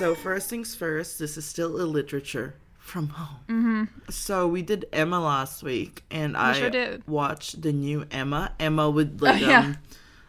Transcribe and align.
So 0.00 0.14
first 0.14 0.48
things 0.48 0.74
first, 0.74 1.18
this 1.18 1.36
is 1.36 1.44
still 1.44 1.78
a 1.78 1.84
literature 1.84 2.54
from 2.78 3.08
home. 3.10 3.36
Mm-hmm. 3.50 4.10
So 4.10 4.48
we 4.48 4.62
did 4.62 4.86
Emma 4.94 5.20
last 5.20 5.62
week, 5.62 6.04
and 6.10 6.38
I 6.38 6.54
sure 6.54 7.00
watched 7.06 7.60
the 7.60 7.70
new 7.70 8.06
Emma. 8.10 8.54
Emma 8.58 8.88
with 8.88 9.20
like 9.20 9.42
Oh, 9.42 9.46
yeah. 9.50 9.58
um, 9.60 9.78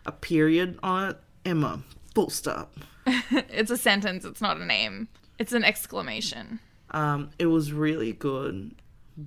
a 0.05 0.11
period 0.11 0.77
on 0.83 1.11
it. 1.11 1.17
Emma, 1.45 1.83
full 2.13 2.29
stop. 2.29 2.73
it's 3.07 3.71
a 3.71 3.77
sentence. 3.77 4.25
It's 4.25 4.41
not 4.41 4.57
a 4.59 4.65
name. 4.65 5.07
It's 5.39 5.53
an 5.53 5.63
exclamation. 5.63 6.59
Um, 6.89 7.29
it 7.39 7.45
was 7.45 7.71
really 7.71 8.11
good. 8.11 8.75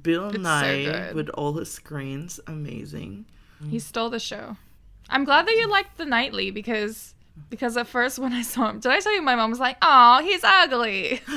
Bill 0.02 0.26
It's 0.28 0.36
so 0.36 0.42
Nighy 0.42 0.92
good. 0.92 1.14
with 1.14 1.30
all 1.30 1.54
his 1.54 1.72
screens, 1.72 2.38
amazing. 2.46 3.24
He 3.70 3.78
stole 3.78 4.10
the 4.10 4.20
show. 4.20 4.58
I'm 5.08 5.24
glad 5.24 5.46
that 5.48 5.54
you 5.56 5.70
liked 5.70 5.96
the 5.96 6.04
nightly 6.04 6.50
because 6.50 7.13
because 7.50 7.76
at 7.76 7.86
first 7.86 8.18
when 8.18 8.32
I 8.32 8.42
saw 8.42 8.70
him, 8.70 8.80
did 8.80 8.90
I 8.92 9.00
tell 9.00 9.14
you 9.14 9.22
my 9.22 9.36
mom 9.36 9.50
was 9.50 9.60
like, 9.60 9.76
"Oh, 9.82 10.20
he's 10.22 10.42
ugly." 10.44 11.20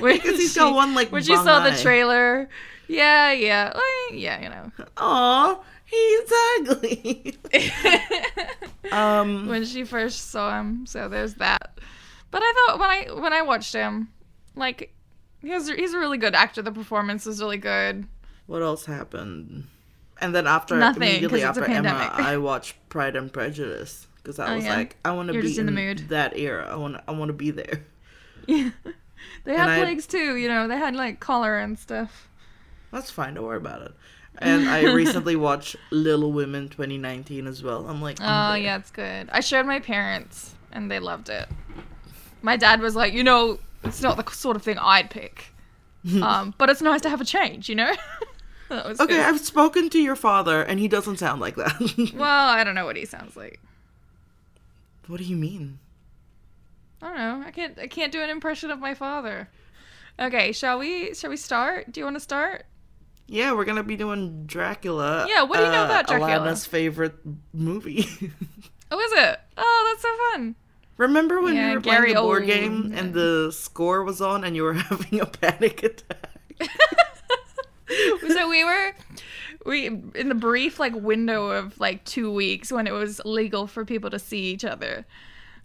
Because 0.00 0.38
he's 0.38 0.54
got 0.56 0.74
one 0.74 0.94
like 0.94 1.12
when 1.12 1.22
she 1.22 1.36
saw 1.36 1.60
the 1.68 1.76
trailer. 1.76 2.48
Yeah, 2.88 3.32
yeah, 3.32 3.72
like, 3.74 4.18
yeah, 4.18 4.42
you 4.42 4.48
know. 4.48 4.72
Oh, 4.96 5.62
he's 5.84 6.32
ugly. 6.58 7.36
um, 8.92 9.46
when 9.48 9.64
she 9.64 9.84
first 9.84 10.30
saw 10.30 10.58
him. 10.58 10.86
So 10.86 11.08
there's 11.08 11.34
that. 11.34 11.78
But 12.30 12.42
I 12.42 12.52
thought 12.66 12.78
when 12.80 12.90
I 12.90 13.20
when 13.20 13.32
I 13.32 13.42
watched 13.42 13.74
him, 13.74 14.08
like 14.56 14.94
he 15.42 15.50
was 15.50 15.68
he's 15.68 15.92
a 15.92 15.98
really 15.98 16.18
good 16.18 16.34
actor. 16.34 16.62
The 16.62 16.72
performance 16.72 17.26
was 17.26 17.40
really 17.40 17.58
good. 17.58 18.06
what 18.46 18.62
else 18.62 18.86
happened? 18.86 19.66
And 20.20 20.34
then 20.34 20.46
after 20.46 20.76
Nothing, 20.76 21.02
immediately 21.02 21.40
'cause 21.40 21.56
it's 21.56 21.66
a 21.66 21.70
after 21.70 21.72
Emma. 21.88 22.10
I 22.12 22.36
watched 22.36 22.76
Pride 22.90 23.16
and 23.16 23.32
Prejudice 23.32 24.06
because 24.16 24.38
I 24.38 24.52
Oh, 24.52 24.56
was 24.56 24.64
yeah? 24.64 24.76
like, 24.76 24.96
I 25.04 25.12
want 25.12 25.28
to 25.32 25.40
be 25.40 25.58
in 25.58 25.66
the 25.66 25.72
mood. 25.72 26.08
that 26.10 26.36
era. 26.36 26.68
I 26.70 26.76
want 26.76 26.96
I 27.08 27.12
want 27.12 27.28
to 27.30 27.32
be 27.34 27.50
there. 27.50 27.82
Yeah. 28.46 28.70
they 29.44 29.52
had 29.52 29.62
And 29.68 29.70
I- 29.70 29.80
plagues 29.82 30.06
too, 30.06 30.36
you 30.36 30.48
know. 30.48 30.66
They 30.68 30.76
had 30.76 30.94
like 30.96 31.20
cholera 31.20 31.62
and 31.62 31.78
stuff. 31.78 32.28
That's 32.90 33.10
fine. 33.10 33.34
Don't 33.34 33.44
worry 33.44 33.58
about 33.58 33.82
it. 33.82 33.92
And 34.38 34.68
I 34.68 34.92
recently 34.92 35.36
watched 35.36 35.76
Little 35.90 36.32
Women 36.32 36.68
2019 36.68 37.46
as 37.46 37.62
well. 37.62 37.86
I'm 37.88 38.00
like, 38.02 38.18
Oh 38.20 38.24
I'm 38.24 38.54
there. 38.54 38.62
yeah, 38.62 38.76
it's 38.78 38.90
good. 38.90 39.28
I 39.32 39.40
showed 39.40 39.66
my 39.66 39.78
parents 39.80 40.54
and 40.72 40.90
they 40.90 40.98
loved 40.98 41.28
it. 41.28 41.48
My 42.42 42.56
dad 42.56 42.80
was 42.80 42.96
like, 42.96 43.12
you 43.12 43.22
know, 43.22 43.58
it's 43.84 44.00
not 44.02 44.16
the 44.16 44.30
sort 44.32 44.56
of 44.56 44.62
thing 44.62 44.78
I'd 44.78 45.10
pick, 45.10 45.52
um, 46.22 46.54
but 46.58 46.68
it's 46.70 46.80
nice 46.82 47.02
to 47.02 47.10
have 47.10 47.20
a 47.20 47.24
change, 47.24 47.68
you 47.68 47.74
know. 47.74 47.92
That 48.70 48.86
was 48.88 48.98
Okay, 49.00 49.16
good. 49.16 49.20
I've 49.26 49.40
spoken 49.40 49.90
to 49.90 49.98
your 49.98 50.16
father, 50.16 50.62
and 50.62 50.80
he 50.80 50.88
doesn't 50.88 51.18
sound 51.18 51.40
like 51.40 51.56
that. 51.56 52.12
Well, 52.14 52.48
I 52.48 52.64
don't 52.64 52.74
know 52.74 52.86
what 52.86 52.96
he 52.96 53.04
sounds 53.04 53.36
like. 53.36 53.60
what 55.06 55.18
do 55.18 55.24
you 55.24 55.36
mean? 55.36 55.78
I 57.02 57.08
don't 57.08 57.16
know. 57.18 57.42
I 57.46 57.50
can't. 57.50 57.78
I 57.78 57.86
can't 57.86 58.12
do 58.12 58.20
an 58.22 58.30
impression 58.30 58.70
of 58.70 58.78
my 58.78 58.94
father. 58.94 59.48
Okay, 60.18 60.52
shall 60.52 60.78
we? 60.78 61.14
Shall 61.14 61.30
we 61.30 61.36
start? 61.36 61.92
Do 61.92 62.00
you 62.00 62.04
want 62.04 62.16
to 62.16 62.20
start? 62.20 62.64
Yeah, 63.26 63.52
we're 63.52 63.64
gonna 63.64 63.82
be 63.84 63.96
doing 63.96 64.44
Dracula. 64.46 65.26
Yeah, 65.28 65.44
what 65.44 65.58
do 65.58 65.64
you 65.64 65.70
know 65.70 65.82
uh, 65.82 65.84
about 65.86 66.08
Dracula? 66.08 66.30
Alana's 66.50 66.66
favorite 66.66 67.14
movie. 67.52 68.06
Oh, 68.92 68.98
is 68.98 69.12
it? 69.12 69.38
Oh, 69.56 69.86
that's 69.92 70.02
so 70.02 70.08
fun. 70.32 70.56
Remember 70.96 71.40
when 71.40 71.54
Yeah, 71.54 71.68
we 71.68 71.74
were 71.76 71.80
Gary 71.80 72.00
playing 72.12 72.14
the 72.16 72.20
board 72.22 72.42
Oldman. 72.42 72.46
game 72.48 72.92
and 72.96 73.14
the 73.14 73.52
score 73.52 74.02
was 74.02 74.20
on 74.20 74.42
and 74.42 74.56
you 74.56 74.64
were 74.64 74.72
having 74.90 75.20
a 75.20 75.26
panic 75.26 75.84
attack? 75.84 76.68
so 78.28 78.48
we 78.48 78.64
were 78.64 78.94
we 79.66 79.86
in 79.86 80.28
the 80.28 80.34
brief 80.34 80.78
like 80.78 80.94
window 80.94 81.50
of 81.50 81.78
like 81.80 82.04
two 82.04 82.32
weeks 82.32 82.70
when 82.72 82.86
it 82.86 82.92
was 82.92 83.20
legal 83.24 83.66
for 83.66 83.84
people 83.84 84.10
to 84.10 84.18
see 84.18 84.52
each 84.52 84.64
other 84.64 85.04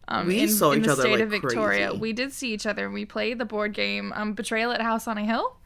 um, 0.07 0.27
We 0.27 0.41
in, 0.41 0.49
saw 0.49 0.71
in 0.71 0.79
each 0.79 0.85
the 0.85 0.91
other 0.93 1.01
state 1.03 1.11
like 1.13 1.21
of 1.21 1.29
victoria. 1.29 1.87
crazy. 1.89 1.99
we 2.01 2.13
did 2.13 2.33
see 2.33 2.53
each 2.53 2.65
other 2.65 2.85
and 2.85 2.93
we 2.93 3.05
played 3.05 3.37
the 3.37 3.45
board 3.45 3.73
game 3.73 4.11
um, 4.15 4.33
betrayal 4.33 4.71
at 4.71 4.81
house 4.81 5.07
on 5.07 5.17
a 5.17 5.25
hill 5.25 5.57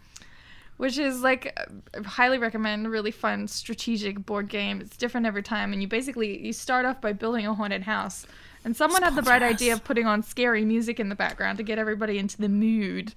which 0.78 0.98
is 0.98 1.22
like 1.22 1.58
I 1.96 2.02
highly 2.08 2.38
recommend 2.38 2.90
really 2.90 3.12
fun 3.12 3.50
strategic 3.50 4.25
board 4.25 4.48
game. 4.48 4.80
It's 4.80 4.96
different 4.96 5.25
every 5.28 5.44
time 5.44 5.74
and 5.74 5.81
you 5.81 5.88
basically 5.90 6.46
you 6.46 6.53
start 6.53 6.86
off 6.86 7.02
by 7.02 7.12
building 7.14 7.46
a 7.46 7.53
haunted 7.53 7.84
house 7.84 8.25
and 8.64 8.75
someone 8.75 9.03
had 9.03 9.16
the 9.16 9.22
bright 9.22 9.42
Sponsor 9.42 9.53
idea 9.56 9.74
of 9.74 9.84
putting 9.84 10.06
on 10.08 10.24
scary 10.24 10.64
music 10.66 11.00
in 11.00 11.09
the 11.09 11.16
background 11.16 11.58
to 11.58 11.64
get 11.64 11.80
everybody 11.80 12.18
into 12.18 12.38
the 12.38 12.50
mood 12.50 13.14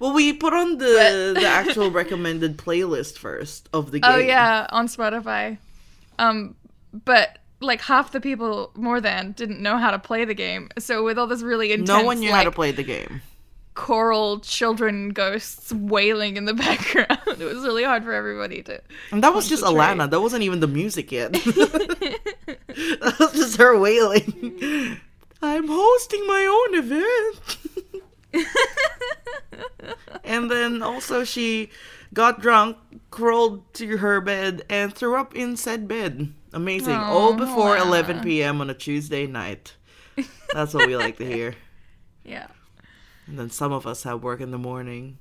Well, 0.00 0.12
we 0.12 0.32
put 0.32 0.52
on 0.52 0.78
the 0.78 1.32
But- 1.34 1.40
the 1.40 1.46
actual 1.60 1.90
recommended 1.90 2.56
playlist 2.58 3.18
first 3.18 3.68
of 3.72 3.90
the 3.90 4.00
game. 4.00 4.10
Oh 4.12 4.18
yeah, 4.18 4.66
on 4.70 4.86
Spotify. 4.88 5.58
Um, 6.18 6.54
but 6.92 7.38
like 7.60 7.80
half 7.80 8.12
the 8.12 8.20
people, 8.20 8.70
more 8.76 9.00
than, 9.00 9.32
didn't 9.32 9.60
know 9.60 9.76
how 9.78 9.90
to 9.90 9.98
play 9.98 10.24
the 10.24 10.34
game. 10.34 10.68
So 10.78 11.02
with 11.04 11.18
all 11.18 11.26
this 11.26 11.42
really 11.42 11.72
intense, 11.72 11.88
No 11.88 12.04
one 12.04 12.20
knew 12.20 12.30
like, 12.30 12.38
how 12.38 12.44
to 12.44 12.52
play 12.52 12.70
the 12.70 12.84
game. 12.84 13.20
choral 13.74 14.38
children 14.40 15.08
ghosts 15.10 15.72
wailing 15.72 16.36
in 16.36 16.44
the 16.44 16.54
background, 16.66 17.18
it 17.26 17.38
was 17.44 17.62
really 17.64 17.82
hard 17.84 18.04
for 18.04 18.12
everybody 18.12 18.62
to. 18.62 18.80
And 19.10 19.22
that 19.24 19.34
was 19.34 19.48
just. 19.48 19.64
Alana. 19.64 20.08
That 20.08 20.20
wasn't 20.20 20.42
even 20.44 20.60
the 20.60 20.68
music 20.68 21.10
yet. 21.12 21.32
that 21.32 23.16
was 23.18 23.32
just 23.32 23.56
her 23.58 23.76
wailing. 23.78 25.00
I'm 25.42 25.66
hosting 25.68 26.26
my 26.26 26.66
own 26.68 26.78
event. 26.84 27.58
and 30.24 30.50
then 30.50 30.82
also 30.82 31.24
she 31.24 31.70
got 32.12 32.40
drunk, 32.40 32.76
crawled 33.10 33.72
to 33.74 33.98
her 33.98 34.20
bed, 34.20 34.62
and 34.68 34.94
threw 34.94 35.16
up 35.16 35.34
in 35.34 35.56
said 35.56 35.88
bed. 35.88 36.32
Amazing. 36.52 36.94
All 36.94 37.30
Oh, 37.30 37.36
before 37.36 37.76
wow. 37.76 37.82
11 37.86 38.20
p.m. 38.22 38.60
on 38.60 38.70
a 38.70 38.74
Tuesday 38.74 39.26
night. 39.26 39.74
That's 40.52 40.72
what 40.74 40.86
we 40.86 40.96
like 40.96 41.18
to 41.18 41.24
hear. 41.26 41.54
yeah. 42.24 42.46
And 43.26 43.38
then 43.38 43.50
some 43.50 43.72
of 43.72 43.86
us 43.86 44.02
have 44.04 44.22
work 44.22 44.40
in 44.40 44.50
the 44.50 44.58
morning. 44.58 45.18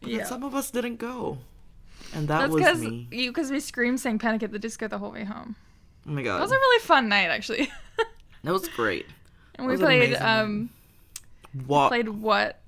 But 0.00 0.10
Yeah. 0.10 0.24
some 0.24 0.44
of 0.44 0.54
us 0.54 0.70
didn't 0.70 0.96
go. 0.96 1.38
And 2.14 2.28
that 2.28 2.38
That's 2.38 2.52
was 2.52 2.62
because 2.62 2.80
me. 2.80 3.08
you 3.10 3.30
because 3.30 3.50
we 3.50 3.58
screamed 3.58 3.98
sang 3.98 4.18
Panic 4.18 4.42
at 4.44 4.52
the 4.52 4.58
Disco 4.60 4.86
the 4.86 4.98
whole 4.98 5.10
way 5.10 5.24
home. 5.24 5.56
Oh 6.06 6.12
my 6.12 6.22
god. 6.22 6.36
That 6.36 6.42
was 6.42 6.52
a 6.52 6.54
really 6.54 6.80
fun 6.84 7.08
night 7.08 7.28
actually. 7.30 7.70
That 8.44 8.52
was 8.52 8.68
great. 8.68 9.06
and 9.56 9.66
we 9.66 9.76
played 9.76 10.14
um 10.14 10.70
What? 11.66 11.88
played 11.88 12.08
what, 12.08 12.60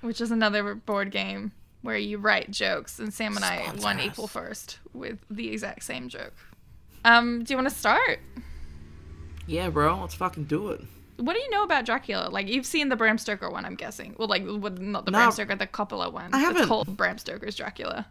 which 0.00 0.20
is 0.20 0.30
another 0.30 0.74
board 0.74 1.10
game 1.10 1.52
where 1.82 1.96
you 1.96 2.18
write 2.18 2.50
jokes, 2.50 2.98
and 2.98 3.12
Sam 3.12 3.36
and 3.36 3.44
I 3.44 3.72
won 3.80 3.98
us. 3.98 4.06
equal 4.06 4.26
first 4.28 4.78
with 4.92 5.18
the 5.30 5.50
exact 5.50 5.84
same 5.84 6.08
joke. 6.08 6.34
Um, 7.04 7.42
do 7.44 7.52
you 7.52 7.56
want 7.58 7.68
to 7.68 7.74
start? 7.74 8.20
Yeah, 9.46 9.70
bro. 9.70 10.00
Let's 10.00 10.14
fucking 10.14 10.44
do 10.44 10.70
it. 10.70 10.80
What 11.16 11.34
do 11.34 11.40
you 11.40 11.50
know 11.50 11.62
about 11.64 11.84
Dracula? 11.84 12.28
Like 12.30 12.48
you've 12.48 12.66
seen 12.66 12.88
the 12.88 12.96
Bram 12.96 13.18
Stoker 13.18 13.50
one, 13.50 13.64
I'm 13.64 13.74
guessing. 13.74 14.14
Well, 14.18 14.28
like 14.28 14.44
with- 14.44 14.78
not 14.78 15.04
the 15.04 15.10
No. 15.10 15.18
Bram 15.18 15.30
Stoker, 15.32 15.56
the 15.56 15.66
Coppola 15.66 16.12
one. 16.12 16.32
I 16.32 16.38
haven't. 16.38 16.62
It's 16.62 16.68
called 16.68 16.96
Bram 16.96 17.18
Stoker's 17.18 17.54
Dracula. 17.56 18.06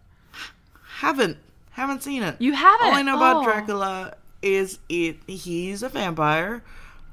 Haven't. 0.97 1.38
Haven't 1.72 2.03
seen 2.03 2.22
it. 2.24 2.36
You 2.40 2.53
haven't. 2.53 2.88
All 2.88 2.94
I 2.94 3.02
know 3.02 3.16
about 3.16 3.38
Oh. 3.38 3.44
Dracula 3.46 4.16
is 4.41 4.80
it. 4.90 5.18
He's 5.28 5.84
a 5.84 5.90
vampire. 5.90 6.64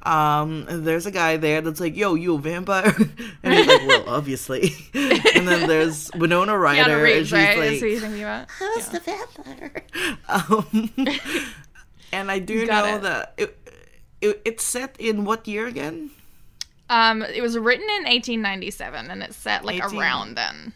Um, 0.03 0.64
there's 0.69 1.06
a 1.06 1.10
guy 1.10 1.36
there 1.36 1.60
that's 1.60 1.81
like, 1.81 1.97
"Yo, 1.97 2.14
you 2.14 2.34
a 2.36 2.38
vampire?" 2.38 2.94
and 3.42 3.54
he's 3.54 3.66
like, 3.66 3.86
"Well, 3.86 4.04
obviously." 4.09 4.72
and 4.94 5.47
then 5.48 5.66
there's 5.69 6.10
Winona 6.14 6.56
Ryder, 6.56 6.98
Keanu 6.98 7.16
and 7.19 7.26
she's 7.26 7.32
right? 7.32 7.59
like, 7.59 7.69
That's 7.70 7.81
who 7.81 7.86
you're 7.88 8.00
thinking 8.00 8.22
about. 8.22 8.50
"Who's 8.53 8.92
Yeah. 8.92 8.92
the 8.92 9.00
vampire?" 9.00 9.84
um, 10.28 10.91
and 12.12 12.31
I 12.31 12.38
do 12.38 12.64
know 12.66 12.97
it. 12.97 13.03
that 13.03 13.34
it, 13.37 13.58
it 14.20 14.42
it's 14.44 14.64
set 14.64 14.97
in 14.98 15.25
what 15.25 15.47
year 15.48 15.66
again? 15.66 16.10
Um, 16.91 17.22
it 17.22 17.43
was 17.43 17.58
written 17.58 17.84
in 17.84 18.05
1897, 18.05 19.11
and 19.11 19.22
it's 19.22 19.37
set 19.37 19.64
like 19.64 19.84
18 19.84 20.00
around 20.00 20.34
then. 20.37 20.72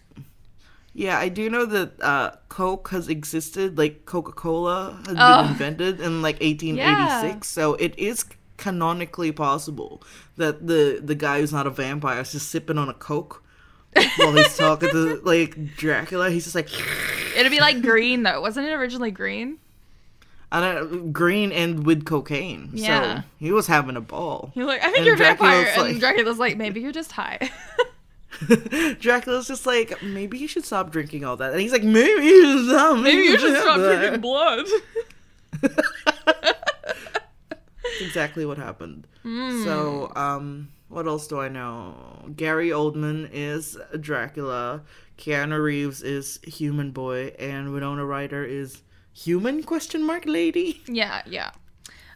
Yeah, 0.95 1.17
I 1.19 1.31
do 1.31 1.49
know 1.49 1.65
that 1.65 2.03
uh, 2.03 2.33
Coke 2.51 2.91
has 2.91 3.09
existed, 3.09 3.79
like 3.79 4.05
Coca 4.05 4.33
Cola 4.33 4.99
has 5.07 5.17
Oh. 5.19 5.43
been 5.43 5.53
invented 5.53 6.01
in 6.03 6.21
like 6.21 6.39
1886, 6.43 7.49
so 7.49 7.75
it 7.77 7.99
is 7.99 8.27
canonically 8.63 9.33
possible 9.33 10.01
that 10.37 10.67
the 10.67 11.01
the 11.03 11.15
guy 11.17 11.41
who's 11.41 11.53
not 11.53 11.67
a 11.67 11.71
vampire 11.71 12.21
is 12.21 12.31
just 12.33 12.49
sipping 12.49 12.79
on 12.79 12.89
a 12.89 12.95
Coke 12.95 13.43
while 14.17 14.33
he's 14.33 14.57
talking 14.57 14.91
to 14.91 15.21
like 15.25 15.75
Dracula. 15.77 16.31
He's 16.31 16.45
just 16.45 16.55
like, 16.55 16.69
It'd 17.37 17.51
be 17.51 17.61
like 17.61 17.83
green 17.91 18.23
though, 18.23 18.41
wasn't 18.41 18.69
it 18.69 18.73
originally 18.73 19.11
green? 19.11 19.59
And 20.53 21.13
green 21.15 21.51
and 21.51 21.85
with 21.87 22.05
cocaine. 22.05 22.71
Yeah. 22.75 23.23
So 23.23 23.27
he 23.39 23.53
was 23.53 23.67
having 23.67 23.97
a 23.97 24.01
ball. 24.03 24.53
You're 24.55 24.67
like, 24.67 24.81
I 24.83 24.85
think 24.87 24.99
And 24.99 25.07
you're 25.07 25.15
a 25.15 25.19
vampire, 25.19 25.63
Dracula's 25.63 25.77
and 25.87 25.93
like- 25.95 26.01
Dracula's 26.01 26.39
like, 26.39 26.57
maybe 26.65 26.81
you're 26.81 26.93
just 26.93 27.13
high. 27.13 27.51
Dracula's 29.01 29.47
just 29.49 29.67
like, 29.67 30.03
maybe 30.03 30.39
you 30.39 30.47
should 30.49 30.65
stop 30.65 30.91
drinking 30.91 31.25
all 31.25 31.37
that, 31.37 31.53
and 31.53 31.61
he's 31.61 31.73
like, 31.73 31.83
maybe 31.85 32.25
you 32.27 32.45
should 32.59 32.69
stop. 32.69 32.99
maybe 32.99 33.23
you 33.23 33.39
should 33.39 33.57
stop 33.61 33.79
that." 33.79 33.99
drinking 34.01 34.21
blood. 34.21 34.67
Exactly 38.01 38.45
what 38.47 38.59
happened. 38.59 39.07
So, 39.23 40.11
um, 40.17 40.69
what 40.89 41.07
else 41.07 41.27
do 41.27 41.41
I 41.41 41.49
know? 41.49 42.31
Gary 42.37 42.71
Oldman 42.71 43.29
is 43.33 43.79
Dracula. 44.01 44.83
Keanu 45.19 45.63
Reeves 45.63 46.03
is 46.03 46.41
Human 46.45 46.91
Boy, 46.91 47.29
and 47.39 47.73
Winona 47.73 48.05
Ryder 48.05 48.45
is 48.45 48.83
Human 49.15 49.63
question 49.63 50.03
mark 50.05 50.25
lady. 50.27 50.83
Yeah, 50.89 51.23
yeah. 51.27 51.51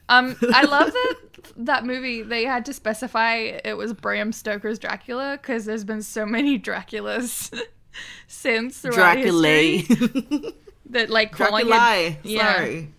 Um, 0.09 0.37
I 0.55 0.63
love 0.65 0.93
that 0.93 1.15
that 1.57 1.85
movie. 1.85 2.23
They 2.23 2.45
had 2.45 2.65
to 2.67 2.73
specify 2.73 3.35
it 3.65 3.77
was 3.77 3.93
Bram 3.93 4.33
Stoker's 4.33 4.79
Dracula 4.79 5.39
because 5.41 5.65
there's 5.65 5.85
been 5.85 6.03
so 6.03 6.25
many 6.25 6.59
Draculas 6.59 7.53
since 8.27 8.83
history 8.83 9.83
that 10.91 11.11
like 11.11 11.33
calling 11.33 11.67
Dracula. 11.67 11.97
it. 11.97 12.17
Yeah. 12.25 12.57
Sorry. 12.57 12.93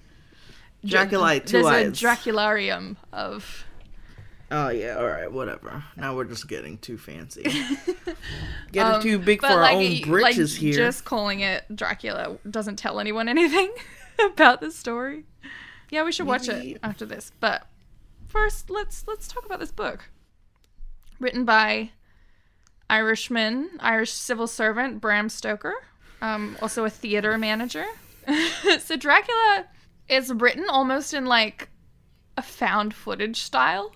Dracula, 0.87 1.39
two 1.39 1.63
There's 1.63 1.65
eyes. 1.65 2.03
a 2.03 2.05
Dracularium 2.05 2.95
of. 3.11 3.65
Oh 4.49 4.69
yeah, 4.69 4.95
all 4.95 5.07
right, 5.07 5.31
whatever. 5.31 5.83
Now 5.97 6.15
we're 6.15 6.23
just 6.23 6.47
getting 6.47 6.77
too 6.77 6.97
fancy. 6.97 7.43
Getting 8.71 8.93
um, 8.93 9.01
too 9.01 9.19
big 9.19 9.41
for 9.41 9.47
our 9.47 9.61
like, 9.61 9.75
own 9.75 10.01
britches 10.09 10.53
like, 10.53 10.61
here. 10.61 10.73
Just 10.75 11.03
calling 11.03 11.41
it 11.41 11.63
Dracula 11.73 12.37
doesn't 12.49 12.77
tell 12.77 12.99
anyone 12.99 13.27
anything 13.27 13.73
about 14.23 14.61
the 14.61 14.71
story. 14.71 15.25
Yeah, 15.89 16.03
we 16.03 16.11
should 16.11 16.27
watch 16.27 16.47
Maybe- 16.47 16.73
it 16.73 16.79
after 16.83 17.05
this. 17.05 17.31
But 17.39 17.67
first, 18.27 18.69
let's 18.69 19.05
let's 19.07 19.27
talk 19.27 19.45
about 19.45 19.59
this 19.59 19.71
book. 19.71 20.09
Written 21.19 21.43
by 21.43 21.91
Irishman, 22.89 23.71
Irish 23.79 24.13
civil 24.13 24.47
servant 24.47 25.01
Bram 25.01 25.29
Stoker, 25.29 25.73
um, 26.21 26.57
also 26.61 26.85
a 26.85 26.89
theater 26.89 27.37
manager. 27.37 27.85
so 28.79 28.95
Dracula 28.95 29.65
is 30.09 30.31
written 30.33 30.65
almost 30.69 31.13
in 31.13 31.25
like 31.25 31.69
a 32.37 32.41
found 32.41 32.93
footage 32.93 33.41
style, 33.41 33.91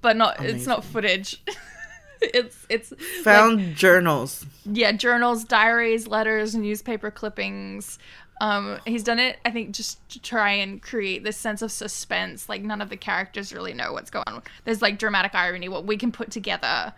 but 0.00 0.16
not. 0.16 0.44
It's 0.44 0.66
not 0.66 0.84
footage. 0.84 1.42
it's 2.20 2.66
it's 2.68 2.90
like- 2.90 3.00
Found 3.24 3.76
journals. 3.76 4.44
yeah, 4.64 4.92
journals, 4.92 5.44
diaries, 5.44 6.06
letters, 6.06 6.54
newspaper 6.54 7.10
clippings. 7.10 7.98
Um, 8.40 8.78
he's 8.86 9.02
done 9.02 9.18
it, 9.18 9.38
I 9.44 9.50
think, 9.50 9.72
just 9.72 10.08
to 10.10 10.20
try 10.20 10.52
and 10.52 10.80
create 10.80 11.24
this 11.24 11.36
sense 11.36 11.60
of 11.60 11.72
suspense. 11.72 12.48
Like 12.48 12.62
none 12.62 12.80
of 12.80 12.88
the 12.88 12.96
characters 12.96 13.52
really 13.52 13.74
know 13.74 13.92
what's 13.92 14.10
going 14.10 14.24
on. 14.28 14.42
There's 14.64 14.80
like 14.80 14.98
dramatic 14.98 15.34
irony. 15.34 15.68
What 15.68 15.86
we 15.86 15.96
can 15.96 16.12
put 16.12 16.30
together, 16.30 16.92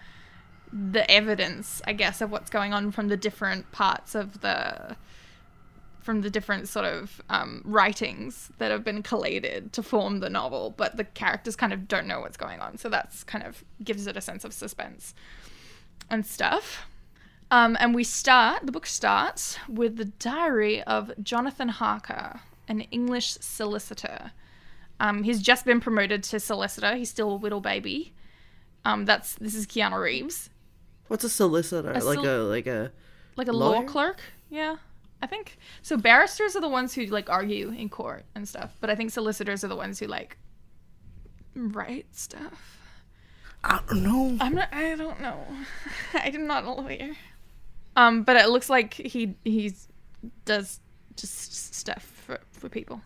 the 0.70 1.10
evidence, 1.10 1.80
I 1.86 1.94
guess, 1.94 2.20
of 2.20 2.30
what's 2.30 2.50
going 2.50 2.74
on 2.74 2.90
from 2.90 3.08
the 3.08 3.16
different 3.16 3.72
parts 3.72 4.14
of 4.14 4.42
the, 4.42 4.96
from 6.00 6.22
the 6.22 6.30
different 6.30 6.68
sort 6.68 6.86
of 6.86 7.20
um, 7.28 7.62
writings 7.64 8.50
that 8.58 8.70
have 8.70 8.84
been 8.84 9.02
collated 9.02 9.72
to 9.74 9.82
form 9.82 10.20
the 10.20 10.30
novel. 10.30 10.74
But 10.76 10.96
the 10.96 11.04
characters 11.04 11.56
kind 11.56 11.72
of 11.72 11.88
don't 11.88 12.06
know 12.06 12.20
what's 12.20 12.36
going 12.36 12.60
on, 12.60 12.78
so 12.78 12.88
that's 12.88 13.24
kind 13.24 13.44
of 13.44 13.64
gives 13.82 14.06
it 14.06 14.16
a 14.16 14.20
sense 14.20 14.44
of 14.44 14.52
suspense 14.52 15.14
and 16.08 16.24
stuff. 16.26 16.86
Um, 17.50 17.76
and 17.80 17.94
we 17.94 18.04
start, 18.04 18.64
the 18.64 18.72
book 18.72 18.86
starts 18.86 19.58
with 19.68 19.96
the 19.96 20.04
diary 20.04 20.82
of 20.84 21.10
Jonathan 21.22 21.68
Harker, 21.68 22.40
an 22.68 22.82
English 22.92 23.32
solicitor. 23.40 24.30
Um, 25.00 25.24
he's 25.24 25.42
just 25.42 25.64
been 25.64 25.80
promoted 25.80 26.22
to 26.24 26.38
solicitor. 26.38 26.94
He's 26.94 27.10
still 27.10 27.32
a 27.32 27.34
little 27.34 27.60
baby. 27.60 28.12
Um, 28.84 29.04
that's 29.04 29.34
this 29.34 29.54
is 29.54 29.66
Keanu 29.66 30.00
Reeves, 30.00 30.50
What's 31.08 31.24
a 31.24 31.28
solicitor? 31.28 31.92
like 31.92 32.02
sol- 32.02 32.26
a 32.26 32.36
like 32.42 32.66
a 32.66 32.92
like 33.36 33.48
a 33.48 33.52
law 33.52 33.82
clerk. 33.82 34.20
Yeah, 34.48 34.76
I 35.22 35.26
think 35.26 35.58
so. 35.82 35.96
Barristers 35.96 36.56
are 36.56 36.60
the 36.60 36.68
ones 36.68 36.94
who 36.94 37.06
like 37.06 37.28
argue 37.28 37.70
in 37.70 37.88
court 37.88 38.24
and 38.34 38.48
stuff, 38.48 38.76
but 38.80 38.90
I 38.90 38.94
think 38.94 39.10
solicitors 39.10 39.62
are 39.64 39.68
the 39.68 39.76
ones 39.76 39.98
who 39.98 40.06
like 40.06 40.38
write 41.54 42.06
stuff. 42.12 42.78
I 43.62 43.80
don't 43.88 44.02
know. 44.02 44.36
I'm 44.40 44.54
not. 44.54 44.68
I 44.72 44.94
don't 44.94 45.20
know. 45.20 45.44
I'm 46.14 46.46
not 46.46 46.64
a 46.64 46.72
lawyer. 46.72 47.10
Um, 47.96 48.22
but 48.22 48.36
it 48.36 48.48
looks 48.48 48.70
like 48.70 48.94
he 48.94 49.34
he 49.44 49.74
does 50.44 50.80
just 51.16 51.74
stuff 51.74 52.02
for 52.26 52.40
for 52.52 52.68
people, 52.70 53.02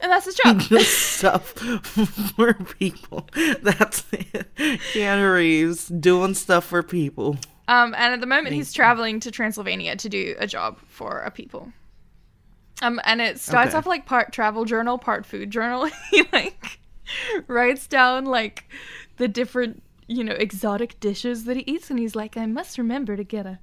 and 0.00 0.12
that's 0.12 0.26
his 0.26 0.34
job. 0.34 0.60
Just 0.68 1.16
stuff 1.16 1.50
for 2.36 2.54
people. 2.54 3.28
That's 3.62 4.04
it. 4.12 4.54
Keanu 4.56 5.34
Reeves 5.34 5.88
doing 5.88 6.34
stuff 6.34 6.66
for 6.66 6.82
people. 6.82 7.38
Um, 7.66 7.94
and 7.96 8.12
at 8.12 8.20
the 8.20 8.26
moment, 8.26 8.54
he's 8.54 8.72
traveling 8.72 9.20
to 9.20 9.30
Transylvania 9.30 9.96
to 9.96 10.08
do 10.08 10.34
a 10.38 10.46
job 10.46 10.78
for 10.88 11.20
a 11.20 11.30
people. 11.30 11.72
Um, 12.82 13.00
and 13.04 13.20
it 13.20 13.38
starts 13.40 13.70
Okay. 13.70 13.78
off 13.78 13.86
like 13.86 14.04
part 14.04 14.32
travel 14.32 14.64
journal, 14.64 14.98
part 14.98 15.24
food 15.24 15.50
journal. 15.50 15.88
he 16.10 16.24
like 16.32 16.78
writes 17.46 17.86
down 17.86 18.26
like 18.26 18.64
the 19.16 19.28
different, 19.28 19.82
you 20.06 20.24
know, 20.24 20.32
exotic 20.34 20.98
dishes 21.00 21.44
that 21.44 21.56
he 21.56 21.62
eats, 21.66 21.88
and 21.88 21.98
he's 21.98 22.14
like, 22.14 22.36
I 22.36 22.46
must 22.46 22.76
remember 22.76 23.16
to 23.16 23.24
get 23.24 23.46
a 23.46 23.58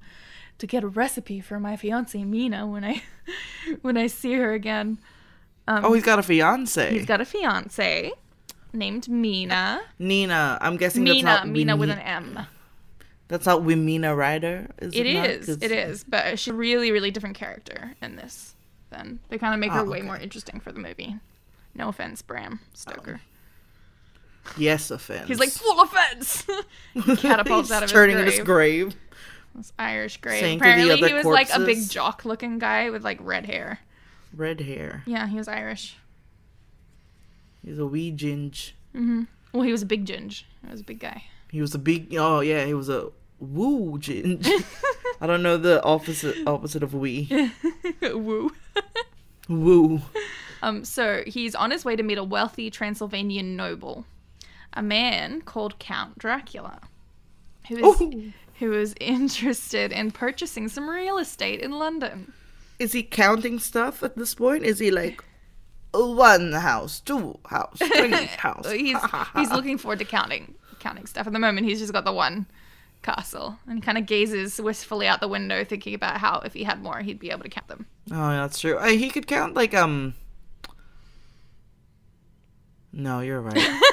to 0.58 0.66
get 0.66 0.82
a 0.84 0.88
recipe 0.88 1.40
for 1.40 1.58
my 1.60 1.76
fiance 1.76 2.22
Mina 2.24 2.66
when 2.66 2.84
I 2.84 3.02
when 3.82 3.96
I 3.96 4.06
see 4.08 4.32
her 4.34 4.52
again. 4.52 4.98
Oh, 5.68 5.92
he's 5.92 6.02
got 6.04 6.18
a 6.18 6.22
fiance. 6.22 6.90
He's 6.90 7.06
got 7.06 7.20
a 7.20 7.24
fiance 7.24 8.10
named 8.72 9.08
Mina. 9.08 9.80
Nina. 9.98 10.58
I'm 10.60 10.76
guessing 10.76 11.04
that's 11.04 11.14
Mina, 11.16 11.28
not 11.30 11.48
Mina 11.48 11.76
with 11.76 11.88
an 11.90 12.00
M. 12.00 12.40
That's 13.32 13.46
not 13.46 13.62
Wimina 13.62 14.14
Ryder. 14.14 14.66
Is 14.76 14.92
It 14.92 15.06
it, 15.06 15.30
is. 15.30 15.48
It 15.48 15.72
is. 15.72 16.04
But 16.04 16.38
she's 16.38 16.52
a 16.52 16.54
really, 16.54 16.92
really 16.92 17.10
different 17.10 17.34
character 17.34 17.94
in 18.02 18.16
this. 18.16 18.54
Then 18.90 19.20
they 19.30 19.38
kind 19.38 19.54
of 19.54 19.58
make 19.60 19.72
her 19.72 19.80
Oh, 19.80 19.84
way 19.84 19.98
okay. 20.00 20.06
more 20.06 20.18
interesting 20.18 20.60
for 20.60 20.70
the 20.70 20.78
movie. 20.78 21.16
No 21.74 21.88
offense, 21.88 22.20
Bram 22.20 22.60
Stoker. 22.74 23.22
Oh. 24.44 24.50
Yes, 24.58 24.90
offense. 24.90 25.28
He's 25.28 25.38
like 25.38 25.48
full 25.48 25.80
offense. 25.80 26.44
catapults 27.22 27.68
He's 27.68 27.72
out 27.74 27.82
of 27.82 27.88
his 27.88 27.92
turning 27.92 28.16
in 28.18 28.22
grave. 28.24 28.34
his 28.36 28.44
grave. 28.44 28.94
This 29.54 29.72
Irish 29.78 30.18
grave. 30.18 30.40
Saying 30.40 30.58
Apparently, 30.58 31.08
he 31.08 31.14
was 31.14 31.24
like 31.24 31.48
a 31.54 31.60
big 31.60 31.88
jock-looking 31.88 32.58
guy 32.58 32.90
with 32.90 33.02
like 33.02 33.16
red 33.22 33.46
hair. 33.46 33.78
Red 34.36 34.60
hair. 34.60 35.04
Yeah, 35.06 35.26
he 35.26 35.38
was 35.38 35.48
Irish. 35.48 35.96
He's 37.64 37.78
a 37.78 37.86
wee 37.86 38.12
ginge. 38.12 38.72
Mm-hmm. 38.94 39.22
Well, 39.54 39.62
he 39.62 39.72
was 39.72 39.80
a 39.80 39.86
big 39.86 40.04
ginge. 40.04 40.42
He 40.66 40.70
was 40.70 40.80
a 40.82 40.84
big 40.84 41.00
guy. 41.00 41.24
He 41.50 41.62
was 41.62 41.74
a 41.74 41.78
big. 41.78 42.14
Oh 42.14 42.40
yeah, 42.40 42.66
he 42.66 42.74
was 42.74 42.90
a 42.90 43.08
woo 43.42 43.98
ginge. 43.98 44.46
I 45.20 45.26
don't 45.26 45.42
know 45.42 45.56
the 45.56 45.82
opposite 45.82 46.36
opposite 46.46 46.82
of 46.82 46.94
wee. 46.94 47.28
Woo. 48.02 48.52
Woo. 49.48 50.00
Um, 50.62 50.84
so 50.84 51.22
he's 51.26 51.54
on 51.54 51.70
his 51.70 51.84
way 51.84 51.96
to 51.96 52.02
meet 52.02 52.18
a 52.18 52.24
wealthy 52.24 52.70
Transylvanian 52.70 53.56
noble, 53.56 54.04
a 54.72 54.82
man 54.82 55.40
called 55.40 55.78
Count 55.78 56.18
Dracula, 56.18 56.80
who 57.68 57.76
is 57.76 58.00
Ooh. 58.00 58.32
who 58.58 58.72
is 58.72 58.94
interested 59.00 59.92
in 59.92 60.10
purchasing 60.10 60.68
some 60.68 60.88
real 60.88 61.18
estate 61.18 61.60
in 61.60 61.72
London. 61.72 62.32
Is 62.78 62.92
he 62.92 63.02
counting 63.02 63.58
stuff 63.58 64.02
at 64.02 64.16
this 64.16 64.34
point? 64.34 64.64
Is 64.64 64.78
he 64.78 64.90
like 64.90 65.22
one 65.92 66.52
house, 66.52 67.00
two 67.00 67.38
house, 67.46 67.78
three 67.78 68.10
house? 68.38 68.70
he's 68.70 68.98
he's 69.36 69.50
looking 69.52 69.78
forward 69.78 69.98
to 70.00 70.04
counting 70.04 70.54
counting 70.80 71.06
stuff. 71.06 71.26
At 71.26 71.32
the 71.32 71.38
moment, 71.38 71.66
he's 71.66 71.78
just 71.78 71.92
got 71.92 72.04
the 72.04 72.12
one 72.12 72.46
castle, 73.02 73.58
and 73.66 73.82
kind 73.82 73.98
of 73.98 74.06
gazes 74.06 74.60
wistfully 74.60 75.06
out 75.06 75.20
the 75.20 75.28
window, 75.28 75.64
thinking 75.64 75.94
about 75.94 76.18
how 76.18 76.40
if 76.44 76.54
he 76.54 76.64
had 76.64 76.82
more, 76.82 77.00
he'd 77.00 77.18
be 77.18 77.30
able 77.30 77.42
to 77.42 77.48
count 77.48 77.68
them. 77.68 77.86
Oh, 78.10 78.30
yeah, 78.30 78.42
that's 78.42 78.60
true. 78.60 78.76
Uh, 78.76 78.86
he 78.88 79.10
could 79.10 79.26
count 79.26 79.54
like 79.54 79.74
um. 79.74 80.14
No, 82.92 83.20
you're 83.20 83.40
right. 83.40 83.80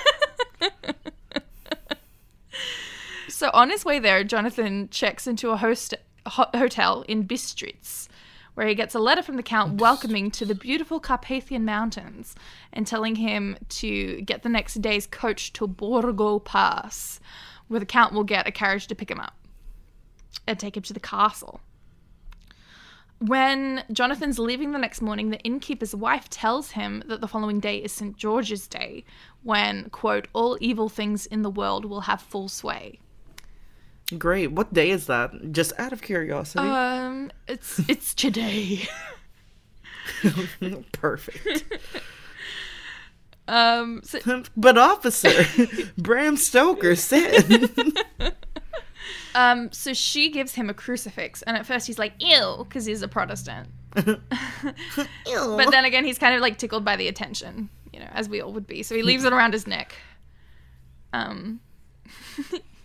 So 3.39 3.49
on 3.53 3.69
his 3.69 3.85
way 3.85 3.99
there, 3.99 4.25
Jonathan 4.25 4.89
checks 4.89 5.25
into 5.25 5.51
a 5.51 5.55
host 5.55 5.93
ho- 6.25 6.49
hotel 6.53 7.05
in 7.07 7.25
Bistritz, 7.25 8.09
where 8.53 8.67
he 8.67 8.75
gets 8.75 8.93
a 8.93 8.99
letter 8.99 9.21
from 9.21 9.37
the 9.37 9.43
count 9.43 9.79
welcoming 9.79 10.29
to 10.31 10.45
the 10.45 10.53
beautiful 10.53 10.99
Carpathian 10.99 11.63
Mountains 11.63 12.35
and 12.73 12.85
telling 12.85 13.15
him 13.15 13.55
to 13.69 14.19
get 14.23 14.43
the 14.43 14.49
next 14.49 14.81
day's 14.81 15.07
coach 15.07 15.53
to 15.53 15.67
Borgo 15.67 16.39
Pass, 16.39 17.21
where 17.69 17.79
the 17.79 17.85
count 17.85 18.13
will 18.13 18.25
get 18.25 18.47
a 18.47 18.51
carriage 18.51 18.88
to 18.88 18.95
pick 18.95 19.09
him 19.09 19.19
up 19.19 19.33
and 20.45 20.59
take 20.59 20.75
him 20.75 20.83
to 20.83 20.93
the 20.93 20.99
castle. 20.99 21.61
When 23.19 23.83
Jonathan's 23.91 24.39
leaving 24.39 24.71
the 24.71 24.79
next 24.79 25.01
morning, 25.01 25.29
the 25.29 25.39
innkeeper's 25.39 25.93
wife 25.93 26.29
tells 26.29 26.71
him 26.71 27.03
that 27.07 27.19
the 27.19 27.27
following 27.27 27.59
day 27.59 27.77
is 27.77 27.91
St. 27.91 28.15
George's 28.15 28.65
Day, 28.67 29.03
when, 29.43 29.89
quote, 29.89 30.27
all 30.33 30.57
evil 30.61 30.88
things 30.88 31.25
in 31.25 31.41
the 31.41 31.49
world 31.49 31.83
will 31.83 32.01
have 32.01 32.21
full 32.21 32.47
sway. 32.47 32.99
Great. 34.17 34.53
What 34.53 34.73
day 34.73 34.89
is 34.89 35.07
that? 35.07 35.31
Just 35.51 35.73
out 35.77 35.91
of 35.93 36.01
curiosity. 36.01 36.67
Um, 36.67 37.31
it's 37.47 37.79
it's 37.88 38.13
today. 38.13 38.88
Perfect. 40.91 41.65
Um, 43.50 44.01
so, 44.03 44.44
but 44.58 44.77
officer, 44.77 45.44
Bram 45.98 46.38
Stoker 46.38 46.96
said. 46.96 47.70
um, 49.36 49.72
so 49.72 49.94
she 49.94 50.29
gives 50.29 50.53
him 50.53 50.70
a 50.70 50.74
crucifix, 50.74 51.41
and 51.41 51.58
at 51.58 51.65
first 51.65 51.88
he's 51.88 51.98
like, 51.98 52.13
"Ew," 52.20 52.58
because 52.60 52.86
he's 52.86 53.01
a 53.01 53.08
Protestant. 53.08 53.68
But 53.96 55.72
then 55.72 55.84
again, 55.84 56.06
he's 56.06 56.20
kind 56.20 56.36
of 56.36 56.41
like 56.41 56.58
tickled 56.58 56.86
by 56.86 56.96
the 56.96 57.08
attention, 57.08 57.70
you 57.91 58.00
know, 58.00 58.10
as 58.12 58.29
we 58.29 58.39
all 58.39 58.53
would 58.53 58.68
be. 58.68 58.84
So 58.84 58.96
he 58.96 59.01
leaves 59.01 59.24
it 59.24 59.34
around 59.34 59.53
his 59.53 59.65
neck. 59.65 59.96
Um, 61.12 61.60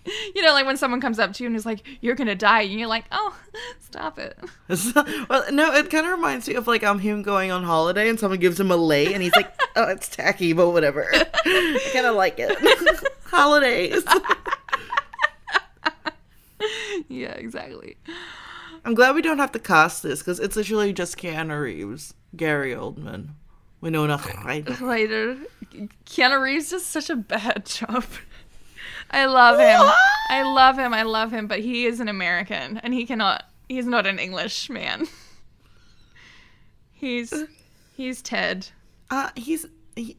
you 0.34 0.42
know, 0.42 0.52
like 0.52 0.66
when 0.66 0.76
someone 0.76 1.00
comes 1.00 1.18
up 1.18 1.32
to 1.34 1.42
you 1.42 1.49
and 1.49 1.56
is 1.56 1.66
like, 1.66 1.82
"You're 2.00 2.14
gonna 2.14 2.34
die," 2.34 2.62
and 2.62 2.78
you're 2.78 2.88
like, 2.88 3.04
"Oh, 3.12 3.37
stop 3.80 4.18
it." 4.18 4.38
well, 5.28 5.44
no, 5.52 5.73
it 5.75 5.90
kind 5.90 6.06
of 6.06 6.12
reminds 6.12 6.49
me 6.49 6.54
of 6.54 6.66
like 6.66 6.82
um 6.82 6.99
him 6.99 7.23
going 7.23 7.50
on 7.50 7.64
holiday 7.64 8.08
and 8.08 8.18
someone 8.18 8.38
gives 8.38 8.58
him 8.58 8.70
a 8.70 8.76
lei 8.76 9.12
and 9.12 9.23
he's 9.23 9.34
like, 9.34 9.52
"Oh, 9.76 9.88
it's 9.88 10.08
tacky, 10.08 10.52
but 10.52 10.70
whatever." 10.70 11.08
I 11.12 11.90
kind 11.92 12.06
of 12.06 12.16
like 12.16 12.37
it. 12.38 12.56
Holidays. 13.25 14.04
yeah, 17.08 17.32
exactly. 17.32 17.96
I'm 18.84 18.94
glad 18.94 19.14
we 19.14 19.23
don't 19.23 19.38
have 19.38 19.52
to 19.52 19.58
cast 19.58 20.02
this 20.02 20.18
because 20.20 20.38
it's 20.38 20.56
literally 20.56 20.92
just 20.92 21.16
Keanu 21.16 21.62
Reeves, 21.62 22.14
Gary 22.37 22.75
Oldman. 22.75 23.30
We 23.80 23.90
know 23.90 24.06
nothing 24.06 24.42
later. 24.44 25.37
Keanu 26.06 26.40
Reeves 26.40 26.70
does 26.70 26.84
such 26.84 27.11
a 27.11 27.16
bad 27.16 27.66
job. 27.66 28.04
I 29.11 29.26
love 29.26 29.58
him. 29.58 29.78
What? 29.80 29.96
I 30.30 30.42
love 30.42 30.78
him. 30.78 30.94
I 30.94 31.02
love 31.02 31.32
him, 31.32 31.46
but 31.46 31.61
he 31.61 31.87
is 31.87 32.00
an 32.00 32.08
American 32.08 32.78
and 32.78 32.94
he 32.94 33.06
cannot 33.06 33.44
he's 33.68 33.87
not 33.87 34.06
an 34.06 34.18
English 34.18 34.70
man. 34.70 35.06
He's 36.92 37.32
he's 37.96 38.23
Ted. 38.23 38.68
Uh 39.11 39.30
he's 39.37 39.66
he, 39.94 40.16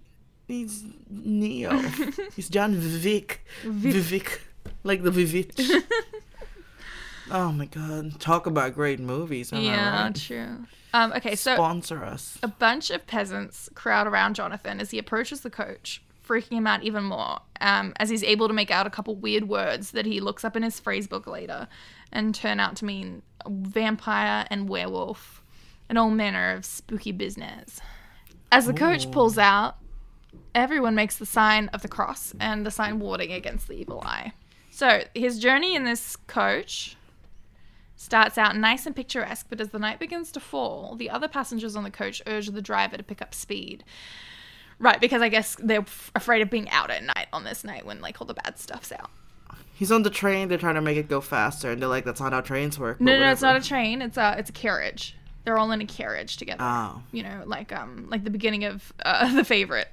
he's 0.47 0.83
Neo. 1.09 1.77
he's 2.35 2.49
John 2.49 2.75
Vivek. 2.75 3.37
Vivek. 3.63 4.39
Like 4.83 5.03
the 5.03 5.09
Vivitch. 5.09 5.59
oh 7.31 7.51
my 7.51 7.65
god. 7.65 8.19
Talk 8.19 8.45
about 8.45 8.75
great 8.75 8.99
movies. 8.99 9.51
yeah, 9.51 10.03
right? 10.03 10.15
true. 10.15 10.65
Um, 10.93 11.11
okay, 11.11 11.35
so 11.35 11.55
sponsor 11.55 12.05
us. 12.05 12.37
A 12.41 12.47
bunch 12.47 12.89
of 12.89 13.05
peasants 13.05 13.69
crowd 13.73 14.07
around 14.07 14.35
Jonathan 14.35 14.79
as 14.79 14.91
he 14.91 14.97
approaches 14.97 15.41
the 15.41 15.49
coach 15.49 16.01
freaking 16.27 16.53
him 16.53 16.67
out 16.67 16.83
even 16.83 17.03
more 17.03 17.39
um, 17.61 17.93
as 17.97 18.09
he's 18.09 18.23
able 18.23 18.47
to 18.47 18.53
make 18.53 18.71
out 18.71 18.87
a 18.87 18.89
couple 18.89 19.15
weird 19.15 19.47
words 19.47 19.91
that 19.91 20.05
he 20.05 20.19
looks 20.19 20.43
up 20.43 20.55
in 20.55 20.63
his 20.63 20.79
phrase 20.79 21.07
book 21.07 21.27
later 21.27 21.67
and 22.11 22.33
turn 22.33 22.59
out 22.59 22.75
to 22.77 22.85
mean 22.85 23.21
vampire 23.47 24.45
and 24.49 24.69
werewolf 24.69 25.41
and 25.89 25.97
all 25.97 26.09
manner 26.09 26.53
of 26.53 26.65
spooky 26.65 27.11
business. 27.11 27.79
As 28.51 28.65
the 28.65 28.73
coach 28.73 29.11
pulls 29.11 29.37
out, 29.37 29.77
everyone 30.53 30.95
makes 30.95 31.17
the 31.17 31.25
sign 31.25 31.67
of 31.69 31.81
the 31.81 31.87
cross 31.87 32.33
and 32.39 32.65
the 32.65 32.71
sign 32.71 32.99
warding 32.99 33.31
against 33.31 33.67
the 33.67 33.75
evil 33.75 34.01
eye. 34.05 34.31
So 34.71 35.03
his 35.13 35.39
journey 35.39 35.75
in 35.75 35.83
this 35.83 36.15
coach 36.15 36.97
starts 37.95 38.37
out 38.37 38.55
nice 38.55 38.85
and 38.85 38.95
picturesque, 38.95 39.47
but 39.49 39.61
as 39.61 39.69
the 39.69 39.79
night 39.79 39.99
begins 39.99 40.31
to 40.33 40.39
fall, 40.39 40.95
the 40.95 41.09
other 41.09 41.27
passengers 41.27 41.75
on 41.75 41.83
the 41.83 41.91
coach 41.91 42.21
urge 42.27 42.47
the 42.47 42.61
driver 42.61 42.97
to 42.97 43.03
pick 43.03 43.21
up 43.21 43.33
speed. 43.33 43.83
Right, 44.79 44.99
because 44.99 45.21
I 45.21 45.29
guess 45.29 45.55
they're 45.55 45.81
f- 45.81 46.11
afraid 46.15 46.41
of 46.41 46.49
being 46.49 46.69
out 46.69 46.89
at 46.89 47.03
night 47.03 47.27
on 47.31 47.43
this 47.43 47.63
night 47.63 47.85
when 47.85 48.01
like 48.01 48.19
all 48.19 48.27
the 48.27 48.33
bad 48.33 48.59
stuff's 48.59 48.91
out. 48.91 49.09
He's 49.73 49.91
on 49.91 50.03
the 50.03 50.09
train. 50.09 50.47
They're 50.47 50.57
trying 50.57 50.75
to 50.75 50.81
make 50.81 50.97
it 50.97 51.09
go 51.09 51.19
faster, 51.19 51.71
and 51.71 51.81
they're 51.81 51.89
like, 51.89 52.05
"That's 52.05 52.21
not 52.21 52.31
how 52.31 52.41
trains 52.41 52.79
work." 52.79 53.01
No, 53.01 53.17
no, 53.19 53.31
it's 53.31 53.41
not 53.41 53.57
a 53.57 53.61
train. 53.61 54.01
It's 54.01 54.17
a 54.17 54.35
it's 54.37 54.49
a 54.49 54.53
carriage. 54.53 55.15
They're 55.43 55.57
all 55.57 55.71
in 55.71 55.81
a 55.81 55.85
carriage 55.85 56.37
together. 56.37 56.63
Oh. 56.63 57.03
You 57.11 57.23
know, 57.23 57.43
like 57.45 57.73
um 57.73 58.07
like 58.09 58.23
the 58.23 58.29
beginning 58.29 58.63
of 58.63 58.93
uh, 59.03 59.33
the 59.35 59.43
favorite. 59.43 59.89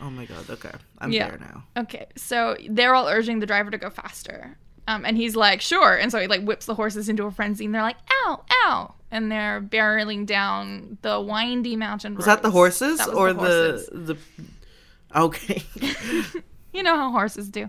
oh 0.00 0.10
my 0.10 0.26
god. 0.26 0.48
Okay, 0.50 0.70
I'm 0.98 1.12
yeah. 1.12 1.28
there 1.28 1.38
now. 1.38 1.64
Okay, 1.82 2.06
so 2.16 2.56
they're 2.68 2.94
all 2.94 3.08
urging 3.08 3.40
the 3.40 3.46
driver 3.46 3.70
to 3.70 3.78
go 3.78 3.88
faster. 3.90 4.56
Um, 4.88 5.04
and 5.04 5.16
he's 5.16 5.34
like, 5.34 5.60
sure. 5.60 5.94
And 5.94 6.12
so 6.12 6.20
he 6.20 6.26
like 6.26 6.42
whips 6.42 6.66
the 6.66 6.74
horses 6.74 7.08
into 7.08 7.24
a 7.24 7.30
frenzy, 7.30 7.64
and 7.64 7.74
they're 7.74 7.82
like, 7.82 7.96
ow, 8.24 8.44
ow, 8.64 8.94
and 9.10 9.30
they're 9.30 9.60
barreling 9.60 10.26
down 10.26 10.98
the 11.02 11.20
windy 11.20 11.76
mountain. 11.76 12.14
Was 12.14 12.26
that 12.26 12.42
the 12.42 12.50
horses 12.50 12.98
that 12.98 13.08
or 13.08 13.32
the, 13.32 13.38
horses. 13.38 13.88
the 13.92 14.14
the? 14.14 14.18
Okay. 15.14 15.62
you 16.72 16.82
know 16.82 16.96
how 16.96 17.10
horses 17.10 17.48
do. 17.48 17.68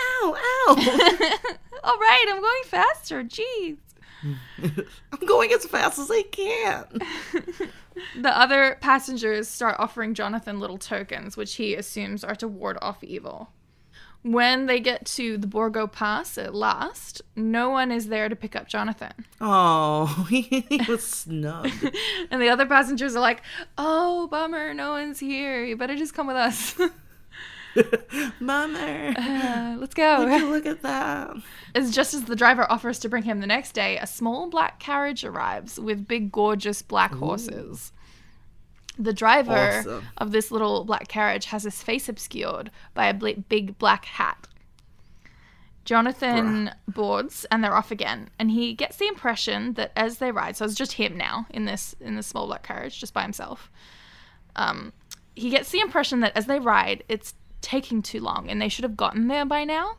Ow, 0.00 0.36
ow. 0.36 0.74
All 1.84 1.98
right, 1.98 2.26
I'm 2.28 2.40
going 2.40 2.62
faster. 2.64 3.22
Jeez. 3.22 3.76
I'm 5.12 5.26
going 5.26 5.52
as 5.52 5.66
fast 5.66 5.98
as 5.98 6.10
I 6.10 6.22
can. 6.22 6.86
the 8.20 8.38
other 8.38 8.78
passengers 8.80 9.48
start 9.48 9.76
offering 9.78 10.14
Jonathan 10.14 10.60
little 10.60 10.78
tokens, 10.78 11.36
which 11.36 11.56
he 11.56 11.74
assumes 11.74 12.24
are 12.24 12.34
to 12.36 12.48
ward 12.48 12.78
off 12.80 13.04
evil. 13.04 13.50
When 14.24 14.64
they 14.64 14.80
get 14.80 15.04
to 15.06 15.36
the 15.36 15.46
Borgo 15.46 15.86
Pass 15.86 16.38
at 16.38 16.54
last, 16.54 17.20
no 17.36 17.68
one 17.68 17.92
is 17.92 18.06
there 18.06 18.30
to 18.30 18.34
pick 18.34 18.56
up 18.56 18.66
Jonathan. 18.66 19.12
Oh, 19.38 20.26
he 20.30 20.80
was 20.88 21.04
snubbed. 21.04 21.92
and 22.30 22.40
the 22.40 22.48
other 22.48 22.64
passengers 22.64 23.14
are 23.14 23.20
like, 23.20 23.42
oh, 23.76 24.26
bummer, 24.28 24.72
no 24.72 24.92
one's 24.92 25.20
here. 25.20 25.62
You 25.62 25.76
better 25.76 25.94
just 25.94 26.14
come 26.14 26.26
with 26.26 26.36
us. 26.36 26.74
Mummer. 28.40 29.14
Uh, 29.14 29.76
let's 29.78 29.92
go. 29.92 30.24
look 30.48 30.64
at 30.64 30.80
that. 30.80 31.36
It's 31.74 31.90
just 31.90 32.14
as 32.14 32.24
the 32.24 32.36
driver 32.36 32.70
offers 32.72 32.98
to 33.00 33.10
bring 33.10 33.24
him 33.24 33.40
the 33.40 33.46
next 33.46 33.72
day, 33.72 33.98
a 33.98 34.06
small 34.06 34.48
black 34.48 34.80
carriage 34.80 35.22
arrives 35.22 35.78
with 35.78 36.08
big, 36.08 36.32
gorgeous 36.32 36.80
black 36.80 37.14
Ooh. 37.14 37.18
horses. 37.18 37.92
The 38.98 39.12
driver 39.12 39.80
awesome. 39.80 40.04
of 40.18 40.30
this 40.30 40.50
little 40.50 40.84
black 40.84 41.08
carriage 41.08 41.46
has 41.46 41.64
his 41.64 41.82
face 41.82 42.08
obscured 42.08 42.70
by 42.94 43.06
a 43.06 43.14
big 43.14 43.78
black 43.78 44.04
hat. 44.04 44.46
Jonathan 45.84 46.70
Bruh. 46.88 46.94
boards 46.94 47.44
and 47.50 47.62
they're 47.62 47.76
off 47.76 47.90
again, 47.90 48.30
and 48.38 48.50
he 48.50 48.72
gets 48.72 48.96
the 48.96 49.06
impression 49.06 49.74
that 49.74 49.92
as 49.96 50.18
they 50.18 50.30
ride, 50.32 50.56
so 50.56 50.64
it's 50.64 50.74
just 50.74 50.92
him 50.92 51.16
now 51.16 51.46
in 51.50 51.66
this 51.66 51.94
in 52.00 52.16
the 52.16 52.22
small 52.22 52.46
black 52.46 52.62
carriage, 52.62 52.98
just 52.98 53.12
by 53.12 53.22
himself. 53.22 53.70
Um, 54.56 54.92
he 55.34 55.50
gets 55.50 55.70
the 55.70 55.80
impression 55.80 56.20
that 56.20 56.36
as 56.36 56.46
they 56.46 56.58
ride, 56.58 57.04
it's 57.08 57.34
taking 57.60 58.02
too 58.02 58.20
long, 58.20 58.48
and 58.48 58.62
they 58.62 58.68
should 58.68 58.84
have 58.84 58.96
gotten 58.96 59.28
there 59.28 59.44
by 59.44 59.64
now. 59.64 59.96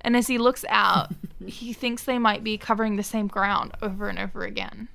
And 0.00 0.16
as 0.16 0.28
he 0.28 0.38
looks 0.38 0.64
out, 0.68 1.10
he 1.46 1.72
thinks 1.72 2.04
they 2.04 2.18
might 2.18 2.44
be 2.44 2.56
covering 2.56 2.96
the 2.96 3.02
same 3.02 3.26
ground 3.26 3.72
over 3.82 4.08
and 4.08 4.18
over 4.18 4.44
again. 4.44 4.88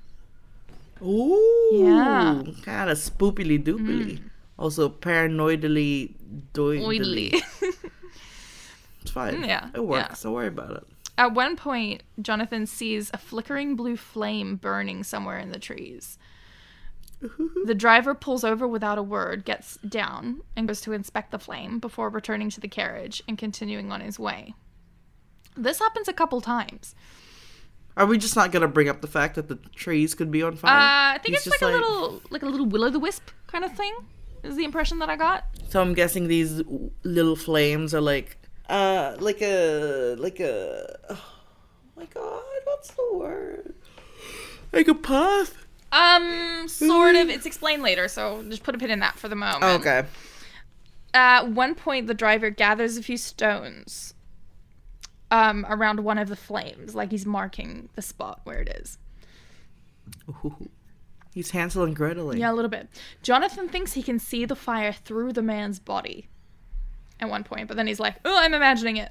Ooh. 1.02 1.70
Yeah. 1.72 2.42
Kind 2.62 2.90
of 2.90 2.98
spoopily 2.98 3.62
doopily. 3.62 4.18
Mm. 4.18 4.30
Also 4.58 4.88
paranoidally 4.88 6.14
doidly. 6.52 7.42
it's 9.02 9.10
fine. 9.10 9.44
Yeah. 9.44 9.70
It 9.74 9.84
works. 9.84 10.20
Yeah. 10.20 10.22
Don't 10.22 10.34
worry 10.34 10.46
about 10.48 10.70
it. 10.72 10.86
At 11.16 11.32
one 11.32 11.56
point, 11.56 12.02
Jonathan 12.20 12.66
sees 12.66 13.10
a 13.14 13.18
flickering 13.18 13.76
blue 13.76 13.96
flame 13.96 14.56
burning 14.56 15.04
somewhere 15.04 15.38
in 15.38 15.50
the 15.50 15.58
trees. 15.58 16.18
the 17.64 17.74
driver 17.74 18.14
pulls 18.14 18.44
over 18.44 18.66
without 18.66 18.98
a 18.98 19.02
word, 19.02 19.44
gets 19.44 19.76
down, 19.78 20.42
and 20.56 20.66
goes 20.66 20.80
to 20.82 20.92
inspect 20.92 21.30
the 21.30 21.38
flame 21.38 21.78
before 21.78 22.08
returning 22.08 22.50
to 22.50 22.60
the 22.60 22.68
carriage 22.68 23.22
and 23.28 23.38
continuing 23.38 23.92
on 23.92 24.00
his 24.00 24.18
way. 24.18 24.54
This 25.56 25.78
happens 25.78 26.08
a 26.08 26.12
couple 26.12 26.40
times. 26.40 26.94
Are 27.96 28.06
we 28.06 28.18
just 28.18 28.34
not 28.34 28.50
gonna 28.50 28.68
bring 28.68 28.88
up 28.88 29.00
the 29.00 29.06
fact 29.06 29.36
that 29.36 29.48
the 29.48 29.56
trees 29.74 30.14
could 30.14 30.30
be 30.30 30.42
on 30.42 30.56
fire? 30.56 30.72
Uh, 30.72 31.14
I 31.14 31.18
think 31.18 31.36
He's 31.36 31.46
it's 31.46 31.62
like, 31.62 31.62
like, 31.62 31.74
a 31.74 31.76
little, 31.76 32.22
like 32.30 32.42
a 32.42 32.46
little 32.46 32.66
will 32.66 32.84
o' 32.84 32.90
the 32.90 32.98
wisp 32.98 33.30
kind 33.46 33.64
of 33.64 33.72
thing. 33.76 33.94
Is 34.42 34.56
the 34.56 34.64
impression 34.64 34.98
that 34.98 35.08
I 35.08 35.16
got. 35.16 35.46
So 35.70 35.80
I'm 35.80 35.94
guessing 35.94 36.28
these 36.28 36.62
little 37.02 37.34
flames 37.34 37.94
are 37.94 38.00
like, 38.00 38.36
uh, 38.68 39.16
like 39.18 39.40
a, 39.40 40.16
like 40.18 40.38
a, 40.38 40.98
oh 41.08 41.24
my 41.96 42.04
god, 42.06 42.42
what's 42.64 42.90
the 42.90 43.08
word? 43.14 43.74
Like 44.72 44.88
a 44.88 44.94
path. 44.94 45.64
Um, 45.92 46.68
sort 46.68 47.14
of. 47.14 47.30
It's 47.30 47.46
explained 47.46 47.82
later, 47.82 48.08
so 48.08 48.44
just 48.48 48.64
put 48.64 48.74
a 48.74 48.78
pin 48.78 48.90
in 48.90 48.98
that 48.98 49.18
for 49.18 49.28
the 49.28 49.36
moment. 49.36 49.64
Okay. 49.80 50.04
At 51.14 51.48
one 51.48 51.74
point, 51.74 52.08
the 52.08 52.14
driver 52.14 52.50
gathers 52.50 52.98
a 52.98 53.02
few 53.02 53.16
stones 53.16 54.14
um, 55.30 55.66
around 55.68 56.00
one 56.00 56.18
of 56.18 56.28
the 56.28 56.36
flames, 56.36 56.94
like 56.94 57.10
he's 57.10 57.26
marking 57.26 57.88
the 57.94 58.02
spot 58.02 58.40
where 58.44 58.60
it 58.60 58.68
is. 58.68 58.98
Ooh. 60.28 60.68
He's 61.32 61.50
Hansel 61.50 61.82
and 61.82 61.96
Gretel. 61.96 62.36
Yeah, 62.36 62.52
a 62.52 62.54
little 62.54 62.70
bit. 62.70 62.88
Jonathan 63.22 63.68
thinks 63.68 63.94
he 63.94 64.02
can 64.02 64.20
see 64.20 64.44
the 64.44 64.54
fire 64.54 64.92
through 64.92 65.32
the 65.32 65.42
man's 65.42 65.80
body 65.80 66.28
at 67.18 67.28
one 67.28 67.42
point, 67.42 67.66
but 67.66 67.76
then 67.76 67.88
he's 67.88 67.98
like, 67.98 68.16
oh, 68.24 68.38
I'm 68.38 68.54
imagining 68.54 68.96
it. 68.98 69.10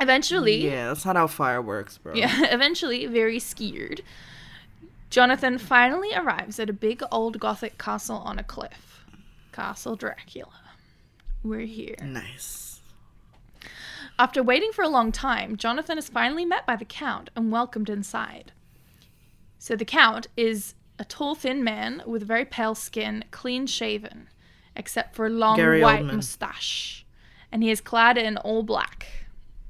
Eventually. 0.00 0.64
Yeah, 0.64 0.88
that's 0.88 1.04
not 1.04 1.16
how 1.16 1.26
fire 1.26 1.60
works, 1.60 1.98
bro. 1.98 2.14
Yeah, 2.14 2.32
eventually, 2.52 3.06
very 3.06 3.38
scared, 3.38 4.02
Jonathan 5.10 5.58
finally 5.58 6.12
arrives 6.14 6.58
at 6.58 6.68
a 6.70 6.72
big 6.72 7.02
old 7.12 7.38
gothic 7.38 7.78
castle 7.78 8.16
on 8.16 8.38
a 8.38 8.42
cliff. 8.42 9.04
Castle 9.52 9.94
Dracula. 9.94 10.50
We're 11.44 11.66
here. 11.66 11.94
Nice. 12.02 12.73
After 14.18 14.42
waiting 14.42 14.70
for 14.72 14.82
a 14.82 14.88
long 14.88 15.10
time, 15.10 15.56
Jonathan 15.56 15.98
is 15.98 16.08
finally 16.08 16.44
met 16.44 16.66
by 16.66 16.76
the 16.76 16.84
Count 16.84 17.30
and 17.34 17.50
welcomed 17.50 17.90
inside. 17.90 18.52
So 19.58 19.74
the 19.74 19.84
Count 19.84 20.28
is 20.36 20.74
a 20.98 21.04
tall, 21.04 21.34
thin 21.34 21.64
man 21.64 22.02
with 22.06 22.22
very 22.22 22.44
pale 22.44 22.76
skin, 22.76 23.24
clean 23.32 23.66
shaven, 23.66 24.28
except 24.76 25.16
for 25.16 25.26
a 25.26 25.30
long 25.30 25.56
Gary 25.56 25.82
white 25.82 26.04
Oldman. 26.04 26.16
mustache. 26.16 27.04
And 27.50 27.62
he 27.62 27.70
is 27.70 27.80
clad 27.80 28.16
in 28.16 28.36
all 28.36 28.62
black. 28.62 29.06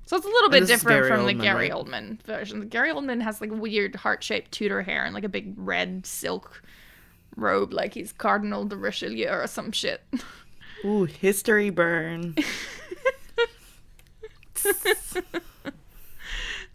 So 0.07 0.17
it's 0.17 0.27
a 0.27 0.29
little 0.29 0.51
bit 0.51 0.67
different 0.67 1.07
from 1.07 1.21
Oldman, 1.21 1.39
the 1.39 1.43
Gary 1.43 1.71
right? 1.71 1.73
Oldman 1.73 2.21
version. 2.23 2.61
The 2.61 2.67
Gary 2.67 2.91
Oldman 2.91 3.23
has 3.23 3.41
like 3.41 3.51
weird 3.51 3.97
heart 3.97 4.23
shaped 4.23 4.53
Tudor 4.53 4.83
hair 4.83 5.05
and 5.05 5.15
like 5.15 5.25
a 5.25 5.29
big 5.31 5.55
red 5.57 6.05
silk 6.05 6.63
robe, 7.37 7.73
like 7.73 7.95
he's 7.95 8.13
Cardinal 8.13 8.67
de 8.67 8.77
Richelieu 8.77 9.29
or 9.29 9.47
some 9.47 9.73
shit. 9.73 10.03
Ooh, 10.85 11.05
history 11.05 11.71
burn. 11.71 12.35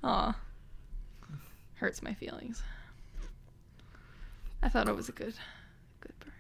Aw. 0.03 0.35
Hurts 1.75 2.01
my 2.01 2.13
feelings. 2.13 2.61
I 4.61 4.69
thought 4.69 4.87
it 4.89 4.95
was 4.95 5.07
a 5.09 5.13
good, 5.13 5.33
good 6.01 6.13
burn. 6.19 6.31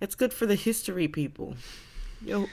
It's 0.00 0.14
good 0.14 0.32
for 0.32 0.46
the 0.46 0.54
history 0.54 1.08
people. 1.08 1.56
Yo, 2.24 2.46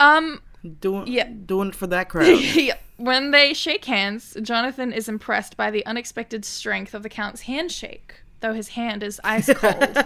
Um, 0.00 0.42
doing 0.80 1.06
Yeah. 1.06 1.28
doing 1.28 1.68
it 1.68 1.74
for 1.74 1.86
that 1.88 2.08
crowd. 2.08 2.40
yeah. 2.40 2.76
When 2.96 3.30
they 3.30 3.52
shake 3.54 3.84
hands, 3.84 4.36
Jonathan 4.42 4.92
is 4.92 5.08
impressed 5.08 5.56
by 5.56 5.70
the 5.70 5.84
unexpected 5.86 6.44
strength 6.44 6.94
of 6.94 7.02
the 7.02 7.08
Count's 7.10 7.42
handshake, 7.42 8.22
though 8.40 8.54
his 8.54 8.68
hand 8.68 9.02
is 9.02 9.20
ice 9.22 9.52
cold. 9.52 10.04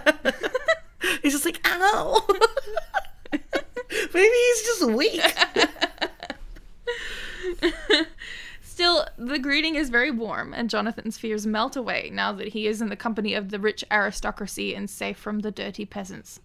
he's 1.22 1.32
just 1.32 1.44
like, 1.44 1.60
ow. 1.64 2.26
Maybe 3.32 4.36
he's 4.36 4.62
just 4.62 4.84
weak. 4.90 5.22
Still, 8.62 9.06
the 9.18 9.38
greeting 9.38 9.75
is 9.75 9.90
very 9.90 10.11
warm, 10.11 10.54
and 10.54 10.70
Jonathan's 10.70 11.18
fears 11.18 11.47
melt 11.47 11.76
away 11.76 12.11
now 12.12 12.32
that 12.32 12.49
he 12.49 12.66
is 12.66 12.80
in 12.80 12.88
the 12.88 12.97
company 12.97 13.35
of 13.35 13.50
the 13.50 13.59
rich 13.59 13.85
aristocracy 13.90 14.75
and 14.75 14.88
safe 14.88 15.18
from 15.18 15.40
the 15.40 15.50
dirty 15.50 15.85
peasants. 15.85 16.40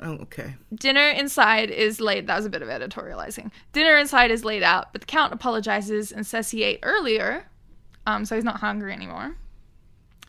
Oh, 0.00 0.14
okay. 0.14 0.56
Dinner 0.74 1.08
inside 1.08 1.70
is 1.70 2.00
laid. 2.00 2.26
That 2.26 2.36
was 2.36 2.44
a 2.44 2.50
bit 2.50 2.62
of 2.62 2.68
editorializing. 2.68 3.52
Dinner 3.72 3.96
inside 3.96 4.30
is 4.30 4.44
laid 4.44 4.62
out, 4.62 4.92
but 4.92 5.00
the 5.00 5.06
Count 5.06 5.32
apologizes 5.32 6.10
and 6.10 6.26
says 6.26 6.50
he 6.50 6.64
ate 6.64 6.80
earlier, 6.82 7.46
um, 8.06 8.24
so 8.24 8.34
he's 8.34 8.44
not 8.44 8.60
hungry 8.60 8.92
anymore. 8.92 9.36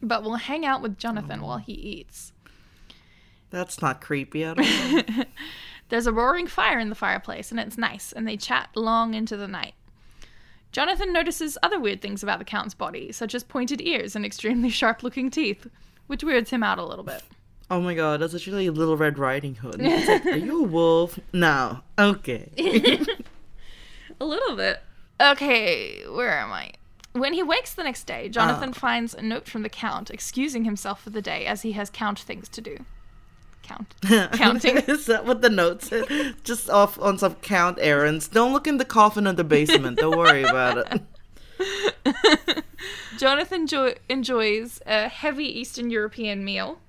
But 0.01 0.24
we'll 0.24 0.36
hang 0.36 0.65
out 0.65 0.82
with 0.82 0.98
Jonathan 0.98 1.42
while 1.42 1.58
he 1.58 1.74
eats. 1.74 2.34
That's 3.50 3.82
not 3.82 4.01
creepy 4.01 4.44
at 4.44 4.60
all. 4.60 5.25
There's 5.90 6.08
a 6.08 6.13
roaring 6.13 6.48
fire 6.48 6.80
in 6.80 6.90
the 6.90 6.96
fireplace, 6.96 7.52
and 7.52 7.60
it's 7.60 7.78
nice, 7.78 8.12
and 8.12 8.28
they 8.28 8.38
chat 8.38 8.70
long 8.75 9.13
into 9.13 9.38
the 9.38 9.48
night. 9.48 9.74
Jonathan 10.72 11.13
notices 11.13 11.58
other 11.62 11.80
weird 11.80 12.02
things 12.02 12.24
about 12.24 12.40
the 12.40 12.46
Count's 12.46 12.74
body, 12.74 13.12
such 13.12 13.36
as 13.36 13.44
pointed 13.44 13.80
ears 13.82 14.16
and 14.16 14.25
extremely 14.25 14.70
sharp 14.70 15.04
looking 15.04 15.30
teeth, 15.30 15.68
which 16.08 16.24
weirds 16.24 16.50
him 16.50 16.63
out 16.63 16.80
a 16.80 16.86
little 16.86 17.04
bit. 17.04 17.22
Oh 17.70 17.80
my 17.80 17.94
god, 17.94 18.20
that's 18.22 18.34
actually 18.36 18.68
a 18.68 18.72
Little 18.72 18.98
Red 18.98 19.18
Riding 19.20 19.56
Hood. 19.56 19.80
Like, 19.82 20.25
Are 20.25 20.38
you 20.38 20.63
a 20.66 20.68
wolf? 20.68 21.20
No. 21.32 21.80
Okay. 21.98 22.50
A 24.20 24.25
little 24.25 24.56
bit. 24.56 24.82
Okay, 25.20 26.04
where 26.08 26.38
am 26.38 26.52
I? 26.52 26.72
When 27.13 27.34
he 27.34 27.44
wakes 27.44 27.74
the 27.74 27.84
next 27.84 28.06
day, 28.06 28.30
Jonathan 28.30 28.70
Oh. 28.70 28.74
finds 28.74 29.13
a 29.13 29.22
note 29.22 29.48
from 29.48 29.63
the 29.63 29.70
Count 29.70 30.10
excusing 30.10 30.66
himself 30.66 31.02
for 31.02 31.10
the 31.10 31.22
day 31.22 31.46
as 31.46 31.62
he 31.62 31.74
has 31.74 31.90
count 31.90 32.20
things 32.20 32.48
to 32.50 32.62
do. 32.62 32.86
Count. 33.63 33.93
Counting. 34.34 34.77
Is 34.88 35.05
that 35.08 35.25
what 35.25 35.41
the 35.41 35.50
notes? 35.50 35.89
Just 36.43 36.70
off 36.70 37.00
on 37.00 37.17
some 37.17 37.36
count 37.36 37.77
errands. 37.82 38.27
Don't 38.27 38.51
look 38.53 38.67
in 38.67 38.77
the 38.77 38.86
coffin 38.86 39.25
in 39.25 39.36
the 39.36 39.43
basement. 39.43 39.98
Don't 39.98 40.17
worry 40.17 40.43
about 40.43 40.77
it. 41.58 42.63
Jonathan 43.17 43.67
jo- 43.67 43.93
enjoys 44.10 44.82
a 44.86 45.08
heavy 45.08 45.46
Eastern 45.46 45.89
European 45.89 46.43
meal 46.43 46.79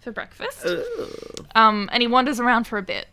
for 0.00 0.12
breakfast. 0.12 0.64
Ugh. 0.64 1.46
Um, 1.54 1.88
and 1.92 2.02
he 2.02 2.06
wanders 2.06 2.38
around 2.38 2.66
for 2.66 2.78
a 2.78 2.82
bit. 2.82 3.08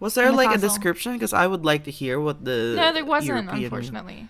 Was 0.00 0.14
there 0.14 0.26
the 0.30 0.36
like 0.36 0.54
a 0.56 0.58
description? 0.60 1.12
Because 1.14 1.32
I 1.32 1.46
would 1.46 1.64
like 1.64 1.84
to 1.84 1.90
hear 1.90 2.18
what 2.20 2.44
the. 2.44 2.74
No, 2.76 2.92
there 2.92 3.04
wasn't, 3.04 3.44
European- 3.44 3.64
unfortunately. 3.64 4.28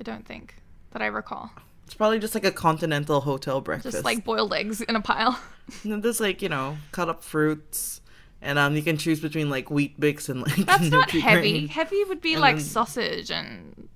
I 0.00 0.02
don't 0.02 0.24
think 0.26 0.54
that 0.92 1.02
I 1.02 1.06
recall. 1.06 1.50
It's 1.88 1.94
probably 1.94 2.18
just 2.18 2.34
like 2.34 2.44
a 2.44 2.50
continental 2.52 3.22
hotel 3.22 3.62
breakfast. 3.62 3.94
Just 3.94 4.04
like 4.04 4.22
boiled 4.22 4.52
eggs 4.52 4.82
in 4.82 4.94
a 4.94 5.00
pile. 5.00 5.40
And 5.84 6.02
there's 6.02 6.20
like 6.20 6.42
you 6.42 6.50
know 6.50 6.76
cut 6.92 7.08
up 7.08 7.24
fruits, 7.24 8.02
and 8.42 8.58
um 8.58 8.76
you 8.76 8.82
can 8.82 8.98
choose 8.98 9.20
between 9.20 9.48
like 9.48 9.70
Weet-Bix 9.70 10.28
and 10.28 10.42
like. 10.42 10.56
That's 10.66 10.90
not 10.90 11.10
heavy. 11.10 11.66
Heavy 11.66 12.04
would 12.04 12.20
be 12.20 12.34
And 12.34 12.42
like 12.42 12.56
then- 12.56 12.64
sausage 12.64 13.30
and 13.30 13.88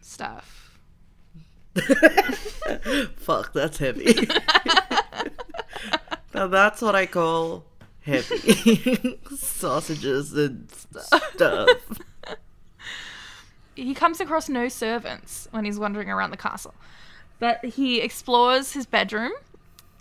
stuff. 0.00 0.78
Fuck, 3.16 3.52
that's 3.52 3.78
heavy. 3.78 4.28
now 6.34 6.46
that's 6.46 6.80
what 6.82 6.94
I 6.94 7.06
call 7.06 7.64
heavy. 8.02 9.18
Sausages 9.36 10.32
and 10.34 10.70
stuff. 10.70 11.98
He 13.80 13.94
comes 13.94 14.20
across 14.20 14.48
no 14.48 14.68
servants 14.68 15.48
when 15.50 15.64
he's 15.64 15.78
wandering 15.78 16.10
around 16.10 16.30
the 16.30 16.36
castle. 16.36 16.74
But 17.38 17.64
he 17.64 18.00
explores 18.00 18.72
his 18.72 18.84
bedroom, 18.84 19.32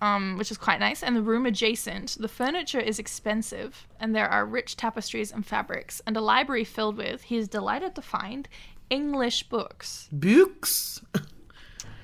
um, 0.02 0.38
which 0.38 0.52
is 0.52 0.58
quite 0.58 0.80
nice, 0.80 1.02
and 1.02 1.16
the 1.16 1.22
room 1.22 1.46
adjacent. 1.46 2.18
The 2.20 2.28
furniture 2.28 2.80
is 2.80 3.00
expensive, 3.00 3.88
and 4.00 4.14
there 4.14 4.28
are 4.28 4.46
rich 4.46 4.76
tapestries 4.76 5.32
and 5.32 5.46
fabrics, 5.46 6.02
and 6.06 6.18
a 6.18 6.22
library 6.22 6.66
filled 6.66 6.98
with, 6.98 7.24
he 7.24 7.38
is 7.38 7.48
delighted 7.48 7.96
to 7.96 8.02
find, 8.02 8.50
English 8.90 9.44
books. 9.44 10.10
Books. 10.12 11.02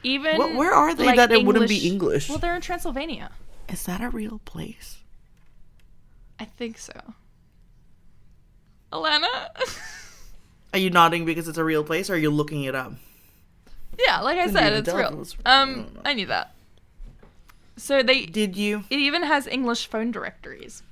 Even 0.04 0.38
What, 0.38 0.56
where 0.56 0.74
are 0.74 0.94
they 0.94 1.08
like, 1.08 1.16
that 1.18 1.32
it 1.32 1.46
wouldn't 1.46 1.68
be 1.68 1.88
English? 1.88 2.30
Well, 2.30 2.38
they're 2.38 2.56
in 2.56 2.62
Transylvania. 2.62 3.32
Is 3.68 3.84
that 3.84 4.02
a 4.02 4.10
real 4.10 4.40
place? 4.46 5.00
I 6.40 6.46
think 6.46 6.78
so. 6.78 6.94
Alana? 8.94 9.48
Are 10.76 10.78
you 10.78 10.90
nodding 10.90 11.24
because 11.24 11.48
it's 11.48 11.58
a 11.58 11.64
real 11.64 11.86
place, 11.86 12.10
or 12.10 12.16
are 12.16 12.18
you 12.18 12.30
looking 12.30 12.66
it 12.66 12.76
up? 12.76 12.92
yeah, 13.98 14.20
like 14.20 14.38
I 14.38 14.48
Couldn't 14.48 14.58
said, 14.58 14.74
it's 14.74 14.90
real. 14.94 15.10
devil's- 15.10 15.38
Um, 15.46 15.88
I 16.04 16.14
knew 16.14 16.26
that. 16.26 16.54
So 17.78 18.04
they 18.04 18.26
Did 18.26 18.58
you? 18.58 18.84
it 18.90 19.00
even 19.00 19.24
has 19.24 19.48
English 19.48 19.88
phone 19.88 20.12
directories. 20.12 20.84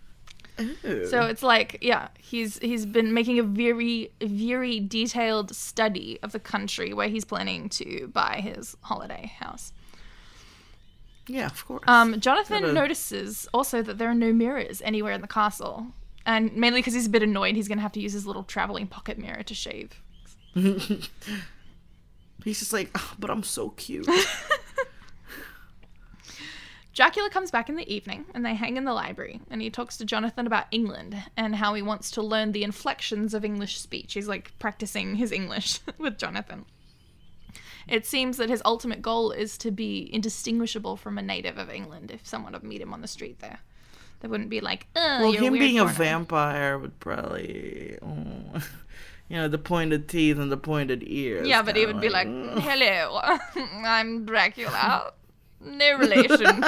Ooh. 0.57 1.05
So 1.07 1.23
it's 1.23 1.43
like, 1.43 1.79
yeah, 1.81 2.07
he's 2.17 2.59
he's 2.59 2.85
been 2.85 3.13
making 3.13 3.39
a 3.39 3.43
very 3.43 4.09
very 4.21 4.79
detailed 4.79 5.53
study 5.53 6.17
of 6.23 6.31
the 6.31 6.39
country 6.39 6.93
where 6.93 7.09
he's 7.09 7.25
planning 7.25 7.67
to 7.69 8.07
buy 8.07 8.39
his 8.41 8.77
holiday 8.83 9.33
house. 9.39 9.73
yeah, 11.27 11.47
of 11.47 11.65
course. 11.65 11.83
Um, 11.87 12.21
Jonathan 12.21 12.61
Gotta- 12.61 12.73
notices 12.73 13.49
also 13.53 13.81
that 13.81 13.97
there 13.97 14.09
are 14.09 14.15
no 14.15 14.31
mirrors 14.31 14.81
anywhere 14.81 15.11
in 15.11 15.19
the 15.21 15.27
castle, 15.27 15.87
and 16.25 16.55
mainly 16.55 16.79
because 16.79 16.93
he's 16.93 17.07
a 17.07 17.09
bit 17.09 17.23
annoyed, 17.23 17.55
he's 17.55 17.67
gonna 17.67 17.81
have 17.81 17.91
to 17.93 17.99
use 17.99 18.13
his 18.13 18.25
little 18.25 18.43
traveling 18.43 18.87
pocket 18.87 19.17
mirror 19.17 19.43
to 19.43 19.53
shave. 19.53 20.01
He's 22.43 22.59
just 22.59 22.73
like, 22.73 22.91
"Ah, 22.93 23.15
but 23.17 23.29
I'm 23.31 23.43
so 23.43 23.69
cute. 23.69 24.07
Dracula 26.93 27.29
comes 27.31 27.49
back 27.49 27.69
in 27.69 27.75
the 27.75 27.91
evening 27.91 28.25
and 28.35 28.45
they 28.45 28.53
hang 28.53 28.77
in 28.77 28.83
the 28.83 28.93
library 28.93 29.41
and 29.49 29.61
he 29.61 29.71
talks 29.71 29.97
to 29.97 30.05
Jonathan 30.05 30.45
about 30.45 30.67
England 30.69 31.15
and 31.35 31.55
how 31.55 31.73
he 31.73 31.81
wants 31.81 32.11
to 32.11 32.21
learn 32.21 32.51
the 32.51 32.63
inflections 32.63 33.33
of 33.33 33.43
English 33.43 33.79
speech. 33.79 34.13
He's 34.13 34.27
like 34.27 34.51
practicing 34.59 35.15
his 35.15 35.31
English 35.31 35.79
with 35.97 36.19
Jonathan. 36.19 36.65
It 37.87 38.05
seems 38.05 38.37
that 38.37 38.49
his 38.49 38.61
ultimate 38.63 39.01
goal 39.01 39.31
is 39.31 39.57
to 39.59 39.71
be 39.71 40.07
indistinguishable 40.13 40.95
from 40.95 41.17
a 41.17 41.23
native 41.23 41.57
of 41.57 41.71
England 41.71 42.11
if 42.11 42.27
someone 42.27 42.53
would 42.53 42.63
meet 42.63 42.81
him 42.81 42.93
on 42.93 43.01
the 43.01 43.07
street 43.07 43.39
there. 43.39 43.61
They 44.23 44.29
wouldn't 44.29 44.49
be 44.49 44.61
like, 44.61 44.87
well, 44.95 45.33
him 45.33 45.51
being 45.51 45.79
a 45.79 45.85
vampire 45.85 46.77
would 46.79 46.97
probably, 47.01 47.97
oh, 48.01 48.07
you 49.27 49.35
know, 49.35 49.49
the 49.49 49.57
pointed 49.57 50.07
teeth 50.07 50.37
and 50.39 50.49
the 50.49 50.55
pointed 50.55 51.03
ears. 51.05 51.45
Yeah, 51.45 51.61
but 51.61 51.75
he 51.75 51.85
would 51.85 51.99
be 51.99 52.07
like, 52.07 52.29
"Ugh." 52.29 52.57
hello, 52.59 53.19
I'm 53.85 54.25
Dracula. 54.25 55.11
No 55.59 55.97
relation. 55.97 56.63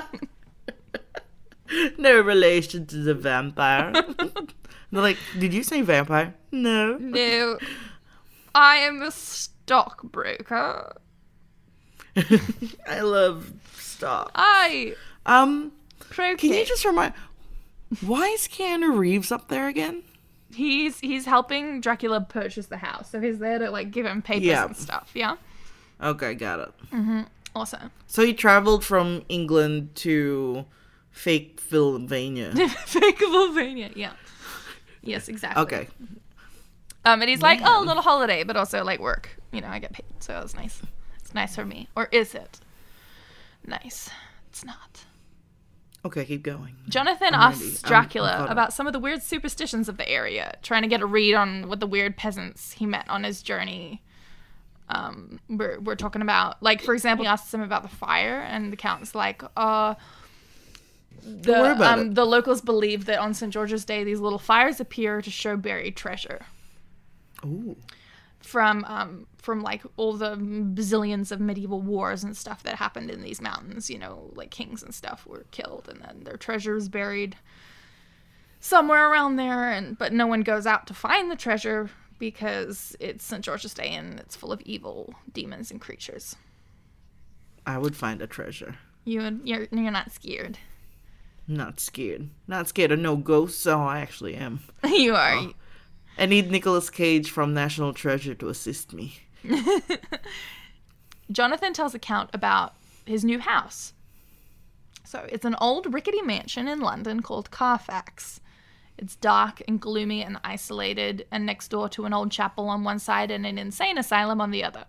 no 1.98 2.20
relation 2.20 2.86
to 2.88 2.98
the 2.98 3.14
vampire. 3.14 3.94
They're 3.94 5.02
like, 5.02 5.18
did 5.40 5.54
you 5.54 5.64
say 5.64 5.80
vampire? 5.82 6.36
No. 6.52 6.98
no, 6.98 7.58
I 8.54 8.78
am 8.80 9.02
a 9.02 9.12
stockbroker. 9.12 10.94
I 12.86 13.00
love 13.00 13.54
stock. 13.76 14.32
I 14.36 14.96
Um, 15.26 15.72
croquet. 16.00 16.36
can 16.36 16.50
you 16.54 16.66
just 16.66 16.84
remind? 16.84 17.14
Why 18.02 18.26
is 18.28 18.48
Keanu 18.48 18.98
Reeves 18.98 19.32
up 19.32 19.48
there 19.48 19.68
again? 19.68 20.04
He's 20.54 21.00
he's 21.00 21.26
helping 21.26 21.82
Dracula 21.82 22.22
purchase 22.22 22.68
the 22.68 22.78
house, 22.78 23.10
so 23.10 23.20
he's 23.20 23.40
there 23.40 23.60
to 23.60 23.70
like 23.72 23.92
give 23.92 24.06
him 24.06 24.22
papers 24.22 24.44
Yeah. 24.46 24.66
and 24.66 24.76
stuff. 24.78 25.12
Yeah, 25.14 25.36
Okay, 26.02 26.34
got 26.34 26.60
it. 26.60 27.26
awesome. 27.56 27.92
So 28.08 28.26
he 28.26 28.34
traveled 28.34 28.84
from 28.86 29.24
England 29.30 29.96
to 29.96 30.66
fake 31.12 31.58
Pennsylvania. 31.58 32.54
Fake 32.86 33.18
Pennsylvania. 33.18 33.92
Yeah. 33.96 34.14
Yes, 35.02 35.28
exactly. 35.30 35.62
Okay. 35.64 35.88
Um, 37.06 37.22
and 37.22 37.30
he's 37.30 37.42
like, 37.42 37.60
oh, 37.64 37.84
a 37.84 37.86
little 37.86 38.02
holiday, 38.02 38.44
but 38.44 38.56
also 38.58 38.84
like 38.84 39.00
work. 39.00 39.30
You 39.52 39.62
know, 39.62 39.68
I 39.68 39.80
get 39.80 39.94
paid, 39.94 40.06
so 40.20 40.40
it's 40.40 40.56
nice. 40.56 40.82
It's 41.20 41.34
nice 41.34 41.56
for 41.56 41.66
me, 41.66 41.88
or 41.96 42.08
is 42.12 42.34
it? 42.36 42.60
Nice. 43.66 44.10
It's 44.50 44.64
not. 44.66 45.05
Okay, 46.06 46.24
keep 46.24 46.44
going. 46.44 46.76
Jonathan 46.88 47.34
I'm 47.34 47.52
asks 47.52 47.62
ready. 47.62 47.72
I'm- 47.74 47.82
I'm 47.84 47.90
Dracula 47.90 48.48
about 48.50 48.74
some 48.74 48.86
of 48.88 48.94
the 48.94 49.00
weird 49.00 49.24
superstitions 49.24 49.90
of 49.90 49.98
the 49.98 50.08
area, 50.08 50.56
trying 50.62 50.84
to 50.84 50.88
get 50.88 51.02
a 51.02 51.06
read 51.06 51.34
on 51.34 51.68
what 51.68 51.80
the 51.80 51.88
weird 51.88 52.16
peasants 52.16 52.74
he 52.74 52.86
met 52.86 53.10
on 53.10 53.24
his 53.24 53.42
journey. 53.42 54.04
Um, 54.88 55.40
we're, 55.50 55.80
we're 55.80 55.96
talking 55.96 56.22
about, 56.22 56.62
like, 56.62 56.82
for 56.84 56.94
example, 56.94 57.26
he 57.26 57.28
asks 57.28 57.52
him 57.52 57.62
about 57.62 57.82
the 57.82 57.90
fire, 57.90 58.40
and 58.40 58.72
the 58.72 58.78
count's 58.78 59.16
like, 59.16 59.42
uh, 59.58 59.96
the, 61.24 61.54
um, 61.82 62.12
the 62.14 62.24
locals 62.26 62.62
believe 62.62 63.06
that 63.06 63.18
on 63.18 63.34
St. 63.34 63.52
George's 63.52 63.84
Day, 63.84 64.04
these 64.04 64.20
little 64.20 64.38
fires 64.38 64.80
appear 64.80 65.24
to 65.24 65.32
show 65.32 65.58
buried 65.58 65.96
treasure. 65.96 66.46
Ooh. 67.44 67.76
From 68.46 68.84
um, 68.86 69.28
from 69.38 69.62
like 69.62 69.84
all 69.98 70.14
the 70.14 70.36
bazillions 70.36 71.32
of 71.32 71.40
medieval 71.40 71.82
wars 71.82 72.24
and 72.24 72.36
stuff 72.36 72.64
that 72.64 72.76
happened 72.76 73.10
in 73.10 73.22
these 73.22 73.42
mountains. 73.42 73.90
You 73.90 74.00
know, 74.00 74.32
like 74.34 74.52
kings 74.52 74.84
and 74.84 74.94
stuff 74.94 75.26
were 75.26 75.46
killed, 75.52 75.88
and 75.90 76.02
then 76.02 76.24
their 76.24 76.38
treasures 76.38 76.90
buried 76.90 77.36
somewhere 78.60 79.10
around 79.10 79.36
there. 79.36 79.72
And 79.72 79.98
but 79.98 80.14
no 80.14 80.28
one 80.28 80.42
goes 80.42 80.66
out 80.66 80.88
to 80.88 80.94
find 80.94 81.30
the 81.30 81.36
treasure 81.36 81.90
because 82.20 82.96
it's 83.00 83.26
St. 83.26 83.44
George's 83.44 83.74
Day 83.74 83.90
and 83.90 84.20
it's 84.20 84.36
full 84.36 84.52
of 84.52 84.62
evil 84.62 85.14
demons 85.34 85.72
and 85.72 85.82
creatures. 85.82 86.36
I 87.66 87.78
would 87.78 87.96
find 87.96 88.22
a 88.22 88.28
treasure. 88.28 88.76
You 89.04 89.22
would, 89.22 89.42
you're 89.44 89.68
you're 89.72 89.92
not 89.92 90.12
scared. 90.12 90.58
Not 91.48 91.80
scared. 91.80 92.30
Not 92.48 92.68
scared 92.68 92.92
of 92.92 93.00
no 93.00 93.16
ghosts. 93.16 93.66
Oh, 93.68 93.82
I 93.82 94.00
actually 94.00 94.36
am. 94.36 94.62
you 94.86 95.16
are. 95.16 95.36
Oh. 95.36 95.54
I 96.18 96.26
need 96.26 96.50
Nicolas 96.50 96.90
Cage 96.90 97.30
from 97.30 97.54
National 97.54 97.94
Treasure 97.94 98.36
to 98.36 98.50
assist 98.50 98.94
me. 98.94 99.20
Jonathan 101.32 101.74
tells 101.74 101.92
the 101.92 102.00
Count 102.00 102.30
about 102.34 102.74
his 103.06 103.26
new 103.26 103.40
house. 103.40 103.94
So 105.04 105.28
it's 105.30 105.46
an 105.46 105.56
old 105.60 105.94
rickety 105.94 106.22
mansion 106.22 106.68
in 106.68 106.80
London 106.80 107.22
called 107.22 107.52
Carfax. 107.52 108.40
It's 108.98 109.16
dark 109.18 109.62
and 109.68 109.80
gloomy 109.80 110.24
and 110.24 110.40
isolated, 110.44 111.28
and 111.32 111.46
next 111.46 111.68
door 111.68 111.90
to 111.90 112.06
an 112.06 112.14
old 112.14 112.32
chapel 112.32 112.70
on 112.70 112.84
one 112.84 113.00
side 113.00 113.30
and 113.30 113.46
an 113.46 113.58
insane 113.58 113.98
asylum 113.98 114.40
on 114.40 114.52
the 114.52 114.64
other. 114.64 114.86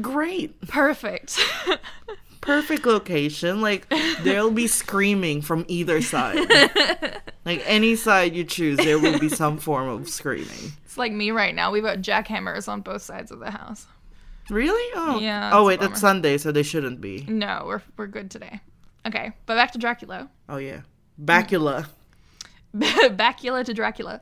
Great. 0.00 0.60
Perfect. 0.66 1.38
Perfect 2.44 2.84
location. 2.84 3.62
Like, 3.62 3.88
there'll 4.22 4.50
be 4.50 4.66
screaming 4.66 5.40
from 5.40 5.64
either 5.66 6.02
side. 6.02 6.38
like, 7.46 7.62
any 7.64 7.96
side 7.96 8.34
you 8.36 8.44
choose, 8.44 8.76
there 8.76 8.98
will 8.98 9.18
be 9.18 9.30
some 9.30 9.56
form 9.56 9.88
of 9.88 10.10
screaming. 10.10 10.72
it's 10.84 10.98
like 10.98 11.10
me 11.10 11.30
right 11.30 11.54
now. 11.54 11.70
We've 11.70 11.82
got 11.82 11.98
jackhammers 11.98 12.68
on 12.68 12.82
both 12.82 13.00
sides 13.00 13.30
of 13.30 13.38
the 13.38 13.50
house. 13.50 13.86
Really? 14.50 14.92
Oh. 14.94 15.18
Yeah, 15.20 15.52
Oh, 15.54 15.64
wait, 15.64 15.80
it's 15.82 16.00
Sunday, 16.00 16.36
so 16.36 16.52
they 16.52 16.62
shouldn't 16.62 17.00
be. 17.00 17.24
No, 17.26 17.62
we're, 17.66 17.82
we're 17.96 18.06
good 18.08 18.30
today. 18.30 18.60
Okay, 19.06 19.32
but 19.46 19.54
back 19.54 19.72
to 19.72 19.78
Dracula. 19.78 20.28
Oh, 20.48 20.58
yeah. 20.58 20.80
Bacula. 21.22 21.86
Bacula 22.76 23.64
to 23.64 23.72
Dracula. 23.72 24.20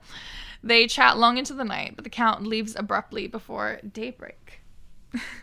They 0.63 0.87
chat 0.87 1.19
long 1.19 1.39
into 1.39 1.55
the 1.55 1.65
night, 1.65 1.95
but 1.97 2.05
the 2.05 2.11
Count 2.11 2.47
leaves 2.47 2.77
abruptly 2.77 3.27
before 3.27 3.81
daybreak. 3.93 4.61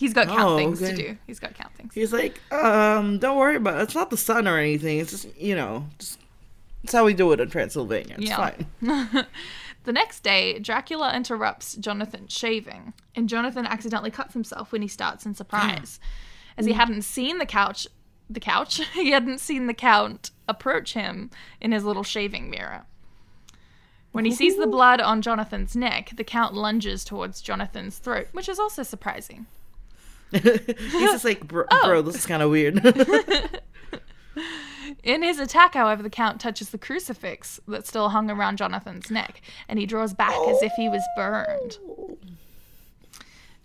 He's 0.00 0.14
got 0.14 0.28
count 0.28 0.40
Oh, 0.40 0.56
things 0.56 0.82
okay. 0.82 0.96
to 0.96 0.96
do. 0.96 1.18
He's 1.26 1.38
got 1.38 1.52
count 1.54 1.74
things. 1.74 1.92
He's 1.92 2.10
like, 2.10 2.40
um, 2.50 3.18
don't 3.18 3.36
worry 3.36 3.56
about 3.56 3.78
it. 3.78 3.82
It's 3.82 3.94
not 3.94 4.08
the 4.08 4.16
sun 4.16 4.48
or 4.48 4.56
anything. 4.56 4.98
It's 4.98 5.10
just, 5.10 5.36
you 5.36 5.54
know, 5.54 5.84
just, 5.98 6.18
it's 6.82 6.94
how 6.94 7.04
we 7.04 7.12
do 7.12 7.30
it 7.32 7.40
in 7.40 7.50
Transylvania. 7.50 8.16
It's 8.18 8.30
Yeah. 8.30 8.50
fine. 8.80 9.26
The 9.84 9.92
next 9.94 10.20
day, 10.22 10.58
Dracula 10.58 11.14
interrupts 11.16 11.74
Jonathan 11.74 12.28
shaving, 12.28 12.92
and 13.14 13.30
Jonathan 13.30 13.64
accidentally 13.66 14.10
cuts 14.10 14.34
himself 14.34 14.72
when 14.72 14.82
he 14.82 14.88
starts 14.88 15.24
in 15.24 15.34
surprise, 15.34 15.98
as 16.58 16.66
he 16.66 16.72
hadn't 16.74 17.00
seen 17.02 17.38
the 17.38 17.46
couch. 17.46 17.86
The 18.28 18.40
couch. 18.40 18.82
he 18.92 19.10
hadn't 19.10 19.38
seen 19.40 19.66
the 19.68 19.74
count 19.74 20.32
approach 20.46 20.92
him 20.92 21.30
in 21.62 21.72
his 21.72 21.82
little 21.84 22.02
shaving 22.04 22.50
mirror. 22.50 22.84
When 24.12 24.26
he 24.26 24.32
sees 24.32 24.58
the 24.58 24.66
blood 24.66 25.00
on 25.00 25.22
Jonathan's 25.22 25.74
neck, 25.74 26.10
the 26.14 26.24
count 26.24 26.52
lunges 26.54 27.02
towards 27.02 27.40
Jonathan's 27.40 27.96
throat, 27.98 28.28
which 28.32 28.50
is 28.50 28.58
also 28.58 28.82
surprising. 28.82 29.46
He's 30.42 31.10
just 31.10 31.24
like, 31.24 31.46
bro, 31.46 31.64
Oh. 31.70 31.86
bro 31.86 32.02
this 32.02 32.16
is 32.16 32.26
kind 32.26 32.42
of 32.42 32.50
weird. 32.50 32.80
In 35.02 35.22
his 35.22 35.38
attack, 35.38 35.74
however, 35.74 36.02
the 36.02 36.10
Count 36.10 36.40
touches 36.40 36.70
the 36.70 36.78
crucifix 36.78 37.60
that 37.68 37.86
still 37.86 38.10
hung 38.10 38.30
around 38.30 38.58
Jonathan's 38.58 39.10
neck, 39.10 39.40
and 39.68 39.78
he 39.78 39.86
draws 39.86 40.12
back 40.12 40.34
as 40.48 40.62
if 40.62 40.72
he 40.76 40.88
was 40.88 41.02
burned. 41.16 41.78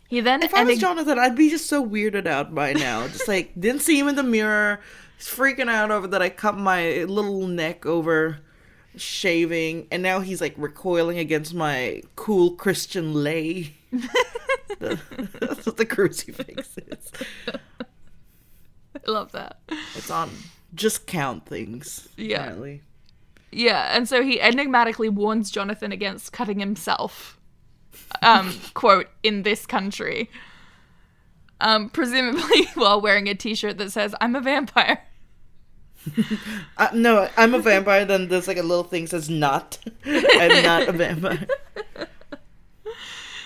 He 0.08 0.21
then 0.21 0.43
if 0.43 0.54
I 0.54 0.63
was 0.63 0.80
Jonathan, 0.80 1.17
I'd 1.17 1.36
be 1.36 1.49
just 1.49 1.67
so 1.67 1.86
weirded 1.86 2.28
out 2.28 2.54
by 2.54 2.73
now. 2.73 3.08
Just 3.08 3.28
like, 3.28 3.60
didn't 3.60 3.82
see 3.82 3.97
him 3.99 4.08
in 4.08 4.15
the 4.15 4.23
mirror. 4.23 4.80
He's 5.17 5.28
freaking 5.28 5.69
out 5.69 5.91
over 5.91 6.08
that 6.08 6.21
I 6.21 6.30
cut 6.30 6.58
my 6.58 7.04
little 7.04 7.47
neck 7.47 7.86
over 7.86 8.39
shaving, 8.95 9.88
and 9.91 10.04
now 10.04 10.19
he's 10.19 10.41
like 10.41 10.54
recoiling 10.58 11.17
against 11.17 11.54
my 11.54 12.01
cool 12.15 12.51
Christian 12.51 13.13
lei. 13.13 13.73
That's 14.79 15.65
what 15.65 15.77
the 15.77 15.86
crucifix 15.86 16.77
is. 16.77 17.12
I 17.47 19.12
love 19.12 19.31
that. 19.34 19.60
It's 19.95 20.10
on 20.10 20.29
just 20.75 21.08
count 21.08 21.45
things. 21.45 22.08
Yeah. 22.17 22.38
Apparently. 22.38 22.81
Yeah, 23.51 23.95
and 23.95 24.08
so 24.08 24.21
he 24.21 24.39
enigmatically 24.41 25.10
warns 25.10 25.49
Jonathan 25.49 25.91
against 25.91 26.34
cutting 26.34 26.60
himself. 26.60 27.39
Um, 28.21 28.53
quote, 28.73 29.08
in 29.23 29.43
this 29.43 29.65
country. 29.65 30.29
Um, 31.62 31.89
presumably 31.89 32.65
while 32.75 32.99
wearing 32.99 33.29
a 33.29 33.36
t 33.36 33.55
shirt 33.55 33.77
that 33.77 33.91
says, 33.91 34.13
I'm 34.19 34.36
a 34.36 34.41
vampire. 34.41 35.03
Uh, 36.77 36.89
no, 36.93 37.27
I'm 37.36 37.55
a 37.55 37.60
vampire. 37.60 38.05
Then 38.05 38.27
there's 38.27 38.47
like 38.47 38.58
a 38.58 38.62
little 38.62 38.84
thing 38.84 39.05
that 39.05 39.10
says 39.10 39.27
"not." 39.27 39.79
I'm 40.05 40.62
not 40.62 40.88
a 40.88 40.91
vampire. 40.91 41.47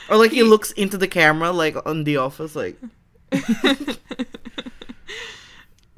Or 0.10 0.17
like 0.17 0.32
he 0.32 0.43
looks 0.43 0.72
into 0.72 0.98
the 0.98 1.08
camera, 1.08 1.52
like 1.52 1.76
on 1.86 2.04
The 2.04 2.17
Office, 2.17 2.56
like 2.56 2.78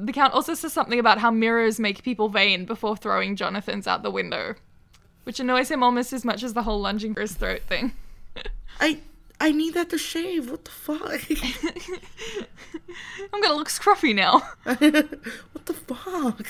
The 0.02 0.14
Count 0.14 0.34
also 0.34 0.56
says 0.56 0.74
something 0.74 1.00
about 1.00 1.20
how 1.20 1.30
mirrors 1.30 1.80
make 1.80 2.04
people 2.04 2.28
vain 2.28 2.66
before 2.66 2.98
throwing 2.98 3.36
Jonathan's 3.36 3.86
out 3.86 4.02
the 4.02 4.10
window, 4.10 4.56
which 5.26 5.40
annoys 5.40 5.70
him 5.70 5.84
almost 5.84 6.12
as 6.12 6.26
much 6.26 6.42
as 6.42 6.54
the 6.54 6.64
whole 6.64 6.82
lunging 6.82 7.14
for 7.14 7.22
his 7.22 7.36
throat 7.36 7.62
thing. 7.62 7.94
I 8.80 8.98
I 9.40 9.52
need 9.52 9.76
that 9.76 9.92
to 9.92 10.00
shave. 10.00 10.50
What 10.50 10.66
the 10.66 10.72
fuck? 10.72 11.22
I'm 13.34 13.42
gonna 13.42 13.56
look 13.56 13.70
scruffy 13.70 14.16
now. 14.16 14.42
what 14.64 15.66
the 15.66 15.74
fuck? 15.74 16.48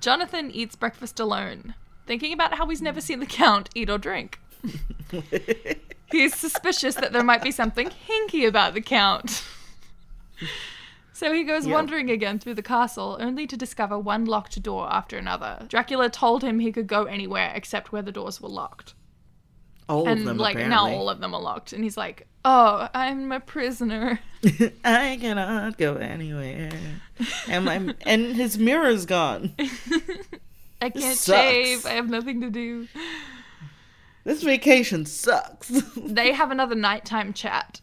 Jonathan 0.00 0.52
eats 0.52 0.76
breakfast 0.76 1.18
alone, 1.18 1.74
thinking 2.06 2.32
about 2.32 2.54
how 2.54 2.68
he's 2.68 2.82
never 2.82 3.00
seen 3.00 3.18
the 3.18 3.26
Count 3.26 3.68
eat 3.74 3.90
or 3.90 3.98
drink. 3.98 4.38
He's 6.10 6.34
suspicious 6.34 6.94
that 6.96 7.12
there 7.12 7.24
might 7.24 7.42
be 7.42 7.50
something 7.50 7.90
hinky 8.08 8.46
about 8.46 8.74
the 8.74 8.80
Count. 8.80 9.44
So 11.12 11.32
he 11.32 11.44
goes 11.44 11.66
Yeah. 11.66 11.72
wandering 11.72 12.10
again 12.10 12.38
through 12.38 12.56
the 12.56 12.62
castle, 12.62 13.16
only 13.18 13.46
to 13.46 13.56
discover 13.56 13.98
one 13.98 14.26
locked 14.26 14.60
door 14.62 14.86
after 14.92 15.16
another. 15.16 15.64
Dracula 15.66 16.10
told 16.10 16.42
him 16.44 16.58
he 16.58 16.70
could 16.70 16.86
go 16.86 17.04
anywhere 17.04 17.52
except 17.54 17.90
where 17.90 18.02
the 18.02 18.12
doors 18.12 18.38
were 18.38 18.50
locked. 18.50 18.92
All 19.88 20.06
and 20.06 20.18
of 20.20 20.26
them 20.26 20.36
like 20.36 20.56
apparently. 20.56 20.76
now 20.76 20.90
all 20.94 21.08
of 21.08 21.20
them 21.20 21.32
are 21.32 21.40
locked. 21.40 21.72
And 21.72 21.82
he's 21.82 21.96
like, 21.96 22.26
Oh, 22.44 22.86
I'm 22.92 23.32
a 23.32 23.40
prisoner. 23.40 24.20
I 24.84 25.16
cannot 25.18 25.78
go 25.78 25.94
anywhere. 25.94 26.70
And 27.48 27.64
my 27.64 27.94
and 28.04 28.36
his 28.36 28.58
mirror's 28.58 29.06
gone. 29.06 29.54
I 30.82 30.90
can't 30.90 31.16
shave. 31.18 31.86
I 31.86 31.92
have 31.92 32.10
nothing 32.10 32.42
to 32.42 32.50
do. 32.50 32.88
This 34.26 34.42
vacation 34.42 35.06
sucks. 35.06 35.70
They 35.96 36.32
have 36.32 36.50
another 36.50 36.74
nighttime 36.74 37.32
chat. 37.32 37.80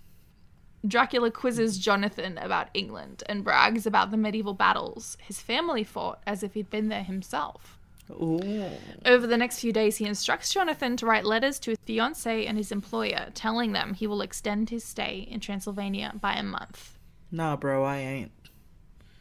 Dracula 0.86 1.32
quizzes 1.32 1.77
Jonathan 1.77 2.38
about 2.38 2.67
England 2.73 3.23
and 3.27 3.45
brags 3.45 3.86
about 3.86 4.12
the 4.12 4.17
medieval 4.17 4.53
battles 4.53 5.15
his 5.21 5.39
family 5.39 5.86
fought 5.86 6.21
as 6.27 6.43
if 6.43 6.53
he'd 6.53 6.69
been 6.69 6.89
there 6.89 7.06
himself. 7.06 7.79
Ooh. 8.12 8.69
Over 9.06 9.25
the 9.25 9.38
next 9.38 9.60
few 9.60 9.71
days, 9.71 9.95
he 9.95 10.06
instructs 10.06 10.53
Jonathan 10.53 10.97
to 10.97 11.06
write 11.06 11.23
letters 11.23 11.60
to 11.60 11.69
his 11.71 11.79
fiancée 11.88 12.45
and 12.45 12.58
his 12.58 12.73
employer, 12.73 13.29
telling 13.34 13.71
them 13.71 13.93
he 13.93 14.06
will 14.06 14.21
extend 14.21 14.69
his 14.69 14.84
stay 14.84 15.25
in 15.32 15.39
Transylvania 15.39 16.12
by 16.19 16.34
a 16.34 16.43
month. 16.43 16.99
Nah, 17.32 17.56
bro, 17.56 17.86
I 17.86 17.97
ain't. 17.99 18.32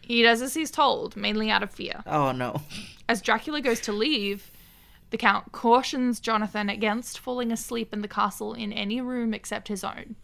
He 0.01 0.25
does 0.25 0.43
as 0.43 0.55
he's 0.55 0.73
told, 0.73 1.17
mainly 1.17 1.53
out 1.53 1.63
of 1.63 1.71
fear. 1.71 2.03
Oh 2.05 2.33
no. 2.33 2.63
As 3.09 3.23
Dracula 3.23 3.61
goes 3.61 3.81
to 3.83 3.93
leave, 3.93 4.51
the 5.12 5.18
Count 5.18 5.53
cautions 5.53 6.18
Jonathan 6.18 6.68
against 6.68 7.18
falling 7.18 7.53
asleep 7.53 7.92
in 7.92 8.01
the 8.03 8.09
castle 8.09 8.55
in 8.55 8.72
any 8.72 9.01
room 9.01 9.33
except 9.33 9.68
his 9.68 9.85
own. 9.85 10.16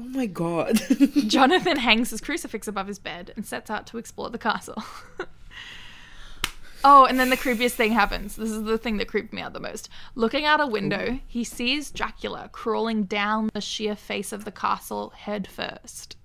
Oh 0.00 0.04
my 0.04 0.26
god. 0.26 0.80
Jonathan 1.26 1.76
hangs 1.76 2.10
his 2.10 2.20
crucifix 2.20 2.66
above 2.66 2.88
his 2.88 2.98
bed 2.98 3.32
and 3.36 3.46
sets 3.46 3.70
out 3.70 3.86
to 3.88 3.98
explore 3.98 4.30
the 4.30 4.38
castle. 4.38 4.82
oh, 6.84 7.04
and 7.04 7.20
then 7.20 7.28
the 7.28 7.36
creepiest 7.36 7.72
thing 7.72 7.92
happens. 7.92 8.36
This 8.36 8.50
is 8.50 8.64
the 8.64 8.78
thing 8.78 8.96
that 8.96 9.08
creeped 9.08 9.34
me 9.34 9.42
out 9.42 9.52
the 9.52 9.60
most. 9.60 9.90
Looking 10.14 10.46
out 10.46 10.60
a 10.60 10.66
window, 10.66 11.20
he 11.26 11.44
sees 11.44 11.90
Dracula 11.90 12.48
crawling 12.52 13.04
down 13.04 13.50
the 13.52 13.60
sheer 13.60 13.94
face 13.94 14.32
of 14.32 14.46
the 14.46 14.52
castle 14.52 15.10
head 15.10 15.46
first, 15.46 16.16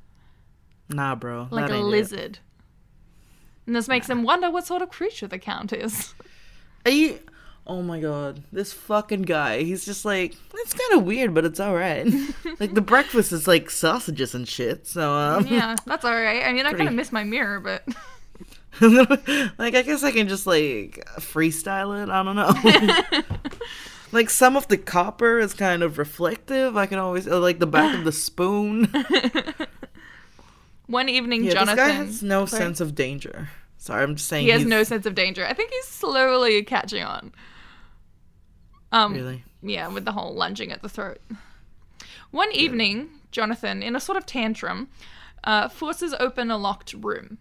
nah, 0.90 1.16
bro. 1.16 1.50
like 1.52 1.70
a 1.70 1.74
ain't 1.74 1.86
it. 1.86 1.90
lizard. 1.90 2.40
And 3.68 3.76
this 3.76 3.90
makes 3.90 4.10
him 4.10 4.24
wonder 4.24 4.50
what 4.50 4.66
sort 4.66 4.82
of 4.82 4.90
creature 4.90 5.28
the 5.28 5.40
Count 5.40 5.74
is. 5.74 6.14
Are 6.86 6.92
you? 6.92 7.20
Oh 7.68 7.82
my 7.82 8.00
god, 8.00 8.44
this 8.52 8.72
fucking 8.74 9.24
guy. 9.24 9.64
He's 9.64 9.86
just 9.86 10.06
like 10.06 10.36
it's 10.54 10.74
kind 10.74 11.00
of 11.00 11.06
weird, 11.06 11.34
but 11.34 11.46
it's 11.46 11.60
all 11.60 11.74
right. 11.76 12.06
like 12.60 12.74
the 12.76 12.82
breakfast 12.82 13.32
is 13.32 13.48
like 13.48 13.70
sausages 13.72 14.36
and 14.36 14.48
shit. 14.48 14.86
So 14.88 15.12
um, 15.14 15.48
yeah, 15.48 15.76
that's 15.86 16.06
all 16.06 16.14
right. 16.14 16.46
I 16.46 16.54
mean, 16.54 16.66
I 16.66 16.74
kind 16.74 16.88
of 16.88 16.94
miss 16.94 17.12
my 17.12 17.24
mirror, 17.24 17.60
but 17.60 17.84
like 19.58 19.74
I 19.76 19.82
guess 19.82 20.04
I 20.04 20.12
can 20.12 20.28
just 20.28 20.46
like 20.46 21.04
freestyle 21.20 22.04
it. 22.04 22.10
I 22.10 22.24
don't 22.24 22.36
know. 22.36 23.22
Like 24.12 24.30
some 24.30 24.56
of 24.56 24.70
the 24.70 24.78
copper 24.78 25.40
is 25.40 25.54
kind 25.54 25.84
of 25.84 25.98
reflective. 25.98 26.78
I 26.78 26.86
can 26.86 27.00
always 27.00 27.28
uh, 27.28 27.38
like 27.40 27.60
the 27.60 27.68
back 27.68 27.94
of 27.98 28.06
the 28.06 28.14
spoon. 28.14 28.88
One 30.88 31.10
evening, 31.10 31.44
Yeah, 31.44 31.52
Jonathan. 31.54 31.76
this 31.76 31.86
guy 31.86 31.92
has 31.92 32.24
no 32.24 32.46
Sorry. 32.46 32.62
sense 32.62 32.80
of 32.80 32.96
danger. 32.96 33.50
Sorry, 33.78 34.04
I'm 34.04 34.16
just 34.16 34.30
saying. 34.30 34.46
He 34.46 34.52
has 34.52 34.64
no 34.64 34.84
sense 34.84 35.06
of 35.06 35.16
danger. 35.16 35.46
I 35.46 35.54
think 35.54 35.72
he's 35.72 35.88
slowly 35.88 36.64
catching 36.64 37.04
on. 37.04 37.34
Um, 38.96 39.14
Really? 39.14 39.44
Yeah, 39.62 39.88
with 39.90 40.06
the 40.06 40.12
whole 40.12 40.34
lunging 40.34 40.72
at 40.72 40.82
the 40.82 40.90
throat. 40.90 41.20
One 42.32 42.52
evening, 42.52 43.10
Jonathan, 43.32 43.82
in 43.84 43.96
a 43.96 44.00
sort 44.00 44.18
of 44.18 44.26
tantrum, 44.26 44.90
uh, 45.44 45.68
forces 45.70 46.14
open 46.20 46.50
a 46.52 46.58
locked 46.58 46.94
room. 46.94 47.38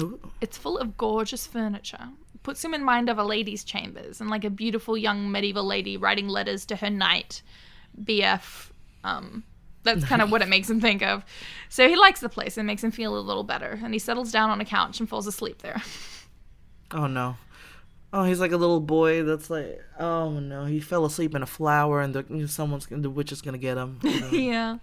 Ooh. 0.00 0.20
It's 0.40 0.58
full 0.58 0.78
of 0.78 0.96
gorgeous 0.96 1.46
furniture. 1.46 2.08
Puts 2.42 2.64
him 2.64 2.74
in 2.74 2.84
mind 2.84 3.08
of 3.08 3.18
a 3.18 3.24
lady's 3.24 3.64
chambers 3.64 4.20
and 4.20 4.30
like 4.30 4.44
a 4.44 4.50
beautiful 4.50 4.96
young 4.96 5.30
medieval 5.30 5.64
lady 5.64 5.96
writing 5.96 6.28
letters 6.28 6.64
to 6.66 6.76
her 6.76 6.90
knight, 6.90 7.42
BF. 8.02 8.70
Um, 9.04 9.44
that's 9.82 10.04
kind 10.04 10.20
of 10.22 10.30
what 10.32 10.42
it 10.42 10.48
makes 10.48 10.68
him 10.68 10.80
think 10.80 11.02
of. 11.02 11.24
So 11.68 11.88
he 11.88 11.96
likes 11.96 12.20
the 12.20 12.28
place 12.28 12.56
and 12.56 12.66
makes 12.66 12.82
him 12.84 12.90
feel 12.90 13.16
a 13.16 13.20
little 13.20 13.44
better. 13.44 13.78
And 13.82 13.92
he 13.94 13.98
settles 13.98 14.32
down 14.32 14.50
on 14.50 14.60
a 14.60 14.64
couch 14.64 15.00
and 15.00 15.08
falls 15.08 15.26
asleep 15.26 15.62
there. 15.62 15.82
Oh 16.92 17.08
no. 17.08 17.36
Oh, 18.16 18.24
he's 18.24 18.40
like 18.40 18.52
a 18.52 18.56
little 18.56 18.80
boy 18.80 19.24
that's 19.24 19.50
like, 19.50 19.78
oh 20.00 20.40
no, 20.40 20.64
he 20.64 20.80
fell 20.80 21.04
asleep 21.04 21.34
in 21.34 21.42
a 21.42 21.46
flower, 21.46 22.00
and 22.00 22.14
the 22.14 22.48
someone's 22.48 22.86
the 22.90 23.10
witch 23.10 23.30
is 23.30 23.42
gonna 23.42 23.58
get 23.58 23.76
him. 23.76 24.00
Oh, 24.04 24.08
no. 24.08 24.28
yeah. 24.30 24.78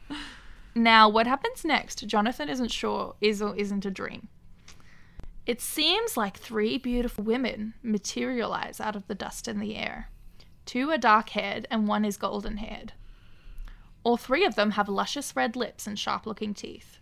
Now, 0.76 1.10
what 1.10 1.26
happens 1.26 1.66
next? 1.66 2.06
Jonathan 2.06 2.48
isn't 2.48 2.70
sure 2.70 3.16
is 3.22 3.42
or 3.42 3.56
isn't 3.56 3.86
a 3.86 3.92
dream. 3.92 4.28
It 5.48 5.62
seems 5.62 6.16
like 6.16 6.38
three 6.38 6.78
beautiful 6.78 7.24
women 7.24 7.74
materialize 7.82 8.80
out 8.80 8.96
of 8.96 9.08
the 9.08 9.16
dust 9.16 9.48
in 9.48 9.60
the 9.60 9.76
air. 9.76 10.10
Two 10.66 10.92
are 10.92 10.98
dark 11.00 11.30
haired 11.30 11.68
and 11.72 11.88
one 11.88 12.06
is 12.06 12.18
golden 12.18 12.58
haired. 12.58 12.94
All 14.04 14.16
three 14.16 14.46
of 14.46 14.54
them 14.54 14.72
have 14.72 14.88
luscious 14.88 15.36
red 15.36 15.56
lips 15.56 15.88
and 15.88 15.98
sharp 15.98 16.28
looking 16.28 16.54
teeth. 16.54 17.00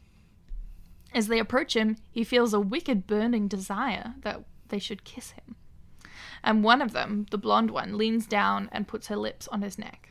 As 1.13 1.27
they 1.27 1.39
approach 1.39 1.75
him, 1.75 1.97
he 2.09 2.23
feels 2.23 2.53
a 2.53 2.59
wicked 2.61 3.05
burning 3.05 3.49
desire 3.49 4.15
that 4.21 4.45
they 4.69 4.79
should 4.79 5.03
kiss 5.03 5.31
him. 5.31 5.55
And 6.43 6.63
one 6.63 6.81
of 6.81 6.93
them, 6.93 7.25
the 7.31 7.37
blonde 7.37 7.71
one, 7.71 7.97
leans 7.97 8.25
down 8.25 8.69
and 8.71 8.87
puts 8.87 9.07
her 9.07 9.15
lips 9.15 9.47
on 9.49 9.61
his 9.61 9.77
neck. 9.77 10.09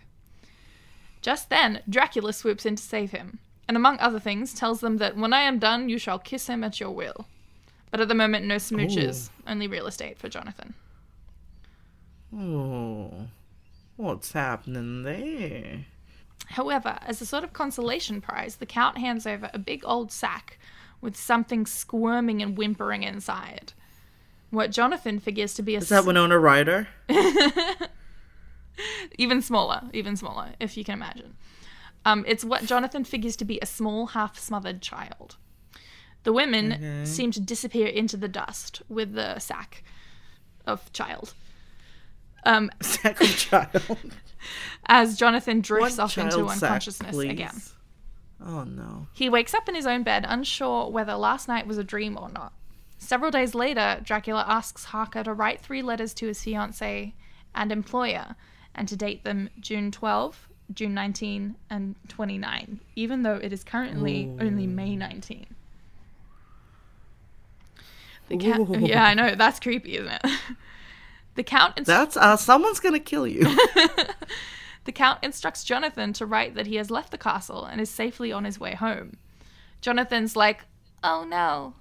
Just 1.20 1.50
then, 1.50 1.82
Dracula 1.88 2.32
swoops 2.32 2.64
in 2.64 2.76
to 2.76 2.82
save 2.82 3.10
him, 3.10 3.40
and 3.68 3.76
among 3.76 3.98
other 3.98 4.18
things, 4.18 4.54
tells 4.54 4.80
them 4.80 4.96
that 4.98 5.16
when 5.16 5.32
I 5.32 5.40
am 5.40 5.58
done, 5.58 5.88
you 5.88 5.98
shall 5.98 6.18
kiss 6.18 6.46
him 6.46 6.64
at 6.64 6.80
your 6.80 6.90
will. 6.90 7.26
But 7.90 8.00
at 8.00 8.08
the 8.08 8.14
moment, 8.14 8.46
no 8.46 8.56
smooches, 8.56 9.30
only 9.46 9.66
real 9.66 9.86
estate 9.86 10.18
for 10.18 10.28
Jonathan. 10.28 10.74
Oh, 12.34 13.26
what's 13.96 14.32
happening 14.32 15.02
there? 15.02 15.84
However, 16.46 16.98
as 17.02 17.20
a 17.20 17.26
sort 17.26 17.44
of 17.44 17.52
consolation 17.52 18.20
prize, 18.20 18.56
the 18.56 18.66
Count 18.66 18.98
hands 18.98 19.26
over 19.26 19.50
a 19.52 19.58
big 19.58 19.82
old 19.84 20.10
sack 20.10 20.58
with 21.00 21.16
something 21.16 21.66
squirming 21.66 22.42
and 22.42 22.56
whimpering 22.56 23.02
inside. 23.02 23.72
What 24.50 24.70
Jonathan 24.72 25.18
figures 25.20 25.54
to 25.54 25.62
be 25.62 25.74
a 25.76 25.78
Is 25.78 25.88
that 25.90 26.04
Winona 26.04 26.38
Ryder? 26.38 26.88
even 29.18 29.42
smaller, 29.42 29.82
even 29.92 30.16
smaller, 30.16 30.50
if 30.58 30.76
you 30.76 30.84
can 30.84 30.94
imagine. 30.94 31.36
Um, 32.04 32.24
it's 32.26 32.44
what 32.44 32.64
Jonathan 32.64 33.04
figures 33.04 33.36
to 33.36 33.44
be 33.44 33.58
a 33.60 33.66
small, 33.66 34.06
half 34.08 34.38
smothered 34.38 34.80
child. 34.80 35.36
The 36.22 36.32
women 36.32 36.72
Okay. 36.72 37.04
seem 37.04 37.30
to 37.32 37.40
disappear 37.40 37.86
into 37.86 38.16
the 38.16 38.28
dust 38.28 38.82
with 38.88 39.14
the 39.14 39.38
sack 39.38 39.84
of 40.66 40.92
child. 40.92 41.34
Um, 42.44 42.70
Sack 42.80 43.20
of 43.20 43.36
child. 43.36 43.98
as 44.86 45.18
Jonathan 45.18 45.60
drifts 45.60 45.98
One 45.98 46.04
off 46.04 46.16
into 46.18 46.36
child 46.36 46.50
sack, 46.52 46.62
unconsciousness 46.62 47.18
again. 47.18 47.60
Oh 48.44 48.64
no. 48.64 49.06
He 49.12 49.28
wakes 49.28 49.52
up 49.52 49.68
in 49.68 49.74
his 49.74 49.86
own 49.86 50.02
bed, 50.02 50.24
unsure 50.26 50.90
whether 50.90 51.14
last 51.14 51.48
night 51.48 51.66
was 51.66 51.76
a 51.76 51.84
dream 51.84 52.16
or 52.18 52.30
not. 52.30 52.54
Several 53.02 53.30
days 53.30 53.54
later, 53.54 54.00
Dracula 54.04 54.44
asks 54.46 54.84
Harker 54.84 55.24
to 55.24 55.32
write 55.32 55.60
three 55.60 55.82
letters 55.82 56.14
to 56.14 56.26
his 56.26 56.38
fiancée 56.38 57.14
and 57.54 57.72
employer, 57.72 58.36
and 58.74 58.86
to 58.86 58.94
date 58.94 59.24
them 59.24 59.48
June 59.58 59.90
12, 59.90 60.48
June 60.72 60.94
19, 60.94 61.56
and 61.70 61.96
29, 62.08 62.80
even 62.94 63.22
though 63.22 63.36
it 63.36 63.52
is 63.52 63.64
currently 63.64 64.30
only 64.38 64.66
May 64.66 64.94
19. 64.94 65.46
The 68.28 68.36
count, 68.36 68.80
yeah, 68.80 69.04
I 69.04 69.14
know 69.14 69.34
that's 69.34 69.58
creepy, 69.58 69.96
isn't 69.96 70.12
it? 70.12 70.22
the 71.34 71.42
count 71.42 71.78
inst- 71.78 71.88
That's 71.88 72.16
uh, 72.16 72.36
someone's 72.36 72.78
gonna 72.78 73.00
kill 73.00 73.26
you. 73.26 73.42
The 74.84 74.92
Count 74.92 75.20
instructs 75.22 75.64
Jonathan 75.64 76.12
to 76.14 76.26
write 76.26 76.54
that 76.54 76.66
he 76.66 76.76
has 76.76 76.90
left 76.90 77.10
the 77.10 77.18
castle 77.18 77.64
and 77.64 77.80
is 77.80 77.90
safely 77.90 78.32
on 78.32 78.44
his 78.44 78.58
way 78.58 78.74
home. 78.74 79.18
Jonathan's 79.80 80.36
like, 80.36 80.64
oh 81.04 81.24
no. 81.24 81.74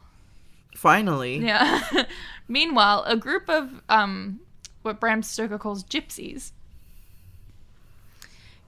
Finally. 0.75 1.37
Yeah. 1.37 1.81
Meanwhile, 2.47 3.03
a 3.05 3.15
group 3.15 3.49
of 3.49 3.81
um, 3.89 4.39
what 4.81 4.99
Bram 4.99 5.21
Stoker 5.23 5.57
calls 5.57 5.83
gypsies 5.83 6.51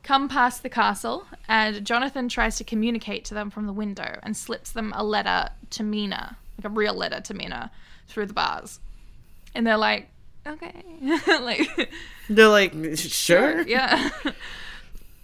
come 0.03 0.27
past 0.27 0.63
the 0.63 0.69
castle, 0.69 1.25
and 1.47 1.85
Jonathan 1.85 2.27
tries 2.27 2.57
to 2.57 2.63
communicate 2.63 3.23
to 3.25 3.33
them 3.33 3.49
from 3.49 3.65
the 3.67 3.73
window 3.73 4.19
and 4.23 4.35
slips 4.35 4.71
them 4.71 4.91
a 4.95 5.03
letter 5.03 5.49
to 5.71 5.83
Mina, 5.83 6.37
like 6.57 6.65
a 6.65 6.69
real 6.69 6.93
letter 6.93 7.21
to 7.21 7.33
Mina, 7.33 7.71
through 8.07 8.25
the 8.25 8.33
bars. 8.33 8.79
And 9.53 9.65
they're 9.65 9.77
like, 9.77 10.09
okay. 10.45 10.83
like, 11.27 11.89
They're 12.29 12.47
like, 12.47 12.73
sure. 12.97 13.61
yeah. 13.67 14.09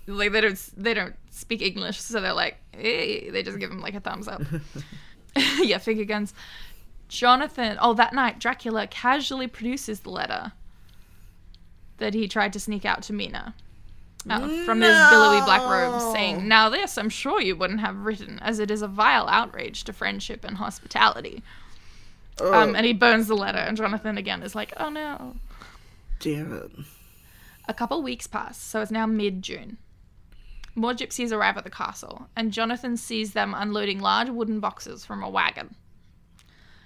like 0.07 0.31
they 0.31 0.41
don't 0.41 0.69
they 0.77 0.93
don't 0.93 1.15
speak 1.31 1.61
English, 1.61 1.99
so 1.99 2.21
they're 2.21 2.33
like, 2.33 2.57
hey, 2.71 3.29
they 3.29 3.43
just 3.43 3.59
give 3.59 3.71
him 3.71 3.81
like 3.81 3.95
a 3.95 3.99
thumbs 3.99 4.27
up. 4.27 4.41
yeah, 5.63 5.77
finger 5.77 6.05
guns. 6.05 6.33
Jonathan. 7.09 7.77
Oh, 7.81 7.93
that 7.93 8.13
night, 8.13 8.39
Dracula 8.39 8.87
casually 8.87 9.47
produces 9.47 10.01
the 10.01 10.09
letter 10.09 10.51
that 11.97 12.13
he 12.13 12.27
tried 12.27 12.53
to 12.53 12.59
sneak 12.59 12.85
out 12.85 13.01
to 13.03 13.13
Mina. 13.13 13.53
uh, 14.29 14.39
from 14.65 14.81
his 14.81 14.95
billowy 15.09 15.39
black 15.45 15.61
robes, 15.63 16.03
No. 16.03 16.13
saying, 16.13 16.47
Now 16.47 16.67
this 16.69 16.97
I'm 16.97 17.09
sure 17.09 17.41
you 17.41 17.55
wouldn't 17.55 17.79
have 17.79 17.95
written, 18.05 18.39
as 18.41 18.59
it 18.59 18.69
is 18.69 18.81
a 18.81 18.87
vile 18.87 19.27
outrage 19.29 19.83
to 19.85 19.93
friendship 19.93 20.43
and 20.43 20.57
hospitality. 20.57 21.41
Oh, 22.39 22.53
Um, 22.53 22.75
and 22.75 22.85
he 22.85 22.93
burns 22.93 23.27
the 23.27 23.35
letter, 23.35 23.57
and 23.57 23.77
Jonathan 23.77 24.17
again 24.17 24.43
is 24.43 24.53
like, 24.53 24.73
Oh 24.77 24.89
no. 24.89 25.37
damn 26.19 26.53
it. 26.53 26.71
A 27.69 27.73
couple 27.73 28.01
weeks 28.03 28.27
pass, 28.27 28.57
so 28.61 28.81
it's 28.81 28.91
now 28.91 29.05
mid 29.05 29.41
June. 29.41 29.77
More 30.77 30.93
gypsies 30.93 31.31
arrive 31.31 31.57
at 31.57 31.63
the 31.63 31.71
castle, 31.71 32.29
and 32.35 32.53
Jonathan 32.53 32.97
sees 32.97 33.33
them 33.33 33.55
unloading 33.57 33.99
large 33.99 34.29
wooden 34.29 34.59
boxes 34.59 35.03
from 35.03 35.23
a 35.23 35.29
wagon. 35.29 35.75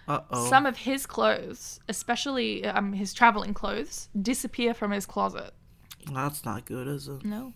Uh 0.08 0.22
oh. 0.32 0.50
Some 0.50 0.66
of 0.66 0.78
his 0.78 1.06
clothes, 1.06 1.82
especially 1.90 2.66
um, 2.66 2.94
his 2.94 3.14
traveling 3.14 3.54
clothes, 3.54 4.08
disappear 4.22 4.74
from 4.74 4.92
his 4.92 5.06
closet. 5.06 5.54
That's 6.10 6.46
not 6.46 6.64
good, 6.64 6.88
is 6.88 7.10
it? 7.10 7.26
No. 7.26 7.52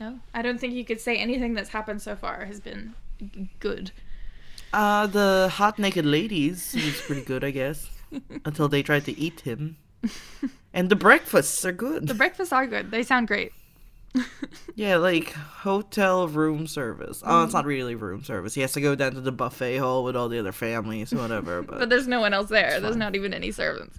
No. 0.00 0.18
I 0.32 0.40
don't 0.40 0.58
think 0.58 0.72
you 0.72 0.84
could 0.84 0.98
say 0.98 1.18
anything 1.18 1.52
that's 1.52 1.68
happened 1.68 2.00
so 2.00 2.16
far 2.16 2.46
has 2.46 2.58
been 2.58 2.94
g- 3.18 3.50
good. 3.60 3.92
Uh, 4.72 5.06
the 5.08 5.50
hot 5.52 5.78
naked 5.78 6.06
ladies 6.06 6.72
was 6.74 7.02
pretty 7.02 7.22
good, 7.22 7.44
I 7.44 7.50
guess. 7.50 7.90
Until 8.46 8.68
they 8.68 8.82
tried 8.82 9.04
to 9.04 9.18
eat 9.18 9.40
him. 9.40 9.76
And 10.72 10.88
the 10.88 10.96
breakfasts 10.96 11.66
are 11.66 11.72
good. 11.72 12.08
The 12.08 12.14
breakfasts 12.14 12.52
are 12.52 12.66
good. 12.66 12.90
They 12.90 13.02
sound 13.02 13.28
great. 13.28 13.52
Yeah, 14.76 14.96
like 14.96 15.32
hotel 15.32 16.26
room 16.26 16.66
service. 16.66 17.22
Oh, 17.26 17.44
it's 17.44 17.52
not 17.52 17.64
mm. 17.64 17.68
really 17.68 17.94
room 17.94 18.24
service. 18.24 18.54
He 18.54 18.62
has 18.62 18.72
to 18.72 18.80
go 18.80 18.94
down 18.94 19.12
to 19.12 19.20
the 19.20 19.32
buffet 19.32 19.76
hall 19.76 20.04
with 20.04 20.16
all 20.16 20.28
the 20.28 20.38
other 20.38 20.52
families, 20.52 21.12
whatever. 21.12 21.62
But, 21.70 21.80
But 21.80 21.90
there's 21.90 22.08
no 22.08 22.20
one 22.20 22.32
else 22.32 22.48
there. 22.48 22.80
There's 22.80 22.96
not 22.96 23.14
even 23.14 23.34
any 23.34 23.50
servants. 23.50 23.98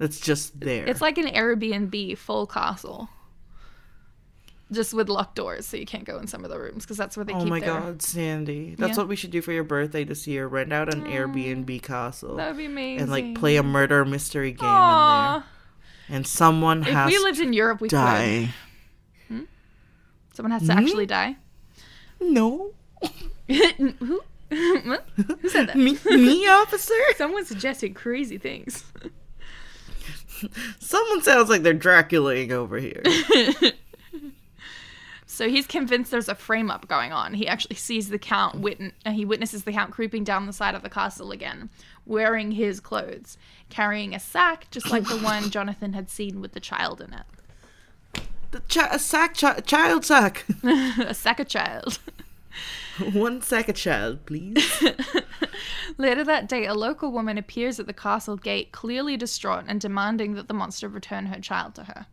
it's 0.00 0.18
just 0.18 0.58
there. 0.58 0.86
It's 0.86 1.02
like 1.02 1.18
an 1.18 1.26
Airbnb 1.26 2.16
full 2.16 2.46
castle. 2.46 3.10
Just 4.70 4.94
with 4.94 5.08
locked 5.08 5.34
doors, 5.34 5.66
so 5.66 5.76
you 5.76 5.86
can't 5.86 6.04
go 6.04 6.18
in 6.18 6.26
some 6.26 6.44
of 6.44 6.50
the 6.50 6.58
rooms 6.58 6.84
because 6.84 6.96
that's 6.98 7.16
where 7.16 7.24
they 7.24 7.32
oh 7.32 7.40
keep 7.40 7.48
my 7.48 7.60
their. 7.60 7.68
god, 7.80 8.02
Sandy. 8.02 8.74
That's 8.76 8.92
Yeah. 8.92 8.96
what 8.98 9.08
we 9.08 9.16
should 9.16 9.30
do 9.30 9.40
for 9.42 9.52
your 9.52 9.64
birthday 9.64 10.04
this 10.04 10.26
year. 10.26 10.46
Rent 10.46 10.72
out 10.72 10.92
an 10.92 11.04
mm. 11.04 11.12
Airbnb 11.12 11.82
castle. 11.82 12.36
That 12.36 12.48
would 12.48 12.58
be 12.58 12.66
amazing. 12.66 13.02
and 13.02 13.10
like 13.10 13.34
play 13.34 13.56
a 13.56 13.62
murder 13.62 14.04
mystery 14.04 14.52
game 14.52 14.68
in 14.68 14.74
there. 14.74 15.44
And 16.10 16.26
someone 16.26 16.82
If 16.82 16.88
has 16.88 17.10
we 17.10 17.18
lived 17.18 17.40
in 17.40 17.52
Europe, 17.52 17.80
we 17.80 17.88
to 17.88 17.96
could. 17.96 18.54
Someone 20.38 20.52
has 20.52 20.68
to 20.68 20.72
actually 20.72 21.04
die. 21.04 21.34
No. 22.20 22.70
Who? 23.48 24.20
Who 24.50 25.48
said 25.48 25.66
that? 25.66 25.74
me, 25.74 25.98
me, 26.04 26.46
officer? 26.46 26.94
Someone 27.16 27.44
suggested 27.44 27.96
crazy 27.96 28.38
things. 28.38 28.84
Someone 30.78 31.22
sounds 31.22 31.48
like 31.50 31.64
they're 31.64 31.74
Draculaing 31.74 32.52
over 32.52 32.78
here. 32.78 33.02
So 35.26 35.48
he's 35.48 35.66
convinced 35.66 36.12
there's 36.12 36.28
a 36.28 36.36
frame 36.36 36.70
up 36.70 36.86
going 36.86 37.10
on. 37.10 37.34
He 37.34 37.48
actually 37.48 37.74
sees 37.74 38.08
the 38.08 38.18
count 38.18 38.60
wit- 38.60 38.94
uh, 39.04 39.10
he 39.10 39.24
witnesses 39.24 39.64
the 39.64 39.72
count 39.72 39.90
creeping 39.90 40.22
down 40.22 40.46
the 40.46 40.52
side 40.52 40.76
of 40.76 40.82
the 40.82 40.88
castle 40.90 41.32
again, 41.32 41.68
wearing 42.06 42.52
his 42.52 42.78
clothes, 42.78 43.38
carrying 43.70 44.14
a 44.14 44.20
sack 44.20 44.70
just 44.70 44.88
like 44.88 45.02
the 45.08 45.18
one 45.18 45.50
Jonathan 45.50 45.94
had 45.94 46.08
seen 46.08 46.40
with 46.40 46.52
the 46.52 46.60
child 46.60 47.00
in 47.00 47.12
it. 47.12 47.26
Chi- 48.68 48.88
a 48.90 48.98
sack, 48.98 49.36
chi- 49.36 49.60
child 49.60 50.04
sack. 50.04 50.44
a 50.62 51.14
sack 51.14 51.40
of 51.40 51.48
child. 51.48 51.98
One 53.12 53.40
sack 53.42 53.68
of 53.68 53.76
child, 53.76 54.26
please. 54.26 54.82
Later 55.98 56.24
that 56.24 56.48
day, 56.48 56.66
a 56.66 56.74
local 56.74 57.12
woman 57.12 57.38
appears 57.38 57.78
at 57.78 57.86
the 57.86 57.92
castle 57.92 58.36
gate, 58.36 58.72
clearly 58.72 59.16
distraught 59.16 59.64
and 59.68 59.80
demanding 59.80 60.34
that 60.34 60.48
the 60.48 60.54
monster 60.54 60.88
return 60.88 61.26
her 61.26 61.40
child 61.40 61.74
to 61.76 61.84
her. 61.84 62.06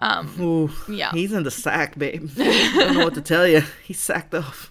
Um, 0.00 0.34
Ooh, 0.40 0.70
Yeah. 0.88 1.10
He's 1.12 1.32
in 1.32 1.42
the 1.42 1.50
sack, 1.50 1.98
babe. 1.98 2.30
I 2.38 2.72
don't 2.74 2.94
know 2.96 3.04
what 3.04 3.14
to 3.14 3.20
tell 3.22 3.46
you. 3.46 3.62
He's 3.84 3.98
sacked 3.98 4.34
off. 4.34 4.70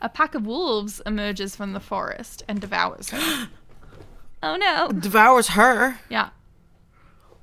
a 0.00 0.08
pack 0.08 0.34
of 0.34 0.46
wolves 0.46 1.00
emerges 1.06 1.54
from 1.54 1.72
the 1.72 1.80
forest 1.80 2.42
and 2.48 2.60
devours 2.60 3.10
her. 3.10 3.48
oh 4.42 4.56
no! 4.56 4.88
Devours 4.92 5.48
her. 5.48 5.98
Yeah, 6.08 6.30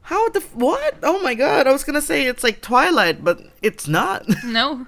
How 0.04 0.30
the 0.30 0.40
f- 0.40 0.56
what? 0.56 0.96
Oh 1.04 1.22
my 1.22 1.34
god! 1.36 1.68
I 1.68 1.72
was 1.72 1.84
gonna 1.84 2.02
say 2.02 2.26
it's 2.26 2.44
like 2.44 2.62
Twilight, 2.62 3.24
but 3.24 3.40
it's 3.62 3.88
not. 3.88 4.26
no. 4.46 4.88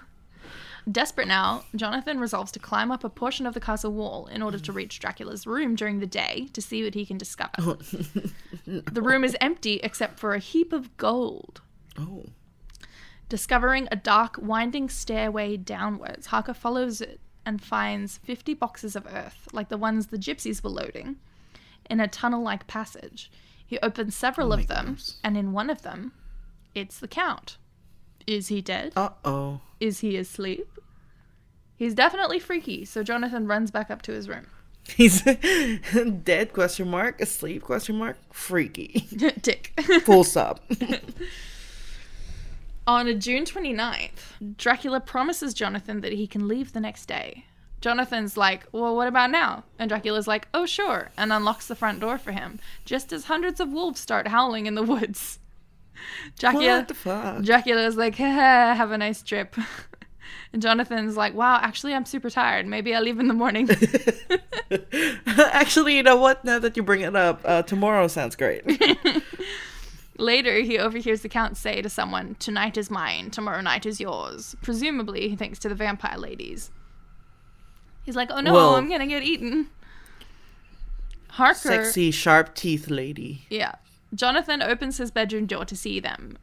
Desperate 0.92 1.30
now, 1.30 1.64
Jonathan 1.76 2.20
resolves 2.20 2.52
to 2.52 2.60
climb 2.60 2.92
up 2.92 3.06
a 3.06 3.10
portion 3.10 3.46
of 3.46 3.54
the 3.54 3.62
castle 3.62 3.94
wall 3.94 4.28
in 4.28 4.42
order 4.42 4.60
to 4.60 4.74
reach 4.74 5.00
Dracula's 5.00 5.48
room 5.48 5.76
during 5.76 6.00
the 6.00 6.06
day 6.06 6.50
to 6.52 6.62
see 6.62 6.84
what 6.84 6.94
he 6.94 7.06
can 7.06 7.18
discover. 7.18 7.52
Oh. 7.60 7.78
The 8.66 9.02
room 9.02 9.24
is 9.24 9.38
empty 9.40 9.80
except 9.82 10.20
for 10.20 10.34
a 10.34 10.40
heap 10.40 10.74
of 10.74 10.96
gold. 10.98 11.62
oh, 11.98 12.26
Discovering 13.30 13.88
a 13.92 13.96
dark, 13.96 14.36
winding 14.42 14.90
stairway 14.90 15.56
downwards, 15.56 16.28
Harker 16.28 16.54
follows 16.54 17.00
it 17.00 17.22
and 17.46 17.62
finds 17.64 18.18
50 18.18 18.54
boxes 18.54 18.96
of 18.96 19.08
earth, 19.08 19.48
like 19.54 19.70
the 19.70 19.78
ones 19.78 20.08
the 20.08 20.18
gypsies 20.18 20.62
were 20.64 20.70
loading, 20.70 21.16
in 21.90 22.00
a 22.02 22.08
tunnel 22.10 22.42
like 22.44 22.68
passage. 22.68 23.32
He 23.66 23.80
opens 23.80 24.16
several 24.16 24.50
Oh 24.52 24.58
of 24.58 24.68
them, 24.68 24.86
goodness. 24.86 25.18
and 25.24 25.36
in 25.38 25.52
one 25.54 25.70
of 25.70 25.82
them, 25.82 26.12
it's 26.76 27.00
the 27.00 27.08
Count. 27.08 27.58
Is 28.28 28.48
he 28.50 28.62
dead? 28.62 28.94
uh 28.96 29.10
oh. 29.26 29.62
Is 29.80 30.00
he 30.00 30.16
asleep? 30.18 30.68
He's 31.76 31.94
definitely 31.94 32.40
freaky, 32.40 32.86
so 32.86 33.04
Jonathan 33.04 33.48
runs 33.48 33.72
back 33.72 33.90
up 33.92 34.02
to 34.04 34.12
his 34.14 34.30
room. 34.30 34.48
He's 34.96 35.22
dead? 36.24 36.54
Question 36.54 36.90
mark. 36.90 37.20
Asleep? 37.22 37.64
Question 37.64 37.98
mark. 37.98 38.18
Freaky. 38.34 39.08
Tick. 39.42 39.74
Full 40.04 40.24
stop. 40.24 40.60
On 42.86 43.08
a 43.08 43.14
June 43.14 43.46
29th, 43.46 44.56
Dracula 44.58 45.00
promises 45.00 45.54
Jonathan 45.54 46.02
that 46.02 46.12
he 46.14 46.28
can 46.28 46.48
leave 46.50 46.74
the 46.74 46.82
next 46.82 47.06
day. 47.06 47.46
Jonathan's 47.84 48.38
like, 48.38 48.66
Well, 48.72 48.96
what 48.96 49.10
about 49.10 49.30
now? 49.30 49.66
And 49.78 49.90
Dracula's 49.90 50.26
like, 50.26 50.48
Oh, 50.54 50.66
sure, 50.66 51.10
and 51.18 51.34
unlocks 51.34 51.68
the 51.68 51.76
front 51.76 52.00
door 52.00 52.18
for 52.18 52.32
him, 52.32 52.60
just 52.86 53.12
as 53.12 53.26
hundreds 53.26 53.60
of 53.60 53.74
wolves 53.74 54.00
start 54.00 54.30
howling 54.30 54.68
in 54.68 54.76
the 54.76 54.82
woods. 54.84 55.40
Dracula, 56.40 56.78
What 56.78 56.88
the 56.88 56.94
fuck? 56.94 57.44
Dracula's 57.44 57.98
like, 57.98 58.16
"Haha, 58.16 58.74
Have 58.74 58.92
a 58.92 58.98
nice 58.98 59.22
trip. 59.22 59.56
And 60.54 60.62
Jonathan's 60.62 61.18
like, 61.18 61.34
Wow, 61.34 61.60
actually, 61.62 61.94
I'm 61.94 62.06
super 62.06 62.30
tired. 62.30 62.68
Maybe 62.68 62.96
I'll 62.96 63.04
leave 63.04 63.20
in 63.20 63.28
the 63.28 63.34
morning. 63.34 63.68
Actually, 65.26 65.98
you 65.98 66.04
know 66.04 66.16
what? 66.16 66.46
Now 66.46 66.60
that 66.60 66.78
you 66.78 66.84
bring 66.84 67.02
it 67.02 67.16
up, 67.16 67.42
uh, 67.44 67.64
tomorrow 67.64 68.08
sounds 68.08 68.36
great. 68.36 68.64
Later, 70.20 70.60
he 70.60 70.78
overhears 70.78 71.22
the 71.22 71.30
Count 71.30 71.58
say 71.58 71.82
to 71.82 71.90
someone, 71.90 72.36
Tonight 72.36 72.78
is 72.78 72.92
mine, 72.92 73.32
tomorrow 73.32 73.62
night 73.62 73.88
is 73.88 74.00
yours. 74.00 74.56
Presumably, 74.62 75.36
thanks 75.36 75.58
to 75.60 75.70
the 75.70 75.76
vampire 75.76 76.20
ladies. 76.20 76.70
He's 78.04 78.16
like, 78.16 78.30
Oh 78.32 78.42
no, 78.42 78.54
Well- 78.54 78.76
I'm 78.76 78.90
gonna 78.90 79.08
get 79.08 79.24
eaten. 79.24 79.68
Harker. 81.30 81.58
Sexy, 81.58 82.12
sharp 82.12 82.54
teeth 82.54 82.90
lady. 82.90 83.46
Yeah. 83.50 83.76
Jonathan 84.14 84.62
opens 84.62 84.98
his 84.98 85.10
bedroom 85.10 85.48
door 85.48 85.66
to 85.66 85.76
see 85.76 86.00
them. 86.00 86.38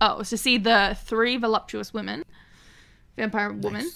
Oh, 0.00 0.22
to 0.22 0.36
see 0.36 0.56
the 0.58 0.96
three 1.02 1.36
voluptuous 1.36 1.92
women, 1.92 2.22
vampire 3.16 3.52
women, 3.52 3.90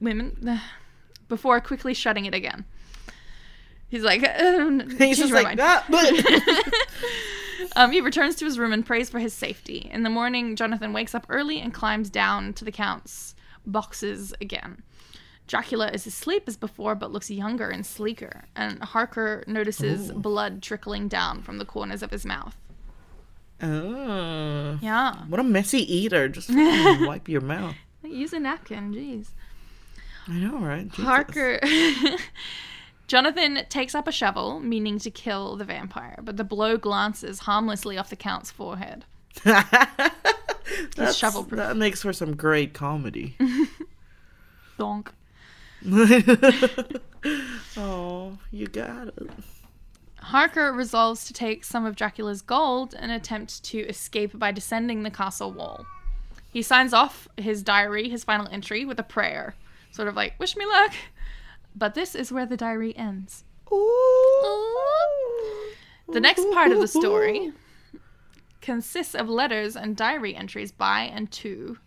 women, 0.00 0.60
before 1.28 1.60
quickly 1.60 1.92
shutting 1.94 2.26
it 2.26 2.34
again. 2.34 2.64
He's 3.88 4.02
like, 4.02 4.22
um, 4.40 4.88
He's 4.96 5.18
just 5.18 5.32
like 5.32 5.56
that. 5.56 5.86
Um, 7.74 7.90
he 7.90 8.00
returns 8.00 8.36
to 8.36 8.44
his 8.44 8.58
room 8.58 8.72
and 8.72 8.84
prays 8.86 9.10
for 9.10 9.18
his 9.18 9.34
safety. 9.34 9.90
In 9.92 10.02
the 10.02 10.10
morning, 10.10 10.56
Jonathan 10.56 10.92
wakes 10.92 11.14
up 11.14 11.26
early 11.28 11.58
and 11.60 11.74
climbs 11.74 12.08
down 12.08 12.52
to 12.54 12.64
the 12.64 12.72
Count's 12.72 13.34
boxes 13.66 14.32
again. 14.40 14.82
Dracula 15.46 15.90
is 15.92 16.06
asleep 16.06 16.44
as 16.46 16.56
before, 16.56 16.94
but 16.96 17.12
looks 17.12 17.30
younger 17.30 17.68
and 17.70 17.86
sleeker, 17.86 18.44
and 18.56 18.82
Harker 18.82 19.44
notices 19.46 20.10
blood 20.12 20.60
trickling 20.62 21.06
down 21.08 21.42
from 21.42 21.58
the 21.58 21.64
corners 21.64 22.02
of 22.02 22.10
his 22.10 22.26
mouth. 22.26 22.56
oh, 23.62 24.78
Yeah. 24.82 25.24
what 25.28 25.38
a 25.40 25.44
messy 25.44 25.80
eater! 25.94 26.28
Just 26.28 26.50
wipe 26.52 27.28
your 27.28 27.40
mouth. 27.42 27.76
Use 28.02 28.32
a 28.32 28.40
napkin, 28.40 28.92
jeez. 28.92 29.28
I 30.28 30.32
know, 30.34 30.58
right? 30.58 30.88
Jesus. 30.88 31.04
Harker. 31.04 31.60
Jonathan 33.06 33.60
takes 33.68 33.94
up 33.94 34.08
a 34.08 34.12
shovel, 34.12 34.58
meaning 34.58 34.98
to 34.98 35.10
kill 35.12 35.56
the 35.56 35.64
vampire, 35.64 36.18
but 36.22 36.36
the 36.36 36.42
blow 36.44 36.76
glances 36.76 37.38
harmlessly 37.40 37.96
off 37.96 38.10
the 38.10 38.16
Count's 38.16 38.50
forehead. 38.50 39.04
That's- 39.44 41.16
shovel-proof. 41.16 41.56
That 41.58 41.76
makes 41.76 42.02
for 42.02 42.12
some 42.12 42.34
great 42.36 42.74
comedy. 42.74 43.36
Donk. 44.78 45.12
oh, 47.76 48.36
you 48.50 48.66
got 48.66 49.08
it. 49.08 49.30
Harker 50.16 50.72
resolves 50.72 51.24
to 51.26 51.32
take 51.32 51.62
some 51.64 51.86
of 51.86 51.94
Dracula's 51.94 52.42
gold 52.42 52.94
and 52.98 53.12
attempt 53.12 53.62
to 53.64 53.78
escape 53.78 54.36
by 54.36 54.50
descending 54.50 55.04
the 55.04 55.10
castle 55.10 55.52
wall. 55.52 55.86
He 56.52 56.62
signs 56.62 56.92
off 56.92 57.28
his 57.36 57.62
diary, 57.62 58.08
his 58.08 58.24
final 58.24 58.48
entry, 58.50 58.84
with 58.84 58.98
a 58.98 59.04
prayer, 59.04 59.54
sort 59.92 60.08
of 60.08 60.16
like, 60.16 60.34
wish 60.40 60.56
me 60.56 60.66
luck. 60.66 60.92
But 61.74 61.94
this 61.94 62.14
is 62.14 62.32
where 62.32 62.46
the 62.46 62.56
diary 62.56 62.96
ends. 62.96 63.44
The 66.08 66.20
next 66.20 66.44
part 66.52 66.72
of 66.72 66.80
the 66.80 66.88
story 66.88 67.52
consists 68.60 69.14
of 69.14 69.28
letters 69.28 69.76
and 69.76 69.96
diary 69.96 70.34
entries 70.34 70.72
by 70.72 71.02
and 71.02 71.30
to 71.32 71.78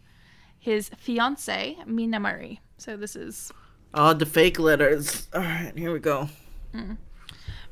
his 0.57 0.89
fiancee, 0.97 1.77
Mina 1.85 2.19
Murray. 2.19 2.61
So 2.77 2.95
this 2.95 3.15
is 3.15 3.51
Oh, 3.93 4.13
the 4.13 4.25
fake 4.25 4.59
letters. 4.59 5.27
All 5.33 5.41
right, 5.41 5.73
here 5.75 5.91
we 5.91 5.99
go. 5.99 6.29
Mm-hmm. 6.73 6.93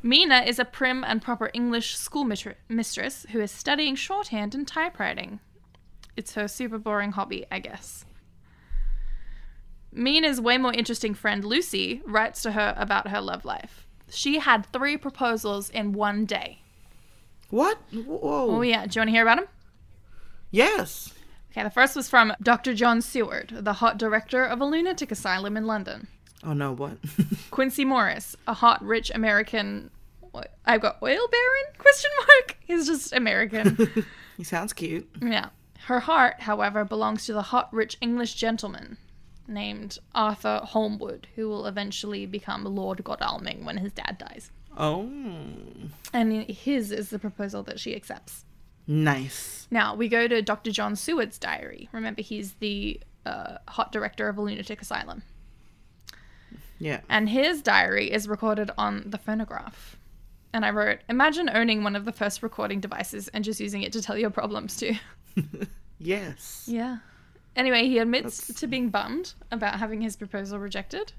Mina 0.03 0.43
is 0.45 0.59
a 0.59 0.65
prim 0.65 1.03
and 1.03 1.21
proper 1.21 1.49
English 1.53 1.95
school 1.97 2.25
mitr- 2.25 2.55
mistress 2.69 3.25
who 3.31 3.39
is 3.39 3.51
studying 3.51 3.95
shorthand 3.95 4.55
and 4.55 4.67
typewriting. 4.67 5.39
It's 6.15 6.33
her 6.33 6.47
super 6.47 6.77
boring 6.77 7.11
hobby, 7.11 7.45
I 7.51 7.59
guess. 7.59 8.05
Mina's 9.91 10.39
way 10.39 10.57
more 10.57 10.73
interesting 10.73 11.13
friend 11.13 11.43
Lucy 11.43 12.01
writes 12.05 12.41
to 12.43 12.51
her 12.51 12.73
about 12.77 13.09
her 13.09 13.21
love 13.21 13.45
life. 13.45 13.87
She 14.09 14.39
had 14.39 14.65
three 14.67 14.97
proposals 14.97 15.69
in 15.69 15.93
one 15.93 16.25
day. 16.25 16.59
What? 17.49 17.77
Whoa. 17.93 18.57
Oh, 18.57 18.61
yeah. 18.61 18.85
Do 18.85 18.97
you 18.97 19.01
want 19.01 19.07
to 19.09 19.11
hear 19.11 19.23
about 19.23 19.37
them? 19.37 19.47
Yes. 20.51 21.13
Okay, 21.57 21.63
the 21.63 21.71
first 21.71 21.95
was 21.95 22.07
from 22.07 22.33
Dr. 22.39 22.75
John 22.75 23.01
Seward, 23.01 23.51
the 23.51 23.73
hot 23.73 23.97
director 23.97 24.45
of 24.45 24.61
a 24.61 24.65
lunatic 24.65 25.11
asylum 25.11 25.57
in 25.57 25.65
London. 25.65 26.07
Oh 26.43 26.53
no, 26.53 26.71
what? 26.71 26.99
Quincy 27.49 27.83
Morris, 27.83 28.35
a 28.45 28.53
hot, 28.53 28.83
rich 28.85 29.09
American. 29.15 29.89
What? 30.19 30.53
I've 30.67 30.81
got 30.81 31.01
oil 31.01 31.27
baron? 31.27 31.73
Question 31.79 32.11
mark. 32.19 32.57
He's 32.59 32.85
just 32.85 33.11
American. 33.11 34.05
he 34.37 34.43
sounds 34.43 34.71
cute. 34.71 35.09
yeah. 35.19 35.49
Her 35.85 36.01
heart, 36.01 36.41
however, 36.41 36.85
belongs 36.85 37.25
to 37.25 37.33
the 37.33 37.41
hot, 37.41 37.73
rich 37.73 37.97
English 38.01 38.35
gentleman 38.35 38.99
named 39.47 39.97
Arthur 40.13 40.61
Holmwood, 40.63 41.27
who 41.35 41.49
will 41.49 41.65
eventually 41.65 42.27
become 42.27 42.65
Lord 42.65 43.03
Godalming 43.03 43.65
when 43.65 43.77
his 43.77 43.93
dad 43.93 44.19
dies. 44.19 44.51
Oh, 44.77 45.09
And 46.13 46.43
his 46.51 46.91
is 46.91 47.09
the 47.09 47.17
proposal 47.17 47.63
that 47.63 47.79
she 47.79 47.95
accepts. 47.95 48.45
Nice. 48.87 49.67
Now 49.69 49.95
we 49.95 50.07
go 50.07 50.27
to 50.27 50.41
Dr. 50.41 50.71
John 50.71 50.95
Seward's 50.95 51.37
diary. 51.37 51.89
Remember, 51.91 52.21
he's 52.21 52.53
the 52.53 52.99
uh, 53.25 53.57
hot 53.67 53.91
director 53.91 54.29
of 54.29 54.37
a 54.37 54.41
lunatic 54.41 54.81
asylum. 54.81 55.23
Yeah. 56.79 57.01
And 57.09 57.27
his 57.29 57.61
diary 57.61 58.11
is 58.11 58.27
recorded 58.27 58.71
on 58.77 59.03
the 59.07 59.17
phonograph. 59.17 59.97
And 60.53 60.63
I 60.65 60.69
wrote, 60.69 60.99
Imagine 61.09 61.49
owning 61.53 61.83
one 61.83 61.95
of 61.95 62.05
the 62.05 62.11
first 62.11 62.41
recording 62.41 62.79
devices 62.79 63.27
and 63.29 63.43
just 63.43 63.59
using 63.59 63.81
it 63.83 63.91
to 63.93 64.01
tell 64.01 64.17
your 64.17 64.29
problems 64.29 64.77
to. 64.77 64.95
Yes. 65.99 66.65
Yeah. 66.67 66.97
Anyway, 67.55 67.85
he 67.87 67.97
admits 67.97 68.37
That's- 68.41 68.59
to 68.59 68.67
being 68.67 68.89
bummed 68.89 69.33
about 69.51 69.79
having 69.79 70.01
his 70.01 70.15
proposal 70.15 70.59
rejected. 70.59 71.13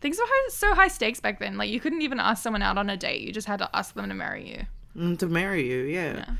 Things 0.00 0.18
were 0.18 0.26
so 0.50 0.74
high 0.74 0.88
stakes 0.88 1.18
back 1.18 1.38
then. 1.40 1.56
Like, 1.56 1.70
you 1.70 1.80
couldn't 1.80 2.02
even 2.02 2.20
ask 2.20 2.42
someone 2.42 2.60
out 2.62 2.78
on 2.78 2.90
a 2.90 2.96
date. 2.96 3.22
You 3.22 3.32
just 3.32 3.46
had 3.48 3.58
to 3.60 3.70
ask 3.74 3.94
them 3.94 4.08
to 4.08 4.14
marry 4.14 4.48
you. 4.48 4.66
Mm, 4.98 5.18
to 5.18 5.26
marry 5.26 5.68
you, 5.68 5.82
yeah. 5.84 6.16
Yeah. 6.16 6.30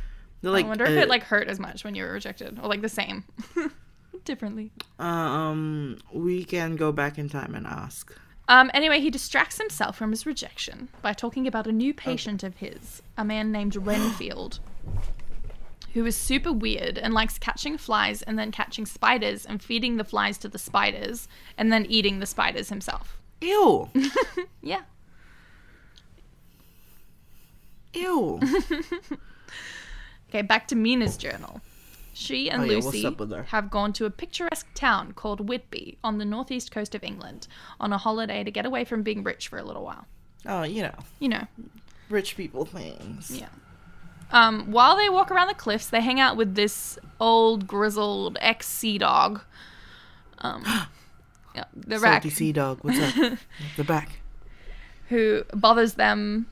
They're 0.43 0.51
like, 0.51 0.65
I 0.65 0.69
wonder 0.69 0.85
if 0.85 0.91
uh, 0.97 1.03
it, 1.03 1.09
like, 1.09 1.23
hurt 1.25 1.49
as 1.49 1.59
much 1.59 1.85
when 1.85 1.95
you 1.95 2.05
were 2.05 2.13
rejected. 2.13 2.59
Or, 2.63 2.69
like, 2.69 2.83
the 2.83 2.89
same. 2.89 3.25
Differently. 4.25 4.73
um, 4.99 5.99
we 6.13 6.45
can 6.45 6.77
go 6.77 6.93
back 6.93 7.19
in 7.19 7.29
time 7.29 7.55
and 7.55 7.67
ask. 7.67 8.15
Um, 8.49 8.71
anyway, 8.75 9.01
he 9.01 9.11
distracts 9.11 9.59
himself 9.59 9.97
from 9.97 10.11
his 10.11 10.27
rejection 10.27 10.89
by 11.03 11.13
talking 11.13 11.47
about 11.47 11.67
a 11.67 11.73
new 11.73 11.93
patient 11.95 12.43
of 12.43 12.57
his, 12.57 13.03
a 13.17 13.25
man 13.25 13.53
named 13.53 13.77
Renfield. 13.77 14.61
who 15.95 16.05
is 16.05 16.17
super 16.17 16.53
weird 16.53 16.99
and 16.99 17.15
likes 17.15 17.39
catching 17.39 17.79
flies 17.79 18.23
and 18.23 18.39
then 18.39 18.53
catching 18.53 18.87
spiders 18.87 19.45
and 19.47 19.63
feeding 19.63 19.97
the 19.97 20.05
flies 20.05 20.39
to 20.39 20.49
the 20.49 20.59
spiders 20.59 21.29
and 21.57 21.73
then 21.73 21.87
eating 21.87 22.19
the 22.21 22.27
spiders 22.27 22.69
himself. 22.69 23.19
Ew. 23.41 23.89
Yeah. 24.63 24.83
Ew. 27.95 28.41
Okay, 30.31 30.43
back 30.43 30.69
to 30.69 30.77
Mina's 30.77 31.17
journal. 31.17 31.63
She 32.13 32.51
and 32.51 32.63
Oh, 32.63 32.65
yeah, 32.67 32.75
Lucy 32.81 33.07
up 33.07 33.19
with 33.19 33.31
her? 33.31 33.45
have 33.45 33.71
gone 33.71 33.95
to 33.95 34.05
a 34.05 34.11
picturesque 34.11 34.67
town 34.75 35.13
called 35.13 35.49
Whitby 35.49 35.97
on 36.05 36.19
the 36.19 36.25
northeast 36.27 36.71
coast 36.71 36.95
of 36.95 37.03
England 37.03 37.47
on 37.81 37.95
a 37.95 37.99
holiday 37.99 38.45
to 38.45 38.51
get 38.51 38.67
away 38.67 38.85
from 38.85 39.03
being 39.03 39.23
rich 39.23 39.49
for 39.49 39.59
a 39.59 39.63
little 39.63 39.85
while. 39.85 40.07
oh, 40.45 40.65
you 40.65 40.83
know, 40.83 40.95
You 41.19 41.31
know, 41.31 41.47
rich 42.11 42.37
people 42.37 42.67
things. 42.67 43.31
yeah. 43.31 43.49
Um, 44.31 44.71
while 44.71 44.97
they 44.97 45.09
walk 45.09 45.31
around 45.31 45.49
the 45.49 45.55
cliffs, 45.55 45.87
they 45.89 46.03
hang 46.03 46.21
out 46.21 46.37
with 46.37 46.55
this 46.57 46.99
old, 47.19 47.67
grizzled 47.67 48.37
ex 48.43 48.69
sea 48.69 48.99
dog. 48.99 49.41
Um, 50.41 50.63
yeah, 51.55 51.65
the 51.75 51.99
rack, 51.99 52.23
Salty 52.23 52.35
sea 52.35 52.53
dog. 52.53 52.81
What's 52.83 52.99
up? 52.99 53.39
the 53.79 53.85
back. 53.85 54.19
who 55.09 55.45
bothers 55.55 55.95
them 55.95 56.49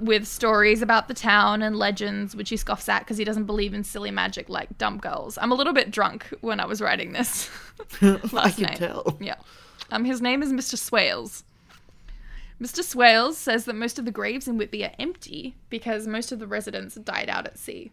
with 0.00 0.26
stories 0.26 0.82
about 0.82 1.08
the 1.08 1.14
town 1.14 1.62
and 1.62 1.76
legends, 1.76 2.34
which 2.36 2.50
he 2.50 2.56
scoffs 2.56 2.88
at 2.88 3.00
because 3.00 3.16
he 3.18 3.24
doesn't 3.24 3.44
believe 3.44 3.74
in 3.74 3.84
silly 3.84 4.10
magic 4.10 4.48
like 4.48 4.76
dumb 4.78 4.98
girls. 4.98 5.38
I'm 5.40 5.52
a 5.52 5.54
little 5.54 5.72
bit 5.72 5.90
drunk 5.90 6.26
when 6.40 6.60
I 6.60 6.66
was 6.66 6.80
writing 6.80 7.12
this. 7.12 7.50
I 8.02 8.50
can 8.50 8.62
night. 8.62 8.76
tell. 8.76 9.16
Yeah. 9.20 9.36
Um, 9.90 10.04
his 10.04 10.20
name 10.20 10.42
is 10.42 10.52
Mr. 10.52 10.76
Swales. 10.76 11.44
Mr. 12.60 12.82
Swales 12.82 13.38
says 13.38 13.64
that 13.66 13.74
most 13.76 13.98
of 13.98 14.04
the 14.04 14.10
graves 14.10 14.48
in 14.48 14.58
Whitby 14.58 14.84
are 14.84 14.92
empty 14.98 15.56
because 15.70 16.06
most 16.06 16.32
of 16.32 16.40
the 16.40 16.46
residents 16.46 16.96
died 16.96 17.28
out 17.28 17.46
at 17.46 17.58
sea. 17.58 17.92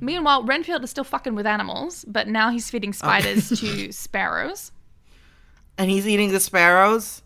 Meanwhile, 0.00 0.44
Renfield 0.44 0.84
is 0.84 0.90
still 0.90 1.04
fucking 1.04 1.34
with 1.34 1.46
animals, 1.46 2.04
but 2.06 2.28
now 2.28 2.50
he's 2.50 2.70
feeding 2.70 2.92
spiders 2.92 3.48
to 3.60 3.90
sparrows. 3.92 4.72
And 5.78 5.90
he's 5.90 6.06
eating 6.06 6.30
the 6.30 6.40
sparrows? 6.40 7.22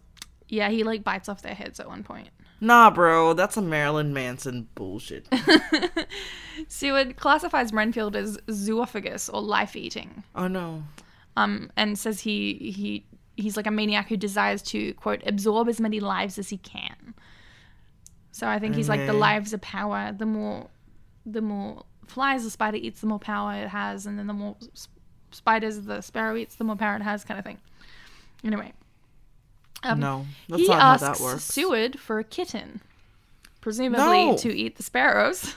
Yeah, 0.48 0.70
he 0.70 0.84
like 0.84 1.04
bites 1.04 1.28
off 1.28 1.42
their 1.42 1.54
heads 1.54 1.80
at 1.80 1.88
one 1.88 2.02
point. 2.02 2.28
Nah, 2.60 2.90
bro. 2.90 3.34
That's 3.34 3.56
a 3.56 3.62
Marilyn 3.62 4.12
Manson 4.12 4.68
bullshit. 4.74 5.28
Seward 6.68 7.16
classifies 7.16 7.72
Renfield 7.72 8.16
as 8.16 8.36
zoophagous 8.48 9.32
or 9.32 9.40
life 9.40 9.76
eating, 9.76 10.24
oh, 10.34 10.48
no. 10.48 10.82
um, 11.36 11.70
and 11.76 11.96
says 11.98 12.20
he 12.20 12.54
he 12.54 13.04
he's 13.36 13.56
like 13.56 13.66
a 13.68 13.70
maniac 13.70 14.08
who 14.08 14.16
desires 14.16 14.60
to 14.62 14.92
quote 14.94 15.22
absorb 15.24 15.68
as 15.68 15.80
many 15.80 16.00
lives 16.00 16.38
as 16.38 16.48
he 16.48 16.56
can. 16.58 17.14
So 18.32 18.48
I 18.48 18.58
think 18.58 18.74
he's 18.74 18.88
like 18.88 19.06
the 19.06 19.12
lives 19.12 19.52
of 19.52 19.60
power. 19.60 20.12
The 20.16 20.26
more 20.26 20.66
the 21.24 21.40
more 21.40 21.84
flies 22.06 22.42
the 22.44 22.50
spider 22.50 22.76
eats, 22.76 23.00
the 23.00 23.06
more 23.06 23.18
power 23.20 23.54
it 23.54 23.68
has, 23.68 24.06
and 24.06 24.18
then 24.18 24.26
the 24.26 24.32
more 24.32 24.56
s- 24.72 24.88
spiders 25.30 25.80
the 25.82 26.00
sparrow 26.00 26.36
eats, 26.36 26.56
the 26.56 26.64
more 26.64 26.76
power 26.76 26.96
it 26.96 27.02
has, 27.02 27.24
kind 27.24 27.38
of 27.38 27.44
thing. 27.44 27.58
Anyway, 28.44 28.72
um, 29.82 30.00
no. 30.00 30.26
That's 30.48 30.62
he 30.62 30.68
not 30.68 30.80
how 30.80 30.92
asks 30.94 31.18
that 31.18 31.24
works. 31.24 31.44
Seward 31.44 31.98
for 31.98 32.18
a 32.18 32.24
kitten, 32.24 32.80
presumably 33.60 34.26
No. 34.30 34.36
to 34.38 34.56
eat 34.56 34.76
the 34.76 34.82
sparrows. 34.82 35.54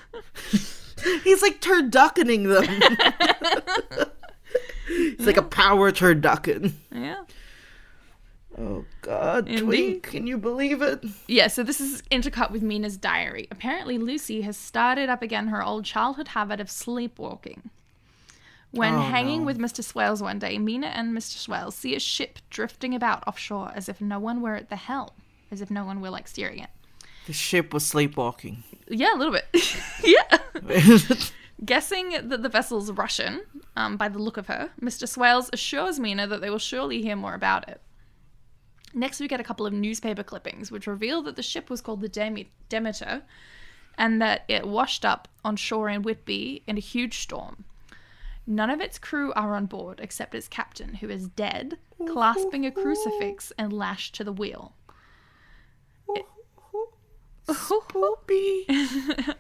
He's 1.24 1.42
like 1.42 1.62
turduckening 1.62 2.48
them. 2.48 4.08
He's 4.88 5.26
like 5.26 5.38
a 5.38 5.42
power 5.44 5.92
turducken. 5.92 6.74
yeah. 6.94 7.24
Oh 8.58 8.84
God, 9.02 9.48
Indeed. 9.48 9.62
Twink, 9.64 10.04
can 10.04 10.28
you 10.28 10.38
believe 10.38 10.82
it? 10.82 11.04
Yeah, 11.28 11.48
so 11.48 11.64
this 11.64 11.80
is 11.80 12.02
intercut 12.12 12.52
with 12.52 12.62
Mina's 12.62 12.98
diary. 12.98 13.48
Apparently, 13.50 13.98
Lucy 13.98 14.42
has 14.42 14.58
started 14.58 15.10
up 15.10 15.22
again 15.22 15.48
her 15.48 15.64
old 15.64 15.86
childhood 15.86 16.28
habit 16.30 16.60
of 16.60 16.70
sleepwalking. 16.70 17.70
When 18.72 18.94
Oh, 18.94 19.02
hanging 19.02 19.42
no. 19.42 19.46
with 19.48 19.58
Mr. 19.60 19.84
Swales 19.84 20.22
one 20.22 20.40
day, 20.40 20.58
Mina 20.58 20.88
and 20.88 21.16
Mr. 21.16 21.38
Swales 21.38 21.76
see 21.76 21.94
a 21.96 22.00
ship 22.00 22.40
drifting 22.50 22.96
about 22.96 23.28
offshore 23.28 23.72
as 23.76 23.90
if 23.90 24.00
no 24.00 24.18
one 24.18 24.42
were 24.42 24.56
at 24.56 24.70
the 24.70 24.78
helm, 24.78 25.10
as 25.52 25.60
if 25.62 25.70
no 25.70 25.84
one 25.84 26.00
were 26.00 26.10
like 26.10 26.28
steering 26.28 26.60
it. 26.60 26.70
The 27.28 27.34
ship 27.34 27.74
was 27.74 27.86
sleepwalking. 27.86 28.64
Yeah, 28.88 29.14
a 29.14 29.18
little 29.18 29.34
bit. 29.34 29.46
yeah. 30.04 30.38
Guessing 31.66 32.28
that 32.30 32.42
the 32.42 32.50
vessel's 32.50 32.92
Russian, 32.92 33.42
um, 33.76 33.98
by 33.98 34.10
the 34.10 34.18
look 34.20 34.38
of 34.38 34.48
her, 34.48 34.72
Mr. 34.82 35.08
Swales 35.08 35.50
assures 35.54 36.00
Mina 36.00 36.26
that 36.28 36.42
they 36.42 36.50
will 36.50 36.58
surely 36.58 37.02
hear 37.02 37.16
more 37.16 37.36
about 37.36 37.68
it. 37.70 37.82
Next, 38.94 39.20
we 39.20 39.28
get 39.28 39.40
a 39.40 39.44
couple 39.44 39.66
of 39.66 39.74
newspaper 39.74 40.24
clippings 40.24 40.72
which 40.72 40.88
reveal 40.88 41.22
that 41.24 41.36
the 41.36 41.44
ship 41.44 41.70
was 41.70 41.82
called 41.82 42.02
the 42.02 42.10
Demeter 42.70 43.22
and 43.98 44.22
that 44.22 44.44
it 44.48 44.68
washed 44.68 45.06
up 45.06 45.28
on 45.46 45.56
shore 45.56 45.90
in 45.90 46.02
Whitby 46.02 46.64
in 46.66 46.78
a 46.78 46.82
huge 46.82 47.20
storm. 47.20 47.66
None 48.48 48.70
of 48.70 48.82
its 48.82 48.98
crew 48.98 49.32
are 49.34 49.56
on 49.56 49.68
board 49.68 50.00
except 50.00 50.36
its 50.36 50.48
captain, 50.48 50.96
who 50.96 51.10
is 51.10 51.28
dead, 51.30 51.78
clasping 52.08 52.66
a 52.66 52.72
crucifix 52.72 53.54
and 53.58 53.72
lashed 53.72 54.16
to 54.16 54.24
the 54.24 54.34
wheel. 54.34 54.74
Spoopy. 57.48 58.66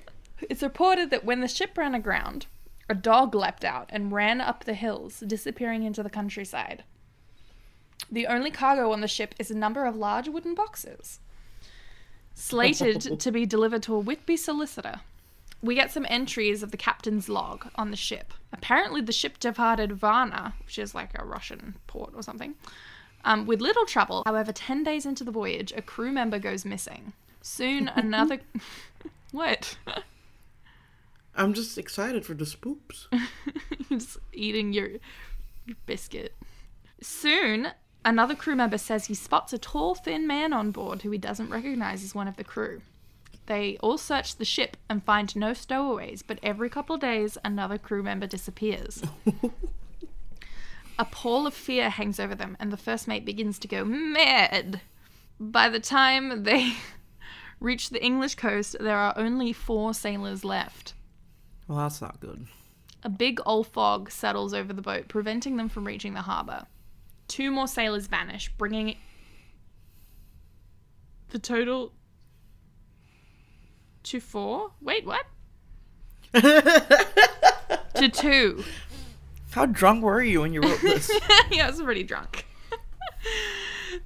It's 0.49 0.63
reported 0.63 1.11
that 1.11 1.23
when 1.23 1.41
the 1.41 1.47
ship 1.47 1.77
ran 1.77 1.93
aground, 1.93 2.47
a 2.89 2.95
dog 2.95 3.35
leapt 3.35 3.63
out 3.63 3.89
and 3.93 4.11
ran 4.11 4.41
up 4.41 4.63
the 4.63 4.73
hills, 4.73 5.19
disappearing 5.19 5.83
into 5.83 6.01
the 6.01 6.09
countryside. 6.09 6.83
The 8.11 8.27
only 8.27 8.49
cargo 8.49 8.91
on 8.91 9.01
the 9.01 9.07
ship 9.07 9.35
is 9.37 9.51
a 9.51 9.57
number 9.57 9.85
of 9.85 9.95
large 9.95 10.27
wooden 10.27 10.55
boxes, 10.55 11.19
slated 12.33 13.19
to 13.19 13.31
be 13.31 13.45
delivered 13.45 13.83
to 13.83 13.95
a 13.95 13.99
Whitby 13.99 14.35
solicitor. 14.35 15.01
We 15.63 15.75
get 15.75 15.91
some 15.91 16.07
entries 16.09 16.63
of 16.63 16.71
the 16.71 16.77
captain's 16.77 17.29
log 17.29 17.67
on 17.75 17.91
the 17.91 17.97
ship. 17.97 18.33
Apparently, 18.51 19.01
the 19.01 19.11
ship 19.11 19.39
departed 19.39 19.91
Varna, 19.93 20.55
which 20.65 20.79
is 20.79 20.95
like 20.95 21.11
a 21.15 21.23
Russian 21.23 21.75
port 21.87 22.13
or 22.15 22.23
something, 22.23 22.55
um, 23.23 23.45
with 23.45 23.61
little 23.61 23.85
trouble. 23.85 24.23
However, 24.25 24.51
10 24.51 24.83
days 24.83 25.05
into 25.05 25.23
the 25.23 25.31
voyage, 25.31 25.71
a 25.75 25.81
crew 25.81 26.11
member 26.11 26.39
goes 26.39 26.65
missing. 26.65 27.13
Soon, 27.41 27.87
another. 27.95 28.39
what? 29.31 29.77
I'm 31.35 31.53
just 31.53 31.77
excited 31.77 32.25
for 32.25 32.33
the 32.33 32.45
spoops. 32.45 33.07
just 33.89 34.17
eating 34.33 34.73
your, 34.73 34.89
your 35.65 35.77
biscuit. 35.85 36.35
Soon, 37.01 37.69
another 38.03 38.35
crew 38.35 38.55
member 38.55 38.77
says 38.77 39.05
he 39.05 39.13
spots 39.13 39.53
a 39.53 39.57
tall, 39.57 39.95
thin 39.95 40.27
man 40.27 40.53
on 40.53 40.71
board 40.71 41.01
who 41.03 41.11
he 41.11 41.17
doesn't 41.17 41.49
recognize 41.49 42.03
as 42.03 42.15
one 42.15 42.27
of 42.27 42.37
the 42.37 42.43
crew. 42.43 42.81
They 43.47 43.77
all 43.77 43.97
search 43.97 44.35
the 44.35 44.45
ship 44.45 44.77
and 44.89 45.03
find 45.03 45.35
no 45.35 45.53
stowaways, 45.53 46.21
but 46.21 46.39
every 46.43 46.69
couple 46.69 46.95
of 46.95 47.01
days, 47.01 47.37
another 47.43 47.77
crew 47.77 48.03
member 48.03 48.27
disappears. 48.27 49.03
a 50.99 51.05
pall 51.05 51.47
of 51.47 51.53
fear 51.53 51.89
hangs 51.89 52.19
over 52.19 52.35
them, 52.35 52.55
and 52.59 52.71
the 52.71 52.77
first 52.77 53.07
mate 53.07 53.25
begins 53.25 53.57
to 53.59 53.67
go 53.67 53.83
mad. 53.83 54.81
By 55.39 55.69
the 55.69 55.79
time 55.79 56.43
they 56.43 56.73
reach 57.59 57.89
the 57.89 58.03
English 58.03 58.35
coast, 58.35 58.75
there 58.79 58.97
are 58.97 59.13
only 59.17 59.53
four 59.53 59.93
sailors 59.93 60.45
left. 60.45 60.93
Well, 61.67 61.79
that's 61.79 62.01
not 62.01 62.19
good. 62.19 62.47
A 63.03 63.09
big 63.09 63.39
old 63.45 63.67
fog 63.67 64.11
settles 64.11 64.53
over 64.53 64.71
the 64.73 64.81
boat, 64.81 65.07
preventing 65.07 65.57
them 65.57 65.69
from 65.69 65.87
reaching 65.87 66.13
the 66.13 66.21
harbour. 66.21 66.67
Two 67.27 67.49
more 67.49 67.67
sailors 67.67 68.05
vanish, 68.05 68.51
bringing 68.57 68.97
the 71.29 71.39
total 71.39 71.93
to 74.03 74.19
four. 74.19 74.71
Wait, 74.81 75.05
what? 75.05 75.25
to 76.33 78.09
two. 78.09 78.63
How 79.51 79.65
drunk 79.65 80.03
were 80.03 80.23
you 80.23 80.41
when 80.41 80.53
you 80.53 80.61
wrote 80.61 80.81
this? 80.81 81.11
yeah, 81.51 81.67
I 81.67 81.69
was 81.69 81.81
pretty 81.81 82.03
drunk. 82.03 82.45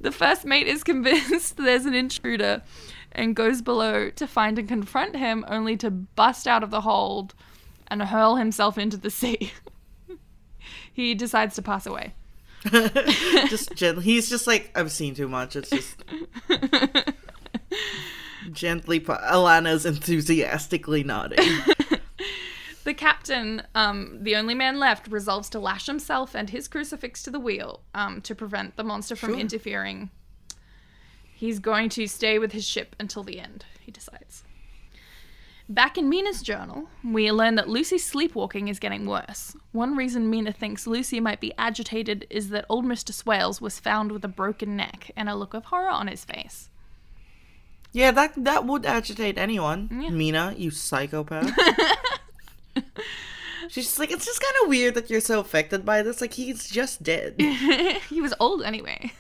the 0.02 0.12
first 0.12 0.44
mate 0.44 0.68
is 0.68 0.84
convinced 0.84 1.58
there's 1.64 1.86
an 1.86 1.94
intruder 1.94 2.64
and 3.12 3.36
goes 3.36 3.62
below 3.62 4.10
to 4.10 4.28
find 4.28 4.58
and 4.60 4.68
confront 4.68 5.16
him, 5.16 5.46
only 5.48 5.78
to 5.78 5.92
bust 5.92 6.48
out 6.48 6.64
of 6.64 6.72
the 6.72 6.82
hold 6.82 7.34
and 7.88 8.02
hurl 8.02 8.36
himself 8.36 8.78
into 8.78 8.98
the 8.98 9.12
sea. 9.12 9.54
he 10.94 11.14
decides 11.14 11.56
to 11.56 11.62
pass 11.62 11.86
away. 11.86 12.14
just 13.48 13.76
gently. 13.76 14.04
He's 14.04 14.28
just 14.28 14.48
like 14.48 14.72
I've 14.74 14.92
seen 14.92 15.14
too 15.14 15.28
much. 15.28 15.56
It's 15.56 15.70
just 15.70 16.04
gently. 18.52 19.00
Pa- 19.00 19.20
Alana's 19.30 19.86
enthusiastically 19.86 21.04
nodding. 21.04 21.40
The 22.84 22.94
captain, 22.94 23.64
um, 23.74 24.20
the 24.22 24.36
only 24.36 24.54
man 24.54 24.78
left, 24.78 25.08
resolves 25.08 25.50
to 25.50 25.60
lash 25.60 25.88
himself 25.88 26.36
and 26.36 26.52
his 26.52 26.68
crucifix 26.68 27.24
to 27.24 27.32
the 27.32 27.40
wheel 27.40 27.82
um, 27.96 28.22
to 28.22 28.36
prevent 28.36 28.76
the 28.76 28.84
monster 28.84 29.16
from 29.16 29.32
Sure. 29.32 29.40
interfering. 29.40 30.12
He's 31.34 31.58
going 31.58 31.90
to 31.90 32.06
stay 32.06 32.38
with 32.38 32.52
his 32.52 32.64
ship 32.64 32.96
until 33.00 33.24
the 33.24 33.40
end, 33.40 33.66
he 33.82 33.92
decides. 33.92 34.44
Back 35.68 35.98
in 35.98 36.10
Mina's 36.10 36.44
journal, 36.44 36.88
we 37.04 37.32
learn 37.32 37.56
that 37.56 37.68
Lucy's 37.68 38.06
sleepwalking 38.06 38.68
is 38.68 38.78
getting 38.78 39.08
worse. 39.08 39.56
One 39.72 39.98
reason 39.98 40.30
Mina 40.30 40.52
thinks 40.54 40.86
Lucy 40.86 41.20
might 41.20 41.42
be 41.42 41.54
agitated 41.58 42.28
is 42.30 42.50
that 42.50 42.68
old 42.70 42.86
Mr. 42.86 43.12
Swales 43.12 43.60
was 43.60 43.80
found 43.80 44.12
with 44.12 44.24
a 44.24 44.28
broken 44.28 44.76
neck 44.76 45.10
and 45.18 45.28
a 45.28 45.34
look 45.34 45.56
of 45.56 45.66
horror 45.66 45.90
on 45.90 46.06
his 46.06 46.24
face. 46.24 46.70
Yeah, 47.96 48.12
that 48.12 48.34
that 48.44 48.66
would 48.66 48.86
agitate 48.86 49.38
anyone. 49.38 49.88
Yeah. 49.90 50.10
Mina, 50.10 50.54
you 50.58 50.70
psychopath. 50.70 51.50
She's 53.70 53.86
just 53.86 54.00
like, 54.00 54.12
it's 54.12 54.26
just 54.26 54.42
kind 54.42 54.54
of 54.64 54.70
weird 54.70 54.96
that 54.96 55.10
you're 55.10 55.22
so 55.22 55.40
affected 55.40 55.86
by 55.86 56.02
this. 56.02 56.20
Like, 56.20 56.34
he's 56.34 56.70
just 56.70 57.04
dead. 57.04 57.36
he 58.10 58.20
was 58.20 58.34
old 58.38 58.64
anyway. 58.64 59.14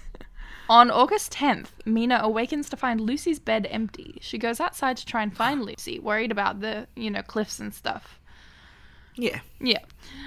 On 0.67 0.91
August 0.91 1.31
10th, 1.31 1.69
Mina 1.85 2.19
awakens 2.21 2.67
to 2.69 2.75
find 2.75 2.99
Lucy's 2.99 3.39
bed 3.39 3.65
empty. 3.71 4.17
She 4.19 4.37
goes 4.37 4.59
outside 4.59 4.97
to 4.97 5.05
try 5.05 5.23
and 5.23 5.35
find 5.35 5.63
Lucy, 5.63 5.97
worried 5.97 6.31
about 6.31 6.59
the, 6.59 6.87
you 6.97 7.09
know, 7.09 7.21
cliffs 7.21 7.61
and 7.61 7.73
stuff. 7.73 8.19
Yeah. 9.15 9.39
Yeah. 9.61 9.85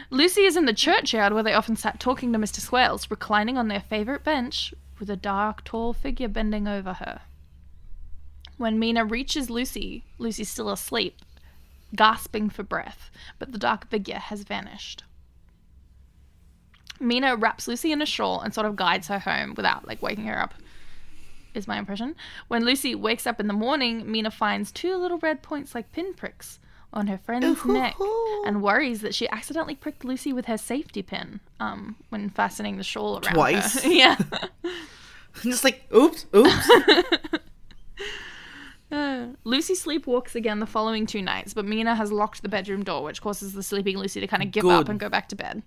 Lucy 0.08 0.44
is 0.44 0.56
in 0.56 0.64
the 0.64 0.72
churchyard 0.72 1.34
where 1.34 1.42
they 1.42 1.52
often 1.52 1.76
sat 1.76 2.00
talking 2.00 2.32
to 2.32 2.38
Mr. 2.38 2.60
Swales, 2.60 3.10
reclining 3.10 3.58
on 3.58 3.68
their 3.68 3.80
favourite 3.80 4.24
bench 4.24 4.72
with 4.98 5.10
a 5.10 5.16
dark, 5.16 5.64
tall 5.64 5.92
figure 5.92 6.28
bending 6.28 6.66
over 6.66 6.94
her. 6.94 7.20
When 8.58 8.78
Mina 8.78 9.04
reaches 9.04 9.48
Lucy, 9.48 10.04
Lucy's 10.18 10.50
still 10.50 10.68
asleep, 10.70 11.16
gasping 11.94 12.50
for 12.50 12.62
breath, 12.62 13.10
but 13.38 13.52
the 13.52 13.58
dark 13.58 13.88
figure 13.88 14.18
has 14.18 14.42
vanished. 14.42 15.04
Mina 17.00 17.36
wraps 17.36 17.68
Lucy 17.68 17.92
in 17.92 18.02
a 18.02 18.06
shawl 18.06 18.40
and 18.40 18.52
sort 18.52 18.66
of 18.66 18.74
guides 18.76 19.06
her 19.08 19.20
home 19.20 19.54
without 19.56 19.86
like 19.86 20.02
waking 20.02 20.26
her 20.26 20.38
up. 20.38 20.54
Is 21.54 21.68
my 21.68 21.78
impression. 21.78 22.14
When 22.48 22.64
Lucy 22.64 22.94
wakes 22.94 23.26
up 23.26 23.40
in 23.40 23.46
the 23.46 23.52
morning, 23.52 24.10
Mina 24.10 24.30
finds 24.30 24.70
two 24.70 24.96
little 24.96 25.18
red 25.18 25.42
points 25.42 25.74
like 25.74 25.92
pinpricks 25.92 26.58
on 26.92 27.06
her 27.06 27.18
friend's 27.18 27.64
neck 27.64 27.96
and 28.46 28.62
worries 28.62 29.00
that 29.02 29.14
she 29.14 29.28
accidentally 29.28 29.74
pricked 29.74 30.04
Lucy 30.04 30.32
with 30.32 30.46
her 30.46 30.58
safety 30.58 31.02
pin 31.02 31.40
um, 31.60 31.96
when 32.08 32.30
fastening 32.30 32.76
the 32.76 32.82
shawl 32.82 33.14
around 33.14 33.34
Twice? 33.34 33.82
her. 33.82 33.88
yeah. 33.92 34.16
just 35.42 35.64
like, 35.64 35.84
oops, 35.94 36.26
oops. 36.34 36.70
Uh, 38.90 39.26
Lucy 39.44 39.74
sleepwalks 39.74 40.34
again 40.34 40.60
the 40.60 40.66
following 40.66 41.06
two 41.06 41.20
nights, 41.20 41.52
but 41.52 41.64
Mina 41.64 41.94
has 41.94 42.10
locked 42.10 42.42
the 42.42 42.48
bedroom 42.48 42.84
door, 42.84 43.02
which 43.02 43.20
causes 43.20 43.52
the 43.52 43.62
sleeping 43.62 43.98
Lucy 43.98 44.20
to 44.20 44.26
kind 44.26 44.42
of 44.42 44.50
give 44.50 44.66
up 44.66 44.88
and 44.88 44.98
go 44.98 45.08
back 45.08 45.28
to 45.28 45.36
bed. 45.36 45.62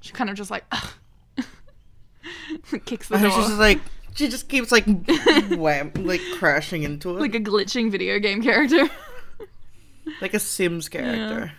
She 0.00 0.12
kind 0.12 0.30
of 0.30 0.36
just 0.36 0.50
like 0.50 0.64
kicks 2.84 3.08
the 3.08 3.14
And 3.16 3.24
door 3.24 3.32
she's 3.32 3.46
just 3.46 3.58
like, 3.58 3.80
she 4.14 4.28
just 4.28 4.48
keeps 4.48 4.70
like, 4.70 4.84
wham, 5.50 5.92
like 5.96 6.20
crashing 6.38 6.84
into 6.84 7.16
it. 7.16 7.20
like 7.20 7.34
a 7.34 7.40
glitching 7.40 7.90
video 7.90 8.18
game 8.18 8.42
character. 8.42 8.88
like 10.20 10.34
a 10.34 10.38
Sims 10.38 10.88
character. 10.88 11.52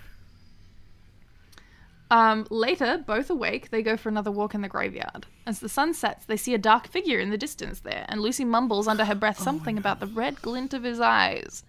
Um, 2.14 2.46
later, 2.52 3.04
both 3.08 3.32
awake, 3.32 3.72
they 3.72 3.82
go 3.82 3.98
for 3.98 4.08
another 4.08 4.30
walk 4.30 4.54
in 4.54 4.62
the 4.62 4.68
graveyard. 4.70 5.26
As 5.48 5.60
the 5.62 5.68
sun 5.68 5.96
sets, 5.96 6.26
they 6.26 6.38
see 6.38 6.54
a 6.54 6.60
dark 6.60 6.88
figure 6.88 7.20
in 7.20 7.32
the 7.32 7.40
distance 7.40 7.80
there, 7.80 8.06
and 8.08 8.22
Lucy 8.22 8.46
mumbles 8.46 8.88
under 8.88 9.04
her 9.06 9.16
breath 9.16 9.40
something 9.40 9.80
about 9.80 10.00
the 10.00 10.06
red 10.06 10.40
glint 10.44 10.76
of 10.76 10.84
his 10.84 11.00
eyes. 11.00 11.64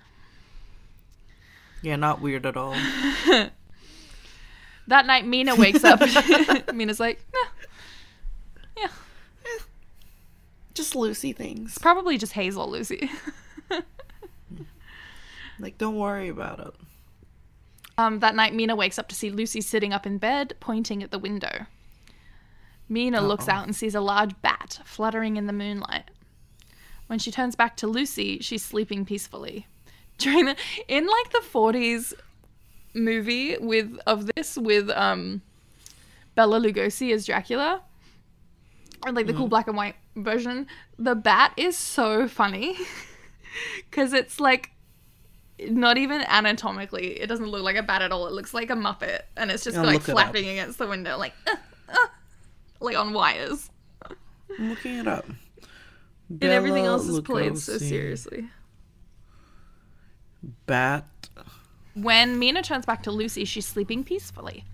Yeah, 1.81 1.97
not 1.97 2.21
weird 2.21 2.45
at 2.47 2.57
all. 2.57 2.77
That 4.87 5.07
night, 5.07 5.27
Mina 5.27 5.55
wakes 5.57 5.83
up. 5.83 6.03
Mina's 6.75 7.01
like, 7.01 7.19
nah. 7.33 8.83
yeah, 8.83 8.89
Just 10.75 10.95
Lucy 10.95 11.33
things. 11.33 11.79
probably 11.79 12.19
just 12.19 12.35
Hazel, 12.35 12.71
Lucy. 12.71 13.11
Like, 15.61 15.79
don't 15.79 15.97
worry 15.97 16.29
about 16.29 16.59
it. 16.59 16.75
Um, 17.97 18.19
that 18.21 18.35
night, 18.35 18.55
Mina 18.55 18.75
wakes 18.75 18.99
up 18.99 19.09
to 19.09 19.15
see 19.15 19.31
Lucy 19.31 19.61
sitting 19.61 19.93
up 19.93 20.07
in 20.07 20.19
bed, 20.19 20.55
pointing 20.61 21.03
at 21.03 21.11
the 21.11 21.19
window. 21.19 21.67
Mina 22.89 23.21
looks 23.21 23.49
out 23.49 23.65
and 23.65 23.75
sees 23.75 23.95
a 23.95 24.01
large 24.01 24.41
bat 24.43 24.81
fluttering 24.85 25.37
in 25.37 25.47
the 25.47 25.53
moonlight. 25.53 26.11
When 27.07 27.19
she 27.19 27.31
turns 27.31 27.55
back 27.55 27.77
to 27.79 27.87
Lucy, 27.87 28.39
she's 28.41 28.65
sleeping 28.65 29.05
peacefully. 29.05 29.67
During 30.19 30.47
the 30.47 30.57
in 30.87 31.07
like 31.07 31.33
the 31.33 31.41
forties 31.41 32.15
movie 32.95 33.57
with 33.59 33.99
of 34.07 34.31
this 34.35 34.57
with 34.57 34.89
um 34.91 35.43
Bela 36.35 36.61
Lugosi 36.61 37.13
as 37.13 37.27
Dracula, 37.27 37.83
or 39.05 39.13
like 39.13 39.27
the 39.27 39.35
cool 39.35 39.49
black 39.49 39.67
and 39.67 39.77
white 39.77 39.97
version, 40.15 40.67
the 40.99 41.15
bat 41.15 41.53
is 41.57 41.77
so 41.77 42.29
funny 42.29 42.77
because 43.91 44.13
it's 44.13 44.39
like 44.39 44.71
not 45.59 45.99
even 45.99 46.23
anatomically. 46.23 47.21
It 47.21 47.27
doesn't 47.27 47.47
look 47.47 47.63
like 47.63 47.77
a 47.77 47.83
bat 47.83 48.03
at 48.03 48.13
all. 48.13 48.27
It 48.27 48.33
looks 48.33 48.55
like 48.55 48.71
a 48.71 48.75
muppet, 48.75 49.23
and 49.37 49.51
it's 49.51 49.65
just 49.65 49.77
I'll 49.77 49.85
like 49.85 49.95
look 49.95 50.09
it 50.09 50.11
up. 50.11 50.17
flapping 50.17 50.49
against 50.49 50.79
the 50.79 50.87
window, 50.87 51.17
like 51.17 51.35
uh, 51.47 51.57
uh, 51.89 52.07
like 52.81 52.97
on 52.97 53.13
wires. 53.13 53.71
I'm 54.59 54.71
looking 54.71 54.99
it 54.99 55.09
up. 55.09 55.27
and 56.29 56.45
everything 56.45 56.85
else 56.85 57.07
is 57.07 57.21
played 57.21 57.59
so 57.59 57.79
seriously. 57.79 58.49
Bat. 60.67 61.05
When 61.95 62.39
Mina 62.39 62.63
turns 62.63 62.85
back 62.87 63.03
to 63.05 63.11
Lucy, 63.11 63.45
she's 63.45 63.67
sleeping 63.67 64.05
peacefully. 64.05 64.65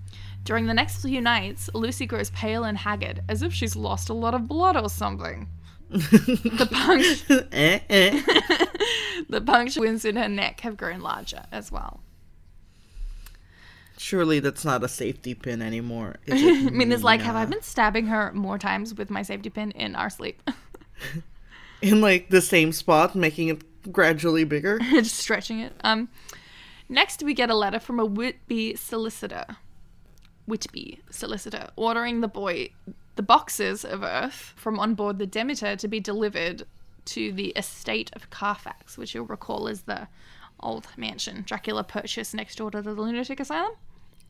During 0.42 0.66
the 0.66 0.74
next 0.74 1.02
few 1.02 1.20
nights, 1.20 1.68
Lucy 1.74 2.06
grows 2.06 2.30
pale 2.30 2.64
and 2.64 2.78
haggard, 2.78 3.22
as 3.28 3.42
if 3.42 3.52
she's 3.52 3.76
lost 3.76 4.08
a 4.08 4.14
lot 4.14 4.34
of 4.34 4.48
blood 4.48 4.76
or 4.76 4.88
something. 4.88 5.48
the 5.90 6.68
punct- 6.70 7.30
eh, 7.52 7.80
eh. 7.90 8.66
the 9.28 9.40
puncture 9.40 9.80
wounds 9.80 10.04
in 10.04 10.16
her 10.16 10.28
neck 10.28 10.60
have 10.60 10.76
grown 10.76 11.00
larger 11.00 11.44
as 11.52 11.70
well. 11.70 12.00
Surely 13.98 14.40
that's 14.40 14.64
not 14.64 14.82
a 14.82 14.88
safety 14.88 15.34
pin 15.34 15.60
anymore. 15.60 16.16
Is 16.26 16.42
it? 16.66 16.72
Mina's 16.72 17.04
like, 17.04 17.20
have 17.20 17.36
I 17.36 17.44
been 17.44 17.62
stabbing 17.62 18.06
her 18.06 18.32
more 18.32 18.58
times 18.58 18.94
with 18.94 19.10
my 19.10 19.22
safety 19.22 19.50
pin 19.50 19.72
in 19.72 19.94
our 19.94 20.08
sleep? 20.08 20.42
in 21.82 22.00
like 22.00 22.30
the 22.30 22.40
same 22.40 22.72
spot, 22.72 23.14
making 23.14 23.48
it 23.48 23.92
gradually 23.92 24.44
bigger? 24.44 24.78
just 24.78 25.16
stretching 25.16 25.60
it. 25.60 25.74
Um, 25.84 26.08
next, 26.88 27.22
we 27.22 27.34
get 27.34 27.50
a 27.50 27.54
letter 27.54 27.78
from 27.78 28.00
a 28.00 28.06
Whitby 28.06 28.76
solicitor. 28.76 29.44
Whitby 30.46 31.00
solicitor 31.10 31.68
ordering 31.76 32.20
the 32.22 32.28
boy 32.28 32.70
the 33.16 33.22
boxes 33.22 33.84
of 33.84 34.02
earth 34.02 34.54
from 34.56 34.78
on 34.78 34.94
board 34.94 35.18
the 35.18 35.26
Demeter 35.26 35.76
to 35.76 35.88
be 35.88 36.00
delivered 36.00 36.64
to 37.10 37.32
the 37.32 37.48
estate 37.56 38.10
of 38.14 38.30
Carfax, 38.30 38.98
which 38.98 39.14
you'll 39.14 39.26
recall 39.26 39.66
is 39.68 39.82
the 39.82 40.08
old 40.60 40.86
mansion 40.96 41.42
Dracula 41.46 41.82
purchased 41.84 42.34
next 42.34 42.56
door 42.56 42.70
to 42.70 42.82
the 42.82 42.92
lunatic 42.92 43.40
asylum. 43.40 43.72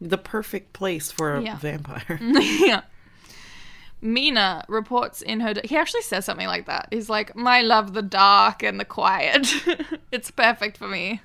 The 0.00 0.18
perfect 0.18 0.72
place 0.72 1.10
for 1.10 1.34
a 1.36 1.42
Yeah. 1.42 1.56
vampire. 1.58 2.18
yeah. 2.20 2.82
Mina 4.02 4.64
reports 4.68 5.20
in 5.20 5.40
her. 5.40 5.52
He 5.62 5.76
actually 5.76 6.00
says 6.02 6.24
something 6.24 6.46
like 6.46 6.64
that. 6.66 6.88
He's 6.90 7.10
like, 7.10 7.36
"My 7.36 7.60
love, 7.60 7.92
the 7.92 8.00
dark 8.00 8.62
and 8.62 8.80
the 8.80 8.84
quiet. 8.86 9.46
it's 10.10 10.30
perfect 10.30 10.78
for 10.78 10.88
me. 10.88 11.20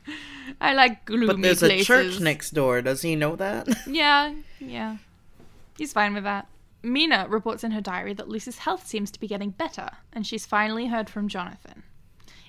I 0.60 0.74
like 0.74 1.06
gloomy 1.06 1.28
But 1.28 1.41
there's 1.41 1.60
places." 1.60 1.82
a 1.82 1.86
church 1.86 2.20
next 2.20 2.51
door. 2.53 2.82
Does 2.82 3.01
he 3.01 3.16
know 3.16 3.38
that? 3.38 3.68
Yeah, 3.88 4.34
yeah. 4.60 4.97
He's 5.78 5.93
fine 5.93 6.14
with 6.14 6.26
that. 6.26 6.47
Mina 6.86 7.27
reports 7.27 7.63
in 7.63 7.71
her 7.71 7.81
diary 7.81 8.13
that 8.13 8.29
Lucy's 8.29 8.59
health 8.59 8.88
seems 8.88 9.11
to 9.11 9.19
be 9.19 9.27
getting 9.27 9.49
better, 9.49 9.89
and 10.13 10.25
she's 10.25 10.45
finally 10.45 10.88
heard 10.88 11.09
from 11.09 11.27
Jonathan. 11.27 11.83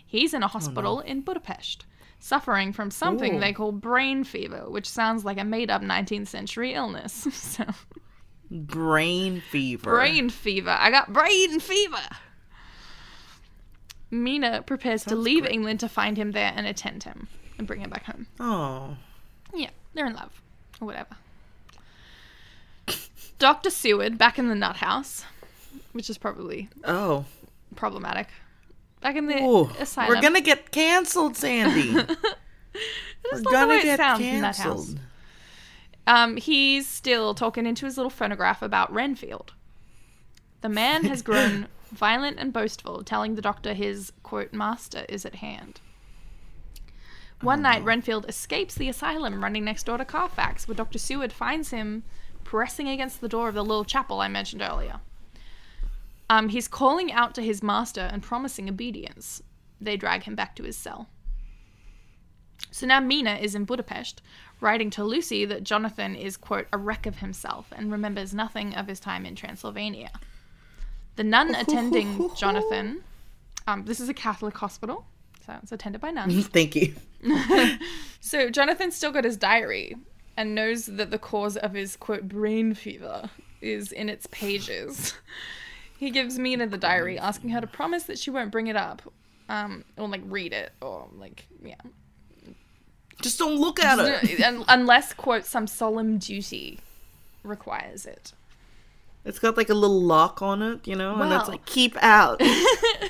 He's 0.04 0.34
in 0.34 0.42
a 0.42 0.46
oh, 0.46 0.50
hospital 0.50 1.00
in 1.00 1.22
Budapest, 1.22 1.84
suffering 2.18 2.72
from 2.72 2.90
something 2.90 3.36
Ooh. 3.36 3.40
they 3.40 3.52
call 3.52 3.72
brain 3.72 4.24
fever, 4.24 4.70
which 4.70 4.88
sounds 4.88 5.24
like 5.24 5.38
a 5.38 5.44
made 5.44 5.70
up 5.70 5.82
19th 5.82 6.28
century 6.28 6.74
illness. 6.74 7.12
so, 7.32 7.64
Brain 8.50 9.42
fever. 9.50 9.90
brain 9.90 10.30
fever. 10.30 10.76
I 10.78 10.90
got 10.90 11.12
brain 11.12 11.58
fever. 11.58 11.96
Mina 14.10 14.62
prepares 14.62 15.02
to 15.04 15.16
leave 15.16 15.42
great. 15.42 15.54
England 15.54 15.80
to 15.80 15.88
find 15.88 16.16
him 16.16 16.30
there 16.30 16.52
and 16.54 16.66
attend 16.66 17.02
him 17.02 17.26
and 17.58 17.66
bring 17.66 17.80
him 17.80 17.90
back 17.90 18.04
home. 18.04 18.26
Oh. 18.38 18.96
Yeah, 19.52 19.70
they're 19.94 20.06
in 20.06 20.14
love. 20.14 20.40
Or 20.80 20.86
whatever. 20.86 21.16
Dr. 23.38 23.70
Seward 23.70 24.16
back 24.18 24.38
in 24.38 24.48
the 24.48 24.54
nut 24.54 24.76
house, 24.76 25.24
which 25.92 26.08
is 26.10 26.18
probably 26.18 26.68
Oh. 26.84 27.24
problematic. 27.74 28.28
Back 29.00 29.16
in 29.16 29.26
the 29.26 29.42
Ooh. 29.42 29.70
asylum. 29.78 30.14
We're 30.14 30.22
gonna 30.22 30.40
get 30.40 30.70
canceled, 30.70 31.36
Sandy. 31.36 31.92
We're 31.94 32.04
That's 33.32 33.42
not 33.42 33.44
the 33.44 33.50
gonna 33.50 33.82
get 33.82 33.98
sounds 33.98 34.20
in 34.20 34.40
that 34.40 34.56
house. 34.56 34.86
canceled. 34.86 35.00
Um, 36.06 36.36
he's 36.36 36.88
still 36.88 37.34
talking 37.34 37.66
into 37.66 37.84
his 37.84 37.96
little 37.96 38.10
phonograph 38.10 38.62
about 38.62 38.92
Renfield. 38.92 39.52
The 40.60 40.68
man 40.68 41.04
has 41.04 41.20
grown 41.30 41.68
violent 41.92 42.38
and 42.38 42.52
boastful, 42.52 43.02
telling 43.04 43.34
the 43.34 43.42
doctor 43.42 43.74
his, 43.74 44.12
quote, 44.22 44.52
master 44.52 45.04
is 45.08 45.24
at 45.26 45.36
hand. 45.36 45.80
One 47.42 47.60
night, 47.62 47.84
Renfield 47.84 48.24
escapes 48.28 48.74
the 48.76 48.88
asylum 48.88 49.42
running 49.44 49.64
next 49.64 49.84
door 49.84 49.98
to 49.98 50.04
Carfax, 50.06 50.66
where 50.66 50.74
Dr. 50.74 50.98
Seward 50.98 51.32
finds 51.32 51.70
him 51.70 52.02
pressing 52.46 52.88
against 52.88 53.20
the 53.20 53.28
door 53.28 53.48
of 53.48 53.56
the 53.56 53.64
little 53.64 53.84
chapel 53.84 54.20
I 54.20 54.28
mentioned 54.28 54.62
earlier. 54.62 55.00
Um, 56.30 56.48
he's 56.48 56.68
calling 56.68 57.10
out 57.10 57.34
to 57.34 57.42
his 57.42 57.60
master 57.60 58.00
and 58.00 58.22
promising 58.22 58.68
obedience. 58.68 59.42
They 59.80 59.96
drag 59.96 60.22
him 60.22 60.36
back 60.36 60.54
to 60.56 60.62
his 60.62 60.76
cell. 60.76 61.08
So 62.70 62.86
now 62.86 63.00
Mina 63.00 63.34
is 63.34 63.56
in 63.56 63.64
Budapest, 63.64 64.22
writing 64.60 64.90
to 64.90 65.02
Lucy 65.02 65.44
that 65.44 65.64
Jonathan 65.64 66.14
is, 66.14 66.36
quote, 66.36 66.68
a 66.72 66.78
wreck 66.78 67.04
of 67.04 67.18
himself 67.18 67.72
and 67.76 67.90
remembers 67.90 68.32
nothing 68.32 68.76
of 68.76 68.86
his 68.86 69.00
time 69.00 69.26
in 69.26 69.34
Transylvania. 69.34 70.12
The 71.16 71.24
nun 71.24 71.52
attending 71.56 72.30
Jonathan, 72.36 73.02
um, 73.66 73.84
this 73.86 73.98
is 73.98 74.08
a 74.08 74.14
Catholic 74.14 74.56
hospital, 74.56 75.04
so 75.44 75.58
it's 75.64 75.72
attended 75.72 76.00
by 76.00 76.12
nuns. 76.12 76.46
Thank 76.58 76.76
you. 76.76 76.94
So 78.18 78.50
Jonathan's 78.50 78.96
still 78.96 79.12
got 79.12 79.22
his 79.22 79.36
diary, 79.36 79.94
and 80.36 80.54
knows 80.54 80.86
that 80.86 81.10
the 81.10 81.18
cause 81.18 81.56
of 81.56 81.72
his 81.74 81.96
quote 81.96 82.28
brain 82.28 82.74
fever 82.74 83.30
is 83.60 83.92
in 83.92 84.08
its 84.08 84.26
pages. 84.28 85.14
He 85.98 86.10
gives 86.10 86.38
Mina 86.38 86.66
the 86.66 86.76
diary, 86.76 87.18
asking 87.18 87.50
her 87.50 87.60
to 87.62 87.66
promise 87.66 88.02
that 88.02 88.18
she 88.18 88.28
won't 88.30 88.50
bring 88.50 88.66
it 88.66 88.76
up, 88.76 89.00
um, 89.48 89.82
or 89.96 90.06
like 90.08 90.20
read 90.26 90.52
it, 90.52 90.72
or 90.82 91.08
like 91.16 91.46
yeah, 91.64 91.74
Just 93.22 93.38
don't 93.38 93.56
look 93.56 93.82
at 93.82 93.98
it. 93.98 94.42
Un- 94.42 94.64
unless 94.68 95.14
quote 95.14 95.46
some 95.46 95.66
solemn 95.66 96.18
duty 96.18 96.80
requires 97.42 98.04
it. 98.04 98.34
It's 99.24 99.38
got 99.38 99.56
like 99.56 99.70
a 99.70 99.74
little 99.74 100.02
lock 100.02 100.42
on 100.42 100.60
it, 100.60 100.86
you 100.86 100.94
know, 100.94 101.20
and 101.20 101.32
it's 101.32 101.48
like 101.48 101.64
keep 101.64 101.96
out. 102.02 102.42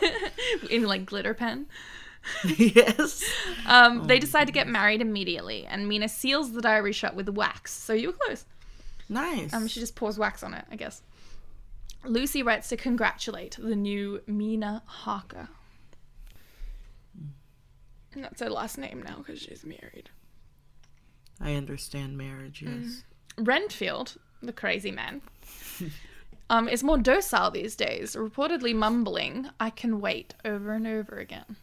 In 0.71 0.85
like 0.85 1.05
glitter 1.07 1.35
pen. 1.35 1.67
yes. 2.57 3.25
Um, 3.67 4.07
they 4.07 4.19
decide 4.19 4.47
to 4.47 4.53
get 4.53 4.69
married 4.69 5.01
immediately, 5.01 5.67
and 5.67 5.89
Mina 5.89 6.09
seals 6.09 6.53
the 6.53 6.61
diary 6.61 6.93
shut 6.93 7.15
with 7.15 7.29
wax. 7.29 7.73
So 7.73 7.93
you 7.93 8.09
were 8.09 8.17
close. 8.19 8.45
Nice. 9.09 9.53
Um, 9.53 9.69
she 9.69 9.81
just 9.81 9.95
pours 9.95 10.19
wax 10.19 10.43
on 10.43 10.55
it, 10.55 10.65
I 10.71 10.77
guess. 10.77 11.03
Lucy 12.05 12.43
writes 12.43 12.69
to 12.69 12.77
congratulate 12.77 13.57
the 13.61 13.77
new 13.77 14.21
Mina 14.27 14.83
Harker. 14.87 15.49
And 18.13 18.25
that's 18.25 18.41
her 18.41 18.51
last 18.51 18.79
name 18.79 19.03
now 19.03 19.19
because 19.19 19.41
she's 19.41 19.65
married. 19.65 20.11
I 21.41 21.55
understand 21.55 22.17
marriage, 22.17 22.63
yes. 22.63 23.05
Renfield, 23.37 24.17
the 24.43 24.55
crazy 24.55 24.91
man, 24.91 25.21
um, 26.51 26.69
is 26.69 26.83
more 26.83 26.97
docile 26.97 27.51
these 27.51 27.77
days, 27.77 28.17
reportedly 28.17 28.75
mumbling, 28.75 29.51
I 29.61 29.69
can 29.69 30.01
wait 30.01 30.35
over 30.45 30.73
and 30.73 30.87
over 30.87 31.19
again. 31.19 31.57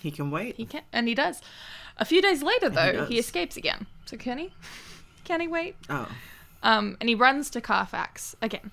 He 0.00 0.10
can 0.10 0.30
wait. 0.30 0.56
He 0.56 0.66
can, 0.66 0.82
and 0.92 1.08
he 1.08 1.14
does. 1.14 1.40
A 1.98 2.04
few 2.04 2.20
days 2.20 2.42
later, 2.42 2.68
though, 2.68 3.06
he, 3.06 3.16
does. 3.16 3.26
escapes 3.26 3.56
again. 3.56 3.86
So 4.04 4.16
can 4.16 4.38
he? 4.38 4.52
Can 5.24 5.40
he 5.40 5.48
wait? 5.48 5.76
Oh. 5.88 6.08
Um, 6.62 6.96
and 7.00 7.08
he 7.08 7.14
runs 7.14 7.50
to 7.50 7.60
Carfax 7.60 8.34
again. 8.42 8.70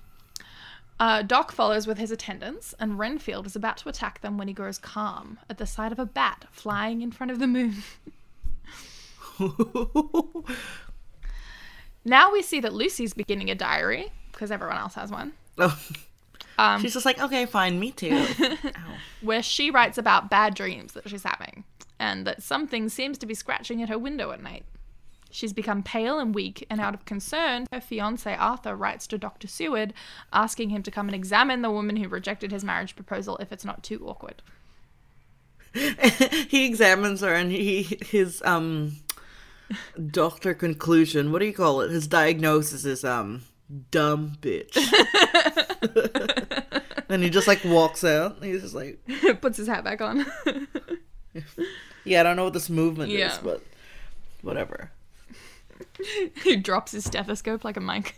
Uh, 1.00 1.22
Doc 1.22 1.50
follows 1.50 1.86
with 1.86 1.98
his 1.98 2.10
attendants, 2.12 2.74
and 2.78 2.98
Renfield 2.98 3.46
is 3.46 3.56
about 3.56 3.76
to 3.78 3.88
attack 3.88 4.20
them 4.20 4.38
when 4.38 4.46
he 4.46 4.54
grows 4.54 4.78
calm 4.78 5.38
at 5.50 5.58
the 5.58 5.66
sight 5.66 5.90
of 5.90 5.98
a 5.98 6.06
bat 6.06 6.44
flying 6.52 7.02
in 7.02 7.10
front 7.10 7.32
of 7.32 7.38
the 7.40 7.46
moon. 7.48 7.74
now 12.04 12.32
we 12.32 12.42
see 12.42 12.60
that 12.60 12.72
Lucy's 12.72 13.14
beginning 13.14 13.50
a 13.50 13.54
diary 13.54 14.12
because 14.32 14.50
everyone 14.50 14.76
else 14.78 14.94
has 14.94 15.10
one, 15.10 15.32
Oh. 15.58 15.78
Um, 16.58 16.80
She's 16.80 16.94
just 16.94 17.06
like, 17.06 17.20
okay, 17.20 17.46
fine, 17.46 17.80
me 17.80 17.90
too. 17.90 18.26
Where 19.20 19.42
she 19.42 19.70
writes 19.70 19.98
about 19.98 20.30
bad 20.30 20.54
dreams 20.54 20.92
that 20.92 21.08
she's 21.08 21.24
having 21.24 21.64
and 21.98 22.26
that 22.26 22.42
something 22.42 22.88
seems 22.88 23.18
to 23.18 23.26
be 23.26 23.34
scratching 23.34 23.82
at 23.82 23.88
her 23.88 23.98
window 23.98 24.30
at 24.30 24.42
night. 24.42 24.64
She's 25.30 25.52
become 25.52 25.82
pale 25.82 26.20
and 26.20 26.32
weak, 26.32 26.64
and 26.70 26.80
out 26.80 26.94
of 26.94 27.06
concern, 27.06 27.66
her 27.72 27.80
fiance 27.80 28.32
Arthur 28.32 28.76
writes 28.76 29.08
to 29.08 29.18
Dr. 29.18 29.48
Seward 29.48 29.92
asking 30.32 30.70
him 30.70 30.84
to 30.84 30.92
come 30.92 31.08
and 31.08 31.14
examine 31.14 31.62
the 31.62 31.72
woman 31.72 31.96
who 31.96 32.08
rejected 32.08 32.52
his 32.52 32.62
marriage 32.62 32.94
proposal 32.94 33.36
if 33.38 33.50
it's 33.50 33.64
not 33.64 33.82
too 33.82 34.06
awkward. 34.06 34.42
he 35.74 36.66
examines 36.66 37.20
her 37.20 37.34
and 37.34 37.50
he 37.50 37.98
his 38.06 38.40
um 38.44 38.98
doctor 40.08 40.54
conclusion, 40.54 41.32
what 41.32 41.40
do 41.40 41.46
you 41.46 41.52
call 41.52 41.80
it? 41.80 41.90
His 41.90 42.06
diagnosis 42.06 42.84
is 42.84 43.04
um 43.04 43.42
dumb 43.90 44.36
bitch. 44.40 44.76
he 47.24 47.30
just 47.30 47.48
like 47.48 47.64
walks 47.64 48.04
out. 48.04 48.42
He's 48.42 48.62
just 48.62 48.74
like 48.74 48.98
Puts 49.40 49.56
his 49.58 49.66
hat 49.68 49.84
back 49.84 50.00
on. 50.00 50.26
Yeah, 52.04 52.20
I 52.20 52.22
don't 52.22 52.36
know 52.36 52.44
what 52.44 52.52
this 52.52 52.68
movement 52.70 53.10
Yeah. 53.10 53.32
is, 53.32 53.38
but 53.38 53.62
whatever. 54.42 54.90
he 56.44 56.54
drops 56.54 56.92
his 56.92 57.02
stethoscope 57.04 57.64
like 57.64 57.76
a 57.78 57.80
mic. 57.80 58.14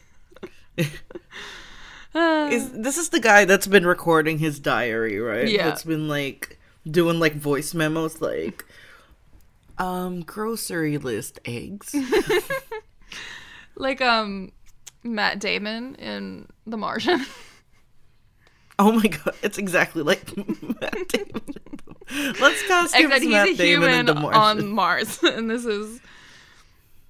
Is 0.77 2.71
this 2.73 2.99
is 2.99 3.11
the 3.11 3.21
guy 3.21 3.45
that's 3.45 3.67
been 3.67 3.87
recording 3.87 4.39
his 4.39 4.59
diary, 4.59 5.19
right? 5.21 5.49
Yeah. 5.49 5.67
That's 5.69 5.85
been 5.85 6.09
like 6.09 6.59
doing 6.91 7.21
like 7.21 7.35
voice 7.35 7.75
memos 7.75 8.21
like 8.21 8.65
um 9.79 10.23
grocery 10.23 10.99
list 10.99 11.39
eggs. 11.45 11.95
like 13.77 14.01
um 14.01 14.51
Matt 15.05 15.39
Damon 15.39 15.95
in 15.97 16.49
The 16.67 16.77
Martian. 16.77 17.25
Oh 18.79 18.93
my 18.93 19.07
god, 19.07 19.35
it's 19.43 19.59
exactly 19.59 20.03
like 20.03 20.37
Matt 20.37 21.09
Damon. 21.09 21.43
Let's 22.41 22.63
cast 22.69 22.95
him 22.95 23.07
Except 23.07 23.15
as 23.15 23.23
he's 23.23 23.31
Matt 23.33 23.49
a 23.49 23.57
Damon 23.57 24.07
human 24.07 24.23
Martian. 24.23 24.41
on 24.43 24.69
Mars, 24.69 25.19
and 25.23 25.51
this 25.51 25.65
is 25.65 26.01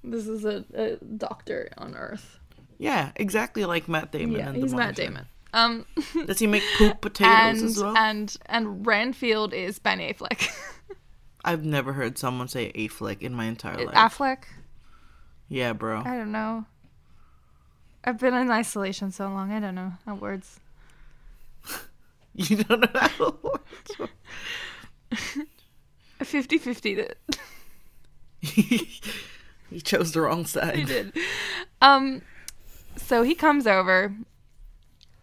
this 0.03 0.27
is 0.27 0.45
a, 0.45 0.63
a 0.73 0.95
doctor 1.05 1.69
on 1.77 1.95
Earth. 1.95 2.39
Yeah, 2.77 3.11
exactly 3.15 3.65
like 3.65 3.87
Matt 3.89 4.11
Damon 4.11 4.37
Yeah, 4.37 4.53
he's 4.53 4.73
Matt 4.73 4.95
Damon. 4.95 5.25
Um, 5.53 5.85
Does 6.25 6.39
he 6.39 6.47
make 6.47 6.63
poop 6.77 7.01
potatoes 7.01 7.61
and 7.61 7.69
as 7.69 7.81
well? 7.83 7.97
and 7.97 8.35
and 8.45 8.85
Renfield 8.85 9.53
is 9.53 9.79
Ben 9.79 9.99
Affleck. 9.99 10.47
I've 11.43 11.65
never 11.65 11.93
heard 11.93 12.17
someone 12.17 12.47
say 12.47 12.71
Affleck 12.73 13.21
in 13.21 13.33
my 13.33 13.45
entire 13.45 13.85
life. 13.85 13.95
Affleck. 13.95 14.43
yeah, 15.49 15.73
bro. 15.73 15.99
I 16.05 16.15
don't 16.17 16.31
know. 16.31 16.65
I've 18.03 18.19
been 18.19 18.33
in 18.33 18.49
isolation 18.51 19.11
so 19.11 19.27
long. 19.29 19.51
I 19.51 19.59
don't 19.59 19.75
know 19.75 19.93
how 20.05 20.15
words. 20.15 20.59
You 22.49 22.63
don't 22.63 22.81
know 22.81 22.87
how 22.93 23.25
it 23.27 23.43
works. 23.43 24.11
50 26.23 26.57
50 26.59 26.95
that 26.95 27.17
he 28.41 29.01
chose 29.83 30.11
the 30.11 30.21
wrong 30.21 30.45
side. 30.45 30.75
he 30.75 30.83
did. 30.83 31.13
Um, 31.81 32.21
so 32.95 33.23
he 33.23 33.33
comes 33.33 33.65
over. 33.65 34.13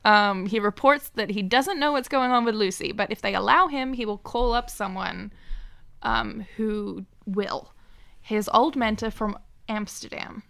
Um, 0.05 0.47
he 0.47 0.59
reports 0.59 1.11
that 1.11 1.31
he 1.31 1.43
doesn't 1.43 1.79
know 1.79 1.93
what's 1.93 2.09
going 2.09 2.31
on 2.33 2.45
with 2.45 2.55
Lucy, 2.57 2.91
but 2.93 3.11
if 3.11 3.23
they 3.23 3.35
allow 3.35 3.69
him, 3.69 3.93
he 3.95 4.05
will 4.05 4.19
call 4.19 4.53
up 4.53 4.69
someone 4.69 5.33
um, 6.03 6.45
who 6.57 7.07
will. 7.27 7.73
His 8.21 8.51
old 8.53 8.75
mentor 8.77 9.11
from 9.11 9.39
Amsterdam, 9.69 10.43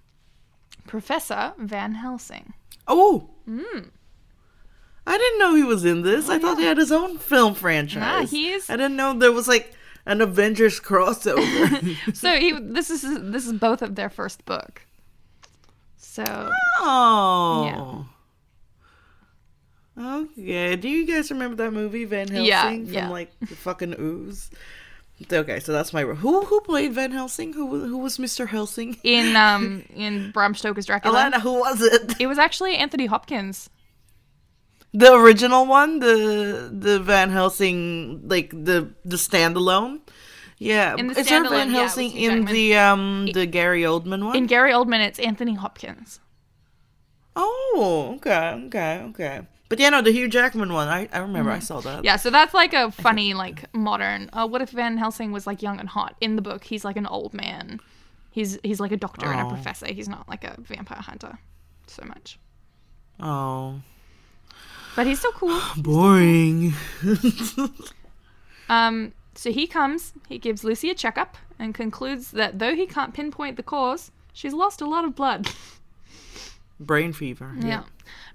Professor 0.87 1.53
Van 1.59 1.95
Helsing. 1.95 2.55
Oh. 2.89 3.31
Hmm. 3.47 3.89
I 5.07 5.19
didn't 5.19 5.39
know 5.39 5.55
he 5.55 5.63
was 5.65 5.85
in 5.85 6.03
this. 6.03 6.29
I 6.31 6.39
thought 6.39 6.59
he 6.59 6.65
had 6.65 6.79
his 6.79 6.91
own 6.93 7.19
film 7.19 7.55
franchise. 7.55 8.01
Nah, 8.01 8.27
he 8.27 8.51
is- 8.53 8.71
I 8.71 8.77
didn't 8.77 8.97
know 8.97 9.13
there 9.19 9.33
was 9.33 9.47
like 9.49 9.75
an 10.07 10.21
Avengers 10.21 10.81
crossover. 10.81 11.97
So 12.15 12.39
he 12.39 12.53
this 12.53 12.91
is 12.91 13.03
this 13.03 13.47
is 13.47 13.53
both 13.55 13.83
of 13.83 13.95
their 13.97 14.09
first 14.11 14.45
book. 14.45 14.87
So 15.97 16.25
oh. 16.79 18.07
Okay. 19.97 20.77
Do 20.77 20.89
you 20.89 21.07
guys 21.07 21.31
remember 21.31 21.57
that 21.57 21.73
movie 21.73 22.05
Van 22.05 22.27
Helsing 22.29 22.45
Yeah, 22.47 22.71
from 22.71 22.85
yeah. 22.87 23.09
like 23.09 23.31
the 23.41 23.55
fucking 23.55 23.95
ooze? 23.99 24.51
Okay, 25.33 25.61
so 25.61 25.73
that's 25.73 25.93
my 25.93 26.03
who 26.03 26.45
who 26.45 26.61
played 26.63 26.93
Van 26.93 27.13
Helsing? 27.13 27.53
Who 27.53 27.67
was- 27.67 27.83
who 27.85 27.99
was 27.99 28.19
Mr. 28.19 28.49
Helsing? 28.49 28.97
in 29.05 29.37
um 29.37 29.85
in 29.95 30.33
Bram 30.33 30.55
Stoker's 30.55 30.87
Dracula, 30.87 31.31
Alana, 31.31 31.41
who 31.41 31.53
was 31.61 31.81
it? 31.81 32.21
it 32.21 32.27
was 32.27 32.39
actually 32.39 32.75
Anthony 32.77 33.07
Hopkins. 33.07 33.71
The 34.97 35.13
original 35.13 35.67
one, 35.67 35.99
the 35.99 36.71
the 36.73 37.01
Van 37.01 37.31
Helsing, 37.31 38.23
like 38.29 38.51
the 38.51 38.95
the 39.05 39.17
standalone. 39.17 40.01
Yeah, 40.59 40.95
In 40.97 41.09
the 41.09 41.19
is 41.19 41.27
there 41.29 41.43
Van 41.43 41.71
yeah, 41.71 41.79
Helsing 41.81 42.11
Hugh 42.11 42.31
in 42.31 42.37
Jackman. 42.47 42.55
the 42.55 42.77
um 42.77 43.27
the 43.35 43.45
Gary 43.47 43.83
Oldman 43.83 44.25
one? 44.25 44.37
In 44.37 44.47
Gary 44.47 44.71
Oldman, 44.73 45.01
it's 45.05 45.19
Anthony 45.19 45.55
Hopkins. 45.55 46.21
oh, 47.37 48.15
okay, 48.17 48.63
okay, 48.67 49.03
okay. 49.11 49.41
But 49.69 49.81
yeah, 49.81 49.91
no, 49.91 50.03
the 50.03 50.13
Hugh 50.13 50.29
Jackman 50.29 50.73
one. 50.73 50.89
I 50.89 51.09
I 51.13 51.19
remember 51.19 51.51
I 51.51 51.59
saw 51.59 51.81
that. 51.81 51.97
Mm-hmm. 51.97 52.05
Yeah, 52.05 52.17
so 52.17 52.31
that's 52.31 52.55
like 52.55 52.73
a 52.73 52.91
funny, 52.93 53.35
like 53.35 53.65
modern. 53.75 54.31
Uh, 54.33 54.47
what 54.47 54.63
if 54.63 54.71
Van 54.71 54.97
Helsing 54.99 55.33
was 55.33 55.47
like 55.47 55.63
young 55.63 55.81
and 55.81 55.89
hot? 55.89 56.15
In 56.21 56.37
the 56.37 56.43
book, 56.43 56.63
he's 56.65 56.85
like 56.85 56.97
an 56.97 57.07
old 57.07 57.35
man. 57.35 57.81
He's 58.31 58.59
he's 58.63 58.79
like 58.79 58.93
a 58.93 58.97
doctor 58.97 59.27
and 59.27 59.41
a 59.41 59.45
Oh. 59.47 59.49
professor. 59.51 59.87
He's 59.93 60.09
not 60.09 60.29
like 60.29 60.45
a 60.45 60.55
vampire 60.61 61.01
hunter 61.03 61.39
so 61.87 62.05
much, 62.07 62.39
Oh, 63.21 63.81
but 64.97 65.07
he's 65.07 65.19
still 65.19 65.33
cool. 65.33 65.61
boring. 65.77 66.75
Um, 68.69 69.13
so 69.35 69.53
he 69.53 69.67
comes, 69.67 70.13
he 70.29 70.39
gives 70.39 70.65
Lucy 70.65 70.91
a 70.91 70.95
checkup, 70.95 71.37
and 71.59 71.75
concludes 71.75 72.31
that 72.33 72.59
though 72.59 72.75
he 72.75 72.87
can't 72.87 73.15
pinpoint 73.15 73.57
the 73.57 73.63
cause, 73.63 74.11
she's 74.33 74.53
lost 74.53 74.81
a 74.81 74.87
lot 74.87 75.05
of 75.05 75.15
blood. 75.15 75.51
Brain 76.81 77.13
fever. 77.13 77.53
Yeah. 77.59 77.85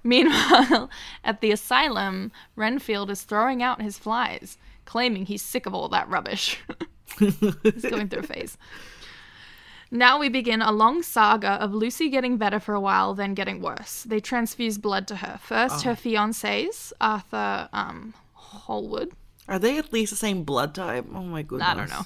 Meanwhile, 0.04 0.90
at 1.24 1.42
the 1.42 1.52
asylum, 1.52 2.32
Renfield 2.56 3.10
is 3.10 3.24
throwing 3.24 3.62
out 3.62 3.82
his 3.82 3.98
flies, 3.98 4.58
claiming 4.86 5.26
he's 5.26 5.42
sick 5.42 5.66
of 5.66 5.74
all 5.74 5.90
that 5.90 6.10
rubbish. 6.10 6.60
he's 7.18 7.86
going 7.86 8.08
through 8.08 8.22
a 8.22 8.24
phase. 8.24 8.58
Now 9.92 10.20
we 10.20 10.30
begin 10.30 10.62
a 10.62 10.72
long 10.72 11.02
saga 11.02 11.52
of 11.54 11.74
Lucy 11.74 12.10
getting 12.10 12.38
better 12.38 12.60
for 12.60 12.76
a 12.76 12.80
while, 12.80 13.16
then 13.16 13.34
getting 13.34 13.62
worse. 13.62 14.04
They 14.04 14.20
transfuse 14.20 14.78
blood 14.78 15.08
to 15.08 15.18
her. 15.18 15.40
First, 15.42 15.84
her 15.84 15.94
fiancés, 15.94 16.94
Arthur 17.02 17.70
um, 17.74 18.14
Holmwood. 18.34 19.14
Are 19.48 19.58
they 19.58 19.80
at 19.80 19.92
least 19.92 20.12
the 20.12 20.16
same 20.16 20.44
blood 20.44 20.76
type? 20.76 21.06
Oh 21.14 21.24
my 21.24 21.42
goodness. 21.42 21.68
I 21.68 21.74
don't 21.74 21.90
know. 21.90 22.06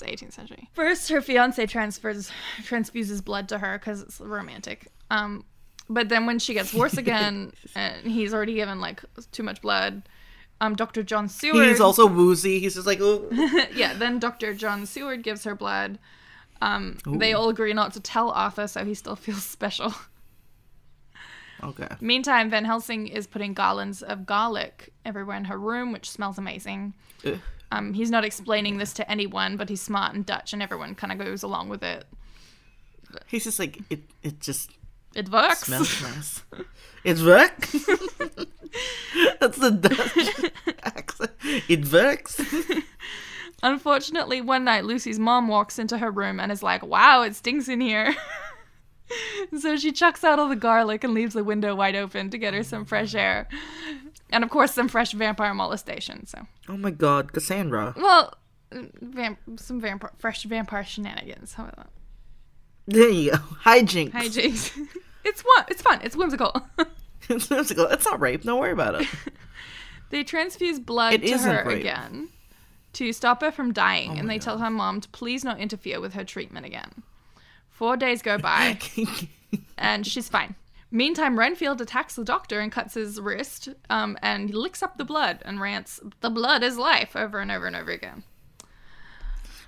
the 0.00 0.06
18th 0.06 0.32
century. 0.32 0.68
First, 0.72 1.10
her 1.10 1.20
fiance 1.20 1.64
transfers 1.66 2.32
transfuses 2.64 3.20
blood 3.22 3.48
to 3.50 3.58
her 3.58 3.78
because 3.78 4.02
it's 4.02 4.20
romantic. 4.20 4.88
Um, 5.08 5.44
but 5.88 6.08
then 6.08 6.26
when 6.26 6.40
she 6.40 6.54
gets 6.54 6.74
worse 6.74 6.96
again, 6.98 7.52
and 7.76 8.04
he's 8.04 8.34
already 8.34 8.54
given 8.54 8.80
like 8.80 9.04
too 9.30 9.44
much 9.44 9.62
blood, 9.62 10.02
um, 10.60 10.74
Dr. 10.74 11.04
John 11.04 11.28
Seward. 11.28 11.68
He's 11.68 11.80
also 11.80 12.06
woozy. 12.06 12.58
He's 12.58 12.74
just 12.74 12.86
like, 12.86 13.00
oh. 13.00 13.28
yeah. 13.74 13.94
Then 13.94 14.18
Dr. 14.18 14.52
John 14.54 14.86
Seward 14.86 15.22
gives 15.22 15.44
her 15.44 15.54
blood. 15.54 16.00
Um, 16.62 16.98
they 17.06 17.32
all 17.32 17.48
agree 17.48 17.72
not 17.72 17.92
to 17.94 18.00
tell 18.00 18.30
Arthur, 18.30 18.68
so 18.68 18.84
he 18.84 18.94
still 18.94 19.16
feels 19.26 19.42
special. 19.44 19.92
Okay. 21.62 21.88
Meantime, 22.00 22.50
Van 22.50 22.64
Helsing 22.64 23.06
is 23.08 23.26
putting 23.26 23.54
garlands 23.54 24.02
of 24.02 24.26
garlic 24.26 24.92
everywhere 25.04 25.36
in 25.36 25.44
her 25.44 25.58
room, 25.58 25.92
which 25.92 26.10
smells 26.10 26.38
amazing. 26.38 26.94
Ugh. 27.24 27.38
Um, 27.70 27.94
he's 27.94 28.10
not 28.10 28.24
explaining 28.24 28.76
this 28.78 28.92
to 28.94 29.10
anyone, 29.10 29.56
but 29.56 29.68
he's 29.68 29.80
smart 29.80 30.14
and 30.14 30.26
Dutch, 30.26 30.52
and 30.52 30.62
everyone 30.62 30.94
kind 30.94 31.12
of 31.12 31.18
goes 31.18 31.42
along 31.42 31.68
with 31.68 31.82
it. 31.82 32.04
He's 33.26 33.44
just 33.44 33.58
like, 33.58 33.78
it, 33.90 34.00
it 34.22 34.40
just 34.40 34.70
It 35.14 35.30
works. 35.30 35.60
smells 35.66 36.02
nice. 36.16 36.42
It 37.04 37.20
works. 37.22 37.72
That's 39.40 39.58
the 39.58 39.70
Dutch 39.70 40.52
accent. 40.82 41.30
It 41.68 41.92
works. 41.92 42.40
Unfortunately, 43.62 44.40
one 44.40 44.64
night 44.64 44.84
Lucy's 44.84 45.18
mom 45.18 45.46
walks 45.48 45.78
into 45.78 45.98
her 45.98 46.10
room 46.10 46.40
and 46.40 46.50
is 46.50 46.62
like, 46.62 46.84
"Wow, 46.84 47.22
it 47.22 47.36
stinks 47.36 47.68
in 47.68 47.80
here." 47.80 48.14
so 49.60 49.76
she 49.76 49.92
chucks 49.92 50.24
out 50.24 50.38
all 50.38 50.48
the 50.48 50.56
garlic 50.56 51.04
and 51.04 51.14
leaves 51.14 51.34
the 51.34 51.44
window 51.44 51.74
wide 51.74 51.94
open 51.94 52.30
to 52.30 52.38
get 52.38 52.54
her 52.54 52.62
some 52.62 52.84
fresh 52.84 53.14
air, 53.14 53.48
and 54.30 54.42
of 54.42 54.50
course 54.50 54.72
some 54.72 54.88
fresh 54.88 55.12
vampire 55.12 55.54
molestation. 55.54 56.26
So, 56.26 56.46
Oh 56.68 56.76
my 56.76 56.90
god, 56.90 57.32
Cassandra. 57.32 57.94
well, 57.96 58.34
vamp- 58.72 59.38
some 59.56 59.80
vampire, 59.80 60.12
fresh 60.18 60.42
vampire 60.44 60.84
shenanigans. 60.84 61.54
How 61.54 61.64
about 61.64 61.76
that? 61.76 61.90
There 62.88 63.08
you 63.10 63.30
go. 63.30 63.36
Hijinks. 63.64 64.10
Hijinks. 64.12 64.76
it's 65.24 65.42
fun. 65.42 65.64
It's 65.68 65.82
fun. 65.82 66.00
It's 66.02 66.16
whimsical. 66.16 66.52
it's 67.28 67.48
whimsical. 67.48 67.86
It's 67.86 68.04
not 68.04 68.20
rape. 68.20 68.42
Don't 68.42 68.58
worry 68.58 68.72
about 68.72 69.00
it. 69.00 69.06
They 70.10 70.24
transfuse 70.24 70.80
blood 70.80 71.14
It 71.14 71.22
to 71.28 71.38
her 71.38 71.64
rape. 71.64 71.80
again 71.80 72.28
to 72.94 73.12
stop 73.12 73.40
her 73.42 73.50
from 73.50 73.72
dying, 73.72 74.12
Oh 74.12 74.14
and 74.14 74.28
they 74.30 74.38
tell 74.38 74.58
her 74.58 74.70
mom 74.70 75.00
to 75.00 75.08
please 75.08 75.44
not 75.44 75.58
interfere 75.58 76.00
with 76.00 76.14
her 76.14 76.24
treatment 76.24 76.66
again. 76.66 77.02
Four 77.70 77.96
days 77.96 78.22
go 78.22 78.38
by, 78.38 78.78
and 79.78 80.06
she's 80.06 80.28
fine. 80.28 80.54
Meantime, 80.90 81.38
Renfield 81.38 81.80
attacks 81.80 82.16
the 82.16 82.24
doctor 82.24 82.60
and 82.60 82.70
cuts 82.70 82.94
his 82.94 83.18
wrist, 83.18 83.70
um, 83.88 84.18
and 84.22 84.54
licks 84.54 84.82
up 84.82 84.98
the 84.98 85.04
blood 85.06 85.38
and 85.44 85.60
rants, 85.60 86.00
"The 86.20 86.28
blood 86.30 86.62
is 86.62 86.76
life," 86.76 87.16
over 87.16 87.40
and 87.40 87.50
over 87.50 87.66
and 87.66 87.74
over 87.74 87.90
again. 87.90 88.24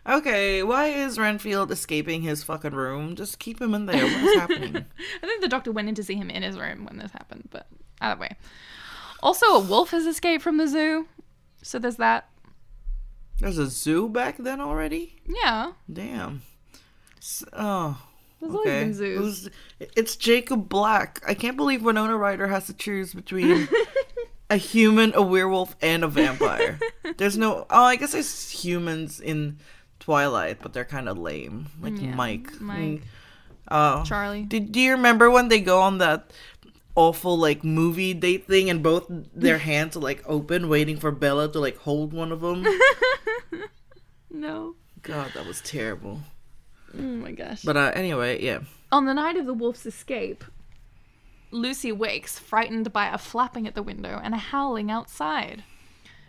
okay, 0.06 0.62
why 0.62 0.88
is 0.88 1.18
Renfield 1.18 1.70
escaping 1.70 2.20
his 2.22 2.42
fucking 2.42 2.74
room? 2.74 3.16
Just 3.16 3.38
keep 3.38 3.58
him 3.60 3.72
in 3.74 3.86
there. 3.86 4.04
What's 4.04 4.36
happening? 4.36 4.76
I 5.22 5.26
think 5.26 5.40
the 5.40 5.48
doctor 5.48 5.72
went 5.72 5.88
in 5.88 5.94
to 5.94 6.02
see 6.04 6.14
him 6.16 6.28
in 6.28 6.42
his 6.42 6.58
room 6.58 6.84
when 6.84 6.98
this 6.98 7.12
happened, 7.12 7.48
but 7.50 7.68
either 8.02 8.20
way. 8.20 8.36
Also, 9.22 9.46
a 9.46 9.60
wolf 9.60 9.90
has 9.92 10.04
escaped 10.04 10.42
from 10.42 10.58
the 10.58 10.68
zoo, 10.68 11.08
so 11.62 11.78
there's 11.78 11.96
that. 11.96 12.28
There's 13.40 13.58
a 13.58 13.66
zoo 13.66 14.08
back 14.08 14.36
then 14.38 14.60
already? 14.60 15.16
Yeah, 15.26 15.72
Damn. 15.92 16.42
S- 17.18 17.44
Oh. 17.52 18.00
there's 18.40 18.52
always 18.54 18.66
Okay. 18.68 18.80
been 18.84 18.94
zoos. 18.94 19.18
Who's- 19.18 19.88
It's 19.96 20.16
Jacob 20.16 20.68
Black. 20.68 21.22
I 21.26 21.34
can't 21.34 21.56
believe 21.56 21.82
Winona 21.82 22.16
Ryder 22.16 22.46
has 22.48 22.66
to 22.66 22.74
choose 22.74 23.12
between 23.14 23.68
a 24.50 24.56
human, 24.56 25.12
a 25.14 25.22
werewolf, 25.22 25.74
and 25.82 26.04
a 26.04 26.08
vampire. 26.08 26.78
There's 27.16 27.36
no. 27.38 27.66
Oh, 27.70 27.84
I 27.84 27.96
guess 27.96 28.12
there's 28.12 28.50
humans 28.50 29.20
in 29.20 29.58
Twilight, 30.00 30.58
but 30.62 30.72
they're 30.72 30.84
kind 30.84 31.08
of 31.08 31.18
lame. 31.18 31.66
Like 31.80 31.98
Yeah, 32.00 32.14
Mike. 32.14 32.60
Mike. 32.60 32.78
Mm. 32.78 33.02
Oh. 33.70 34.04
Charlie. 34.04 34.42
Did 34.42 34.72
do 34.72 34.80
you 34.80 34.92
remember 34.92 35.30
when 35.30 35.48
they 35.48 35.60
go 35.60 35.80
on 35.80 35.98
that 35.98 36.30
awful 36.96 37.36
like 37.36 37.64
movie 37.64 38.14
date 38.14 38.46
thing 38.46 38.70
and 38.70 38.82
both 38.82 39.06
their 39.08 39.58
hands 39.70 39.96
are 39.96 40.00
like 40.00 40.22
open, 40.26 40.68
waiting 40.68 40.96
for 40.96 41.10
Bella 41.10 41.50
to 41.52 41.60
like 41.60 41.78
hold 41.78 42.12
one 42.12 42.32
of 42.32 42.40
them? 42.40 42.66
No. 44.34 44.74
God, 45.02 45.30
that 45.34 45.46
was 45.46 45.60
terrible. 45.60 46.20
Oh 46.92 47.00
my 47.00 47.30
gosh. 47.30 47.62
But 47.62 47.76
uh, 47.76 47.92
anyway, 47.94 48.42
yeah. 48.42 48.60
On 48.90 49.06
the 49.06 49.14
night 49.14 49.36
of 49.36 49.46
the 49.46 49.54
wolf's 49.54 49.86
escape, 49.86 50.44
Lucy 51.50 51.92
wakes, 51.92 52.38
frightened 52.38 52.92
by 52.92 53.06
a 53.06 53.16
flapping 53.16 53.66
at 53.66 53.74
the 53.74 53.82
window 53.82 54.20
and 54.22 54.34
a 54.34 54.38
howling 54.38 54.90
outside. 54.90 55.62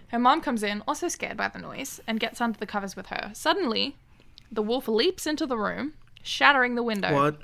Her 0.10 0.20
mom 0.20 0.42
comes 0.42 0.62
in, 0.62 0.84
also 0.88 1.08
scared 1.08 1.36
by 1.36 1.48
the 1.48 1.60
noise, 1.60 2.00
and 2.06 2.20
gets 2.20 2.40
under 2.40 2.60
the 2.60 2.68
covers 2.68 2.96
with 2.96 3.08
her. 3.08 3.32
Suddenly, 3.34 3.96
the 4.52 4.62
wolf 4.62 4.88
leaps 4.88 5.26
into 5.26 5.48
the 5.48 5.58
room, 5.58 5.94
shattering 6.22 6.76
the 6.76 6.84
window. 6.84 7.12
What? 7.12 7.42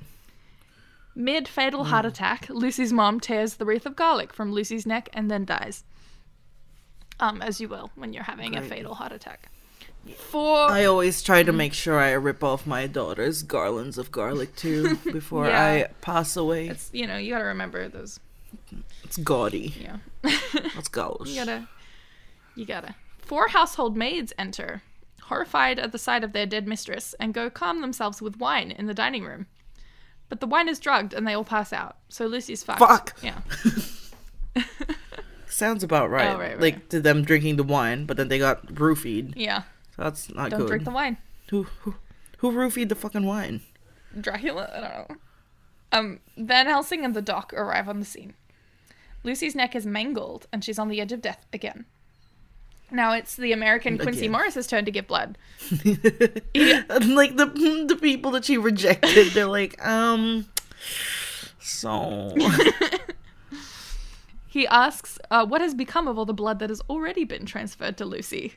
Mid 1.13 1.47
fatal 1.47 1.83
heart 1.85 2.05
attack, 2.05 2.49
Lucy's 2.49 2.93
mom 2.93 3.19
tears 3.19 3.55
the 3.55 3.65
wreath 3.65 3.85
of 3.85 3.95
garlic 3.95 4.31
from 4.33 4.51
Lucy's 4.53 4.85
neck 4.85 5.09
and 5.13 5.29
then 5.29 5.43
dies. 5.45 5.83
Um, 7.19 7.41
as 7.41 7.59
you 7.61 7.67
will 7.67 7.91
when 7.95 8.13
you're 8.13 8.23
having 8.23 8.55
a 8.55 8.61
fatal 8.61 8.95
heart 8.95 9.11
attack. 9.11 9.49
For 10.17 10.57
I 10.71 10.85
always 10.85 11.21
try 11.21 11.43
to 11.43 11.51
make 11.51 11.73
sure 11.73 11.99
I 11.99 12.11
rip 12.13 12.43
off 12.43 12.65
my 12.65 12.87
daughter's 12.87 13.43
garlands 13.43 13.99
of 13.99 14.11
garlic 14.11 14.55
too 14.55 14.95
before 15.11 15.47
Yeah. 15.47 15.63
I 15.63 15.87
pass 16.01 16.35
away. 16.35 16.69
It's, 16.69 16.85
it's 16.87 16.93
you 16.93 17.05
know 17.05 17.17
you 17.17 17.31
gotta 17.33 17.45
remember 17.45 17.87
those. 17.87 18.19
It's 19.03 19.17
gaudy. 19.17 19.73
Yeah. 19.79 19.97
Let's 20.75 20.87
go. 20.87 21.21
You 21.25 21.35
gotta. 21.35 21.67
You 22.55 22.65
gotta. 22.65 22.95
Four 23.19 23.49
household 23.49 23.95
maids 23.95 24.33
enter, 24.39 24.81
horrified 25.23 25.77
at 25.77 25.91
the 25.91 25.99
sight 25.99 26.23
of 26.23 26.33
their 26.33 26.45
dead 26.47 26.67
mistress, 26.67 27.13
and 27.19 27.33
go 27.33 27.49
calm 27.51 27.81
themselves 27.81 28.21
with 28.21 28.39
wine 28.39 28.71
in 28.71 28.87
the 28.87 28.93
dining 28.95 29.23
room. 29.23 29.45
But 30.31 30.39
the 30.39 30.47
wine 30.47 30.69
is 30.69 30.79
drugged 30.79 31.13
and 31.13 31.27
they 31.27 31.33
all 31.33 31.43
pass 31.43 31.73
out. 31.73 31.97
So 32.07 32.25
Lucy's 32.25 32.63
fucked. 32.63 32.79
Fuck. 32.79 33.17
Yeah. 33.21 33.41
Sounds 35.47 35.83
about 35.83 36.09
right. 36.09 36.29
Oh, 36.29 36.37
right, 36.37 36.51
right. 36.51 36.61
Like 36.61 36.87
to 36.87 37.01
them 37.01 37.25
drinking 37.25 37.57
the 37.57 37.63
wine, 37.63 38.05
but 38.05 38.15
then 38.15 38.29
they 38.29 38.39
got 38.39 38.65
roofied. 38.67 39.33
Yeah. 39.35 39.63
So 39.93 40.03
that's 40.03 40.33
not 40.33 40.49
Don't 40.49 40.61
good. 40.61 40.67
drink 40.69 40.83
the 40.85 40.91
wine. 40.91 41.17
Who, 41.49 41.63
who 41.81 41.95
who 42.37 42.53
roofied 42.53 42.87
the 42.87 42.95
fucking 42.95 43.25
wine? 43.25 43.59
Dracula? 44.21 44.71
I 44.73 44.79
don't 44.79 45.09
know. 45.09 45.15
Um, 45.91 46.19
Van 46.37 46.65
Helsing 46.65 47.03
and 47.03 47.13
the 47.13 47.21
doc 47.21 47.51
arrive 47.53 47.89
on 47.89 47.99
the 47.99 48.05
scene. 48.05 48.33
Lucy's 49.25 49.53
neck 49.53 49.75
is 49.75 49.85
mangled 49.85 50.47
and 50.53 50.63
she's 50.63 50.79
on 50.79 50.87
the 50.87 51.01
edge 51.01 51.11
of 51.11 51.21
death 51.21 51.45
again. 51.51 51.83
Now 52.91 53.13
it's 53.13 53.35
the 53.35 53.53
American 53.53 53.97
Quincy 53.97 54.21
Again. 54.21 54.31
Morris's 54.33 54.67
turn 54.67 54.85
to 54.85 54.91
give 54.91 55.07
blood. 55.07 55.37
And 55.71 55.95
like 57.15 57.37
the 57.37 57.85
the 57.87 57.97
people 57.99 58.31
that 58.31 58.45
she 58.45 58.57
rejected, 58.57 59.31
they're 59.31 59.45
like, 59.45 59.83
um, 59.85 60.45
so 61.59 62.35
He 64.51 64.67
asks, 64.67 65.17
uh, 65.29 65.45
What 65.45 65.61
has 65.61 65.73
become 65.73 66.09
of 66.09 66.17
all 66.17 66.25
the 66.25 66.33
blood 66.33 66.59
that 66.59 66.69
has 66.69 66.81
already 66.89 67.23
been 67.23 67.45
transferred 67.45 67.95
to 67.97 68.05
Lucy? 68.05 68.53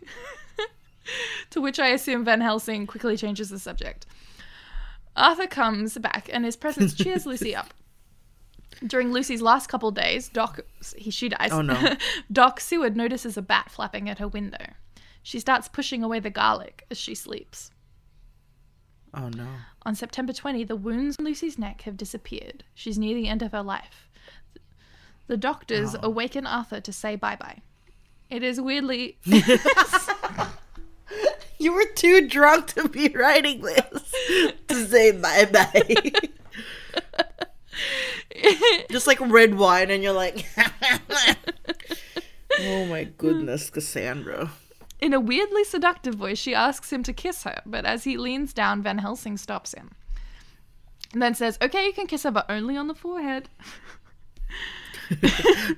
to 1.50 1.60
which 1.60 1.78
I 1.78 1.88
assume 1.88 2.24
Van 2.24 2.40
Helsing 2.40 2.88
quickly 2.88 3.16
changes 3.16 3.50
the 3.50 3.60
subject. 3.60 4.04
Arthur 5.16 5.46
comes 5.46 5.96
back 5.98 6.28
and 6.32 6.44
his 6.44 6.56
presence 6.56 6.94
cheers 6.94 7.26
Lucy 7.26 7.54
up. 7.54 7.72
During 8.86 9.12
Lucy's 9.12 9.40
last 9.42 9.68
couple 9.68 9.90
days, 9.90 10.28
Doc, 10.28 10.60
he, 10.96 11.10
she 11.10 11.28
dies. 11.28 11.50
Oh, 11.52 11.62
no. 11.62 11.96
Doc 12.32 12.60
Seward 12.60 12.96
notices 12.96 13.36
a 13.36 13.42
bat 13.42 13.70
flapping 13.70 14.08
at 14.08 14.18
her 14.18 14.28
window. 14.28 14.72
She 15.22 15.40
starts 15.40 15.68
pushing 15.68 16.02
away 16.02 16.20
the 16.20 16.30
garlic 16.30 16.84
as 16.90 16.98
she 16.98 17.14
sleeps. 17.14 17.70
oh 19.14 19.28
no. 19.28 19.46
On 19.86 19.94
September 19.94 20.32
20, 20.32 20.64
the 20.64 20.76
wounds 20.76 21.16
on 21.18 21.24
Lucy's 21.24 21.58
neck 21.58 21.82
have 21.82 21.96
disappeared. 21.96 22.64
She's 22.74 22.98
near 22.98 23.14
the 23.14 23.28
end 23.28 23.42
of 23.42 23.52
her 23.52 23.62
life. 23.62 24.08
The 25.26 25.36
doctors 25.38 25.94
Oh. 25.94 26.00
awaken 26.02 26.46
Arthur 26.46 26.80
to 26.80 26.92
say 26.92 27.16
bye 27.16 27.36
bye. 27.36 27.62
It 28.30 28.42
is 28.42 28.60
weirdly. 28.60 29.18
You 31.58 31.72
were 31.72 31.86
too 31.94 32.28
drunk 32.28 32.66
to 32.74 32.88
be 32.88 33.08
writing 33.08 33.62
this 33.62 34.12
to 34.68 34.86
say 34.86 35.12
bye 35.12 35.46
bye. 35.50 36.12
Just 38.90 39.06
like 39.06 39.20
red 39.20 39.54
wine, 39.54 39.90
and 39.90 40.02
you're 40.02 40.12
like, 40.12 40.46
oh 42.60 42.86
my 42.86 43.04
goodness, 43.04 43.70
Cassandra. 43.70 44.50
In 45.00 45.12
a 45.12 45.20
weirdly 45.20 45.64
seductive 45.64 46.14
voice, 46.14 46.38
she 46.38 46.54
asks 46.54 46.92
him 46.92 47.02
to 47.02 47.12
kiss 47.12 47.42
her, 47.42 47.60
but 47.66 47.84
as 47.84 48.04
he 48.04 48.16
leans 48.16 48.52
down, 48.52 48.82
Van 48.82 48.98
Helsing 48.98 49.36
stops 49.36 49.74
him. 49.74 49.90
And 51.12 51.22
then 51.22 51.34
says, 51.34 51.58
Okay, 51.62 51.86
you 51.86 51.92
can 51.92 52.06
kiss 52.06 52.24
her, 52.24 52.30
but 52.30 52.46
only 52.48 52.76
on 52.76 52.88
the 52.88 52.94
forehead. 52.94 53.48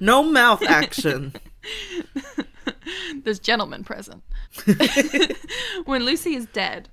No 0.00 0.22
mouth 0.22 0.62
action. 0.62 1.34
There's 3.24 3.40
gentlemen 3.40 3.84
present. 3.84 4.22
when 5.84 6.04
Lucy 6.04 6.34
is 6.34 6.46
dead, 6.46 6.88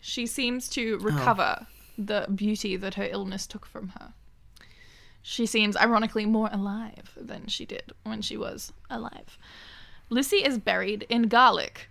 she 0.00 0.26
seems 0.26 0.68
to 0.70 0.98
oh. 1.00 1.04
recover 1.04 1.66
the 1.96 2.26
beauty 2.34 2.76
that 2.76 2.94
her 2.94 3.08
illness 3.10 3.46
took 3.46 3.64
from 3.64 3.88
her. 3.88 4.12
She 5.26 5.46
seems 5.46 5.74
ironically 5.74 6.26
more 6.26 6.50
alive 6.52 7.16
than 7.16 7.46
she 7.46 7.64
did 7.64 7.94
when 8.02 8.20
she 8.20 8.36
was 8.36 8.74
alive. 8.90 9.38
Lucy 10.10 10.44
is 10.44 10.58
buried 10.58 11.06
in 11.08 11.28
garlic. 11.28 11.88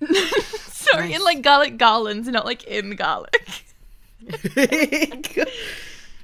Sorry, 0.06 1.10
or 1.12 1.16
in 1.16 1.24
like 1.24 1.42
garlic 1.42 1.76
garlands, 1.76 2.28
not 2.28 2.44
like 2.44 2.62
in 2.68 2.94
garlic. 2.94 3.64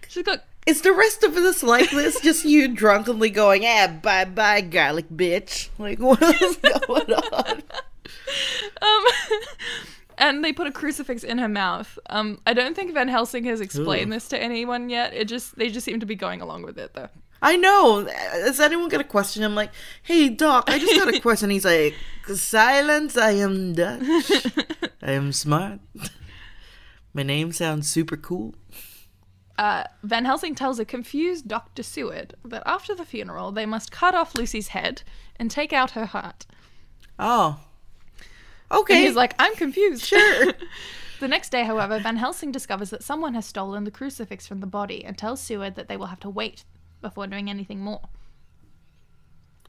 She's 0.06 0.22
got 0.22 0.44
Is 0.64 0.82
the 0.82 0.92
rest 0.92 1.24
of 1.24 1.34
this 1.34 1.64
like 1.64 1.90
this? 1.90 2.20
Just 2.20 2.44
you 2.44 2.68
drunkenly 2.68 3.30
going, 3.30 3.64
"Ah, 3.66 3.88
bye 4.00 4.24
bye, 4.24 4.60
garlic 4.60 5.08
bitch." 5.10 5.70
Like 5.76 5.98
what 5.98 6.22
is 6.22 6.56
going 6.56 7.12
on? 7.12 7.62
um, 8.80 9.04
and 10.20 10.44
they 10.44 10.52
put 10.52 10.66
a 10.66 10.70
crucifix 10.72 11.24
in 11.24 11.38
her 11.38 11.48
mouth. 11.48 11.98
Um, 12.10 12.40
I 12.46 12.52
don't 12.52 12.76
think 12.76 12.92
Van 12.94 13.08
Helsing 13.08 13.44
has 13.44 13.60
explained 13.60 14.12
Ugh. 14.12 14.16
this 14.16 14.28
to 14.28 14.40
anyone 14.40 14.90
yet. 14.90 15.14
It 15.14 15.24
just 15.24 15.56
they 15.56 15.68
just 15.70 15.84
seem 15.84 15.98
to 16.00 16.06
be 16.06 16.14
going 16.14 16.40
along 16.40 16.62
with 16.62 16.78
it 16.78 16.94
though. 16.94 17.08
I 17.42 17.56
know. 17.56 18.06
Is 18.34 18.60
anyone 18.60 18.90
gonna 18.90 19.02
question 19.02 19.42
him? 19.42 19.54
Like, 19.54 19.70
hey, 20.02 20.28
doc, 20.28 20.64
I 20.68 20.78
just 20.78 20.94
got 20.94 21.12
a 21.12 21.20
question. 21.22 21.48
He's 21.50 21.64
like, 21.64 21.94
silence. 22.34 23.16
I 23.16 23.32
am 23.32 23.72
Dutch. 23.72 24.02
I 25.02 25.12
am 25.12 25.32
smart. 25.32 25.80
My 27.14 27.22
name 27.22 27.52
sounds 27.52 27.88
super 27.88 28.16
cool. 28.16 28.54
Uh, 29.58 29.84
Van 30.02 30.24
Helsing 30.24 30.54
tells 30.54 30.78
a 30.78 30.84
confused 30.84 31.48
Dr. 31.48 31.82
Seward 31.82 32.34
that 32.44 32.62
after 32.64 32.94
the 32.94 33.04
funeral 33.04 33.52
they 33.52 33.66
must 33.66 33.90
cut 33.90 34.14
off 34.14 34.34
Lucy's 34.34 34.68
head 34.68 35.02
and 35.36 35.50
take 35.50 35.72
out 35.72 35.90
her 35.92 36.06
heart. 36.06 36.46
Oh, 37.18 37.60
And 38.70 38.80
okay. 38.80 39.02
he's 39.02 39.16
like, 39.16 39.34
I'm 39.38 39.54
confused. 39.56 40.04
Sure. 40.04 40.52
the 41.20 41.28
next 41.28 41.50
day, 41.50 41.64
however, 41.64 41.98
Van 41.98 42.16
Helsing 42.16 42.52
discovers 42.52 42.90
that 42.90 43.02
someone 43.02 43.34
has 43.34 43.46
stolen 43.46 43.84
the 43.84 43.90
crucifix 43.90 44.46
from 44.46 44.60
the 44.60 44.66
body 44.66 45.04
and 45.04 45.18
tells 45.18 45.40
Seward 45.40 45.74
that 45.74 45.88
they 45.88 45.96
will 45.96 46.06
have 46.06 46.20
to 46.20 46.30
wait 46.30 46.64
before 47.00 47.26
doing 47.26 47.50
anything 47.50 47.80
more. 47.80 48.02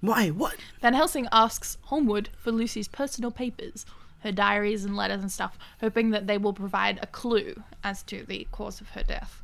Why? 0.01 0.29
What? 0.29 0.55
Van 0.81 0.93
Helsing 0.93 1.27
asks 1.31 1.77
Holmwood 1.83 2.29
for 2.37 2.51
Lucy's 2.51 2.87
personal 2.87 3.31
papers, 3.31 3.85
her 4.19 4.31
diaries 4.31 4.83
and 4.83 4.95
letters 4.95 5.21
and 5.21 5.31
stuff, 5.31 5.57
hoping 5.79 6.09
that 6.11 6.27
they 6.27 6.37
will 6.37 6.53
provide 6.53 6.99
a 7.01 7.07
clue 7.07 7.63
as 7.83 8.03
to 8.03 8.23
the 8.25 8.47
cause 8.51 8.81
of 8.81 8.89
her 8.89 9.03
death. 9.03 9.41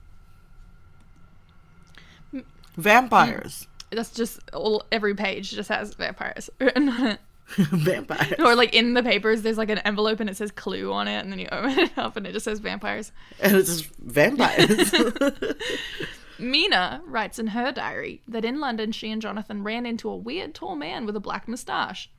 Vampires. 2.76 3.68
Mm. 3.92 3.96
That's 3.96 4.12
just 4.12 4.40
all. 4.52 4.84
Every 4.92 5.16
page 5.16 5.52
just 5.52 5.70
has 5.70 5.94
vampires 5.94 6.50
written 6.60 6.90
on 6.90 7.08
it. 7.08 7.20
Vampires. 7.56 8.34
Or 8.40 8.56
like 8.56 8.74
in 8.74 8.94
the 8.94 9.04
papers, 9.04 9.42
there's 9.42 9.58
like 9.58 9.70
an 9.70 9.78
envelope 9.80 10.20
and 10.20 10.30
it 10.30 10.38
says 10.38 10.52
clue 10.52 10.92
on 10.92 11.08
it, 11.08 11.20
and 11.20 11.32
then 11.32 11.40
you 11.40 11.48
open 11.52 11.80
it 11.80 11.98
up 11.98 12.18
and 12.18 12.28
it 12.28 12.34
just 12.34 12.46
says 12.46 12.60
vampires. 12.60 13.12
And 13.40 13.56
it's 13.56 13.70
just 13.70 13.96
vampires. 13.96 14.94
Mina 16.40 17.02
writes 17.06 17.40
in 17.40 17.48
her 17.48 17.72
diary 17.72 18.22
that 18.28 18.46
in 18.46 18.60
London 18.60 18.92
she 18.92 19.12
and 19.12 19.22
Jonathan 19.22 19.64
ran 19.64 19.86
into 19.86 20.10
a 20.10 20.16
weird 20.16 20.54
tall 20.54 20.76
man 20.76 21.06
with 21.06 21.16
a 21.16 21.20
black 21.20 21.48
moustache 21.48 22.12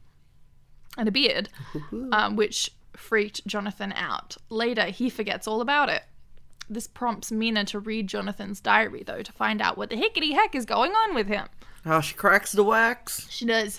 and 0.96 1.08
a 1.08 1.12
beard, 1.12 1.48
um, 2.12 2.34
which 2.34 2.72
freaked 2.96 3.46
Jonathan 3.46 3.92
out. 3.92 4.36
Later, 4.48 4.86
he 4.86 5.08
forgets 5.08 5.46
all 5.46 5.60
about 5.60 5.88
it. 5.88 6.02
This 6.68 6.88
prompts 6.88 7.30
Mina 7.30 7.64
to 7.66 7.78
read 7.78 8.08
Jonathan's 8.08 8.60
diary, 8.60 9.04
though, 9.06 9.22
to 9.22 9.32
find 9.32 9.62
out 9.62 9.78
what 9.78 9.90
the 9.90 9.96
hickety 9.96 10.32
heck 10.32 10.54
is 10.54 10.64
going 10.64 10.92
on 10.92 11.14
with 11.14 11.28
him. 11.28 11.46
oh, 11.86 12.00
she 12.00 12.14
cracks 12.14 12.52
the 12.52 12.64
wax. 12.64 13.26
She 13.30 13.46
does. 13.46 13.78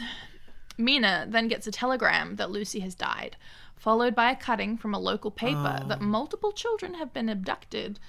Mina 0.79 1.27
then 1.29 1.47
gets 1.47 1.67
a 1.67 1.71
telegram 1.71 2.37
that 2.37 2.49
Lucy 2.49 2.79
has 2.79 2.95
died, 2.95 3.35
followed 3.75 4.15
by 4.15 4.31
a 4.31 4.35
cutting 4.35 4.77
from 4.77 4.93
a 4.93 4.99
local 4.99 5.29
paper 5.29 5.79
oh. 5.83 5.87
that 5.87 6.01
multiple 6.01 6.51
children 6.51 6.95
have 6.95 7.13
been 7.13 7.29
abducted 7.29 7.99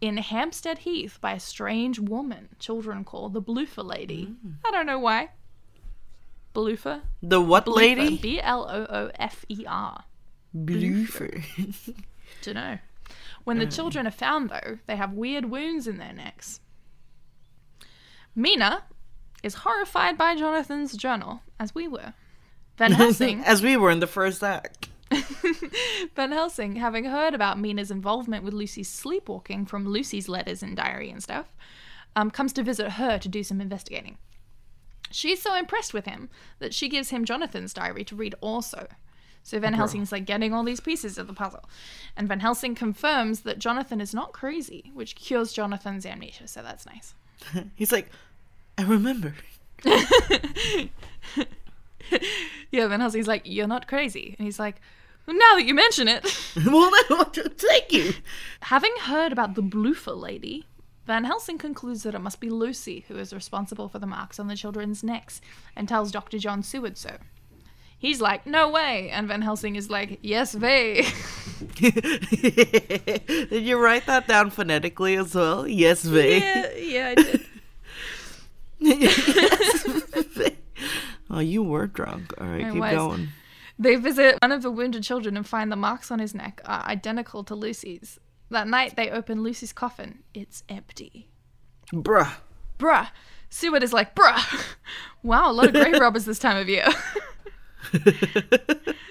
in 0.00 0.18
Hampstead 0.18 0.78
Heath 0.78 1.18
by 1.20 1.32
a 1.32 1.40
strange 1.40 1.98
woman 1.98 2.50
children 2.58 3.02
call 3.02 3.30
the 3.30 3.40
Bloofer 3.40 3.82
Lady. 3.82 4.36
Mm. 4.46 4.56
I 4.64 4.70
don't 4.70 4.86
know 4.86 4.98
why. 4.98 5.30
Bloofer? 6.54 7.02
The 7.22 7.40
what 7.40 7.66
lady? 7.66 8.18
B 8.18 8.40
L 8.40 8.66
O 8.68 8.86
O 8.88 9.10
F 9.18 9.44
E 9.48 9.64
R. 9.66 10.04
Bloofer. 10.54 11.42
Don't 12.42 12.54
know. 12.54 12.78
When 13.44 13.58
the 13.58 13.66
uh. 13.66 13.70
children 13.70 14.06
are 14.06 14.10
found, 14.10 14.50
though, 14.50 14.78
they 14.86 14.96
have 14.96 15.12
weird 15.12 15.46
wounds 15.46 15.86
in 15.86 15.98
their 15.98 16.12
necks. 16.12 16.60
Mina 18.34 18.84
is 19.42 19.54
horrified 19.54 20.16
by 20.18 20.34
Jonathan's 20.34 20.96
journal, 20.96 21.42
as 21.58 21.74
we 21.74 21.88
were. 21.88 22.14
Van 22.76 22.92
Helsing, 22.92 23.42
As 23.44 23.62
we 23.62 23.76
were 23.76 23.90
in 23.90 24.00
the 24.00 24.06
first 24.06 24.42
act. 24.42 24.88
Van 26.14 26.32
Helsing, 26.32 26.76
having 26.76 27.04
heard 27.04 27.32
about 27.32 27.58
Mina's 27.58 27.90
involvement 27.90 28.44
with 28.44 28.52
Lucy's 28.52 28.90
sleepwalking 28.90 29.64
from 29.64 29.88
Lucy's 29.88 30.28
letters 30.28 30.62
and 30.62 30.76
diary 30.76 31.10
and 31.10 31.22
stuff, 31.22 31.56
um, 32.14 32.30
comes 32.30 32.52
to 32.54 32.62
visit 32.62 32.92
her 32.92 33.18
to 33.18 33.28
do 33.28 33.42
some 33.42 33.60
investigating. 33.60 34.18
She's 35.10 35.40
so 35.40 35.54
impressed 35.54 35.94
with 35.94 36.06
him 36.06 36.28
that 36.58 36.74
she 36.74 36.88
gives 36.88 37.10
him 37.10 37.24
Jonathan's 37.24 37.72
diary 37.72 38.04
to 38.04 38.16
read 38.16 38.34
also. 38.40 38.88
So 39.42 39.60
Van 39.60 39.74
Helsing's 39.74 40.10
like 40.10 40.24
getting 40.24 40.52
all 40.52 40.64
these 40.64 40.80
pieces 40.80 41.18
of 41.18 41.28
the 41.28 41.32
puzzle. 41.32 41.64
And 42.16 42.26
Van 42.26 42.40
Helsing 42.40 42.74
confirms 42.74 43.40
that 43.42 43.60
Jonathan 43.60 44.00
is 44.00 44.12
not 44.12 44.32
crazy, 44.32 44.90
which 44.92 45.14
cures 45.14 45.52
Jonathan's 45.52 46.04
amnesia, 46.04 46.48
so 46.48 46.62
that's 46.62 46.84
nice. 46.84 47.14
He's 47.76 47.92
like, 47.92 48.10
I 48.78 48.82
remember. 48.82 49.34
Yeah, 52.70 52.88
Van 52.88 53.00
Helsing's 53.00 53.26
like, 53.26 53.42
You're 53.44 53.66
not 53.66 53.88
crazy. 53.88 54.34
And 54.38 54.44
he's 54.44 54.58
like, 54.58 54.76
well, 55.26 55.36
Now 55.36 55.56
that 55.56 55.64
you 55.66 55.74
mention 55.74 56.08
it. 56.08 56.24
well, 56.66 56.90
thank 57.32 57.92
you. 57.92 58.12
Having 58.60 58.94
heard 59.02 59.32
about 59.32 59.54
the 59.54 59.62
Bloofer 59.62 60.12
lady, 60.12 60.66
Van 61.06 61.24
Helsing 61.24 61.58
concludes 61.58 62.02
that 62.02 62.14
it 62.14 62.20
must 62.20 62.40
be 62.40 62.50
Lucy 62.50 63.04
who 63.08 63.16
is 63.16 63.32
responsible 63.32 63.88
for 63.88 63.98
the 63.98 64.06
marks 64.06 64.38
on 64.38 64.48
the 64.48 64.56
children's 64.56 65.02
necks 65.02 65.40
and 65.74 65.88
tells 65.88 66.10
Dr. 66.12 66.38
John 66.38 66.62
Seward 66.62 66.98
so. 66.98 67.16
He's 67.98 68.20
like, 68.20 68.46
no 68.46 68.68
way. 68.68 69.08
And 69.10 69.26
Van 69.26 69.40
Helsing 69.40 69.74
is 69.76 69.88
like, 69.88 70.18
yes, 70.20 70.52
they. 70.52 71.06
Did 71.76 73.62
you 73.64 73.78
write 73.78 74.04
that 74.06 74.26
down 74.28 74.50
phonetically 74.50 75.16
as 75.16 75.34
well? 75.34 75.66
Yes, 75.66 76.04
Vay. 76.04 76.40
yeah, 76.40 76.74
yeah, 76.74 77.08
I 77.08 77.14
did. 77.14 77.46
Oh, 81.28 81.40
you 81.40 81.62
were 81.62 81.86
drunk. 81.88 82.32
All 82.40 82.46
right, 82.46 82.64
I 82.66 82.70
keep 82.70 82.80
was. 82.80 82.92
going. 82.94 83.28
They 83.80 83.96
visit 83.96 84.38
one 84.40 84.52
of 84.52 84.62
the 84.62 84.70
wounded 84.70 85.02
children 85.02 85.36
and 85.36 85.46
find 85.46 85.72
the 85.72 85.76
marks 85.76 86.10
on 86.12 86.20
his 86.20 86.34
neck 86.34 86.60
are 86.64 86.84
identical 86.86 87.42
to 87.44 87.54
Lucy's. 87.54 88.20
That 88.50 88.68
night, 88.68 88.94
they 88.96 89.10
open 89.10 89.42
Lucy's 89.42 89.72
coffin. 89.72 90.20
It's 90.34 90.62
empty. 90.68 91.28
Bruh. 91.92 92.32
Bruh. 92.78 93.08
Seward 93.50 93.82
is 93.82 93.92
like, 93.92 94.14
bruh. 94.14 94.64
Wow, 95.24 95.50
a 95.50 95.52
lot 95.52 95.66
of 95.66 95.72
grave 95.74 95.94
robbers 96.00 96.24
this 96.26 96.38
time 96.38 96.56
of 96.56 96.68
year. 96.68 96.86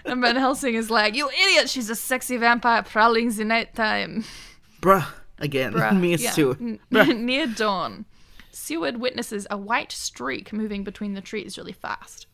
and 0.06 0.22
Van 0.22 0.38
Helsing 0.38 0.76
is 0.76 0.90
like, 0.90 1.14
you 1.16 1.28
idiot, 1.30 1.70
she's 1.70 1.90
a 1.90 1.96
sexy 1.96 2.38
vampire 2.38 2.82
prowling 2.84 3.30
the 3.36 3.44
night 3.44 3.76
time. 3.76 4.24
Bruh. 4.82 5.06
Again, 5.40 5.74
Bruh. 5.74 6.00
me 6.00 6.14
as 6.14 6.24
Yeah. 6.24 6.54
N- 6.62 6.80
Near 7.26 7.48
dawn, 7.48 8.06
Seward 8.56 8.98
witnesses 8.98 9.46
a 9.52 9.58
white 9.58 9.92
streak 9.92 10.54
moving 10.54 10.86
between 10.86 11.14
the 11.14 11.22
trees 11.22 11.58
really 11.58 11.74
fast. 11.74 12.26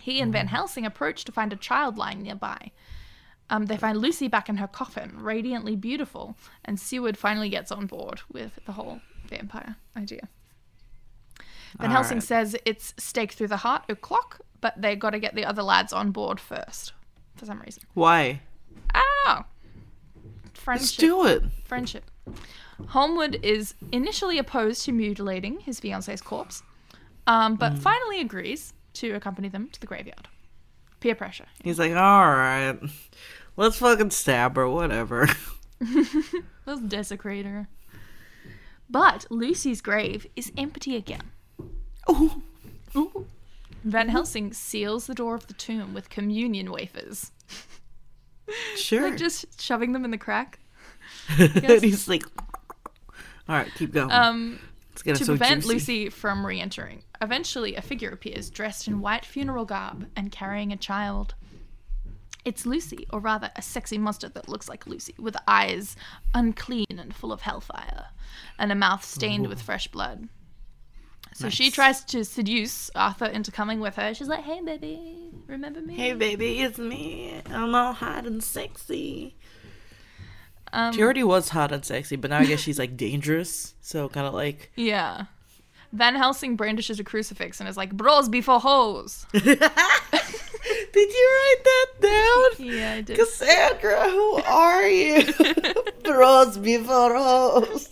He 0.00 0.20
and 0.20 0.32
Van 0.32 0.48
Helsing 0.48 0.84
approach 0.84 1.24
to 1.24 1.32
find 1.32 1.52
a 1.52 1.56
child 1.56 1.96
lying 1.96 2.22
nearby. 2.22 2.72
Um, 3.48 3.66
they 3.66 3.76
find 3.76 3.98
Lucy 3.98 4.26
back 4.26 4.48
in 4.48 4.56
her 4.56 4.66
coffin, 4.66 5.16
radiantly 5.20 5.76
beautiful, 5.76 6.36
and 6.64 6.80
Seward 6.80 7.16
finally 7.16 7.48
gets 7.48 7.70
on 7.70 7.86
board 7.86 8.22
with 8.32 8.58
the 8.66 8.72
whole 8.72 9.00
vampire 9.28 9.76
idea. 9.96 10.28
Van 11.78 11.90
Helsing 11.90 12.16
Alright. 12.16 12.24
says 12.24 12.56
it's 12.64 12.94
stake 12.98 13.32
through 13.32 13.48
the 13.48 13.58
heart 13.58 13.84
o'clock, 13.88 14.40
but 14.60 14.80
they 14.80 14.96
got 14.96 15.10
to 15.10 15.20
get 15.20 15.36
the 15.36 15.44
other 15.44 15.62
lads 15.62 15.92
on 15.92 16.10
board 16.10 16.40
first, 16.40 16.92
for 17.36 17.46
some 17.46 17.60
reason. 17.60 17.84
Why? 17.94 18.40
I 18.92 19.04
don't 19.26 19.36
know. 19.36 19.44
Friendship 20.54 20.82
Let's 20.82 20.96
do 20.96 21.26
it. 21.26 21.42
friendship. 21.64 22.10
Holmwood 22.88 23.38
is 23.42 23.74
initially 23.92 24.38
opposed 24.38 24.84
to 24.84 24.92
mutilating 24.92 25.60
his 25.60 25.80
fiance's 25.80 26.20
corpse, 26.20 26.62
um, 27.26 27.56
but 27.56 27.78
finally 27.78 28.20
agrees 28.20 28.72
to 28.94 29.12
accompany 29.12 29.48
them 29.48 29.68
to 29.72 29.80
the 29.80 29.86
graveyard. 29.86 30.28
Peer 31.00 31.14
pressure. 31.14 31.46
He's 31.62 31.78
like, 31.78 31.92
all 31.92 32.30
right, 32.30 32.78
let's 33.56 33.76
fucking 33.76 34.10
stab 34.10 34.56
her, 34.56 34.68
whatever. 34.68 35.28
Let's 36.66 36.82
desecrate 36.82 37.46
her. 37.46 37.68
But 38.90 39.26
Lucy's 39.30 39.80
grave 39.80 40.26
is 40.36 40.52
empty 40.58 40.94
again. 40.94 41.30
Ooh. 42.10 42.42
Ooh. 42.94 43.26
Van 43.84 44.08
Helsing 44.08 44.52
seals 44.52 45.06
the 45.06 45.14
door 45.14 45.34
of 45.34 45.46
the 45.46 45.54
tomb 45.54 45.94
with 45.94 46.10
communion 46.10 46.70
wafers, 46.70 47.32
Sure. 48.76 49.02
like 49.10 49.18
just 49.18 49.60
shoving 49.60 49.92
them 49.92 50.04
in 50.04 50.10
the 50.10 50.18
crack. 50.18 50.58
and 51.38 51.82
he's 51.82 52.08
like, 52.08 52.24
all 53.48 53.56
right, 53.56 53.70
keep 53.74 53.92
going. 53.92 54.10
Um, 54.10 54.58
it's 54.92 55.02
getting 55.02 55.18
to 55.18 55.24
so 55.24 55.32
prevent 55.32 55.62
juicy. 55.62 55.74
Lucy 55.74 56.08
from 56.10 56.46
re 56.46 56.60
entering. 56.60 57.02
Eventually, 57.20 57.76
a 57.76 57.82
figure 57.82 58.10
appears 58.10 58.50
dressed 58.50 58.88
in 58.88 59.00
white 59.00 59.24
funeral 59.24 59.64
garb 59.64 60.08
and 60.16 60.32
carrying 60.32 60.72
a 60.72 60.76
child. 60.76 61.34
It's 62.44 62.64
Lucy, 62.64 63.06
or 63.12 63.20
rather, 63.20 63.50
a 63.56 63.62
sexy 63.62 63.98
monster 63.98 64.28
that 64.30 64.48
looks 64.48 64.68
like 64.68 64.86
Lucy, 64.86 65.14
with 65.18 65.36
eyes 65.46 65.94
unclean 66.34 66.86
and 66.98 67.14
full 67.14 67.32
of 67.32 67.42
hellfire, 67.42 68.06
and 68.58 68.72
a 68.72 68.74
mouth 68.74 69.04
stained 69.04 69.46
with 69.46 69.60
fresh 69.60 69.88
blood. 69.88 70.28
So 71.34 71.50
she 71.50 71.70
tries 71.70 72.02
to 72.06 72.24
seduce 72.24 72.90
Arthur 72.94 73.26
into 73.26 73.52
coming 73.52 73.78
with 73.78 73.96
her. 73.96 74.14
She's 74.14 74.28
like, 74.28 74.42
hey, 74.44 74.60
baby. 74.62 75.30
Remember 75.46 75.80
me? 75.80 75.94
Hey 75.94 76.12
baby, 76.12 76.60
it's 76.60 76.78
me. 76.78 77.40
I'm 77.46 77.74
all 77.74 77.92
hot 77.92 78.24
and 78.24 78.42
sexy. 78.42 79.36
Um, 80.72 80.92
She 80.92 81.02
already 81.02 81.24
was 81.24 81.48
hot 81.50 81.72
and 81.72 81.84
sexy, 81.84 82.16
but 82.16 82.30
now 82.30 82.38
I 82.38 82.44
guess 82.46 82.60
she's 82.60 82.78
like 82.78 82.96
dangerous. 82.96 83.74
So 83.80 84.08
kind 84.08 84.26
of 84.26 84.34
like 84.34 84.70
yeah. 84.76 85.24
Van 85.92 86.14
Helsing 86.14 86.54
brandishes 86.54 87.00
a 87.00 87.04
crucifix 87.04 87.58
and 87.58 87.68
is 87.68 87.76
like, 87.76 87.92
bros 87.92 88.28
before 88.28 88.60
hoes. 88.60 89.26
Did 89.32 89.44
you 90.94 91.28
write 91.32 91.64
that 91.64 91.86
down? 92.00 92.66
Yeah, 92.66 92.92
I 92.94 93.00
did. 93.00 93.18
Cassandra, 93.18 94.08
who 94.08 94.34
are 94.46 94.86
you? 94.86 95.24
Bros 96.04 96.58
before 96.58 97.14
hoes. 97.16 97.88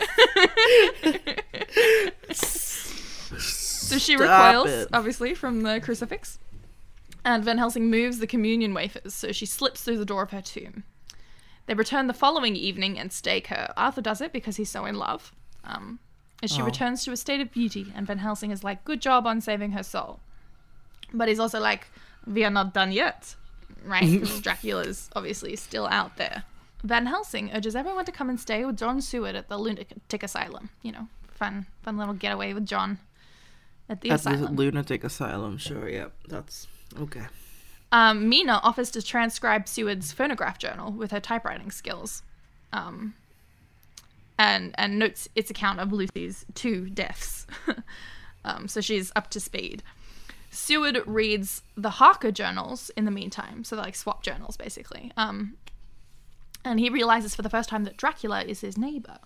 So 2.29 3.97
she 3.97 4.15
Stop 4.17 4.19
recoils, 4.21 4.69
it. 4.69 4.87
obviously, 4.93 5.33
from 5.33 5.63
the 5.63 5.79
crucifix. 5.81 6.37
And 7.25 7.43
Van 7.43 7.57
Helsing 7.57 7.89
moves 7.89 8.19
the 8.19 8.27
communion 8.27 8.73
wafers, 8.73 9.13
so 9.13 9.31
she 9.31 9.45
slips 9.45 9.81
through 9.81 9.97
the 9.97 10.05
door 10.05 10.21
of 10.23 10.31
her 10.31 10.41
tomb. 10.41 10.83
They 11.69 11.75
return 11.75 12.07
the 12.07 12.15
following 12.15 12.55
evening 12.55 12.97
and 12.97 13.13
stake 13.13 13.45
her. 13.47 13.71
Arthur 13.77 14.01
does 14.01 14.21
it 14.21 14.33
because 14.33 14.55
he's 14.55 14.71
so 14.71 14.85
in 14.85 14.95
love. 14.95 15.31
Um, 15.63 15.99
as 16.41 16.51
she 16.51 16.63
Oh. 16.63 16.65
returns 16.65 17.03
to 17.05 17.11
a 17.11 17.15
state 17.17 17.41
of 17.41 17.51
beauty, 17.51 17.93
and 17.95 18.07
Van 18.07 18.17
Helsing 18.17 18.49
is 18.49 18.63
like, 18.63 18.83
good 18.85 18.99
job 19.03 19.27
on 19.27 19.39
saving 19.39 19.73
her 19.73 19.83
soul. 19.83 20.19
But 21.13 21.27
he's 21.27 21.37
also 21.39 21.59
like, 21.59 21.91
we 22.25 22.43
are 22.43 22.49
not 22.49 22.73
done 22.73 22.91
yet. 22.91 23.35
Right? 23.85 24.01
Because 24.19 24.41
Dracula's 24.41 25.11
obviously 25.15 25.55
still 25.55 25.85
out 25.85 26.17
there. 26.17 26.41
Van 26.83 27.05
Helsing 27.05 27.51
urges 27.53 27.75
everyone 27.75 28.05
to 28.05 28.11
come 28.11 28.29
and 28.31 28.39
stay 28.39 28.65
with 28.65 28.75
John 28.75 28.99
Seward 28.99 29.35
at 29.35 29.47
the 29.47 29.59
lunatic 29.59 30.23
asylum. 30.23 30.71
You 30.81 30.93
know, 30.93 31.07
fun, 31.27 31.67
fun 31.83 31.97
little 31.97 32.15
getaway 32.15 32.51
with 32.53 32.65
John 32.65 32.97
at 33.87 34.01
the 34.01 34.09
asylum. 34.09 34.43
At 34.43 34.49
the 34.49 34.55
lunatic 34.55 35.03
asylum, 35.03 35.59
sure, 35.59 35.87
yep. 35.87 36.13
That's 36.27 36.65
okay. 36.99 37.27
Um, 37.91 38.29
Mina 38.29 38.59
offers 38.63 38.91
to 38.91 39.01
transcribe 39.01 39.67
Seward's 39.67 40.11
phonograph 40.11 40.59
journal 40.59 40.91
with 40.91 41.11
her 41.11 41.19
typewriting 41.19 41.71
skills, 41.71 42.21
um, 42.71 43.15
and 44.37 44.75
and 44.77 44.99
notes 44.99 45.27
its 45.35 45.49
account 45.49 45.79
of 45.79 45.91
Lucy's 45.91 46.45
two 46.53 46.89
deaths. 46.89 47.47
um, 48.45 48.67
so 48.67 48.79
she's 48.81 49.11
up 49.15 49.29
to 49.31 49.39
speed. 49.39 49.81
Seward 50.51 51.01
reads 51.05 51.61
the 51.75 51.91
Harker 51.91 52.31
journals 52.31 52.89
in 52.95 53.05
the 53.05 53.11
meantime, 53.11 53.63
so 53.63 53.75
they're 53.75 53.85
like 53.85 53.95
swap 53.95 54.23
journals 54.23 54.57
basically. 54.57 55.11
Um, 55.17 55.57
and 56.65 56.79
he 56.79 56.89
realizes 56.89 57.35
for 57.35 57.41
the 57.41 57.49
first 57.49 57.69
time 57.69 57.83
that 57.85 57.97
Dracula 57.97 58.43
is 58.43 58.61
his 58.61 58.77
neighbor. 58.77 59.19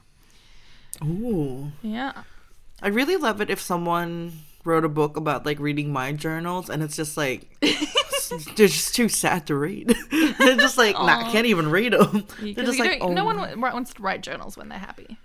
Ooh. 1.03 1.71
Yeah. 1.81 2.23
I 2.81 2.87
really 2.89 3.15
love 3.15 3.41
it 3.41 3.49
if 3.49 3.59
someone 3.59 4.33
wrote 4.65 4.85
a 4.85 4.89
book 4.89 5.17
about 5.17 5.45
like 5.45 5.59
reading 5.59 5.91
my 5.91 6.11
journals 6.11 6.69
and 6.69 6.83
it's 6.83 6.95
just 6.95 7.17
like 7.17 7.57
they're 8.29 8.67
just 8.67 8.95
too 8.95 9.09
sad 9.09 9.47
to 9.47 9.55
read. 9.55 9.95
they're 10.11 10.55
just 10.55 10.77
like, 10.77 10.95
nah, 10.95 11.27
I 11.27 11.31
can't 11.31 11.45
even 11.45 11.69
read 11.69 11.93
them. 11.93 12.25
They're 12.39 12.65
just 12.65 12.79
like, 12.79 12.99
oh, 13.01 13.13
no 13.13 13.25
one 13.25 13.37
oh. 13.37 13.55
wa- 13.57 13.73
wants 13.73 13.93
to 13.93 14.01
write 14.01 14.21
journals 14.21 14.57
when 14.57 14.69
they're 14.69 14.79
happy. 14.79 15.17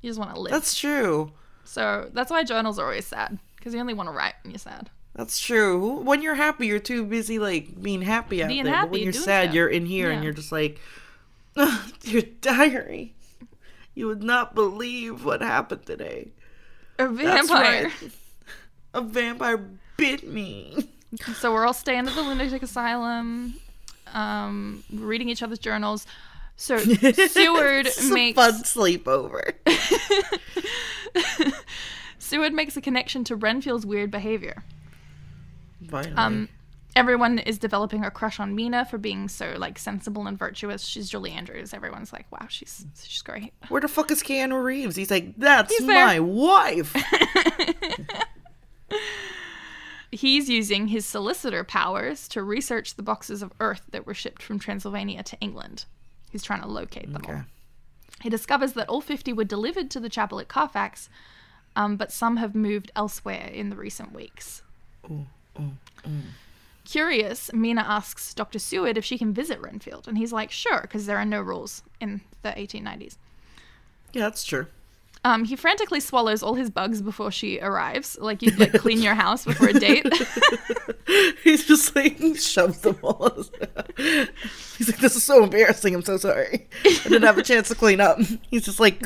You 0.00 0.10
just 0.10 0.18
want 0.18 0.34
to 0.34 0.40
live. 0.40 0.52
That's 0.52 0.78
true. 0.78 1.32
So 1.64 2.10
that's 2.12 2.30
why 2.30 2.42
journals 2.44 2.78
are 2.78 2.84
always 2.84 3.06
sad 3.06 3.38
because 3.56 3.74
you 3.74 3.80
only 3.80 3.94
want 3.94 4.08
to 4.08 4.14
write 4.14 4.34
when 4.42 4.52
you're 4.52 4.58
sad. 4.58 4.90
That's 5.14 5.38
true. 5.38 6.00
When 6.00 6.22
you're 6.22 6.34
happy, 6.34 6.66
you're 6.66 6.78
too 6.78 7.04
busy 7.04 7.38
like 7.38 7.80
being 7.80 8.02
happy 8.02 8.42
out 8.42 8.48
Being 8.48 8.64
there. 8.64 8.72
but 8.72 8.78
happy, 8.78 8.90
when 8.90 9.02
you're 9.02 9.12
doing 9.12 9.24
sad, 9.24 9.44
stuff. 9.44 9.54
you're 9.54 9.68
in 9.68 9.86
here 9.86 10.08
Yeah. 10.08 10.14
and 10.14 10.24
you're 10.24 10.32
just 10.32 10.52
like, 10.52 10.80
"Ugh, 11.56 11.92
your 12.04 12.22
diary. 12.40 13.14
You 13.94 14.06
would 14.06 14.22
not 14.22 14.54
believe 14.54 15.24
what 15.24 15.42
happened 15.42 15.84
today. 15.84 16.30
A 16.98 17.08
vampire. 17.08 17.84
right. 17.84 17.92
A 18.94 19.00
vampire 19.00 19.68
bit 19.96 20.26
me. 20.26 20.90
So 21.34 21.52
we're 21.52 21.66
all 21.66 21.74
staying 21.74 22.06
at 22.06 22.14
the 22.14 22.22
lunatic 22.22 22.62
asylum, 22.62 23.54
um, 24.12 24.84
reading 24.92 25.28
each 25.28 25.42
other's 25.42 25.58
journals. 25.58 26.06
So 26.56 26.78
Seward 26.78 27.88
makes 28.10 28.36
fun 28.36 28.62
sleepover. 28.62 29.54
Seward 32.18 32.52
makes 32.52 32.76
a 32.76 32.80
connection 32.80 33.24
to 33.24 33.34
Renfield's 33.34 33.86
weird 33.86 34.10
behavior. 34.10 34.62
Finally. 35.88 36.14
Um, 36.16 36.48
everyone 36.94 37.38
is 37.38 37.58
developing 37.58 38.04
a 38.04 38.10
crush 38.10 38.38
on 38.38 38.54
Mina 38.54 38.84
for 38.84 38.98
being 38.98 39.28
so 39.28 39.54
like 39.56 39.78
sensible 39.78 40.26
and 40.26 40.38
virtuous. 40.38 40.84
She's 40.84 41.08
Julie 41.08 41.32
Andrews. 41.32 41.72
Everyone's 41.72 42.12
like, 42.12 42.30
wow, 42.30 42.46
she's 42.48 42.86
she's 43.02 43.22
great. 43.22 43.52
Where 43.68 43.80
the 43.80 43.88
fuck 43.88 44.10
is 44.10 44.22
Keanu 44.22 44.62
Reeves? 44.62 44.96
He's 44.96 45.10
like, 45.10 45.34
that's 45.36 45.76
He's 45.76 45.86
my 45.86 46.20
wife. 46.20 46.94
He's 50.12 50.48
using 50.48 50.88
his 50.88 51.06
solicitor 51.06 51.62
powers 51.62 52.26
to 52.28 52.42
research 52.42 52.94
the 52.96 53.02
boxes 53.02 53.42
of 53.42 53.52
earth 53.60 53.82
that 53.90 54.06
were 54.06 54.14
shipped 54.14 54.42
from 54.42 54.58
Transylvania 54.58 55.22
to 55.22 55.38
England. 55.40 55.84
He's 56.30 56.42
trying 56.42 56.62
to 56.62 56.68
locate 56.68 57.12
them 57.12 57.22
all. 57.26 57.34
Okay. 57.34 57.42
He 58.22 58.28
discovers 58.28 58.72
that 58.74 58.88
all 58.88 59.00
50 59.00 59.32
were 59.32 59.44
delivered 59.44 59.90
to 59.92 60.00
the 60.00 60.08
chapel 60.08 60.40
at 60.40 60.48
Carfax, 60.48 61.08
um, 61.76 61.96
but 61.96 62.12
some 62.12 62.36
have 62.38 62.54
moved 62.54 62.90
elsewhere 62.96 63.48
in 63.52 63.70
the 63.70 63.76
recent 63.76 64.12
weeks. 64.12 64.62
Curious, 66.84 67.52
Mina 67.52 67.82
asks 67.86 68.34
Dr. 68.34 68.58
Seward 68.58 68.98
if 68.98 69.04
she 69.04 69.16
can 69.16 69.32
visit 69.32 69.60
Renfield, 69.60 70.08
and 70.08 70.18
he's 70.18 70.32
like, 70.32 70.50
sure, 70.50 70.80
because 70.82 71.06
there 71.06 71.18
are 71.18 71.24
no 71.24 71.40
rules 71.40 71.82
in 72.00 72.20
the 72.42 72.50
1890s. 72.50 73.16
Yeah, 74.12 74.22
that's 74.22 74.44
true. 74.44 74.66
Um, 75.22 75.44
he 75.44 75.54
frantically 75.54 76.00
swallows 76.00 76.42
all 76.42 76.54
his 76.54 76.70
bugs 76.70 77.02
before 77.02 77.30
she 77.30 77.60
arrives, 77.60 78.16
like 78.20 78.40
you'd 78.40 78.58
like 78.58 78.72
clean 78.72 79.02
your 79.02 79.14
house 79.14 79.44
before 79.44 79.68
a 79.68 79.72
date. 79.74 80.06
He's 81.44 81.66
just 81.66 81.94
like 81.94 82.18
shoves 82.36 82.78
them 82.80 82.98
all. 83.02 83.26
in 83.26 83.36
his 83.36 83.50
mouth. 83.60 84.28
He's 84.78 84.88
like, 84.88 84.98
this 85.00 85.16
is 85.16 85.22
so 85.22 85.44
embarrassing. 85.44 85.94
I'm 85.94 86.02
so 86.02 86.16
sorry. 86.16 86.68
I 86.84 87.02
didn't 87.02 87.24
have 87.24 87.36
a 87.36 87.42
chance 87.42 87.68
to 87.68 87.74
clean 87.74 88.00
up. 88.00 88.18
He's 88.50 88.64
just 88.64 88.80
like, 88.80 89.02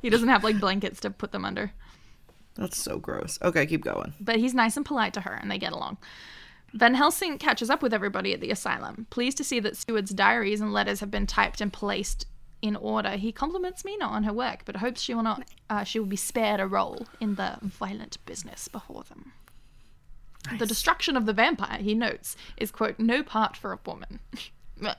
he 0.00 0.08
doesn't 0.08 0.28
have 0.28 0.42
like 0.42 0.58
blankets 0.58 1.00
to 1.00 1.10
put 1.10 1.32
them 1.32 1.44
under. 1.44 1.72
that's 2.54 2.78
so 2.78 2.98
gross. 2.98 3.38
Okay, 3.42 3.66
keep 3.66 3.84
going. 3.84 4.14
but 4.20 4.36
he's 4.36 4.54
nice 4.54 4.76
and 4.78 4.86
polite 4.86 5.12
to 5.14 5.20
her 5.20 5.34
and 5.34 5.50
they 5.50 5.58
get 5.58 5.72
along. 5.72 5.98
Van 6.72 6.94
Helsing 6.94 7.36
catches 7.36 7.68
up 7.68 7.82
with 7.82 7.92
everybody 7.92 8.32
at 8.32 8.40
the 8.40 8.50
asylum. 8.50 9.06
Pleased 9.10 9.36
to 9.36 9.44
see 9.44 9.60
that 9.60 9.76
Seward's 9.76 10.12
diaries 10.12 10.62
and 10.62 10.72
letters 10.72 11.00
have 11.00 11.10
been 11.10 11.26
typed 11.26 11.60
and 11.60 11.70
placed 11.70 12.26
in 12.62 12.76
order, 12.76 13.10
he 13.10 13.32
compliments 13.32 13.84
Mina 13.84 14.06
on 14.06 14.22
her 14.22 14.32
work, 14.32 14.62
but 14.64 14.76
hopes 14.76 15.02
she 15.02 15.14
will 15.14 15.22
not 15.22 15.44
uh, 15.68 15.84
she 15.84 15.98
will 15.98 16.06
be 16.06 16.16
spared 16.16 16.60
a 16.60 16.66
role 16.66 17.06
in 17.20 17.34
the 17.34 17.58
violent 17.62 18.18
business 18.24 18.68
before 18.68 19.02
them. 19.04 19.32
The 20.58 20.66
destruction 20.66 21.16
of 21.16 21.26
the 21.26 21.32
vampire, 21.32 21.78
he 21.78 21.94
notes, 21.94 22.36
is 22.56 22.70
quote 22.70 22.98
no 22.98 23.22
part 23.22 23.56
for 23.56 23.72
a 23.72 23.78
woman. 23.84 24.20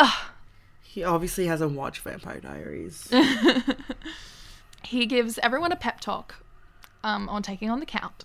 He 0.82 1.04
obviously 1.04 1.46
hasn't 1.46 1.72
watched 1.72 2.00
Vampire 2.00 2.40
Diaries. 2.40 3.12
He 4.86 5.06
gives 5.06 5.38
everyone 5.38 5.72
a 5.72 5.76
pep 5.76 6.00
talk 6.00 6.36
um, 7.02 7.28
on 7.28 7.42
taking 7.42 7.70
on 7.70 7.80
the 7.80 7.86
Count. 7.86 8.24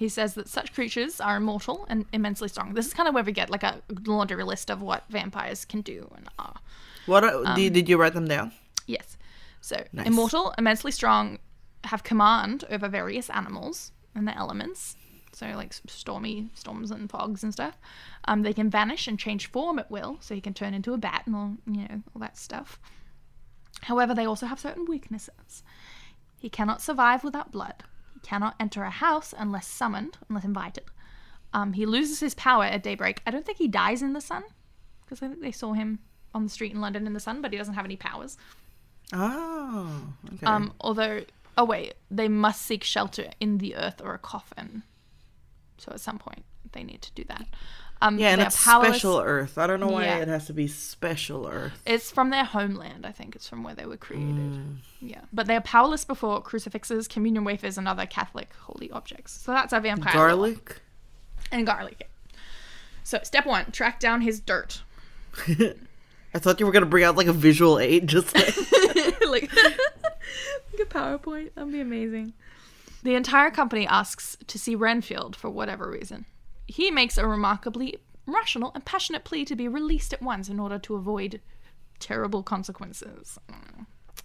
He 0.00 0.08
says 0.08 0.32
that 0.32 0.48
such 0.48 0.72
creatures 0.72 1.20
are 1.20 1.36
immortal 1.36 1.84
and 1.90 2.06
immensely 2.10 2.48
strong. 2.48 2.72
This 2.72 2.86
is 2.86 2.94
kind 2.94 3.06
of 3.06 3.14
where 3.14 3.22
we 3.22 3.32
get 3.32 3.50
like 3.50 3.62
a 3.62 3.82
laundry 4.06 4.42
list 4.44 4.70
of 4.70 4.80
what 4.80 5.04
vampires 5.10 5.66
can 5.66 5.82
do 5.82 6.10
and 6.16 6.26
are. 6.38 6.56
What 7.04 7.22
uh, 7.22 7.54
did, 7.54 7.74
did 7.74 7.86
you 7.86 7.98
write 7.98 8.14
them 8.14 8.26
down? 8.26 8.52
Yes. 8.86 9.18
So, 9.60 9.76
Nice. 9.92 10.06
immortal, 10.06 10.54
immensely 10.56 10.90
strong, 10.90 11.38
have 11.84 12.02
command 12.02 12.64
over 12.70 12.88
various 12.88 13.28
animals 13.28 13.92
and 14.14 14.26
their 14.26 14.38
elements. 14.38 14.96
So, 15.34 15.48
like 15.48 15.74
stormy 15.86 16.48
storms 16.54 16.90
and 16.90 17.10
fogs 17.10 17.42
and 17.42 17.52
stuff. 17.52 17.76
Um, 18.24 18.40
they 18.40 18.54
can 18.54 18.70
vanish 18.70 19.06
and 19.06 19.18
change 19.18 19.48
form 19.48 19.78
at 19.78 19.90
will. 19.90 20.16
So, 20.20 20.34
he 20.34 20.40
can 20.40 20.54
turn 20.54 20.72
into 20.72 20.94
a 20.94 20.96
bat 20.96 21.24
and 21.26 21.36
all, 21.36 21.56
you 21.66 21.82
know, 21.82 22.02
all 22.14 22.20
that 22.20 22.38
stuff. 22.38 22.80
However, 23.82 24.14
they 24.14 24.24
also 24.24 24.46
have 24.46 24.60
certain 24.60 24.86
weaknesses. 24.86 25.62
He 26.38 26.48
cannot 26.48 26.80
survive 26.80 27.22
without 27.22 27.52
blood. 27.52 27.84
He 28.20 28.26
cannot 28.26 28.54
enter 28.60 28.82
a 28.82 28.90
house 28.90 29.34
unless 29.36 29.66
summoned, 29.66 30.18
unless 30.28 30.44
invited. 30.44 30.84
Um, 31.52 31.72
he 31.72 31.86
loses 31.86 32.20
his 32.20 32.34
power 32.34 32.64
at 32.64 32.82
daybreak. 32.82 33.22
I 33.26 33.30
don't 33.30 33.44
think 33.44 33.58
he 33.58 33.68
dies 33.68 34.02
in 34.02 34.12
the 34.12 34.20
sun, 34.20 34.44
because 35.04 35.22
I 35.22 35.28
think 35.28 35.40
they 35.40 35.52
saw 35.52 35.72
him 35.72 35.98
on 36.34 36.44
the 36.44 36.50
street 36.50 36.72
in 36.72 36.80
London 36.80 37.06
in 37.06 37.12
the 37.12 37.20
sun, 37.20 37.42
but 37.42 37.52
he 37.52 37.58
doesn't 37.58 37.74
have 37.74 37.84
any 37.84 37.96
powers. 37.96 38.38
Oh, 39.12 40.14
okay. 40.34 40.46
Um, 40.46 40.72
although, 40.80 41.24
oh 41.58 41.64
wait, 41.64 41.94
they 42.10 42.28
must 42.28 42.62
seek 42.62 42.84
shelter 42.84 43.30
in 43.40 43.58
the 43.58 43.74
earth 43.74 44.00
or 44.02 44.14
a 44.14 44.18
coffin. 44.18 44.84
So 45.78 45.90
at 45.92 46.00
some 46.00 46.18
point, 46.18 46.44
they 46.72 46.84
need 46.84 47.02
to 47.02 47.12
do 47.12 47.24
that. 47.24 47.46
Um, 48.02 48.18
yeah, 48.18 48.28
and 48.30 48.40
it's 48.40 48.62
powerless- 48.64 48.92
special 48.94 49.20
Earth. 49.20 49.58
I 49.58 49.66
don't 49.66 49.78
know 49.80 49.88
why 49.88 50.04
Yeah. 50.04 50.18
it 50.18 50.28
has 50.28 50.46
to 50.46 50.54
be 50.54 50.66
special 50.68 51.46
Earth. 51.46 51.72
It's 51.84 52.10
from 52.10 52.30
their 52.30 52.44
homeland, 52.44 53.04
I 53.04 53.12
think. 53.12 53.36
It's 53.36 53.46
from 53.48 53.62
where 53.62 53.74
they 53.74 53.84
were 53.84 53.98
created. 53.98 54.34
Mm. 54.36 54.76
Yeah, 55.00 55.20
but 55.32 55.46
they 55.46 55.54
are 55.56 55.60
powerless 55.60 56.04
before 56.04 56.40
crucifixes, 56.40 57.06
communion 57.08 57.44
wafers, 57.44 57.76
and 57.76 57.86
other 57.86 58.06
Catholic 58.06 58.50
holy 58.60 58.90
objects. 58.90 59.32
So 59.40 59.52
that's 59.52 59.72
our 59.74 59.80
vampire. 59.80 60.14
lore. 60.14 60.28
Garlic. 60.28 60.80
and 61.52 61.66
garlic. 61.66 62.08
So 63.04 63.18
step 63.22 63.44
one: 63.44 63.70
track 63.72 64.00
down 64.00 64.22
his 64.22 64.40
dirt. 64.40 64.82
I 65.48 66.38
thought 66.38 66.58
you 66.60 66.66
were 66.66 66.72
gonna 66.72 66.86
bring 66.86 67.04
out 67.04 67.16
like 67.16 67.26
a 67.26 67.32
visual 67.32 67.78
aid, 67.78 68.06
just 68.06 68.34
like 68.34 69.26
like, 69.26 69.52
like 69.54 70.80
a 70.80 70.84
PowerPoint. 70.86 71.54
That'd 71.54 71.72
be 71.72 71.80
amazing. 71.80 72.32
The 73.02 73.14
entire 73.14 73.50
company 73.50 73.86
asks 73.86 74.36
to 74.46 74.58
see 74.58 74.74
Renfield 74.74 75.34
for 75.36 75.48
whatever 75.50 75.90
reason. 75.90 76.24
He 76.70 76.90
makes 76.92 77.18
a 77.18 77.26
remarkably 77.26 77.98
rational 78.26 78.70
and 78.76 78.84
passionate 78.84 79.24
plea 79.24 79.44
to 79.44 79.56
be 79.56 79.66
released 79.66 80.12
at 80.12 80.22
once 80.22 80.48
in 80.48 80.60
order 80.60 80.78
to 80.78 80.94
avoid 80.94 81.40
terrible 81.98 82.44
consequences. 82.44 83.38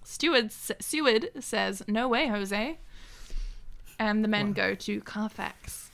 Steward, 0.04 0.52
Seward 0.52 1.32
says, 1.40 1.84
No 1.88 2.08
way, 2.08 2.28
Jose. 2.28 2.78
And 3.98 4.24
the 4.24 4.28
men 4.28 4.54
go 4.54 4.76
to 4.76 5.02
Carfax. 5.02 5.90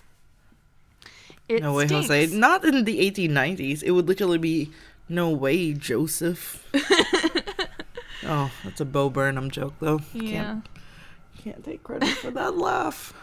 It 1.47 1.61
no 1.61 1.73
way, 1.73 1.85
stinks. 1.87 2.07
Jose. 2.07 2.35
Not 2.35 2.65
in 2.65 2.83
the 2.83 2.99
1890s. 3.09 3.81
It 3.81 3.91
would 3.91 4.09
literally 4.09 4.37
be 4.37 4.71
no 5.07 5.29
way, 5.29 5.71
Joseph. 5.73 6.67
oh, 8.25 8.51
that's 8.65 8.81
a 8.81 8.85
Bo 8.85 9.09
Burnham 9.09 9.51
joke, 9.51 9.75
though. 9.79 10.01
Yeah. 10.13 10.31
Can't, 10.31 10.69
can't 11.43 11.63
take 11.63 11.83
credit 11.83 12.09
for 12.09 12.31
that 12.31 12.57
laugh. 12.57 13.13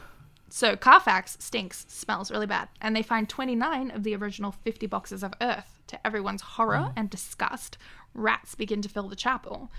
So 0.50 0.76
Carfax 0.76 1.36
stinks, 1.40 1.84
smells 1.88 2.30
really 2.30 2.46
bad, 2.46 2.68
and 2.80 2.96
they 2.96 3.02
find 3.02 3.28
29 3.28 3.90
of 3.90 4.02
the 4.02 4.16
original 4.16 4.52
50 4.52 4.86
boxes 4.86 5.22
of 5.22 5.34
earth. 5.40 5.74
To 5.88 6.06
everyone's 6.06 6.42
horror 6.42 6.90
mm. 6.90 6.92
and 6.96 7.08
disgust, 7.08 7.78
rats 8.14 8.54
begin 8.54 8.82
to 8.82 8.88
fill 8.88 9.08
the 9.08 9.16
chapel, 9.16 9.70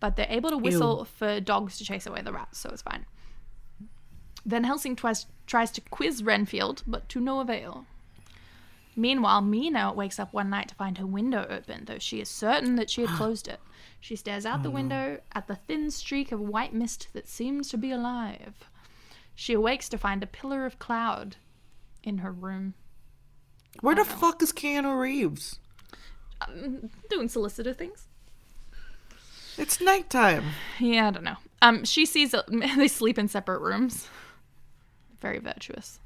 but 0.00 0.16
they're 0.16 0.26
able 0.30 0.50
to 0.50 0.56
whistle 0.56 1.04
for 1.04 1.40
dogs 1.40 1.76
to 1.78 1.84
chase 1.84 2.06
away 2.06 2.22
the 2.22 2.32
rats, 2.32 2.58
so 2.58 2.70
it's 2.70 2.82
fine. 2.82 3.04
Van 4.46 4.64
Helsing 4.64 4.96
twice 4.96 5.26
tries 5.46 5.70
to 5.72 5.82
quiz 5.82 6.22
Renfield, 6.22 6.82
but 6.86 7.08
to 7.10 7.20
no 7.20 7.40
avail. 7.40 7.84
Meanwhile, 8.96 9.42
Mina 9.42 9.92
wakes 9.92 10.18
up 10.18 10.32
one 10.32 10.50
night 10.50 10.68
to 10.68 10.74
find 10.74 10.98
her 10.98 11.06
window 11.06 11.46
open, 11.48 11.84
though 11.84 11.98
she 11.98 12.20
is 12.20 12.28
certain 12.28 12.76
that 12.76 12.90
she 12.90 13.02
had 13.02 13.10
closed 13.16 13.46
it. 13.46 13.60
She 14.00 14.16
stares 14.16 14.46
out 14.46 14.62
the 14.62 14.70
oh, 14.70 14.72
window 14.72 15.20
at 15.32 15.46
the 15.46 15.56
thin 15.56 15.90
streak 15.90 16.32
of 16.32 16.40
white 16.40 16.72
mist 16.72 17.08
that 17.12 17.28
seems 17.28 17.68
to 17.68 17.76
be 17.76 17.90
alive. 17.90 18.68
She 19.40 19.52
awakes 19.52 19.88
to 19.90 19.98
find 19.98 20.20
a 20.24 20.26
pillar 20.26 20.66
of 20.66 20.80
cloud 20.80 21.36
in 22.02 22.18
her 22.18 22.32
room. 22.32 22.74
Where 23.82 23.94
the 23.94 24.04
fuck 24.04 24.42
is 24.42 24.52
Keanu 24.52 24.98
Reeves? 24.98 25.60
Um, 26.40 26.90
doing 27.08 27.28
solicitor 27.28 27.72
things. 27.72 28.08
It's 29.56 29.80
nighttime. 29.80 30.42
Yeah, 30.80 31.06
I 31.06 31.10
don't 31.12 31.22
know. 31.22 31.36
Um, 31.62 31.84
she 31.84 32.04
sees 32.04 32.34
a, 32.34 32.42
they 32.48 32.88
sleep 32.88 33.16
in 33.16 33.28
separate 33.28 33.60
rooms. 33.60 34.08
Very 35.20 35.38
virtuous. 35.38 36.00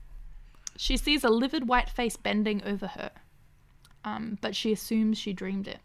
She 0.77 0.99
sees 0.99 1.25
a 1.25 1.31
livid 1.31 1.67
white 1.67 1.89
face 1.89 2.19
bending 2.19 2.63
over 2.65 2.89
her, 2.89 3.13
um, 4.05 4.37
but 4.43 4.55
she 4.55 4.73
assumes 4.73 5.17
she 5.17 5.33
dreamed 5.33 5.69
it. 5.69 5.79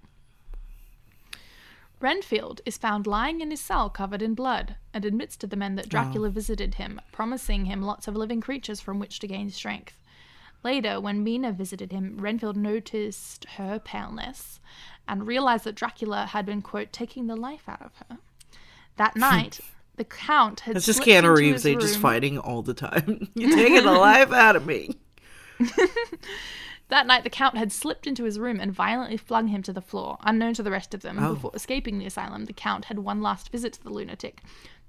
Renfield 1.99 2.61
is 2.65 2.77
found 2.77 3.07
lying 3.07 3.41
in 3.41 3.49
his 3.49 3.61
cell 3.61 3.89
covered 3.89 4.21
in 4.21 4.35
blood 4.35 4.75
and 4.93 5.03
admits 5.03 5.35
to 5.37 5.47
the 5.47 5.55
men 5.55 5.75
that 5.75 5.89
Dracula 5.89 6.29
visited 6.29 6.75
him, 6.75 7.01
promising 7.11 7.65
him 7.65 7.81
lots 7.81 8.07
of 8.07 8.15
living 8.15 8.39
creatures 8.39 8.79
from 8.79 8.99
which 8.99 9.19
to 9.19 9.27
gain 9.27 9.49
strength. 9.49 9.99
Later, 10.63 10.99
when 10.99 11.23
Mina 11.23 11.51
visited 11.51 11.91
him, 11.91 12.17
Renfield 12.19 12.57
noticed 12.57 13.45
her 13.57 13.79
paleness 13.79 14.59
and 15.07 15.27
realized 15.27 15.63
that 15.63 15.75
Dracula 15.75 16.27
had 16.27 16.45
been, 16.45 16.61
quote, 16.61 16.91
taking 16.91 17.27
the 17.27 17.35
life 17.35 17.67
out 17.67 17.81
of 17.81 17.91
her. 18.09 18.17
That 18.97 19.15
night, 19.15 19.59
the 19.95 20.03
Count 20.03 20.61
had 20.61 20.77
It's 20.77 20.85
just 20.85 21.01
Keanu 21.01 21.35
Reeves. 21.35 21.63
They 21.63 21.75
just 21.75 21.97
fighting 21.97 22.37
all 22.37 22.61
the 22.61 22.73
time. 22.73 23.29
You're 23.35 23.55
taking 23.55 23.83
the 23.83 23.91
life 23.93 24.31
out 24.31 24.55
of 24.55 24.65
me. 24.65 24.97
That 26.89 27.07
night, 27.07 27.23
the 27.23 27.29
Count 27.29 27.57
had 27.57 27.71
slipped 27.71 28.07
into 28.07 28.23
his 28.23 28.39
room 28.39 28.59
and 28.59 28.71
violently 28.71 29.17
flung 29.17 29.47
him 29.47 29.61
to 29.63 29.73
the 29.73 29.81
floor, 29.81 30.17
unknown 30.21 30.53
to 30.53 30.63
the 30.63 30.71
rest 30.71 30.93
of 30.93 31.01
them. 31.01 31.19
Oh. 31.19 31.33
Before 31.33 31.51
escaping 31.53 31.99
the 31.99 32.05
asylum, 32.05 32.45
the 32.45 32.53
Count 32.53 32.85
had 32.85 32.99
one 32.99 33.21
last 33.21 33.51
visit 33.51 33.73
to 33.73 33.83
the 33.83 33.89
lunatic, 33.89 34.41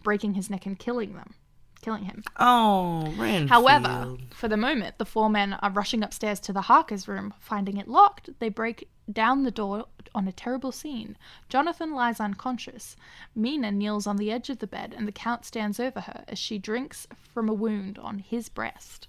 breaking 0.02 0.34
his 0.34 0.48
neck 0.48 0.64
and 0.64 0.78
killing 0.78 1.14
them, 1.14 1.34
killing 1.82 2.04
him. 2.04 2.22
Oh, 2.38 3.12
Renfield. 3.18 3.50
However, 3.50 4.16
for 4.32 4.46
the 4.46 4.56
moment, 4.56 4.98
the 4.98 5.04
four 5.04 5.28
men 5.28 5.54
are 5.54 5.70
rushing 5.70 6.04
upstairs 6.04 6.38
to 6.40 6.52
the 6.52 6.62
Harker's 6.62 7.08
room. 7.08 7.34
Finding 7.40 7.78
it 7.78 7.88
locked, 7.88 8.30
they 8.38 8.48
break 8.48 8.88
down 9.12 9.42
the 9.42 9.50
door 9.50 9.86
on 10.14 10.28
a 10.28 10.32
terrible 10.32 10.70
scene. 10.70 11.16
Jonathan 11.48 11.92
lies 11.92 12.20
unconscious. 12.20 12.94
Mina 13.34 13.72
kneels 13.72 14.06
on 14.06 14.18
the 14.18 14.30
edge 14.30 14.50
of 14.50 14.60
the 14.60 14.66
bed, 14.68 14.94
and 14.96 15.08
the 15.08 15.12
Count 15.12 15.44
stands 15.44 15.80
over 15.80 16.02
her 16.02 16.24
as 16.28 16.38
she 16.38 16.58
drinks 16.58 17.08
from 17.34 17.48
a 17.48 17.54
wound 17.54 17.98
on 17.98 18.20
his 18.20 18.48
breast. 18.48 19.08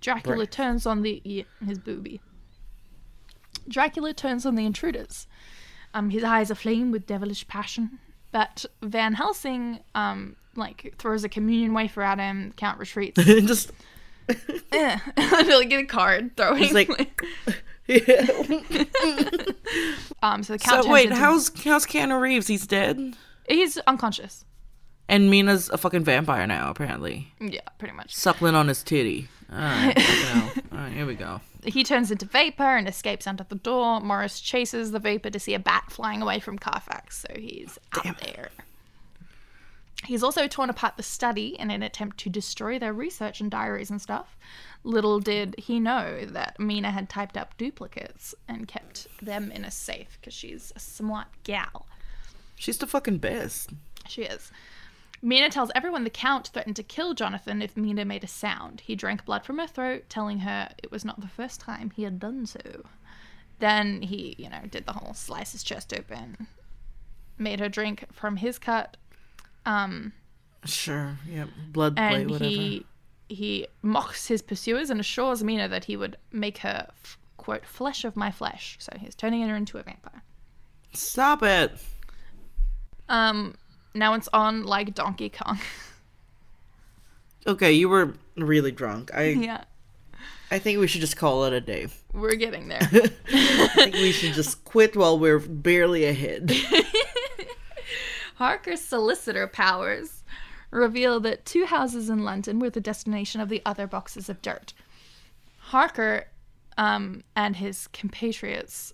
Dracula 0.00 0.36
Breast. 0.36 0.52
turns 0.52 0.86
on 0.86 1.02
the 1.02 1.44
his 1.64 1.78
booby. 1.78 2.20
Dracula 3.68 4.12
turns 4.14 4.46
on 4.46 4.54
the 4.54 4.64
intruders. 4.66 5.26
Um, 5.94 6.10
his 6.10 6.24
eyes 6.24 6.50
aflame 6.50 6.90
with 6.90 7.06
devilish 7.06 7.46
passion. 7.48 7.98
But 8.32 8.64
Van 8.82 9.12
Helsing, 9.14 9.80
um, 9.94 10.36
like 10.56 10.94
throws 10.98 11.24
a 11.24 11.28
communion 11.28 11.74
wafer 11.74 12.02
at 12.02 12.18
him. 12.18 12.52
Count 12.56 12.78
retreats. 12.78 13.22
just 13.24 13.72
eh. 14.72 14.98
like 15.16 15.68
get 15.68 15.80
a 15.82 15.86
card 15.86 16.36
throwing. 16.36 16.58
He's 16.62 16.72
like- 16.72 17.22
yeah. 17.86 18.26
um, 20.22 20.42
so 20.42 20.52
the 20.54 20.58
count. 20.58 20.84
So 20.84 20.90
wait, 20.90 21.04
into- 21.06 21.16
how's 21.16 21.48
how's 21.64 21.86
Keanu 21.86 22.20
Reeves? 22.20 22.46
He's 22.46 22.66
dead, 22.66 23.16
he's 23.48 23.78
unconscious? 23.78 24.44
and 25.08 25.28
Mina's 25.28 25.68
a 25.70 25.76
fucking 25.76 26.04
vampire 26.04 26.46
now. 26.46 26.70
Apparently, 26.70 27.32
Yeah, 27.40 27.62
pretty 27.78 27.94
much. 27.94 28.14
suckling 28.14 28.54
on 28.54 28.68
his 28.68 28.84
titty. 28.84 29.26
All 29.52 29.58
right. 29.58 29.96
All 30.34 30.62
right, 30.78 30.92
here 30.92 31.06
we 31.06 31.14
go. 31.14 31.40
He 31.64 31.84
turns 31.84 32.10
into 32.10 32.26
vapor 32.26 32.62
and 32.62 32.88
escapes 32.88 33.26
under 33.26 33.44
the 33.44 33.56
door. 33.56 34.00
Morris 34.00 34.40
chases 34.40 34.92
the 34.92 34.98
vapor 34.98 35.30
to 35.30 35.40
see 35.40 35.54
a 35.54 35.58
bat 35.58 35.84
flying 35.88 36.22
away 36.22 36.38
from 36.40 36.58
Carfax, 36.58 37.18
so 37.28 37.38
he's 37.38 37.78
out 38.04 38.18
there. 38.20 38.50
He's 40.04 40.22
also 40.22 40.46
torn 40.48 40.70
apart 40.70 40.96
the 40.96 41.02
study 41.02 41.56
in 41.58 41.70
an 41.70 41.82
attempt 41.82 42.16
to 42.18 42.30
destroy 42.30 42.78
their 42.78 42.92
research 42.92 43.40
and 43.40 43.50
diaries 43.50 43.90
and 43.90 44.00
stuff. 44.00 44.36
Little 44.82 45.20
did 45.20 45.54
he 45.58 45.78
know 45.78 46.24
that 46.24 46.58
Mina 46.58 46.90
had 46.90 47.10
typed 47.10 47.36
up 47.36 47.56
duplicates 47.58 48.34
and 48.48 48.66
kept 48.66 49.08
them 49.20 49.50
in 49.50 49.64
a 49.64 49.70
safe 49.70 50.16
because 50.18 50.32
she's 50.32 50.72
a 50.74 50.80
smart 50.80 51.28
gal. 51.44 51.86
She's 52.56 52.78
the 52.78 52.86
fucking 52.86 53.18
best. 53.18 53.70
She 54.08 54.22
is. 54.22 54.50
Mina 55.22 55.50
tells 55.50 55.70
everyone 55.74 56.04
the 56.04 56.10
Count 56.10 56.48
threatened 56.48 56.76
to 56.76 56.82
kill 56.82 57.12
Jonathan 57.14 57.60
if 57.60 57.76
Mina 57.76 58.04
made 58.04 58.24
a 58.24 58.28
sound. 58.28 58.80
He 58.80 58.94
drank 58.94 59.24
blood 59.26 59.44
from 59.44 59.58
her 59.58 59.66
throat, 59.66 60.04
telling 60.08 60.40
her 60.40 60.70
it 60.82 60.90
was 60.90 61.04
not 61.04 61.20
the 61.20 61.28
first 61.28 61.60
time 61.60 61.90
he 61.94 62.04
had 62.04 62.18
done 62.18 62.46
so. 62.46 62.60
Then 63.58 64.00
he, 64.02 64.34
you 64.38 64.48
know, 64.48 64.62
did 64.70 64.86
the 64.86 64.94
whole 64.94 65.12
slice 65.12 65.52
his 65.52 65.62
chest 65.62 65.92
open, 65.92 66.46
made 67.36 67.60
her 67.60 67.68
drink 67.68 68.06
from 68.12 68.36
his 68.36 68.58
cut, 68.58 68.96
um, 69.66 70.12
Sure. 70.64 71.18
yeah, 71.28 71.46
Blood 71.68 71.96
play, 71.96 72.22
and 72.22 72.30
whatever. 72.30 72.44
he 72.50 72.86
he 73.28 73.66
mocks 73.82 74.26
his 74.26 74.42
pursuers 74.42 74.90
and 74.90 74.98
assures 75.00 75.44
Mina 75.44 75.68
that 75.68 75.84
he 75.84 75.96
would 75.96 76.16
make 76.32 76.58
her 76.58 76.86
f- 77.04 77.18
quote 77.36 77.64
flesh 77.64 78.04
of 78.04 78.16
my 78.16 78.30
flesh. 78.30 78.76
So 78.80 78.92
he's 78.98 79.14
turning 79.14 79.46
her 79.48 79.54
into 79.54 79.78
a 79.78 79.82
vampire. 79.82 80.22
Stop 80.92 81.42
it. 81.44 81.70
Um, 83.08 83.54
now 83.94 84.14
it's 84.14 84.28
on 84.32 84.64
like 84.64 84.94
Donkey 84.94 85.28
Kong. 85.30 85.58
Okay, 87.46 87.72
you 87.72 87.88
were 87.88 88.12
really 88.36 88.70
drunk. 88.70 89.10
I 89.14 89.28
yeah, 89.28 89.64
I 90.50 90.58
think 90.58 90.78
we 90.78 90.86
should 90.86 91.00
just 91.00 91.16
call 91.16 91.44
it 91.44 91.54
a 91.54 91.60
day. 91.60 91.88
we're 92.12 92.34
getting 92.34 92.68
there. 92.68 92.80
I 92.92 93.68
think 93.74 93.94
we 93.94 94.12
should 94.12 94.34
just 94.34 94.62
quit 94.64 94.94
while 94.94 95.18
we're 95.18 95.38
barely 95.38 96.04
ahead. 96.04 96.52
Harker's 98.34 98.82
solicitor 98.82 99.46
powers 99.46 100.22
reveal 100.70 101.20
that 101.20 101.44
two 101.44 101.64
houses 101.66 102.10
in 102.10 102.24
London 102.24 102.58
were 102.58 102.70
the 102.70 102.80
destination 102.80 103.40
of 103.40 103.48
the 103.48 103.62
other 103.64 103.86
boxes 103.86 104.28
of 104.28 104.42
dirt. 104.42 104.72
Harker 105.58 106.26
um, 106.76 107.22
and 107.36 107.56
his 107.56 107.86
compatriots 107.88 108.92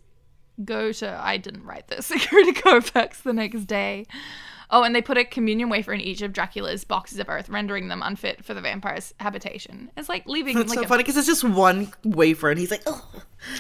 go 0.65 0.93
to, 0.93 1.21
I 1.21 1.37
didn't 1.37 1.65
write 1.65 1.89
this, 1.89 2.11
go 2.31 2.45
to 2.45 2.53
Carfax 2.53 3.21
the 3.23 3.33
next 3.33 3.65
day. 3.65 4.07
Oh, 4.71 4.83
and 4.83 4.95
they 4.95 5.03
put 5.03 5.17
a 5.17 5.25
communion 5.25 5.69
wafer 5.69 5.93
in 5.93 6.01
each 6.01 6.23
of 6.23 6.33
Dracula's 6.33 6.85
boxes 6.85 7.19
of 7.19 7.29
earth, 7.29 7.49
rendering 7.49 7.89
them 7.89 8.03
unfit 8.03 8.45
for 8.45 8.53
the 8.53 8.61
vampire's 8.61 9.15
habitation. 9.21 9.91
It's 9.97 10.09
like 10.09 10.27
leaving 10.27 10.57
That's 10.57 10.71
like 10.71 10.81
so 10.81 10.85
a, 10.85 10.89
funny 10.89 11.03
because 11.03 11.17
it's 11.17 11.27
just 11.27 11.45
one 11.45 11.93
wafer, 12.05 12.51
and 12.51 12.59
he's 12.59 12.71
like, 12.71 12.83
"Oh, 12.87 13.09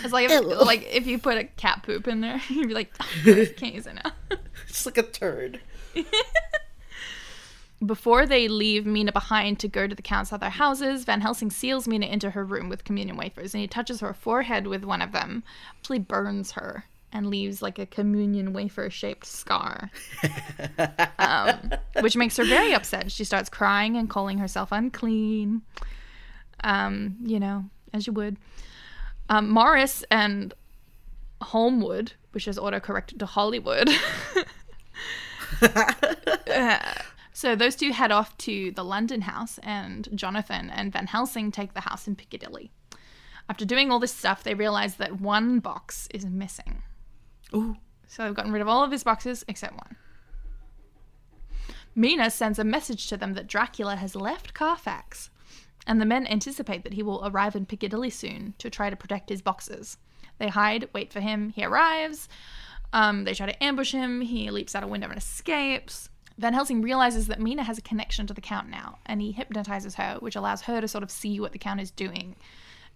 it's 0.02 0.12
like 0.12 0.30
if, 0.30 0.44
like 0.44 0.86
if 0.90 1.06
you 1.06 1.18
put 1.18 1.38
a 1.38 1.44
cat 1.44 1.82
poop 1.84 2.08
in 2.08 2.20
there, 2.20 2.40
you'd 2.48 2.68
be 2.68 2.74
like, 2.74 2.92
oh, 3.00 3.06
can't 3.56 3.74
use 3.74 3.86
it 3.86 3.94
now. 3.94 4.12
it's 4.68 4.86
like 4.86 4.98
a 4.98 5.02
turd." 5.02 5.60
Before 7.84 8.24
they 8.24 8.48
leave 8.48 8.86
Mina 8.86 9.12
behind 9.12 9.60
to 9.60 9.68
go 9.68 9.86
to 9.86 9.94
the 9.94 10.00
Count's 10.00 10.32
other 10.32 10.48
houses, 10.48 11.04
Van 11.04 11.20
Helsing 11.20 11.50
seals 11.50 11.86
Mina 11.86 12.06
into 12.06 12.30
her 12.30 12.42
room 12.42 12.70
with 12.70 12.84
communion 12.84 13.18
wafers, 13.18 13.52
and 13.52 13.60
he 13.60 13.68
touches 13.68 14.00
her 14.00 14.14
forehead 14.14 14.66
with 14.66 14.82
one 14.82 15.02
of 15.02 15.12
them, 15.12 15.44
actually 15.76 15.98
burns 15.98 16.52
her, 16.52 16.84
and 17.12 17.28
leaves 17.28 17.62
like 17.62 17.78
a 17.78 17.86
communion 17.86 18.52
wafer 18.52 18.90
shaped 18.90 19.26
scar, 19.26 19.90
um, 21.18 21.72
which 22.00 22.16
makes 22.16 22.36
her 22.36 22.44
very 22.44 22.74
upset. 22.74 23.10
She 23.10 23.24
starts 23.24 23.48
crying 23.48 23.96
and 23.96 24.10
calling 24.10 24.38
herself 24.38 24.70
unclean, 24.72 25.62
um, 26.64 27.16
you 27.22 27.40
know, 27.40 27.64
as 27.92 28.06
you 28.06 28.12
would. 28.12 28.36
Um, 29.28 29.48
Morris 29.50 30.04
and 30.10 30.52
Holmwood, 31.40 32.12
which 32.32 32.46
is 32.46 32.58
autocorrected 32.58 33.18
to 33.18 33.26
Hollywood. 33.26 33.88
So 37.36 37.54
those 37.54 37.76
two 37.76 37.92
head 37.92 38.12
off 38.12 38.34
to 38.38 38.70
the 38.70 38.82
London 38.82 39.20
house, 39.20 39.58
and 39.62 40.08
Jonathan 40.14 40.70
and 40.70 40.90
Van 40.90 41.06
Helsing 41.06 41.52
take 41.52 41.74
the 41.74 41.82
house 41.82 42.08
in 42.08 42.16
Piccadilly. 42.16 42.70
After 43.46 43.66
doing 43.66 43.90
all 43.92 43.98
this 43.98 44.14
stuff, 44.14 44.42
they 44.42 44.54
realize 44.54 44.96
that 44.96 45.20
one 45.20 45.58
box 45.58 46.08
is 46.14 46.24
missing. 46.24 46.82
Ooh. 47.54 47.76
So 48.08 48.24
they've 48.24 48.34
gotten 48.34 48.52
rid 48.52 48.62
of 48.62 48.68
all 48.68 48.84
of 48.84 48.92
his 48.92 49.04
boxes 49.04 49.44
except 49.48 49.74
one. 49.74 49.96
Mina 51.94 52.30
sends 52.30 52.58
a 52.58 52.64
message 52.64 53.06
to 53.08 53.16
them 53.16 53.34
that 53.34 53.46
Dracula 53.46 53.96
has 53.96 54.14
left 54.14 54.52
Carfax, 54.52 55.30
and 55.86 56.00
the 56.00 56.04
men 56.04 56.26
anticipate 56.26 56.84
that 56.84 56.92
he 56.92 57.02
will 57.02 57.26
arrive 57.26 57.56
in 57.56 57.64
Piccadilly 57.64 58.10
soon 58.10 58.54
to 58.58 58.68
try 58.68 58.90
to 58.90 58.96
protect 58.96 59.30
his 59.30 59.40
boxes. 59.40 59.96
They 60.38 60.48
hide, 60.48 60.90
wait 60.92 61.12
for 61.12 61.20
him, 61.20 61.50
he 61.50 61.64
arrives. 61.64 62.28
Um, 62.92 63.24
they 63.24 63.32
try 63.32 63.46
to 63.46 63.64
ambush 63.64 63.92
him, 63.92 64.20
he 64.20 64.50
leaps 64.50 64.74
out 64.74 64.82
a 64.82 64.86
window 64.86 65.08
and 65.08 65.16
escapes. 65.16 66.10
Van 66.36 66.52
Helsing 66.52 66.82
realizes 66.82 67.28
that 67.28 67.40
Mina 67.40 67.62
has 67.62 67.78
a 67.78 67.82
connection 67.82 68.26
to 68.26 68.34
the 68.34 68.42
Count 68.42 68.68
now, 68.68 68.98
and 69.06 69.22
he 69.22 69.32
hypnotizes 69.32 69.94
her, 69.94 70.16
which 70.20 70.36
allows 70.36 70.62
her 70.62 70.82
to 70.82 70.88
sort 70.88 71.02
of 71.02 71.10
see 71.10 71.40
what 71.40 71.52
the 71.52 71.58
Count 71.58 71.80
is 71.80 71.90
doing 71.90 72.36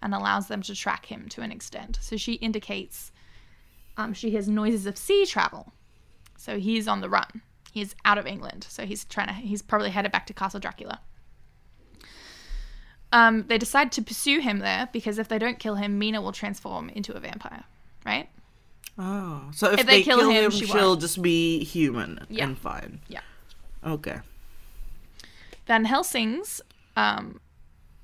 and 0.03 0.15
allows 0.15 0.49
them 0.49 0.61
to 0.63 0.75
track 0.75 1.07
him 1.07 1.29
to 1.31 1.41
an 1.41 1.53
extent. 1.53 1.99
So 2.03 2.17
she 2.17 2.35
indicates 2.35 3.13
um, 4.01 4.15
she 4.15 4.31
hears 4.31 4.49
noises 4.49 4.87
of 4.87 4.97
sea 4.97 5.27
travel. 5.27 5.73
So 6.37 6.59
he's 6.59 6.89
on 6.89 7.01
the 7.01 7.09
run. 7.11 7.43
He's 7.73 7.95
out 8.05 8.19
of 8.19 8.27
England. 8.27 8.67
So 8.69 8.85
he's 8.87 9.05
trying 9.05 9.29
to, 9.29 9.35
he's 9.35 9.63
probably 9.63 9.91
headed 9.91 10.11
back 10.13 10.27
to 10.27 10.33
Castle 10.35 10.61
Dracula. 10.61 11.01
Um, 13.13 13.45
they 13.49 13.59
decide 13.59 13.91
to 13.93 14.03
pursue 14.03 14.41
him 14.41 14.61
there 14.61 14.89
because 14.93 15.19
if 15.19 15.29
they 15.29 15.39
don't 15.39 15.59
kill 15.59 15.75
him, 15.75 15.99
Mina 15.99 16.21
will 16.23 16.33
transform 16.33 16.89
into 16.91 17.13
a 17.13 17.21
vampire, 17.21 17.65
right? 18.07 18.29
Oh, 18.99 19.43
so 19.53 19.71
if, 19.73 19.81
If 19.81 19.87
they, 19.87 19.99
they 19.99 20.03
kill, 20.03 20.19
kill 20.19 20.31
him, 20.31 20.45
him, 20.45 20.51
she 20.51 20.67
she'll 20.67 20.91
won't. 20.91 21.01
just 21.01 21.21
be 21.21 21.65
human 21.65 22.25
Yeah. 22.29 22.45
and 22.45 22.59
fine. 22.59 23.01
Yeah. 23.09 23.21
Okay. 23.85 24.19
Van 25.67 25.85
Helsing's 25.85 26.61
um, 26.97 27.41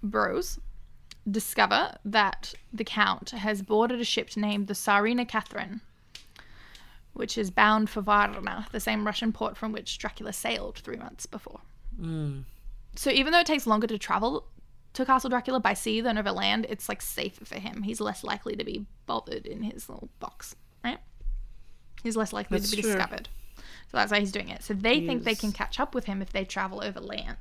bros 0.02 0.58
discover 1.30 1.96
that 2.04 2.54
the 2.72 2.84
Count 2.84 3.30
has 3.30 3.62
boarded 3.62 4.00
a 4.00 4.04
ship 4.04 4.36
named 4.36 4.66
the 4.68 4.74
Tsarina 4.74 5.26
Catherine, 5.26 5.80
which 7.12 7.36
is 7.36 7.50
bound 7.50 7.90
for 7.90 8.00
Varna, 8.00 8.66
the 8.72 8.80
same 8.80 9.06
Russian 9.06 9.32
port 9.32 9.56
from 9.56 9.72
which 9.72 9.98
Dracula 9.98 10.32
sailed 10.32 10.78
three 10.78 10.96
months 10.96 11.26
before. 11.26 11.60
So 12.94 13.10
even 13.10 13.32
though 13.32 13.40
it 13.40 13.46
takes 13.46 13.66
longer 13.66 13.86
to 13.86 13.98
travel 13.98 14.46
to 14.92 15.04
Castle 15.04 15.30
Dracula 15.30 15.60
by 15.60 15.74
sea 15.74 16.00
than 16.00 16.16
over 16.16 16.32
land, 16.32 16.66
it's 16.68 16.88
like 16.88 17.02
safer 17.02 17.44
for 17.44 17.58
him. 17.58 17.82
He's 17.82 18.00
less 18.00 18.22
likely 18.24 18.56
to 18.56 18.64
be 18.64 18.86
bothered 19.06 19.46
in 19.46 19.62
his 19.62 19.88
little 19.88 20.08
box, 20.20 20.54
right? 20.84 20.98
He's 22.02 22.16
less 22.16 22.32
likely 22.32 22.58
That's 22.58 22.70
to 22.70 22.76
be 22.76 22.82
true. 22.82 22.92
discovered. 22.92 23.28
So 23.56 23.98
that's 23.98 24.10
why 24.12 24.20
he's 24.20 24.32
doing 24.32 24.48
it. 24.48 24.62
So 24.62 24.74
they 24.74 25.06
think 25.06 25.24
they 25.24 25.34
can 25.34 25.52
catch 25.52 25.78
up 25.80 25.94
with 25.94 26.04
him 26.04 26.22
if 26.22 26.32
they 26.32 26.44
travel 26.44 26.82
over 26.82 27.00
land. 27.00 27.36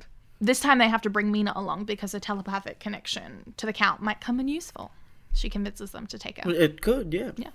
This 0.46 0.60
time 0.60 0.78
they 0.78 0.90
have 0.90 1.02
to 1.02 1.10
bring 1.10 1.32
Mina 1.32 1.54
along 1.56 1.86
because 1.86 2.14
a 2.14 2.20
telepathic 2.20 2.80
connection 2.80 3.56
to 3.58 3.66
the 3.66 3.74
Count 3.74 4.04
might 4.04 4.22
come 4.22 4.40
in 4.40 4.48
useful. 4.48 4.92
She 5.34 5.50
convinces 5.50 5.90
them 5.90 6.06
to 6.06 6.20
take 6.20 6.38
her. 6.38 6.52
It 6.52 6.82
could, 6.82 7.12
yeah. 7.12 7.32
Yeah. 7.36 7.50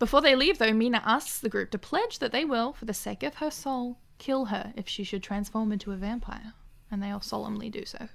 Before 0.00 0.20
they 0.20 0.34
leave, 0.34 0.58
though, 0.58 0.72
Mina 0.72 1.00
asks 1.06 1.38
the 1.38 1.48
group 1.48 1.70
to 1.70 1.78
pledge 1.78 2.18
that 2.18 2.32
they 2.32 2.44
will, 2.44 2.72
for 2.72 2.86
the 2.86 2.92
sake 2.92 3.22
of 3.22 3.36
her 3.36 3.52
soul, 3.52 3.98
kill 4.18 4.46
her 4.46 4.72
if 4.76 4.88
she 4.88 5.04
should 5.04 5.22
transform 5.22 5.70
into 5.70 5.92
a 5.92 5.96
vampire. 5.96 6.54
And 6.90 7.00
they 7.00 7.12
all 7.12 7.20
solemnly 7.20 7.70
do 7.70 7.84
so. 7.84 8.08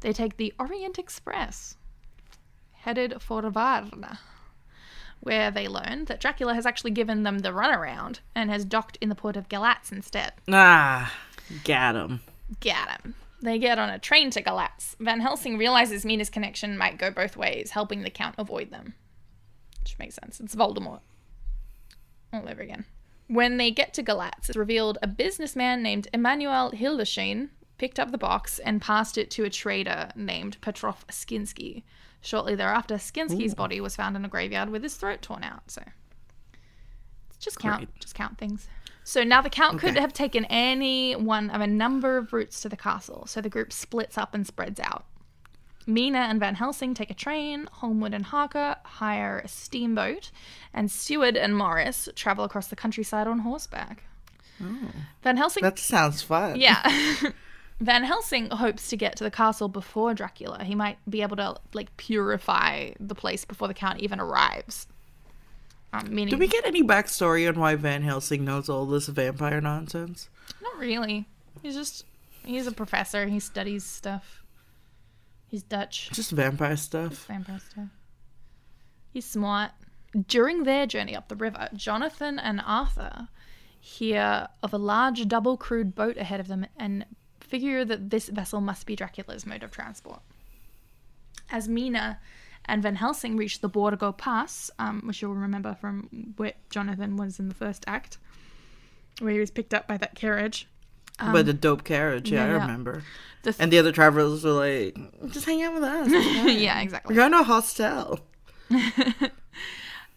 They 0.00 0.12
take 0.12 0.36
the 0.36 0.52
Orient 0.58 0.98
Express, 0.98 1.76
headed 2.72 3.22
for 3.22 3.48
Varna, 3.48 4.20
where 5.20 5.50
they 5.50 5.68
learn 5.68 6.04
that 6.04 6.20
Dracula 6.20 6.52
has 6.52 6.66
actually 6.66 6.90
given 6.90 7.22
them 7.22 7.38
the 7.38 7.48
runaround 7.48 8.18
and 8.34 8.50
has 8.50 8.66
docked 8.66 8.98
in 9.00 9.08
the 9.08 9.14
port 9.14 9.38
of 9.38 9.48
Galatz 9.48 9.90
instead. 9.90 10.34
Ah, 10.50 11.10
got 11.64 11.96
him. 11.96 12.20
Get 12.60 12.88
him. 13.02 13.14
They 13.40 13.58
get 13.58 13.78
on 13.78 13.90
a 13.90 13.98
train 13.98 14.30
to 14.30 14.42
Galatz. 14.42 14.94
Van 15.00 15.20
Helsing 15.20 15.58
realizes 15.58 16.04
Mina's 16.04 16.30
connection 16.30 16.78
might 16.78 16.98
go 16.98 17.10
both 17.10 17.36
ways, 17.36 17.70
helping 17.70 18.02
the 18.02 18.10
Count 18.10 18.36
avoid 18.38 18.70
them. 18.70 18.94
Which 19.80 19.98
makes 19.98 20.14
sense. 20.14 20.38
It's 20.38 20.54
Voldemort. 20.54 21.00
All 22.32 22.48
over 22.48 22.62
again. 22.62 22.84
When 23.26 23.56
they 23.56 23.70
get 23.70 23.94
to 23.94 24.02
Galatz, 24.02 24.48
it's 24.48 24.56
revealed 24.56 24.98
a 25.02 25.06
businessman 25.08 25.82
named 25.82 26.06
Emanuel 26.14 26.70
Hildesheim 26.72 27.48
picked 27.78 27.98
up 27.98 28.12
the 28.12 28.18
box 28.18 28.58
and 28.60 28.80
passed 28.80 29.18
it 29.18 29.30
to 29.32 29.44
a 29.44 29.50
trader 29.50 30.10
named 30.14 30.60
Petrof 30.60 31.04
Skinsky. 31.08 31.82
Shortly 32.20 32.54
thereafter, 32.54 32.94
Skinsky's 32.94 33.54
body 33.54 33.80
was 33.80 33.96
found 33.96 34.14
in 34.14 34.24
a 34.24 34.28
graveyard 34.28 34.70
with 34.70 34.84
his 34.84 34.94
throat 34.94 35.20
torn 35.22 35.42
out. 35.42 35.68
So 35.68 35.82
just 37.40 37.58
count, 37.58 37.78
Great. 37.78 37.98
just 37.98 38.14
count 38.14 38.38
things. 38.38 38.68
So 39.04 39.24
now 39.24 39.40
the 39.42 39.50
count 39.50 39.80
could 39.80 39.90
Okay. 39.90 40.00
have 40.00 40.12
taken 40.12 40.44
any 40.46 41.14
one 41.14 41.50
of 41.50 41.60
a 41.60 41.66
number 41.66 42.16
of 42.16 42.32
routes 42.32 42.60
to 42.62 42.68
the 42.68 42.76
castle. 42.76 43.24
So 43.26 43.40
the 43.40 43.48
group 43.48 43.72
splits 43.72 44.16
up 44.16 44.34
and 44.34 44.46
spreads 44.46 44.78
out. 44.80 45.04
Mina 45.86 46.18
and 46.20 46.38
Van 46.38 46.54
Helsing 46.54 46.94
take 46.94 47.10
a 47.10 47.14
train, 47.14 47.68
Holmwood 47.72 48.14
and 48.14 48.26
Harker 48.26 48.76
hire 48.84 49.40
a 49.44 49.48
steamboat, 49.48 50.30
and 50.72 50.88
Stewart 50.88 51.36
and 51.36 51.56
Morris 51.56 52.08
travel 52.14 52.44
across 52.44 52.68
the 52.68 52.76
countryside 52.76 53.26
on 53.26 53.40
horseback. 53.40 54.04
Oh, 54.62 54.78
Van 55.24 55.36
Helsing 55.36 55.64
That 55.64 55.80
sounds 55.80 56.22
fun. 56.22 56.60
yeah. 56.60 56.82
Van 57.80 58.04
Helsing 58.04 58.48
hopes 58.50 58.88
to 58.90 58.96
get 58.96 59.16
to 59.16 59.24
the 59.24 59.30
castle 59.30 59.66
before 59.66 60.14
Dracula. 60.14 60.62
He 60.62 60.76
might 60.76 60.98
be 61.10 61.20
able 61.22 61.34
to 61.38 61.56
like 61.72 61.96
purify 61.96 62.92
the 63.00 63.16
place 63.16 63.44
before 63.44 63.66
the 63.66 63.74
count 63.74 63.98
even 63.98 64.20
arrives. 64.20 64.86
Um, 65.92 66.14
meaning, 66.14 66.28
Do 66.32 66.38
we 66.38 66.46
get 66.48 66.64
any 66.64 66.82
backstory 66.82 67.46
on 67.48 67.58
why 67.60 67.74
Van 67.74 68.02
Helsing 68.02 68.44
knows 68.44 68.68
all 68.68 68.86
this 68.86 69.08
vampire 69.08 69.60
nonsense? 69.60 70.28
not 70.62 70.78
really. 70.78 71.26
He's 71.62 71.74
just 71.74 72.04
he's 72.44 72.66
a 72.66 72.72
professor. 72.72 73.26
He 73.26 73.40
studies 73.40 73.84
stuff. 73.84 74.42
He's 75.46 75.62
Dutch. 75.62 76.10
Just 76.12 76.30
vampire 76.30 76.76
stuff. 76.76 77.26
Vampire 77.26 77.60
stuff. 77.60 77.88
He's 79.12 79.26
smart. 79.26 79.72
During 80.26 80.62
their 80.64 80.86
journey 80.86 81.14
up 81.14 81.28
the 81.28 81.36
river, 81.36 81.68
Jonathan 81.74 82.38
and 82.38 82.62
Arthur 82.64 83.28
hear 83.80 84.48
of 84.62 84.72
a 84.72 84.78
large 84.78 85.26
double 85.28 85.56
crewed 85.56 85.94
boat 85.94 86.16
ahead 86.16 86.40
of 86.40 86.48
them 86.48 86.66
and 86.78 87.04
figure 87.40 87.84
that 87.84 88.10
this 88.10 88.28
vessel 88.28 88.60
must 88.60 88.86
be 88.86 88.96
Dracula's 88.96 89.44
mode 89.44 89.62
of 89.62 89.70
transport. 89.70 90.20
As 91.50 91.68
Mina 91.68 92.18
and 92.66 92.82
Van 92.82 92.96
Helsing 92.96 93.36
reach 93.36 93.60
the 93.60 93.68
Borgo 93.68 94.12
Pass, 94.12 94.70
um, 94.78 95.02
which 95.04 95.20
you'll 95.22 95.34
remember 95.34 95.74
from 95.80 96.34
where 96.36 96.52
Jonathan 96.70 97.16
was 97.16 97.38
in 97.38 97.48
the 97.48 97.54
first 97.54 97.84
act, 97.86 98.18
where 99.20 99.32
he 99.32 99.40
was 99.40 99.50
picked 99.50 99.74
up 99.74 99.86
by 99.88 99.96
that 99.96 100.14
carriage. 100.14 100.66
by 101.18 101.42
the 101.42 101.52
dope 101.52 101.84
carriage, 101.84 102.30
yeah, 102.30 102.44
Um, 102.44 102.50
yeah, 102.50 102.56
I 102.56 102.60
remember. 102.60 103.02
The 103.42 103.52
th- 103.52 103.60
And 103.60 103.72
the 103.72 103.78
other 103.78 103.92
travelers 103.92 104.44
were 104.44 104.52
like, 104.52 104.96
just 105.32 105.46
hang 105.46 105.62
out 105.62 105.74
with 105.74 105.82
us. 105.82 106.08
yeah, 106.60 106.80
exactly. 106.80 107.14
We're 107.14 107.20
going 107.20 107.32
to 107.32 107.40
a 107.40 107.42
hostel. 107.42 108.20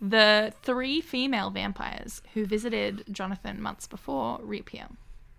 The 0.02 0.54
three 0.62 1.00
female 1.02 1.50
vampires 1.50 2.22
who 2.34 2.46
visited 2.46 3.06
Jonathan 3.12 3.62
months 3.62 3.88
before 3.88 4.40
reappear. 4.44 4.88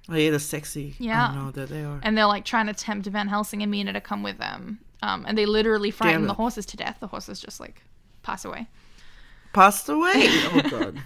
Oh, 0.08 0.14
yeah, 0.16 0.30
the 0.30 0.40
sexy. 0.40 0.94
Yeah. 0.98 1.30
Oh, 1.32 1.44
no, 1.44 1.50
there 1.50 1.66
they 1.66 1.84
are. 1.84 2.00
and 2.02 2.16
they're 2.16 2.26
like 2.26 2.44
trying 2.46 2.66
to 2.66 2.72
tempt 2.72 3.06
Van 3.08 3.28
Helsing 3.28 3.62
and 3.62 3.70
Mina 3.70 3.92
to 3.92 4.00
come 4.00 4.22
with 4.22 4.38
them. 4.38 4.78
Um, 5.02 5.24
and 5.28 5.36
they 5.36 5.47
literally 5.47 5.90
frighten 5.90 6.27
the 6.27 6.35
horses 6.35 6.66
to 6.66 6.77
death. 6.77 6.98
The 7.01 7.06
horses 7.06 7.40
just 7.40 7.60
like 7.60 7.82
pass 8.23 8.44
away. 8.44 8.68
Passed 9.52 9.89
away. 9.89 10.12
Oh, 10.52 10.62
God. 10.70 11.02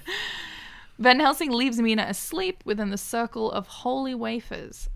Van 0.99 1.19
Helsing 1.19 1.51
leaves 1.51 1.81
Mina 1.81 2.05
asleep 2.09 2.62
within 2.65 2.91
the 2.91 2.99
circle 2.99 3.51
of 3.51 3.67
holy 3.67 4.15
wafers. 4.15 4.89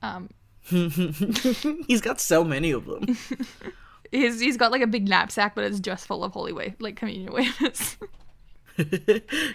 Um, 0.00 0.30
He's 0.68 2.00
got 2.00 2.20
so 2.20 2.44
many 2.44 2.70
of 2.70 2.86
them. 2.86 3.16
he's, 4.10 4.40
he's 4.40 4.56
got 4.56 4.70
like 4.72 4.80
a 4.80 4.86
big 4.86 5.08
knapsack, 5.08 5.54
but 5.54 5.64
it's 5.64 5.80
just 5.80 6.06
full 6.06 6.24
of 6.24 6.32
holy 6.32 6.52
wafers, 6.52 6.80
like 6.80 6.96
communion 6.96 7.32
wafers. 7.32 7.96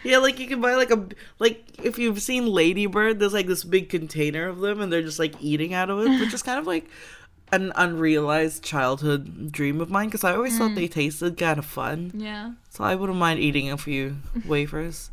yeah, 0.03 0.17
like 0.17 0.39
you 0.39 0.47
can 0.47 0.61
buy 0.61 0.75
like 0.75 0.91
a 0.91 1.07
like 1.39 1.63
if 1.83 1.97
you've 1.97 2.21
seen 2.21 2.45
Ladybird, 2.45 3.19
there's 3.19 3.33
like 3.33 3.47
this 3.47 3.63
big 3.63 3.89
container 3.89 4.47
of 4.47 4.59
them, 4.59 4.79
and 4.81 4.93
they're 4.93 5.01
just 5.01 5.19
like 5.19 5.33
eating 5.41 5.73
out 5.73 5.89
of 5.89 5.99
it, 5.99 6.19
which 6.19 6.33
is 6.33 6.43
kind 6.43 6.59
of 6.59 6.67
like 6.67 6.85
an 7.51 7.71
unrealized 7.75 8.63
childhood 8.63 9.51
dream 9.51 9.81
of 9.81 9.89
mine 9.89 10.07
because 10.07 10.23
I 10.23 10.35
always 10.35 10.57
thought 10.57 10.75
they 10.75 10.87
tasted 10.87 11.37
kind 11.37 11.59
of 11.59 11.65
fun, 11.65 12.11
yeah. 12.13 12.53
so 12.69 12.83
I 12.83 12.95
wouldn't 12.95 13.17
mind 13.17 13.39
eating 13.39 13.71
a 13.71 13.77
few 13.77 14.17
wafers. 14.45 15.11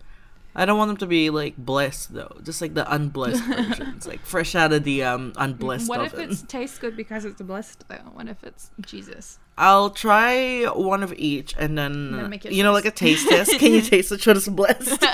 I 0.58 0.64
don't 0.64 0.78
want 0.78 0.88
them 0.88 0.96
to 0.98 1.06
be 1.06 1.28
like 1.28 1.54
blessed 1.58 2.14
though, 2.14 2.34
just 2.42 2.62
like 2.62 2.72
the 2.72 2.90
unblessed 2.92 3.44
versions, 3.44 4.06
like 4.06 4.24
fresh 4.24 4.54
out 4.54 4.72
of 4.72 4.84
the 4.84 5.02
um 5.02 5.34
unblessed 5.36 5.88
What 5.88 6.00
if 6.00 6.14
it 6.14 6.48
tastes 6.48 6.78
good 6.78 6.96
because 6.96 7.26
it's 7.26 7.42
blessed 7.42 7.86
though? 7.88 7.96
What 8.14 8.26
if 8.28 8.42
it's 8.42 8.70
Jesus? 8.80 9.38
I'll 9.58 9.90
try 9.90 10.64
one 10.64 11.02
of 11.02 11.12
each, 11.14 11.54
and 11.58 11.76
then, 11.76 12.12
then 12.12 12.30
make 12.30 12.46
it 12.46 12.52
you 12.52 12.62
know, 12.62 12.72
like 12.72 12.84
a 12.86 12.90
taste 12.90 13.28
test. 13.28 13.58
Can 13.58 13.72
you 13.72 13.80
taste 13.82 14.10
which 14.10 14.26
one's 14.26 14.48
blessed? 14.48 15.04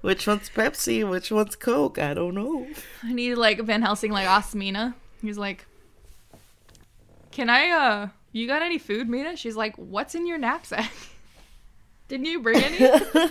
which 0.00 0.26
one's 0.26 0.48
Pepsi? 0.50 1.08
Which 1.08 1.30
one's 1.30 1.56
Coke? 1.56 1.98
I 1.98 2.14
don't 2.14 2.34
know. 2.34 2.66
I 3.04 3.12
need 3.12 3.36
like 3.36 3.60
Van 3.60 3.82
Helsing 3.82 4.10
like 4.12 4.26
asks 4.26 4.54
Mina. 4.54 4.94
He's 5.22 5.38
like, 5.38 5.66
"Can 7.30 7.50
I? 7.50 7.68
uh 7.70 8.08
You 8.32 8.46
got 8.46 8.62
any 8.62 8.78
food, 8.78 9.08
Mina?" 9.08 9.36
She's 9.36 9.56
like, 9.56 9.76
"What's 9.76 10.14
in 10.14 10.26
your 10.26 10.38
knapsack? 10.38 10.90
Didn't 12.08 12.26
you 12.26 12.40
bring 12.40 12.62
any?" 12.62 12.78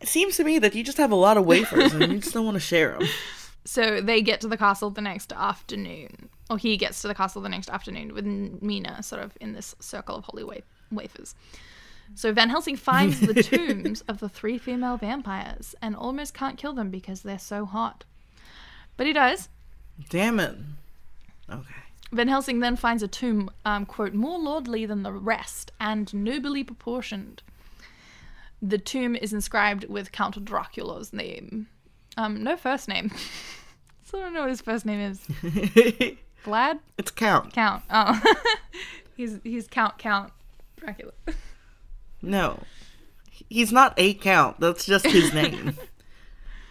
It 0.00 0.08
seems 0.08 0.38
to 0.38 0.44
me 0.44 0.58
that 0.60 0.74
you 0.74 0.82
just 0.82 0.96
have 0.96 1.12
a 1.12 1.14
lot 1.16 1.36
of 1.36 1.44
wafers 1.44 1.92
and 1.92 2.10
you 2.10 2.20
just 2.20 2.32
don't 2.32 2.46
want 2.46 2.54
to 2.54 2.60
share 2.60 2.98
them. 2.98 3.06
So 3.66 4.00
they 4.00 4.22
get 4.22 4.40
to 4.40 4.48
the 4.48 4.56
castle 4.56 4.88
the 4.88 5.02
next 5.02 5.34
afternoon, 5.34 6.30
or 6.48 6.56
he 6.56 6.78
gets 6.78 7.02
to 7.02 7.08
the 7.08 7.14
castle 7.14 7.42
the 7.42 7.48
next 7.50 7.68
afternoon 7.68 8.14
with 8.14 8.24
Mina 8.24 9.02
sort 9.02 9.22
of 9.22 9.36
in 9.38 9.52
this 9.52 9.74
circle 9.80 10.16
of 10.16 10.24
holy 10.24 10.42
wa- 10.42 10.54
wafers. 10.90 11.34
So 12.14 12.32
Van 12.32 12.48
Helsing 12.48 12.76
finds 12.76 13.20
the 13.20 13.34
tombs 13.42 14.00
of 14.08 14.18
the 14.18 14.30
three 14.30 14.56
female 14.56 14.96
vampires 14.96 15.74
and 15.82 15.94
almost 15.94 16.32
can't 16.32 16.56
kill 16.56 16.72
them 16.72 16.90
because 16.90 17.20
they're 17.20 17.38
so 17.38 17.66
hot. 17.66 18.04
But 18.96 19.06
he 19.06 19.12
does. 19.12 19.50
Damn 20.08 20.40
it. 20.40 20.56
Okay. 21.50 21.74
Van 22.12 22.28
Helsing 22.28 22.58
then 22.60 22.76
finds 22.76 23.02
a 23.02 23.08
tomb, 23.08 23.50
um, 23.64 23.86
quote, 23.86 24.14
more 24.14 24.38
lordly 24.38 24.84
than 24.84 25.02
the 25.02 25.12
rest 25.12 25.70
and 25.80 26.12
nobly 26.12 26.64
proportioned. 26.64 27.42
The 28.60 28.78
tomb 28.78 29.14
is 29.16 29.32
inscribed 29.32 29.84
with 29.88 30.12
Count 30.12 30.44
Dracula's 30.44 31.12
name. 31.12 31.68
Um, 32.16 32.42
no 32.42 32.56
first 32.56 32.88
name. 32.88 33.10
so 34.04 34.18
I 34.18 34.22
don't 34.22 34.34
know 34.34 34.40
what 34.40 34.50
his 34.50 34.60
first 34.60 34.84
name 34.84 35.00
is. 35.00 35.20
Vlad? 36.44 36.80
It's 36.98 37.10
Count. 37.10 37.52
Count. 37.52 37.84
Oh. 37.90 38.20
he's 39.16 39.38
he's 39.44 39.68
Count 39.68 39.98
Count 39.98 40.32
Dracula. 40.76 41.12
No. 42.22 42.60
He's 43.48 43.72
not 43.72 43.94
a 43.96 44.14
Count. 44.14 44.58
That's 44.60 44.84
just 44.84 45.06
his 45.06 45.32
name. 45.32 45.76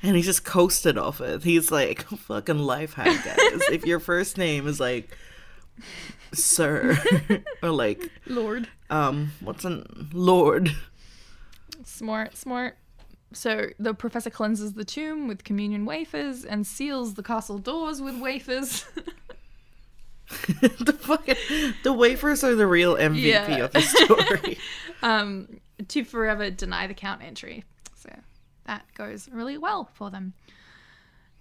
And 0.04 0.16
he 0.16 0.22
just 0.22 0.44
coasted 0.46 0.98
off 0.98 1.22
it. 1.22 1.44
He's 1.44 1.72
like, 1.72 2.04
fucking 2.28 2.60
life 2.60 2.94
hack, 2.94 3.24
guys. 3.26 3.62
if 3.72 3.86
your 3.86 4.00
first 4.00 4.38
name 4.38 4.68
is 4.68 4.80
like 4.80 5.16
Sir 6.34 6.98
or 7.64 7.70
like 7.70 8.12
Lord. 8.26 8.68
um 8.90 9.32
what's 9.40 9.66
an 9.66 10.10
Lord? 10.14 10.72
Smart, 11.86 12.36
smart. 12.38 12.78
So 13.34 13.68
the 13.80 13.94
professor 13.94 14.30
cleanses 14.30 14.74
the 14.74 14.84
tomb 14.86 15.28
with 15.28 15.44
communion 15.44 15.86
wafers 15.86 16.44
and 16.46 16.66
seals 16.68 17.14
the 17.14 17.24
castle 17.24 17.58
doors 17.60 18.02
with 18.02 18.20
wafers. 18.20 18.86
the 20.28 20.96
fucking 21.00 21.36
the 21.84 21.94
wafers 21.94 22.44
are 22.44 22.56
the 22.56 22.68
real 22.68 22.96
MVP 22.96 23.22
Yeah. 23.24 23.56
of 23.66 23.72
the 23.72 23.82
story. 23.82 24.58
um, 25.02 25.60
to 25.88 26.04
forever 26.04 26.50
deny 26.52 26.86
the 26.88 26.94
count 26.94 27.24
entry. 27.24 27.64
That 28.70 28.86
goes 28.94 29.28
really 29.32 29.58
well 29.58 29.90
for 29.96 30.12
them. 30.12 30.34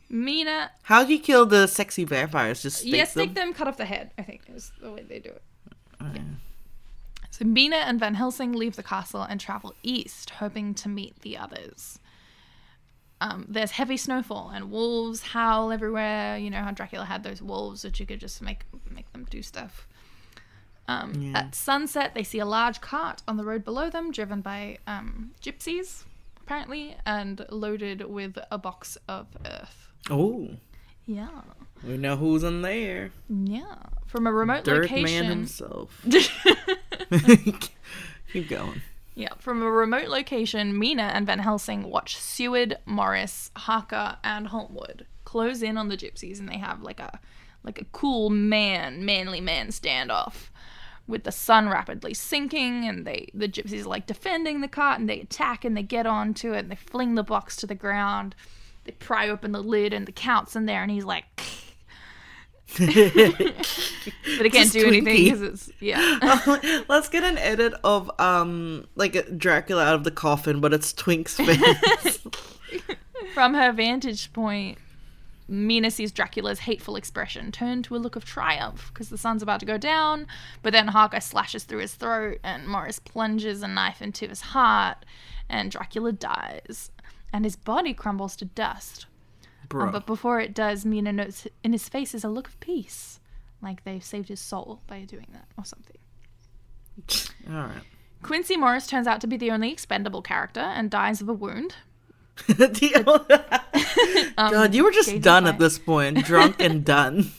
Mina, 0.08 0.70
How 0.84 1.04
do 1.04 1.12
you 1.12 1.18
kill 1.20 1.44
the 1.44 1.66
sexy 1.66 2.04
vampires? 2.04 2.62
Just 2.62 2.78
stake 2.78 2.94
yes, 2.94 3.12
them? 3.12 3.26
take 3.26 3.34
them, 3.34 3.52
cut 3.52 3.68
off 3.68 3.76
the 3.76 3.84
head. 3.84 4.12
I 4.16 4.22
think 4.22 4.40
is 4.54 4.72
the 4.80 4.90
way 4.90 5.02
they 5.06 5.18
do 5.18 5.28
it. 5.28 5.42
Yeah. 6.00 6.22
So 7.30 7.44
Mina 7.44 7.76
and 7.76 8.00
Van 8.00 8.14
Helsing 8.14 8.52
leave 8.52 8.76
the 8.76 8.82
castle 8.82 9.20
and 9.22 9.38
travel 9.38 9.74
east, 9.82 10.30
hoping 10.30 10.72
to 10.76 10.88
meet 10.88 11.20
the 11.20 11.36
others. 11.36 11.98
Um, 13.20 13.44
there's 13.46 13.72
heavy 13.72 13.98
snowfall 13.98 14.50
and 14.54 14.70
wolves 14.70 15.20
howl 15.22 15.70
everywhere. 15.70 16.38
You 16.38 16.48
know 16.48 16.62
how 16.62 16.70
Dracula 16.70 17.04
had 17.04 17.22
those 17.24 17.42
wolves 17.42 17.82
that 17.82 18.00
you 18.00 18.06
could 18.06 18.20
just 18.20 18.40
make 18.40 18.64
make 18.90 19.12
them 19.12 19.26
do 19.28 19.42
stuff. 19.42 19.86
Um, 20.86 21.12
Yeah. 21.20 21.40
At 21.40 21.54
sunset, 21.54 22.14
they 22.14 22.22
see 22.22 22.38
a 22.38 22.46
large 22.46 22.80
cart 22.80 23.22
on 23.28 23.36
the 23.36 23.44
road 23.44 23.62
below 23.64 23.90
them, 23.90 24.12
driven 24.12 24.40
by 24.40 24.78
um, 24.86 25.32
gypsies, 25.42 26.04
apparently, 26.48 26.96
and 27.04 27.44
loaded 27.50 28.00
with 28.08 28.38
a 28.50 28.56
box 28.56 28.96
of 29.06 29.26
earth. 29.44 29.88
Oh, 30.08 30.48
Yeah, 31.04 31.42
we 31.86 31.98
know 31.98 32.16
who's 32.16 32.42
in 32.42 32.62
there. 32.62 33.10
yeah. 33.28 33.76
From 34.06 34.26
a 34.26 34.32
remote 34.32 34.64
Dirt 34.64 34.90
man 34.90 35.24
himself. 35.26 36.02
Keep 38.32 38.48
going. 38.48 38.80
Yeah, 39.14 39.34
from 39.38 39.60
a 39.62 39.70
remote 39.70 40.08
location, 40.08 40.78
Mina 40.78 41.02
and 41.02 41.26
Van 41.26 41.40
Helsing 41.40 41.82
watch 41.82 42.16
Seward, 42.16 42.78
Morris, 42.86 43.50
Harker, 43.54 44.16
and 44.24 44.46
Holmwood 44.46 45.04
close 45.24 45.60
in 45.60 45.76
on 45.76 45.88
the 45.88 45.96
gypsies, 45.98 46.38
and 46.38 46.48
they 46.48 46.56
have 46.56 46.80
like 46.82 47.00
a 47.00 47.20
like 47.62 47.78
a 47.78 47.84
cool 47.92 48.30
man, 48.30 49.04
manly 49.04 49.42
man 49.42 49.68
standoff. 49.68 50.48
With 51.08 51.24
the 51.24 51.32
sun 51.32 51.68
rapidly 51.68 52.14
sinking, 52.14 52.86
and 52.86 53.04
they 53.06 53.30
the 53.34 53.48
gypsies 53.48 53.84
are 53.84 53.88
like 53.88 54.06
defending 54.06 54.60
the 54.60 54.68
cart, 54.68 55.00
and 55.00 55.08
they 55.08 55.20
attack 55.20 55.64
and 55.64 55.76
they 55.76 55.82
get 55.82 56.06
onto 56.06 56.52
it, 56.52 56.58
and 56.58 56.70
they 56.70 56.76
fling 56.76 57.14
the 57.14 57.24
box 57.24 57.56
to 57.56 57.66
the 57.66 57.74
ground. 57.74 58.34
They 58.84 58.92
pry 58.92 59.28
open 59.28 59.52
the 59.52 59.62
lid, 59.62 59.92
and 59.92 60.06
the 60.06 60.12
count's 60.12 60.54
in 60.54 60.66
there, 60.66 60.82
and 60.82 60.90
he's 60.90 61.04
like, 61.04 61.24
but 62.78 62.88
he 62.88 64.50
can't 64.50 64.70
do 64.70 64.86
anything 64.86 65.24
because 65.24 65.40
it's 65.40 65.70
yeah. 65.80 66.82
Let's 66.88 67.08
get 67.08 67.24
an 67.24 67.38
edit 67.38 67.72
of 67.82 68.10
um 68.20 68.86
like 68.94 69.14
a 69.14 69.22
Dracula 69.30 69.84
out 69.84 69.94
of 69.94 70.04
the 70.04 70.10
coffin, 70.10 70.60
but 70.60 70.74
it's 70.74 70.92
Twink's 70.92 71.36
face. 71.38 72.18
From 73.32 73.54
her 73.54 73.72
vantage 73.72 74.32
point, 74.34 74.76
Mina 75.48 75.90
sees 75.90 76.12
Dracula's 76.12 76.60
hateful 76.60 76.96
expression 76.96 77.50
turn 77.50 77.82
to 77.84 77.96
a 77.96 77.98
look 77.98 78.16
of 78.16 78.24
triumph 78.24 78.90
because 78.92 79.08
the 79.08 79.16
sun's 79.16 79.42
about 79.42 79.60
to 79.60 79.66
go 79.66 79.78
down, 79.78 80.26
but 80.62 80.72
then 80.72 80.88
Harker 80.88 81.20
slashes 81.20 81.64
through 81.64 81.80
his 81.80 81.94
throat 81.94 82.38
and 82.44 82.68
Morris 82.68 82.98
plunges 82.98 83.62
a 83.62 83.68
knife 83.68 84.02
into 84.02 84.28
his 84.28 84.42
heart, 84.42 85.04
and 85.48 85.70
Dracula 85.70 86.12
dies, 86.12 86.90
and 87.32 87.44
his 87.44 87.56
body 87.56 87.94
crumbles 87.94 88.36
to 88.36 88.44
dust. 88.44 89.06
Um, 89.70 89.92
but 89.92 90.06
before 90.06 90.40
it 90.40 90.54
does, 90.54 90.84
Mina 90.84 91.12
notes 91.12 91.46
in 91.64 91.72
his 91.72 91.88
face 91.88 92.14
is 92.14 92.24
a 92.24 92.28
look 92.28 92.48
of 92.48 92.60
peace, 92.60 93.20
like 93.62 93.84
they've 93.84 94.04
saved 94.04 94.28
his 94.28 94.40
soul 94.40 94.82
by 94.86 95.00
doing 95.02 95.26
that 95.32 95.48
or 95.56 95.64
something. 95.64 95.96
Alright. 97.50 97.82
Quincy 98.22 98.56
Morris 98.56 98.86
turns 98.86 99.06
out 99.06 99.20
to 99.20 99.26
be 99.26 99.36
the 99.36 99.50
only 99.50 99.70
expendable 99.70 100.22
character 100.22 100.60
and 100.60 100.90
dies 100.90 101.20
of 101.20 101.28
a 101.28 101.32
wound. 101.32 101.76
God, 104.36 104.74
you 104.74 104.84
were 104.84 104.92
just 104.92 105.20
done 105.20 105.46
at 105.46 105.58
this 105.58 105.78
point. 105.78 106.24
Drunk 106.24 106.56
and 106.60 106.84
done. 106.84 107.30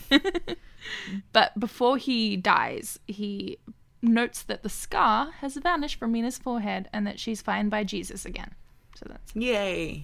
But 1.33 1.59
before 1.59 1.97
he 1.97 2.35
dies, 2.37 2.99
he 3.07 3.57
notes 4.01 4.43
that 4.43 4.63
the 4.63 4.69
scar 4.69 5.31
has 5.39 5.55
vanished 5.57 5.97
from 5.99 6.11
Mina's 6.11 6.37
forehead 6.37 6.89
and 6.93 7.05
that 7.05 7.19
she's 7.19 7.41
found 7.41 7.69
by 7.69 7.83
Jesus 7.83 8.25
again. 8.25 8.53
So 8.95 9.05
that's 9.09 9.35
Yay. 9.35 10.03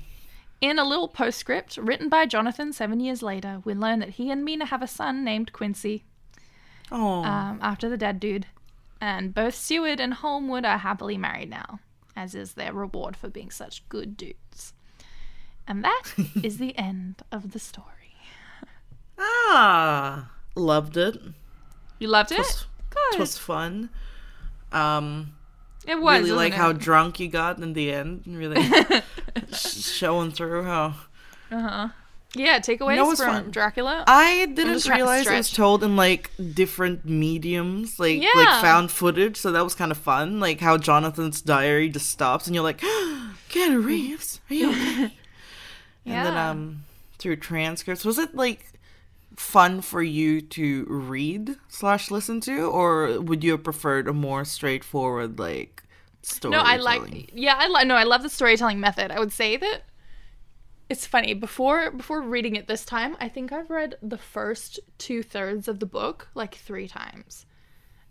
in 0.62 0.80
a 0.80 0.84
little 0.86 1.08
postscript 1.08 1.78
written 1.78 2.10
by 2.10 2.26
Jonathan 2.26 2.72
seven 2.74 3.00
years 3.00 3.22
later. 3.24 3.62
We 3.66 3.74
learn 3.74 4.00
that 4.00 4.10
he 4.12 4.32
and 4.32 4.44
Mina 4.46 4.66
have 4.66 4.82
a 4.82 4.88
son 4.88 5.24
named 5.24 5.54
Quincy 5.54 6.04
Oh. 6.92 7.24
um, 7.24 7.60
after 7.64 7.90
the 7.90 7.98
dead 7.98 8.20
dude, 8.20 8.46
and 9.02 9.34
both 9.34 9.56
Seward 9.56 10.00
and 10.00 10.14
Holmwood 10.14 10.66
are 10.66 10.78
happily 10.78 11.18
married 11.18 11.50
now, 11.50 11.80
as 12.16 12.36
is 12.36 12.54
their 12.54 12.74
reward 12.74 13.18
for 13.18 13.28
being 13.28 13.50
such 13.50 13.88
good 13.90 14.16
dudes. 14.16 14.74
And 15.68 15.84
that 15.84 16.04
is 16.44 16.58
the 16.58 16.78
end 16.78 17.22
of 17.32 17.52
the 17.52 17.60
story. 17.60 18.16
ah. 19.18 20.32
Loved 20.56 20.96
it. 20.98 21.18
You 22.00 22.08
loved 22.08 22.32
it? 22.32 22.66
Good. 22.90 23.14
It 23.16 23.20
was 23.20 23.38
fun. 23.38 23.90
Um 24.72 25.34
It 25.86 26.00
was. 26.02 26.22
really 26.22 26.32
like 26.32 26.54
wasn't 26.54 26.62
how 26.62 26.72
drunk 26.74 27.20
you 27.20 27.28
got 27.28 27.60
in 27.60 27.74
the 27.74 27.92
end. 27.92 28.24
Really 28.26 28.62
sh- 29.52 29.82
showing 29.84 30.32
through 30.32 30.64
how 30.64 30.96
Uh 31.52 31.60
huh. 31.62 31.88
Yeah, 32.38 32.60
takeaways 32.60 32.98
know 32.98 33.16
from 33.16 33.26
fun? 33.44 33.52
Dracula. 33.52 34.04
I 34.08 34.46
didn't 34.54 34.86
realize 34.88 35.26
it 35.26 35.34
was 35.36 35.52
told 35.52 35.84
in 35.86 35.96
like 35.96 36.32
different 36.54 37.06
mediums, 37.06 37.98
like 38.00 38.22
Yeah. 38.22 38.30
like 38.36 38.62
found 38.62 38.92
footage. 38.92 39.38
So 39.38 39.52
that 39.54 39.64
was 39.64 39.74
kind 39.74 39.90
of 39.92 39.98
fun. 39.98 40.40
Like 40.42 40.60
how 40.60 40.78
Jonathan's 40.78 41.42
diary 41.42 41.88
just 41.90 42.10
stops, 42.10 42.46
and 42.48 42.54
you're 42.56 42.64
like, 42.64 42.80
Keanu 43.50 43.84
Reeves, 43.84 44.42
are 44.50 44.54
you 44.54 44.70
okay? 44.72 45.14
And 46.06 46.26
then 46.28 46.38
um 46.38 46.84
through 47.18 47.38
transcripts, 47.38 48.06
was 48.06 48.18
it 48.20 48.36
like 48.36 48.72
fun 49.36 49.82
for 49.82 50.02
you 50.04 50.40
to 50.42 50.86
read 50.88 51.56
slash 51.68 52.12
listen 52.12 52.40
to, 52.42 52.70
or 52.70 53.20
would 53.20 53.44
you 53.44 53.52
have 53.52 53.64
preferred 53.64 54.08
a 54.08 54.14
more 54.14 54.46
straightforward 54.46 55.40
like 55.40 55.84
story? 56.22 56.52
No, 56.52 56.60
I 56.60 56.78
like. 56.78 57.32
Yeah, 57.34 57.56
I 57.58 57.68
like. 57.68 57.88
No, 57.88 57.96
I 57.96 58.04
love 58.04 58.24
the 58.24 58.30
storytelling 58.30 58.80
method. 58.80 59.12
I 59.12 59.20
would 59.20 59.32
say 59.34 59.58
that 59.58 59.82
it's 60.90 61.06
funny. 61.08 61.34
Before 61.34 61.90
before 61.92 62.22
reading 62.22 62.56
it 62.56 62.68
this 62.68 62.86
time, 62.86 63.18
I 63.20 63.28
think 63.30 63.52
I've 63.52 63.70
read 63.72 63.96
the 64.02 64.18
first 64.20 64.80
two 65.00 65.24
thirds 65.24 65.68
of 65.68 65.80
the 65.80 65.86
book 65.88 66.28
like 66.36 66.56
three 66.56 66.88
times, 66.88 67.46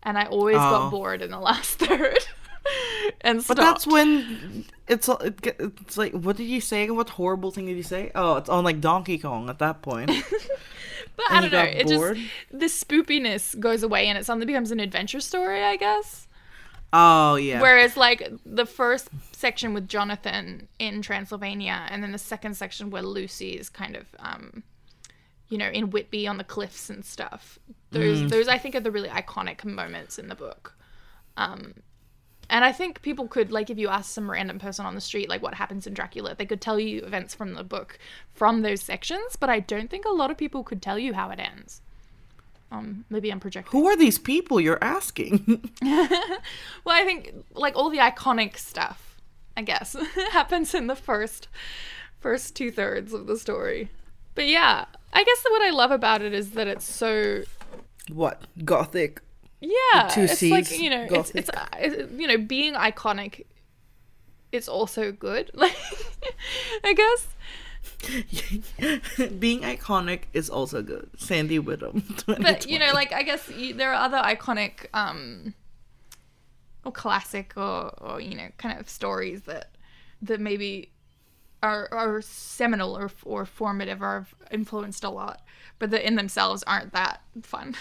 and 0.02 0.18
I 0.18 0.24
always 0.24 0.56
Oh. 0.56 0.58
got 0.58 0.90
bored 0.90 1.22
in 1.22 1.30
the 1.30 1.38
last 1.40 1.78
third. 1.78 2.18
and 3.20 3.44
But 3.46 3.56
that's 3.56 3.86
when 3.86 4.64
it's 4.88 5.08
it, 5.08 5.44
it's 5.58 5.96
like 5.96 6.12
what 6.12 6.36
did 6.36 6.44
you 6.44 6.60
say? 6.60 6.88
What 6.90 7.10
horrible 7.10 7.50
thing 7.50 7.66
did 7.66 7.76
you 7.76 7.82
say? 7.82 8.10
Oh, 8.14 8.36
it's 8.36 8.48
on 8.48 8.64
like 8.64 8.80
Donkey 8.80 9.18
Kong 9.18 9.48
at 9.50 9.58
that 9.58 9.82
point. 9.82 10.10
But 11.16 11.26
I 11.30 11.40
don't 11.42 11.52
know. 11.52 11.62
It 11.62 11.86
bored? 11.86 12.16
just 12.16 12.28
the 12.50 12.66
spoopiness 12.66 13.58
goes 13.60 13.84
away, 13.84 14.08
and 14.08 14.18
it 14.18 14.26
suddenly 14.26 14.46
becomes 14.46 14.72
an 14.72 14.80
adventure 14.80 15.20
story. 15.20 15.62
I 15.62 15.76
guess. 15.76 16.26
oh 16.92 17.36
yeah. 17.36 17.60
Whereas, 17.60 17.96
like, 17.96 18.32
the 18.44 18.66
first 18.66 19.10
section 19.30 19.74
with 19.74 19.88
Jonathan 19.88 20.66
in 20.80 21.02
Transylvania, 21.02 21.86
and 21.88 22.02
then 22.02 22.10
the 22.10 22.18
second 22.18 22.56
section 22.56 22.90
where 22.90 23.02
Lucy 23.02 23.50
is 23.52 23.68
kind 23.68 23.94
of, 23.94 24.06
um, 24.18 24.64
you 25.48 25.56
know, 25.56 25.68
in 25.68 25.90
Whitby 25.90 26.26
on 26.26 26.36
the 26.38 26.42
cliffs 26.44 26.90
and 26.90 27.04
stuff. 27.04 27.60
Those, 27.92 28.22
Mm. 28.22 28.30
those 28.30 28.48
I 28.48 28.58
think, 28.58 28.74
are 28.74 28.80
the 28.80 28.90
really 28.90 29.08
iconic 29.08 29.64
moments 29.64 30.18
in 30.18 30.26
the 30.26 30.34
book. 30.34 30.74
Um, 31.36 31.74
and 32.50 32.64
I 32.64 32.72
think 32.72 33.02
people 33.02 33.28
could 33.28 33.52
like 33.52 33.70
if 33.70 33.78
you 33.78 33.88
ask 33.88 34.10
some 34.10 34.30
random 34.30 34.58
person 34.58 34.86
on 34.86 34.94
the 34.94 35.00
street 35.00 35.28
like 35.28 35.42
what 35.42 35.54
happens 35.54 35.86
in 35.86 35.94
Dracula, 35.94 36.34
they 36.34 36.46
could 36.46 36.60
tell 36.60 36.78
you 36.78 37.02
events 37.02 37.34
from 37.34 37.54
the 37.54 37.64
book 37.64 37.98
from 38.32 38.62
those 38.62 38.82
sections, 38.82 39.36
but 39.38 39.50
I 39.50 39.60
don't 39.60 39.90
think 39.90 40.04
a 40.04 40.10
lot 40.10 40.30
of 40.30 40.36
people 40.36 40.62
could 40.62 40.82
tell 40.82 40.98
you 40.98 41.14
how 41.14 41.30
it 41.30 41.38
ends. 41.38 41.80
Um, 42.70 43.04
maybe 43.08 43.30
I'm 43.30 43.40
projecting. 43.40 43.78
Who 43.78 43.86
are 43.86 43.96
these 43.96 44.18
people 44.18 44.60
you're 44.60 44.82
asking? 44.82 45.70
Well, 46.84 47.00
I 47.00 47.04
think 47.04 47.32
like 47.54 47.76
all 47.76 47.88
the 47.88 47.98
iconic 47.98 48.58
stuff, 48.58 49.16
I 49.56 49.62
guess, 49.62 49.96
happens 50.32 50.74
in 50.74 50.86
the 50.86 50.96
first 50.96 51.48
first 52.20 52.54
two 52.54 52.70
thirds 52.70 53.12
of 53.12 53.26
the 53.26 53.38
story. 53.38 53.90
But 54.34 54.48
yeah, 54.48 54.86
I 55.12 55.24
guess 55.24 55.44
what 55.48 55.62
I 55.62 55.70
love 55.70 55.90
about 55.90 56.20
it 56.20 56.34
is 56.34 56.50
that 56.52 56.66
it's 56.66 56.84
so 56.84 57.44
what? 58.12 58.42
Gothic. 58.64 59.20
Yeah, 59.64 60.08
two 60.08 60.22
it's 60.22 60.42
like 60.42 60.70
you 60.78 60.90
know, 60.90 61.06
it's, 61.10 61.30
it's 61.30 61.48
uh, 61.48 61.66
it's, 61.78 62.12
you 62.12 62.26
know, 62.26 62.38
being 62.38 62.74
iconic. 62.74 63.46
It's 64.52 64.68
also 64.68 65.10
good, 65.10 65.50
like 65.54 65.76
I 66.84 66.92
guess. 66.92 67.26
Being 69.38 69.60
iconic 69.60 70.22
is 70.32 70.48
also 70.48 70.82
good. 70.82 71.10
Sandy 71.18 71.58
Whittam. 71.58 72.02
But 72.42 72.66
you 72.66 72.78
know, 72.78 72.92
like 72.92 73.12
I 73.12 73.22
guess 73.22 73.48
you, 73.50 73.74
there 73.74 73.90
are 73.92 74.04
other 74.04 74.18
iconic, 74.18 74.86
um, 74.94 75.54
or 76.84 76.92
classic, 76.92 77.52
or 77.56 77.90
or 78.00 78.20
you 78.20 78.36
know, 78.36 78.48
kind 78.58 78.78
of 78.78 78.88
stories 78.88 79.42
that 79.42 79.76
that 80.22 80.40
maybe 80.40 80.92
are 81.62 81.88
are 81.92 82.20
seminal 82.22 82.96
or 82.96 83.10
or 83.24 83.44
formative 83.46 84.02
or 84.02 84.14
have 84.14 84.34
influenced 84.50 85.04
a 85.04 85.10
lot, 85.10 85.42
but 85.78 85.90
that 85.90 86.06
in 86.06 86.14
themselves 86.16 86.62
aren't 86.64 86.92
that 86.92 87.22
fun. 87.42 87.74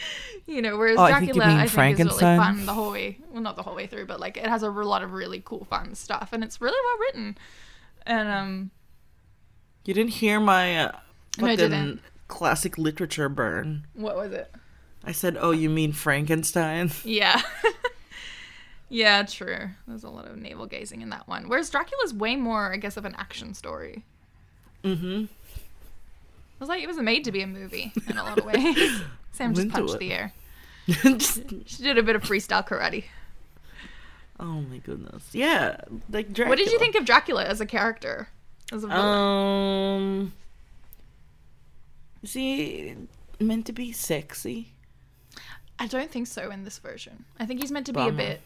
you 0.46 0.62
know, 0.62 0.76
whereas 0.76 0.98
Oh, 0.98 1.02
I 1.02 1.18
think 1.18 1.28
you 1.28 1.34
Dracula, 1.34 1.46
mean 1.54 1.56
I 1.64 1.66
think, 1.68 2.00
is 2.00 2.06
really 2.06 2.18
fun 2.36 2.66
the 2.66 2.74
whole 2.74 2.92
way. 2.92 3.18
Well, 3.30 3.42
not 3.42 3.56
the 3.56 3.62
whole 3.62 3.74
way 3.74 3.86
through, 3.86 4.06
but 4.06 4.20
like 4.20 4.36
it 4.36 4.46
has 4.46 4.62
a 4.62 4.70
lot 4.70 5.02
of 5.02 5.12
really 5.12 5.42
cool, 5.44 5.64
fun 5.64 5.94
stuff, 5.94 6.30
and 6.32 6.42
it's 6.44 6.60
really 6.60 6.78
well 6.84 6.98
written. 7.06 7.38
And 8.06 8.28
um, 8.28 8.70
you 9.84 9.94
didn't 9.94 10.12
hear 10.12 10.40
my 10.40 10.84
uh, 10.86 10.92
No, 11.38 11.46
I 11.46 11.56
didn't. 11.56 12.00
classic 12.28 12.78
literature 12.78 13.28
burn. 13.28 13.86
what 13.94 14.16
was 14.16 14.32
it? 14.32 14.52
I 15.04 15.12
said, 15.12 15.36
"Oh, 15.40 15.50
you 15.52 15.70
mean 15.70 15.92
Frankenstein?" 15.92 16.90
Yeah. 17.04 17.40
yeah, 18.88 19.22
true. 19.22 19.70
There's 19.86 20.04
a 20.04 20.10
lot 20.10 20.26
of 20.26 20.36
navel 20.36 20.66
gazing 20.66 21.02
in 21.02 21.10
that 21.10 21.28
one. 21.28 21.48
Whereas 21.48 21.70
Dracula's 21.70 22.14
way 22.14 22.36
more, 22.36 22.72
I 22.72 22.76
guess, 22.78 22.96
of 22.96 23.04
an 23.04 23.14
action 23.16 23.54
story. 23.54 24.04
Mm-hmm. 24.84 25.24
It 25.24 26.60
was 26.60 26.68
like 26.68 26.82
it 26.82 26.86
was 26.88 26.96
made 26.98 27.24
to 27.24 27.32
be 27.32 27.42
a 27.42 27.46
movie 27.46 27.92
in 28.08 28.16
a 28.18 28.22
lot 28.24 28.38
of 28.38 28.44
ways. 28.44 29.00
Sam 29.38 29.54
just 29.54 29.70
punched 29.70 29.94
it. 29.94 29.98
the 30.00 30.12
air. 30.12 30.32
Just- 30.88 31.42
She 31.66 31.82
did 31.82 31.96
a 31.98 32.02
bit 32.02 32.16
of 32.16 32.22
freestyle 32.22 32.66
karate. 32.66 33.04
oh 34.40 34.60
my 34.62 34.78
goodness. 34.78 35.28
Yeah, 35.32 35.80
like 36.10 36.26
Dracula. 36.32 36.48
What 36.48 36.58
did 36.58 36.70
you 36.72 36.78
think 36.78 36.94
of 36.94 37.04
Dracula 37.04 37.44
as 37.44 37.60
a 37.60 37.66
character? 37.66 38.28
As 38.72 38.84
a 38.84 38.88
villain? 38.88 39.04
Um, 39.04 40.32
is 42.22 42.32
he 42.32 42.94
meant 43.40 43.66
to 43.66 43.72
be 43.72 43.92
sexy? 43.92 44.72
I 45.78 45.86
don't 45.86 46.10
think 46.10 46.26
so 46.26 46.50
in 46.50 46.64
this 46.64 46.78
version. 46.78 47.24
I 47.38 47.46
think 47.46 47.60
he's 47.60 47.70
meant 47.70 47.86
to 47.86 47.92
be 47.92 48.00
a 48.00 48.12
bit. 48.12 48.40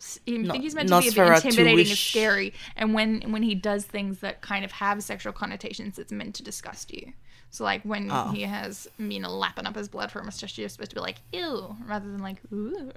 I 0.00 0.28
think 0.28 0.62
he's 0.62 0.74
meant 0.74 0.88
to 0.88 1.00
be 1.00 1.08
a 1.08 1.12
bit 1.12 1.44
intimidating 1.44 1.78
and 1.88 1.98
scary, 1.98 2.54
and 2.76 2.94
when 2.94 3.20
when 3.32 3.42
he 3.42 3.54
does 3.54 3.84
things 3.84 4.20
that 4.20 4.40
kind 4.40 4.64
of 4.64 4.72
have 4.72 5.02
sexual 5.02 5.32
connotations, 5.32 5.98
it's 5.98 6.12
meant 6.12 6.34
to 6.36 6.42
disgust 6.42 6.92
you. 6.92 7.12
So 7.50 7.64
like 7.64 7.82
when 7.82 8.10
Oh. 8.10 8.30
he 8.30 8.42
has 8.42 8.88
Mina 8.98 9.28
lapping 9.30 9.66
up 9.66 9.74
his 9.74 9.88
blood 9.88 10.10
for 10.12 10.20
a 10.20 10.24
mustache, 10.24 10.58
you're 10.58 10.68
supposed 10.68 10.90
to 10.90 10.96
be 10.96 11.00
like 11.00 11.16
ew, 11.32 11.76
rather 11.86 12.06
than 12.10 12.18
like 12.18 12.36
ooh. 12.52 12.90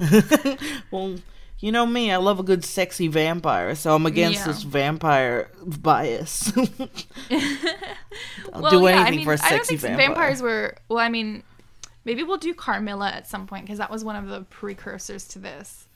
well, 0.90 1.16
you 1.58 1.70
know 1.70 1.86
me. 1.86 2.10
I 2.10 2.16
love 2.16 2.40
a 2.40 2.42
good 2.42 2.64
sexy 2.64 3.06
vampire, 3.08 3.74
so 3.74 3.94
I'm 3.94 4.06
against 4.06 4.40
Yeah. 4.40 4.46
this 4.46 4.62
vampire 4.62 5.50
bias. 5.64 6.52
I'll 8.52 8.62
well, 8.62 8.70
do 8.70 8.82
yeah, 8.82 8.88
anything 8.90 9.06
I 9.06 9.10
mean, 9.10 9.24
for 9.24 9.32
a 9.34 9.38
I 9.42 9.50
don't 9.50 9.58
sexy 9.58 9.76
think 9.76 9.96
vampire. 9.96 10.06
vampires 10.08 10.42
were. 10.42 10.76
Well, 10.88 10.98
I 10.98 11.08
mean, 11.08 11.42
maybe 12.04 12.22
we'll 12.22 12.38
do 12.38 12.54
Carmilla 12.54 13.10
at 13.10 13.28
some 13.28 13.46
point 13.46 13.64
because 13.66 13.78
that 13.78 13.90
was 13.90 14.04
one 14.04 14.16
of 14.16 14.26
the 14.28 14.42
precursors 14.42 15.28
to 15.28 15.38
this, 15.38 15.86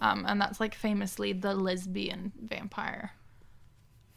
um, 0.00 0.24
and 0.26 0.40
that's 0.40 0.60
like 0.60 0.74
famously 0.74 1.32
the 1.32 1.54
lesbian 1.54 2.32
vampire. 2.42 3.12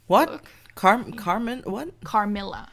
What? 0.07 0.29
book. 0.29 0.45
Car- 0.75 1.05
Carmen? 1.15 1.61
What? 1.65 1.89
Carmilla. 2.03 2.69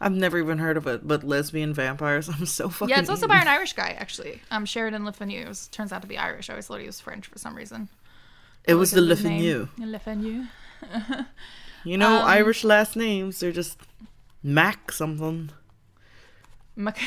I've 0.00 0.12
never 0.12 0.38
even 0.38 0.58
heard 0.58 0.76
of 0.76 0.86
it. 0.86 1.06
But 1.06 1.24
lesbian 1.24 1.72
vampires. 1.74 2.28
I'm 2.32 2.46
so 2.46 2.68
fucking. 2.68 2.88
Yeah, 2.90 3.00
it's 3.00 3.08
also 3.10 3.26
by 3.26 3.38
an 3.40 3.48
Irish 3.48 3.72
guy 3.72 3.96
actually. 3.98 4.40
Um, 4.50 4.64
Sheridan 4.66 5.04
Le 5.04 5.12
Fanu 5.12 5.46
was, 5.48 5.68
turns 5.68 5.92
out 5.92 6.02
to 6.02 6.08
be 6.08 6.18
Irish. 6.18 6.50
I 6.50 6.54
always 6.54 6.66
thought 6.66 6.80
he 6.80 6.86
was 6.86 7.00
French 7.00 7.26
for 7.26 7.38
some 7.38 7.54
reason. 7.54 7.88
It 8.64 8.74
was 8.74 8.90
the 8.90 9.00
Le. 9.00 9.14
Fanu. 9.16 9.68
Le 9.78 9.98
Fanu. 9.98 10.44
You 11.84 11.96
know, 11.96 12.16
Um, 12.16 12.24
Irish 12.24 12.64
last 12.64 12.96
names. 12.96 13.38
They're 13.38 13.52
just 13.52 13.78
Mac 14.42 14.90
something. 14.90 15.50
Mac- 16.74 16.98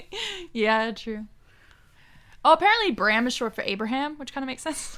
yeah, 0.54 0.90
true. 0.92 1.26
Oh, 2.42 2.54
apparently 2.54 2.92
Bram 2.92 3.26
is 3.26 3.34
short 3.34 3.54
for 3.54 3.60
Abraham, 3.62 4.16
which 4.16 4.32
kind 4.32 4.42
of 4.42 4.46
makes 4.46 4.62
sense. 4.62 4.96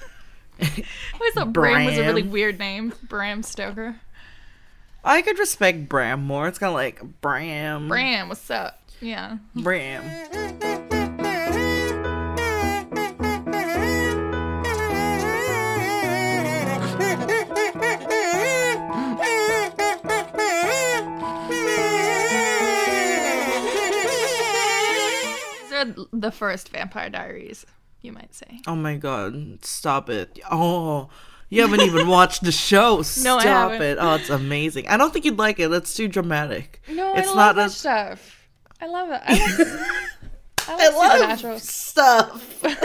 I 0.61 0.85
always 1.15 1.35
thought 1.35 1.53
Bram 1.53 1.85
was 1.85 1.99
a 1.99 2.03
really 2.05 2.23
weird 2.23 2.61
name. 2.61 2.93
Bram 3.03 3.43
Stoker. 3.43 3.97
I 5.07 5.21
could 5.21 5.39
respect 5.39 5.87
Bram 5.89 6.25
more. 6.25 6.49
It's 6.49 6.59
kind 6.59 6.71
of 6.71 6.75
like 6.75 7.21
Bram. 7.21 7.89
Bram, 7.89 8.31
what's 8.31 8.51
up? 8.51 8.81
Yeah. 9.01 9.37
Bram. 9.55 10.03
These 25.61 25.73
are 25.73 25.95
the 26.13 26.33
first 26.33 26.71
Vampire 26.71 27.11
Diaries, 27.11 27.67
you 28.01 28.13
might 28.13 28.35
say. 28.35 28.61
Oh 28.67 28.75
my 28.75 28.97
god, 28.97 29.63
stop 29.67 30.09
it. 30.09 30.41
Oh, 30.51 31.11
you 31.51 31.63
haven't 31.63 31.83
even 31.83 32.09
watched 32.09 32.43
the 32.43 32.53
show. 32.53 33.03
Stop 33.03 33.45
no, 33.45 33.71
it. 33.81 33.99
Oh, 34.01 34.15
it's 34.15 34.31
amazing. 34.31 34.89
I 34.89 34.97
don't 34.97 35.13
think 35.13 35.25
you'd 35.25 35.39
like 35.39 35.61
it. 35.61 35.69
That's 35.69 35.95
too 35.95 36.09
dramatic. 36.09 36.83
No, 36.89 37.15
it's 37.15 37.29
I 37.29 37.31
love 37.31 37.37
not 37.37 37.55
that 37.57 37.67
a... 37.67 37.71
stuff. 37.71 38.49
I 38.81 38.87
love 38.87 39.11
it. 39.11 39.21
I, 39.27 39.29
love, 40.89 40.97
I, 40.97 41.33
I 41.33 41.35
love 41.35 41.63
stuff. 41.63 42.65